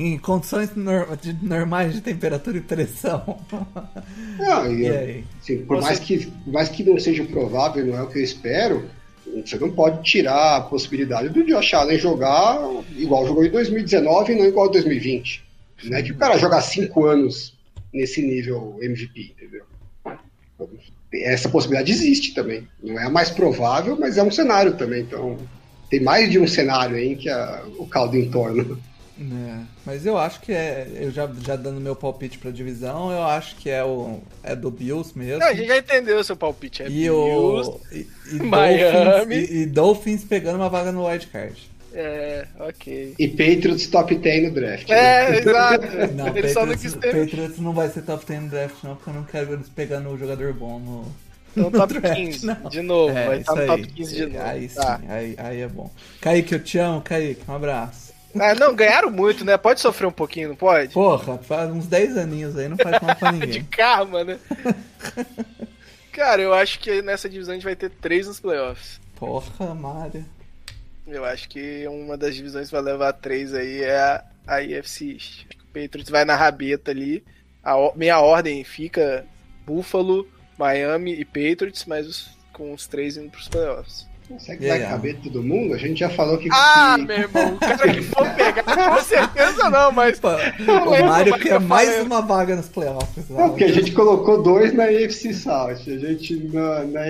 Em 0.00 0.16
condições 0.16 0.70
normais 1.42 1.92
de 1.92 2.00
temperatura 2.00 2.56
e 2.56 2.60
pressão. 2.60 3.36
Não, 4.38 4.72
e, 4.72 4.82
E 4.82 4.88
aí? 4.88 5.24
assim, 5.42 5.58
por, 5.64 5.76
Você- 5.78 5.82
mais 5.82 5.98
que, 5.98 6.26
por 6.26 6.52
mais 6.52 6.68
que 6.68 6.84
não 6.84 6.98
seja 7.00 7.24
provável, 7.24 7.84
não 7.84 7.96
é 7.98 8.02
o 8.02 8.06
que 8.06 8.18
eu 8.18 8.22
espero, 8.22 8.88
você 9.44 9.58
não 9.58 9.72
pode 9.72 10.02
tirar 10.08 10.56
a 10.56 10.60
possibilidade 10.60 11.30
do 11.30 11.44
Josh 11.44 11.74
Allen 11.74 11.98
jogar 11.98 12.60
igual 12.96 13.26
jogou 13.26 13.44
em 13.44 13.50
2019 13.50 14.32
e 14.32 14.36
não 14.36 14.44
igual 14.46 14.68
em 14.68 14.72
2020. 14.72 15.44
Não 15.84 15.98
é 15.98 16.02
que 16.02 16.12
o 16.12 16.16
cara 16.16 16.38
jogar 16.38 16.60
cinco 16.60 17.04
anos 17.04 17.54
nesse 17.92 18.22
nível 18.22 18.78
MVP, 18.80 19.32
entendeu? 19.36 19.64
Essa 21.12 21.48
possibilidade 21.48 21.90
existe 21.90 22.34
também. 22.34 22.68
Não 22.82 22.98
é 23.00 23.04
a 23.06 23.10
mais 23.10 23.30
provável, 23.30 23.96
mas 23.98 24.16
é 24.18 24.22
um 24.22 24.30
cenário 24.30 24.76
também. 24.76 25.02
Então, 25.02 25.36
tem 25.90 26.00
mais 26.00 26.30
de 26.30 26.38
um 26.38 26.46
cenário 26.46 26.96
aí 26.96 27.16
que 27.16 27.28
a- 27.28 27.64
o 27.78 27.86
caldo 27.86 28.16
entorna. 28.16 28.64
É, 29.20 29.60
mas 29.88 30.04
eu 30.04 30.18
acho 30.18 30.40
que 30.40 30.52
é. 30.52 30.86
Eu 31.00 31.10
já, 31.10 31.26
já 31.46 31.56
dando 31.56 31.80
meu 31.80 31.96
palpite 31.96 32.36
pra 32.38 32.50
divisão, 32.50 33.10
eu 33.10 33.22
acho 33.22 33.56
que 33.56 33.70
é 33.70 33.82
o. 33.82 34.20
É 34.42 34.54
do 34.54 34.70
Bills 34.70 35.16
mesmo. 35.18 35.38
Não, 35.40 35.46
a 35.46 35.54
gente 35.54 35.66
já 35.68 35.78
entendeu 35.78 36.18
o 36.18 36.24
seu 36.24 36.36
palpite. 36.36 36.82
É 36.82 36.86
E 36.86 36.90
Bills, 36.90 37.70
o. 37.70 37.80
E, 37.90 38.06
e 38.32 38.34
Miami. 38.44 39.36
Dolphins, 39.38 39.50
e, 39.50 39.54
e 39.62 39.66
Dolphins 39.66 40.24
pegando 40.24 40.56
uma 40.56 40.68
vaga 40.68 40.92
no 40.92 41.06
wildcard. 41.06 41.70
É, 41.94 42.46
ok. 42.60 43.14
E 43.18 43.28
Patriots 43.28 43.86
top 43.86 44.14
10 44.14 44.42
no 44.48 44.50
draft. 44.54 44.88
né? 44.90 44.96
É, 44.96 45.38
exato. 45.38 45.86
Não, 46.14 46.36
Ele 46.36 46.48
só 46.50 46.66
não 46.66 46.74
Patriots, 46.74 46.82
quis 46.82 46.94
ter. 46.94 47.14
Patriots 47.24 47.58
não 47.58 47.72
vai 47.72 47.88
ser 47.88 48.02
top 48.02 48.26
10 48.26 48.42
no 48.42 48.48
draft, 48.50 48.84
não, 48.84 48.94
porque 48.94 49.10
eu 49.10 49.14
não 49.14 49.24
quero 49.24 49.52
eles 49.54 49.68
pegando 49.70 50.10
o 50.10 50.18
jogador 50.18 50.52
bom 50.52 50.78
no. 50.78 51.12
Então, 51.56 51.70
no 51.70 51.78
top 51.78 51.98
draft, 51.98 52.14
15, 52.16 52.46
não. 52.46 52.68
de 52.68 52.82
novo. 52.82 53.16
É, 53.16 53.26
vai 53.26 53.38
estar 53.38 53.52
isso 53.54 53.54
no 53.54 53.60
aí. 53.62 53.66
top 53.66 53.86
15 53.94 54.14
de 54.16 54.26
novo. 54.26 54.44
Aí 54.44 54.68
sim, 54.68 54.74
Tá. 54.76 55.00
aí, 55.08 55.34
aí 55.38 55.60
é 55.62 55.66
bom. 55.66 55.90
Kaique, 56.20 56.52
eu 56.54 56.62
te 56.62 56.78
amo, 56.78 57.00
Kaique, 57.00 57.40
um 57.48 57.54
abraço. 57.54 58.07
Ah, 58.42 58.54
não, 58.54 58.74
ganharam 58.74 59.10
muito, 59.10 59.44
né? 59.44 59.56
Pode 59.56 59.80
sofrer 59.80 60.06
um 60.06 60.12
pouquinho, 60.12 60.50
não 60.50 60.56
pode? 60.56 60.92
Porra, 60.94 61.38
faz 61.38 61.70
uns 61.70 61.86
10 61.86 62.16
aninhos 62.16 62.56
aí, 62.56 62.68
não 62.68 62.76
faz 62.76 63.00
mal 63.02 63.16
pra 63.16 63.30
De 63.32 63.38
ninguém. 63.38 63.64
karma, 63.64 64.24
né? 64.24 64.38
Cara, 66.12 66.42
eu 66.42 66.52
acho 66.52 66.78
que 66.80 67.00
nessa 67.02 67.28
divisão 67.28 67.52
a 67.52 67.56
gente 67.56 67.64
vai 67.64 67.76
ter 67.76 67.90
três 67.90 68.26
nos 68.26 68.40
playoffs. 68.40 69.00
Porra, 69.14 69.74
Mário. 69.74 70.24
Eu 71.06 71.24
acho 71.24 71.48
que 71.48 71.86
uma 71.88 72.16
das 72.16 72.34
divisões 72.34 72.66
que 72.68 72.72
vai 72.74 72.82
levar 72.82 73.12
três 73.12 73.54
aí 73.54 73.82
é 73.82 73.96
a, 73.98 74.24
a 74.46 74.62
IFC 74.62 75.12
East. 75.12 75.46
O 75.64 75.66
Patriots 75.72 76.10
vai 76.10 76.24
na 76.24 76.34
rabeta 76.34 76.90
ali. 76.90 77.24
A 77.62 77.74
minha 77.94 78.18
ordem 78.20 78.64
fica 78.64 79.24
Buffalo, 79.64 80.26
Miami 80.58 81.12
e 81.14 81.24
Patriots, 81.24 81.84
mas 81.86 82.06
os- 82.06 82.30
com 82.52 82.72
os 82.74 82.86
três 82.88 83.16
indo 83.16 83.30
pros 83.30 83.46
playoffs. 83.48 84.07
Será 84.38 84.58
que 84.58 84.66
vai 84.68 84.76
Yeah. 84.78 84.90
caber 84.96 85.16
todo 85.22 85.42
mundo? 85.42 85.72
A 85.74 85.78
gente 85.78 85.98
já 86.00 86.10
falou 86.10 86.36
que. 86.38 86.48
Ah, 86.52 86.96
que- 86.98 87.04
meu 87.06 87.16
irmão, 87.18 87.54
o 87.54 87.58
cara 87.58 87.94
que 87.94 88.02
for 88.12 88.28
pegar, 88.34 88.62
com 88.62 89.02
certeza 89.02 89.70
não, 89.70 89.90
mas. 89.90 90.20
Pô, 90.20 90.28
Não 90.58 90.88
o 90.88 91.06
Mário 91.06 91.30
mais 91.32 91.32
quer 91.32 91.38
que 91.40 91.48
eu 91.48 91.60
mais 91.60 92.02
uma 92.02 92.20
vaga 92.20 92.54
nos 92.56 92.68
playoffs. 92.68 93.28
Não, 93.30 93.48
porque 93.50 93.64
a 93.64 93.72
gente 93.72 93.92
colocou 93.92 94.42
dois 94.42 94.72
na 94.74 94.84
AFC 94.84 95.32
South. 95.32 95.70
A 95.70 95.96
gente 95.98 96.36
na, 96.52 96.84
na, 96.84 97.00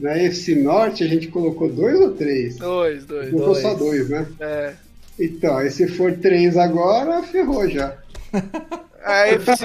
na 0.00 0.12
AFC 0.26 0.56
Norte 0.56 1.04
a 1.04 1.06
gente 1.06 1.28
colocou 1.28 1.68
dois 1.72 2.00
ou 2.00 2.12
três? 2.12 2.56
Dois, 2.56 3.04
dois. 3.06 3.30
Colocou 3.30 3.52
Dois. 3.52 3.62
só 3.62 3.74
dois, 3.74 4.08
né? 4.08 4.26
É. 4.40 4.72
Então, 5.18 5.56
aí 5.56 5.70
se 5.70 5.86
for 5.88 6.12
três 6.18 6.56
agora, 6.58 7.22
ferrou 7.22 7.68
já. 7.70 7.94
A 9.04 9.22
AFC, 9.22 9.64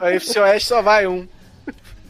a 0.00 0.08
AFC 0.08 0.38
Oeste 0.38 0.68
só 0.68 0.80
vai 0.80 1.06
um. 1.08 1.26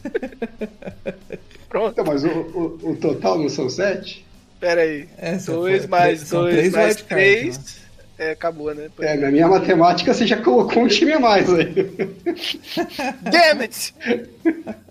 Pronto, 1.75 1.91
Então, 1.91 2.05
mas 2.05 2.23
o, 2.23 2.29
o, 2.29 2.91
o 2.91 2.95
total 2.95 3.37
não 3.37 3.49
são 3.49 3.69
sete? 3.69 4.25
pera 4.61 4.79
aí. 4.81 5.09
É, 5.17 5.35
Dois 5.35 5.81
for- 5.81 5.89
mais 5.89 6.29
dois 6.29 6.55
três 6.55 6.71
mais 6.73 6.95
três. 7.01 7.57
né? 7.57 7.63
É, 8.17 8.31
acabou, 8.31 8.73
né? 8.73 8.89
Pois 8.95 9.09
É, 9.09 9.17
na 9.17 9.29
minha 9.29 9.45
matemática 9.45 10.13
você 10.13 10.25
já 10.25 10.41
colocou 10.41 10.83
um 10.83 10.87
time 10.87 11.11
a 11.11 11.19
mais 11.19 11.53
aí. 11.53 11.73
Damn 13.29 13.59
it! 13.61 13.93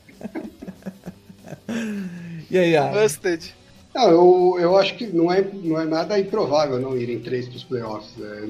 E 2.50 2.58
aí, 2.58 2.76
Alan? 2.76 3.02
Busted. 3.02 3.54
Não, 3.94 4.10
eu, 4.10 4.56
eu 4.60 4.76
acho 4.76 4.94
que 4.96 5.06
não 5.06 5.32
é, 5.32 5.42
não 5.62 5.80
é 5.80 5.84
nada 5.86 6.18
improvável 6.18 6.78
não 6.78 6.96
irem 6.96 7.18
três 7.20 7.48
para 7.48 7.56
os 7.56 7.64
playoffs. 7.64 8.12
É, 8.20 8.44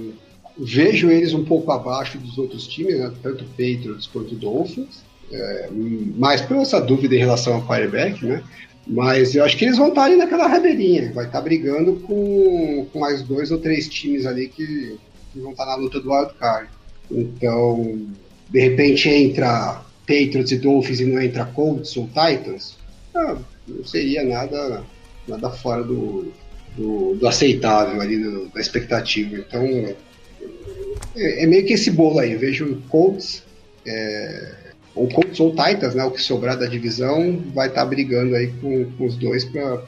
vejo 0.59 1.09
eles 1.11 1.33
um 1.33 1.45
pouco 1.45 1.71
abaixo 1.71 2.19
dos 2.19 2.37
outros 2.37 2.67
times, 2.67 2.99
né, 2.99 3.13
tanto 3.23 3.45
Patriots 3.45 4.07
quanto 4.09 4.35
Dolphins, 4.35 5.03
é, 5.35 5.69
mais 6.17 6.41
por 6.41 6.57
essa 6.59 6.81
dúvida 6.81 7.15
em 7.15 7.19
relação 7.19 7.55
ao 7.55 7.67
quarterback, 7.67 8.25
né? 8.25 8.43
Mas 8.87 9.35
eu 9.35 9.43
acho 9.45 9.57
que 9.57 9.65
eles 9.65 9.79
vão 9.79 9.89
estar 9.89 10.05
ali 10.05 10.17
naquela 10.17 10.47
rabeirinha, 10.47 11.11
vai 11.13 11.25
estar 11.27 11.41
brigando 11.41 11.97
com, 12.07 12.87
com 12.93 12.99
mais 12.99 13.23
dois 13.23 13.51
ou 13.51 13.59
três 13.59 13.89
times 13.89 14.27
ali 14.27 14.49
que, 14.49 14.99
que 15.33 15.41
vão 15.41 15.53
estar 15.53 15.65
na 15.65 15.75
luta 15.75 15.99
do 16.01 16.13
wild 16.13 16.35
card. 16.39 16.69
Então, 17.11 18.07
de 18.51 18.61
repente 18.61 19.09
entra 19.09 19.83
Patriots 20.07 20.53
e 20.53 20.57
Dolphins 20.57 21.01
e 21.01 21.05
não 21.07 21.21
entra 21.21 21.47
Colts 21.47 21.97
ou 21.97 22.07
Titans, 22.09 22.77
ah, 23.15 23.37
não 23.67 23.85
seria 23.85 24.23
nada 24.23 24.83
nada 25.27 25.49
fora 25.49 25.83
do, 25.83 26.31
do, 26.77 27.15
do 27.15 27.27
aceitável 27.27 27.99
ali, 28.03 28.19
do- 28.19 28.49
da 28.51 28.61
expectativa. 28.61 29.37
Então, 29.37 29.63
é, 31.17 31.45
é 31.45 31.47
meio 31.47 31.65
que 31.65 31.73
esse 31.73 31.91
bolo 31.91 32.19
aí. 32.19 32.33
Eu 32.33 32.39
vejo 32.39 32.83
Colts, 32.91 33.43
é, 33.87 34.53
ou 34.95 35.09
Colts 35.09 35.41
ou 35.41 35.51
Titans, 35.51 35.95
né, 35.95 36.05
o 36.05 36.11
que 36.11 36.23
sobrar 36.23 36.57
da 36.57 36.67
divisão, 36.67 37.43
vai 37.53 37.69
estar 37.69 37.85
brigando 37.85 38.35
aí 38.37 38.49
com, 38.61 38.91
com 38.93 39.07
os 39.07 39.17
dois 39.17 39.45
para 39.45 39.83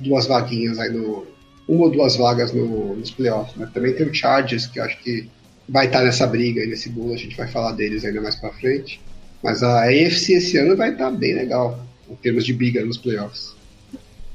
duas 0.00 0.26
vaguinhas 0.26 0.78
aí 0.78 0.90
no. 0.90 1.26
Uma 1.68 1.84
ou 1.84 1.90
duas 1.90 2.16
vagas 2.16 2.50
no, 2.52 2.96
nos 2.96 3.10
playoffs. 3.10 3.54
Né? 3.56 3.68
Também 3.74 3.92
tem 3.92 4.06
o 4.06 4.14
Chargers, 4.14 4.66
que 4.66 4.80
acho 4.80 4.98
que 5.02 5.28
vai 5.68 5.84
estar 5.84 6.02
nessa 6.02 6.26
briga 6.26 6.62
aí, 6.62 6.66
nesse 6.66 6.88
bolo. 6.88 7.12
A 7.12 7.16
gente 7.18 7.36
vai 7.36 7.46
falar 7.46 7.72
deles 7.72 8.06
ainda 8.06 8.22
mais 8.22 8.36
para 8.36 8.50
frente. 8.54 8.98
Mas 9.42 9.62
a 9.62 9.84
AFC 9.84 10.32
esse 10.32 10.56
ano 10.56 10.74
vai 10.74 10.92
estar 10.92 11.10
bem 11.10 11.34
legal, 11.34 11.78
em 12.08 12.14
termos 12.16 12.46
de 12.46 12.54
briga 12.54 12.82
nos 12.82 12.96
playoffs. 12.96 13.54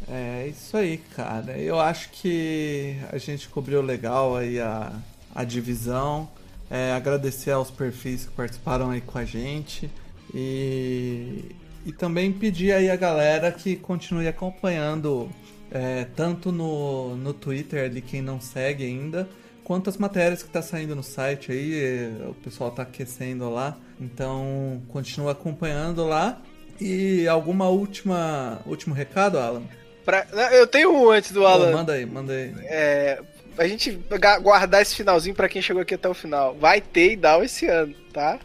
É 0.08 0.48
isso 0.48 0.78
aí, 0.78 1.00
cara. 1.16 1.58
Eu 1.58 1.80
acho 1.80 2.12
que 2.12 2.96
a 3.12 3.18
gente 3.18 3.50
cobriu 3.50 3.82
legal 3.82 4.38
aí 4.38 4.60
a, 4.60 4.94
a 5.34 5.44
divisão. 5.44 6.30
É, 6.70 6.92
agradecer 6.92 7.52
aos 7.52 7.72
perfis 7.72 8.26
que 8.26 8.32
participaram 8.32 8.92
aí 8.92 9.02
com 9.02 9.18
a 9.18 9.26
gente. 9.26 9.90
E, 10.34 11.46
e 11.86 11.92
também 11.92 12.32
pedir 12.32 12.72
aí 12.74 12.90
a 12.90 12.96
galera 12.96 13.52
que 13.52 13.76
continue 13.76 14.28
acompanhando 14.28 15.30
é, 15.72 16.06
tanto 16.16 16.52
no, 16.52 17.16
no 17.16 17.34
Twitter 17.34 17.86
ali, 17.86 18.02
quem 18.02 18.22
não 18.22 18.40
segue 18.42 18.84
ainda, 18.84 19.28
quanto 19.64 19.90
as 19.90 19.98
matérias 19.98 20.42
que 20.44 20.50
tá 20.50 20.62
saindo 20.62 20.96
no 20.96 21.04
site 21.04 21.52
aí. 21.52 21.84
é, 21.84 22.28
O 22.30 22.34
pessoal 22.34 22.72
tá 22.72 22.84
aquecendo 22.84 23.50
lá. 23.50 23.78
Então 24.00 24.82
continua 24.90 25.32
acompanhando 25.34 26.06
lá. 26.06 26.42
E 26.82 27.28
alguma 27.28 27.70
última 27.70 28.60
último 28.66 28.94
recado, 28.96 29.38
Alan? 29.38 29.64
Pra- 30.04 30.26
não, 30.34 30.50
eu 30.52 30.66
tenho 30.68 30.92
um 30.92 31.10
antes 31.12 31.32
do 31.32 31.46
Alan. 31.46 31.72
manda 31.72 31.94
aí, 31.94 32.06
manda 32.06 32.34
aí. 32.34 32.54
É, 32.64 33.22
a 33.58 33.68
gente 33.68 33.98
guardar 34.42 34.82
esse 34.82 34.96
finalzinho 34.96 35.36
pra 35.36 35.48
quem 35.48 35.62
chegou 35.62 35.82
aqui 35.84 35.94
até 35.94 36.10
o 36.10 36.14
final. 36.14 36.56
Vai 36.56 36.82
ter 36.82 37.14
Idal 37.14 37.44
esse 37.44 37.68
ano, 37.68 37.94
tá? 38.12 38.40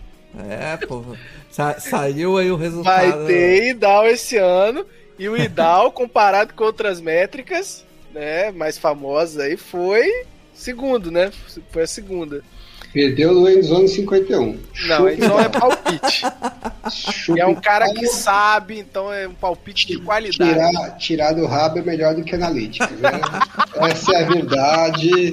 É, 0.49 0.77
pô. 0.87 1.03
Sa- 1.59 1.81
saiu 1.81 2.39
aí 2.39 2.51
o 2.53 2.57
resultado. 2.57 3.11
Vai 3.25 3.27
ter 3.27 3.71
Idal 3.71 4.07
esse 4.07 4.37
ano. 4.37 4.87
E 5.19 5.29
o 5.29 5.37
Idal, 5.37 5.91
comparado 5.93 6.55
com 6.55 6.63
outras 6.63 7.01
métricas, 7.01 7.85
né, 8.15 8.53
mais 8.53 8.79
famosas 8.79 9.39
aí, 9.41 9.57
foi 9.57 10.09
segundo, 10.55 11.11
né? 11.11 11.33
Foi 11.73 11.83
a 11.83 11.87
segunda. 11.87 12.43
Perdeu 12.93 13.35
no 13.35 13.49
Endzone 13.51 13.87
51. 13.89 14.59
Não, 14.87 15.09
então 15.09 15.39
é 15.39 15.49
palpite. 15.49 16.23
Chupa 16.91 17.39
E 17.39 17.41
é 17.41 17.47
um 17.47 17.55
cara 17.55 17.93
que 17.93 18.07
sabe, 18.07 18.79
então 18.79 19.13
é 19.13 19.29
um 19.29 19.35
palpite 19.35 19.87
de 19.87 19.99
qualidade. 19.99 20.53
Tirar, 20.55 20.97
tirar 20.97 21.33
do 21.33 21.45
rabo 21.45 21.81
é 21.81 21.83
melhor 21.83 22.15
do 22.15 22.23
que 22.25 22.35
analítica. 22.35 22.87
Né? 22.87 23.11
Essa 23.91 24.15
é 24.15 24.23
a 24.23 24.27
verdade. 24.27 25.31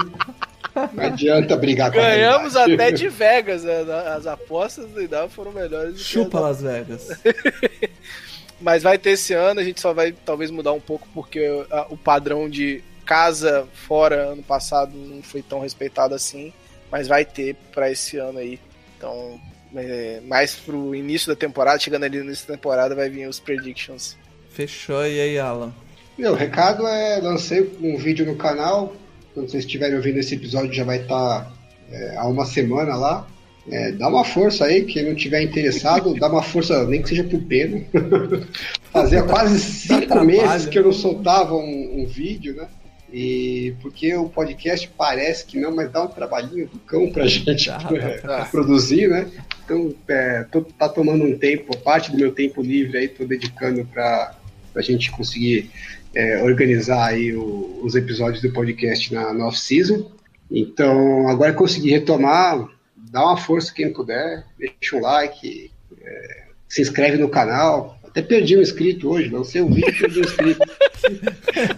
Não 0.94 1.04
adianta 1.06 1.56
brigar 1.56 1.92
com 1.92 2.00
a 2.00 2.02
Ganhamos 2.02 2.56
até 2.56 2.92
de 2.92 3.08
Vegas. 3.10 3.66
a- 3.66 4.16
As 4.16 4.28
apostas 4.28 4.88
do 4.90 5.02
Idal 5.02 5.30
foram 5.30 5.52
melhores 5.52 6.00
Chupa 6.00 6.38
as 6.40 6.62
Las 6.62 6.62
Vegas. 6.62 7.08
Mas 8.60 8.84
vai 8.84 8.98
ter 8.98 9.12
esse 9.12 9.34
ano, 9.34 9.60
a 9.60 9.64
gente 9.64 9.82
só 9.82 9.94
vai 9.94 10.12
talvez 10.14 10.50
mudar 10.50 10.72
um 10.74 10.80
pouco 10.80 11.08
porque 11.14 11.46
a- 11.70 11.88
o 11.90 11.98
padrão 11.98 12.50
de 12.50 12.82
casa 13.06 13.68
fora 13.74 14.30
ano 14.32 14.42
passado 14.44 14.92
não 14.96 15.22
foi 15.22 15.42
tão 15.42 15.60
respeitado 15.60 16.16
assim, 16.16 16.52
mas 16.90 17.08
vai 17.08 17.24
ter 17.24 17.56
pra 17.74 17.92
esse 17.92 18.18
ano 18.18 18.40
aí. 18.40 18.60
Então, 18.98 19.40
é, 19.76 20.22
mais 20.26 20.56
pro 20.56 20.96
início 20.96 21.28
da 21.28 21.36
temporada, 21.36 21.78
chegando 21.80 22.04
ali 22.06 22.18
no 22.18 22.26
início 22.26 22.48
da 22.48 22.54
temporada, 22.56 22.96
vai 22.96 23.10
vir 23.10 23.28
os 23.28 23.40
predictions. 23.40 24.18
Fechou 24.50 25.06
e 25.06 25.20
aí, 25.20 25.38
Alan? 25.38 25.74
Meu, 26.18 26.32
o 26.32 26.36
recado 26.36 26.88
é: 26.88 27.20
lancei 27.22 27.70
um 27.82 27.98
vídeo 27.98 28.26
no 28.26 28.38
canal. 28.38 28.96
Quando 29.36 29.52
vocês 29.52 29.66
estiverem 29.66 29.98
ouvindo 29.98 30.18
esse 30.18 30.34
episódio, 30.34 30.74
já 30.74 30.86
vai 30.86 31.02
estar 31.02 31.54
é, 31.92 32.16
há 32.16 32.26
uma 32.26 32.46
semana 32.46 32.96
lá. 32.96 33.28
É, 33.70 33.92
dá 33.92 34.08
uma 34.08 34.24
força 34.24 34.64
aí, 34.64 34.86
quem 34.86 35.04
não 35.04 35.14
tiver 35.14 35.42
interessado, 35.42 36.14
dá 36.16 36.30
uma 36.30 36.42
força, 36.42 36.86
nem 36.86 37.02
que 37.02 37.10
seja 37.10 37.24
pro 37.26 37.42
Pedro. 37.42 37.86
Fazia 38.94 39.24
quase 39.24 39.60
cinco 39.60 40.24
meses 40.24 40.68
que 40.68 40.80
eu 40.80 40.86
não 40.86 40.94
soltava 40.94 41.54
um, 41.54 42.02
um 42.02 42.06
vídeo, 42.06 42.56
né? 42.56 42.68
E 43.12 43.74
porque 43.82 44.16
o 44.16 44.30
podcast 44.30 44.90
parece 44.98 45.46
que 45.46 45.60
não, 45.60 45.76
mas 45.76 45.92
dá 45.92 46.04
um 46.04 46.08
trabalhinho 46.08 46.68
do 46.68 46.80
cão 46.80 47.12
pra 47.12 47.28
gente 47.28 47.68
dá. 47.68 48.46
produzir, 48.52 49.10
né? 49.10 49.30
Então, 49.66 49.94
é, 50.08 50.46
tô, 50.50 50.62
tá 50.62 50.88
tomando 50.88 51.26
um 51.26 51.38
tempo, 51.38 51.76
parte 51.78 52.12
do 52.12 52.18
meu 52.18 52.32
tempo 52.32 52.62
livre 52.62 52.98
aí, 52.98 53.08
tô 53.10 53.26
dedicando 53.26 53.84
pra, 53.86 54.36
pra 54.72 54.82
gente 54.82 55.12
conseguir 55.12 55.70
é, 56.16 56.42
organizar 56.42 57.08
aí 57.10 57.36
o- 57.36 57.82
os 57.84 57.94
episódios 57.96 58.42
do 58.42 58.52
podcast 58.52 59.14
na, 59.14 59.34
na 59.34 59.48
off-season. 59.48 60.10
Então, 60.50 61.28
agora 61.28 61.54
consegui 61.54 61.90
retomar, 61.92 62.68
dá 62.96 63.24
uma 63.24 63.38
força 63.38 63.74
quem 63.74 63.92
puder, 63.92 64.46
deixa 64.58 64.96
um 64.96 65.02
like, 65.02 65.72
é, 66.02 66.44
se 66.70 66.82
inscreve 66.82 67.18
no 67.18 67.30
canal. 67.30 68.00
Até 68.16 68.22
perdi 68.22 68.56
um 68.58 68.62
inscrito 68.62 69.10
hoje, 69.10 69.28
lancei 69.28 69.62
um 69.62 69.70
vídeo 69.74 69.90
e 69.90 70.00
perdi 70.00 70.20
um 70.20 70.24
inscrito. 70.24 70.60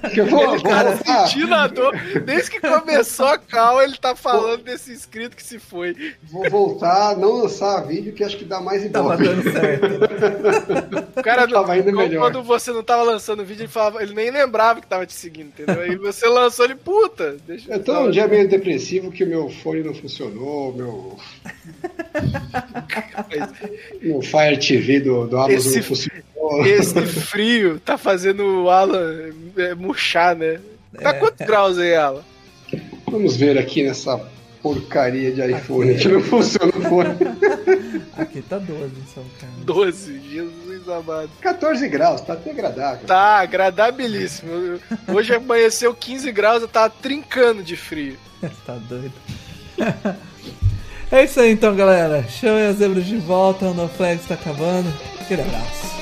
Porque 0.02 0.22
eu 0.22 0.26
vou, 0.28 0.48
vou 0.52 0.62
Cara, 0.64 0.96
sentindo 0.98 1.54
a 1.54 1.68
dor. 1.68 1.96
Desde 2.26 2.52
que 2.52 2.60
começou 2.62 3.26
a 3.28 3.38
cal, 3.38 3.82
ele 3.82 3.98
tá 3.98 4.16
falando 4.16 4.64
desse 4.64 4.92
inscrito 4.92 5.36
que 5.36 5.44
se 5.44 5.60
foi. 5.60 5.96
vou 6.24 6.50
voltar, 6.50 7.18
não 7.18 7.42
lançar 7.42 7.82
vídeo, 7.88 8.14
que 8.14 8.24
acho 8.24 8.38
que 8.38 8.46
dá 8.46 8.60
mais 8.62 8.88
Tava 8.92 9.16
ibope. 9.16 9.24
dando 9.30 9.52
certo. 9.52 9.88
né? 9.90 11.08
O 11.18 11.24
cara 11.24 11.48
Tava 11.48 11.76
indo 11.78 11.86
quando- 11.92 11.98
melhor. 11.98 12.22
Quando 12.32 12.44
você 12.44 12.72
não 12.72 12.84
tava 12.84 13.04
lançando 13.04 13.42
o 13.42 13.46
vídeo, 13.46 13.64
ele, 13.64 13.68
falava, 13.68 14.02
ele 14.02 14.14
nem 14.14 14.30
lembrava 14.32 14.80
que 14.80 14.88
tava 14.88 15.06
te 15.06 15.14
seguindo, 15.14 15.48
entendeu? 15.50 15.82
Aí 15.82 15.96
você 15.98 16.28
lançou 16.28 16.66
ele, 16.66 16.76
puta, 16.76 17.36
deixa 17.46 17.72
Eu 17.74 17.84
tô 17.84 18.00
um 18.06 18.12
dia 18.12 18.28
meio 18.28 18.48
depressivo 18.48 19.12
que 19.12 19.24
o 19.24 19.28
meu 19.28 19.50
fone 19.50 19.84
não 19.84 19.94
funcionou, 19.94 20.74
meu, 20.74 21.18
meu 24.02 24.22
Fire 24.22 24.58
TV 24.58 25.00
do, 25.02 25.28
do 25.28 25.38
Amazon 25.38 25.58
Esse- 25.58 25.78
não 25.78 25.84
funcionou. 25.84 26.27
Esse 26.66 27.02
frio 27.06 27.80
tá 27.80 27.98
fazendo 27.98 28.64
o 28.64 28.70
Alan 28.70 29.32
é, 29.58 29.76
murchar, 29.76 30.36
né? 30.36 30.60
Tá 31.02 31.10
É. 31.10 31.14
quantos 31.14 31.46
graus 31.46 31.78
aí, 31.78 31.96
Alan? 31.96 32.22
Vamos 33.10 33.36
ver 33.36 33.58
aqui 33.58 33.84
nessa 33.84 34.20
porcaria 34.62 35.32
de 35.32 35.42
iPhone 35.52 35.96
que 35.96 36.08
não 36.10 36.22
funciona 36.22 36.72
o 36.76 36.82
fone. 36.82 37.10
Aqui 38.18 38.42
tá 38.42 38.58
12 38.58 38.92
São 39.14 39.24
Carlos. 39.40 39.64
12, 39.64 40.20
Jesus 40.30 40.90
amado. 40.90 41.30
14 41.40 41.88
graus, 41.88 42.20
tá 42.22 42.34
até 42.34 42.50
agradável. 42.50 43.06
Tá 43.06 43.38
agradabilíssimo. 43.40 44.80
Hoje 45.08 45.36
amanheceu 45.36 45.94
15 45.94 46.32
graus, 46.32 46.62
eu 46.64 46.68
tava 46.68 46.90
trincando 46.90 47.62
de 47.64 47.78
frio. 47.78 48.18
tá 48.66 48.76
doido. 48.90 49.14
É 51.12 51.24
isso 51.24 51.40
aí 51.40 51.52
então, 51.52 51.76
galera. 51.76 52.24
Chamem 52.28 52.66
as 52.66 52.78
zebras 52.78 53.06
de 53.06 53.18
volta, 53.18 53.66
o 53.66 53.74
No 53.74 53.88
Flags 53.88 54.26
tá 54.28 54.34
acabando. 54.34 54.92
Aquele 55.22 55.44
abraço. 55.44 55.97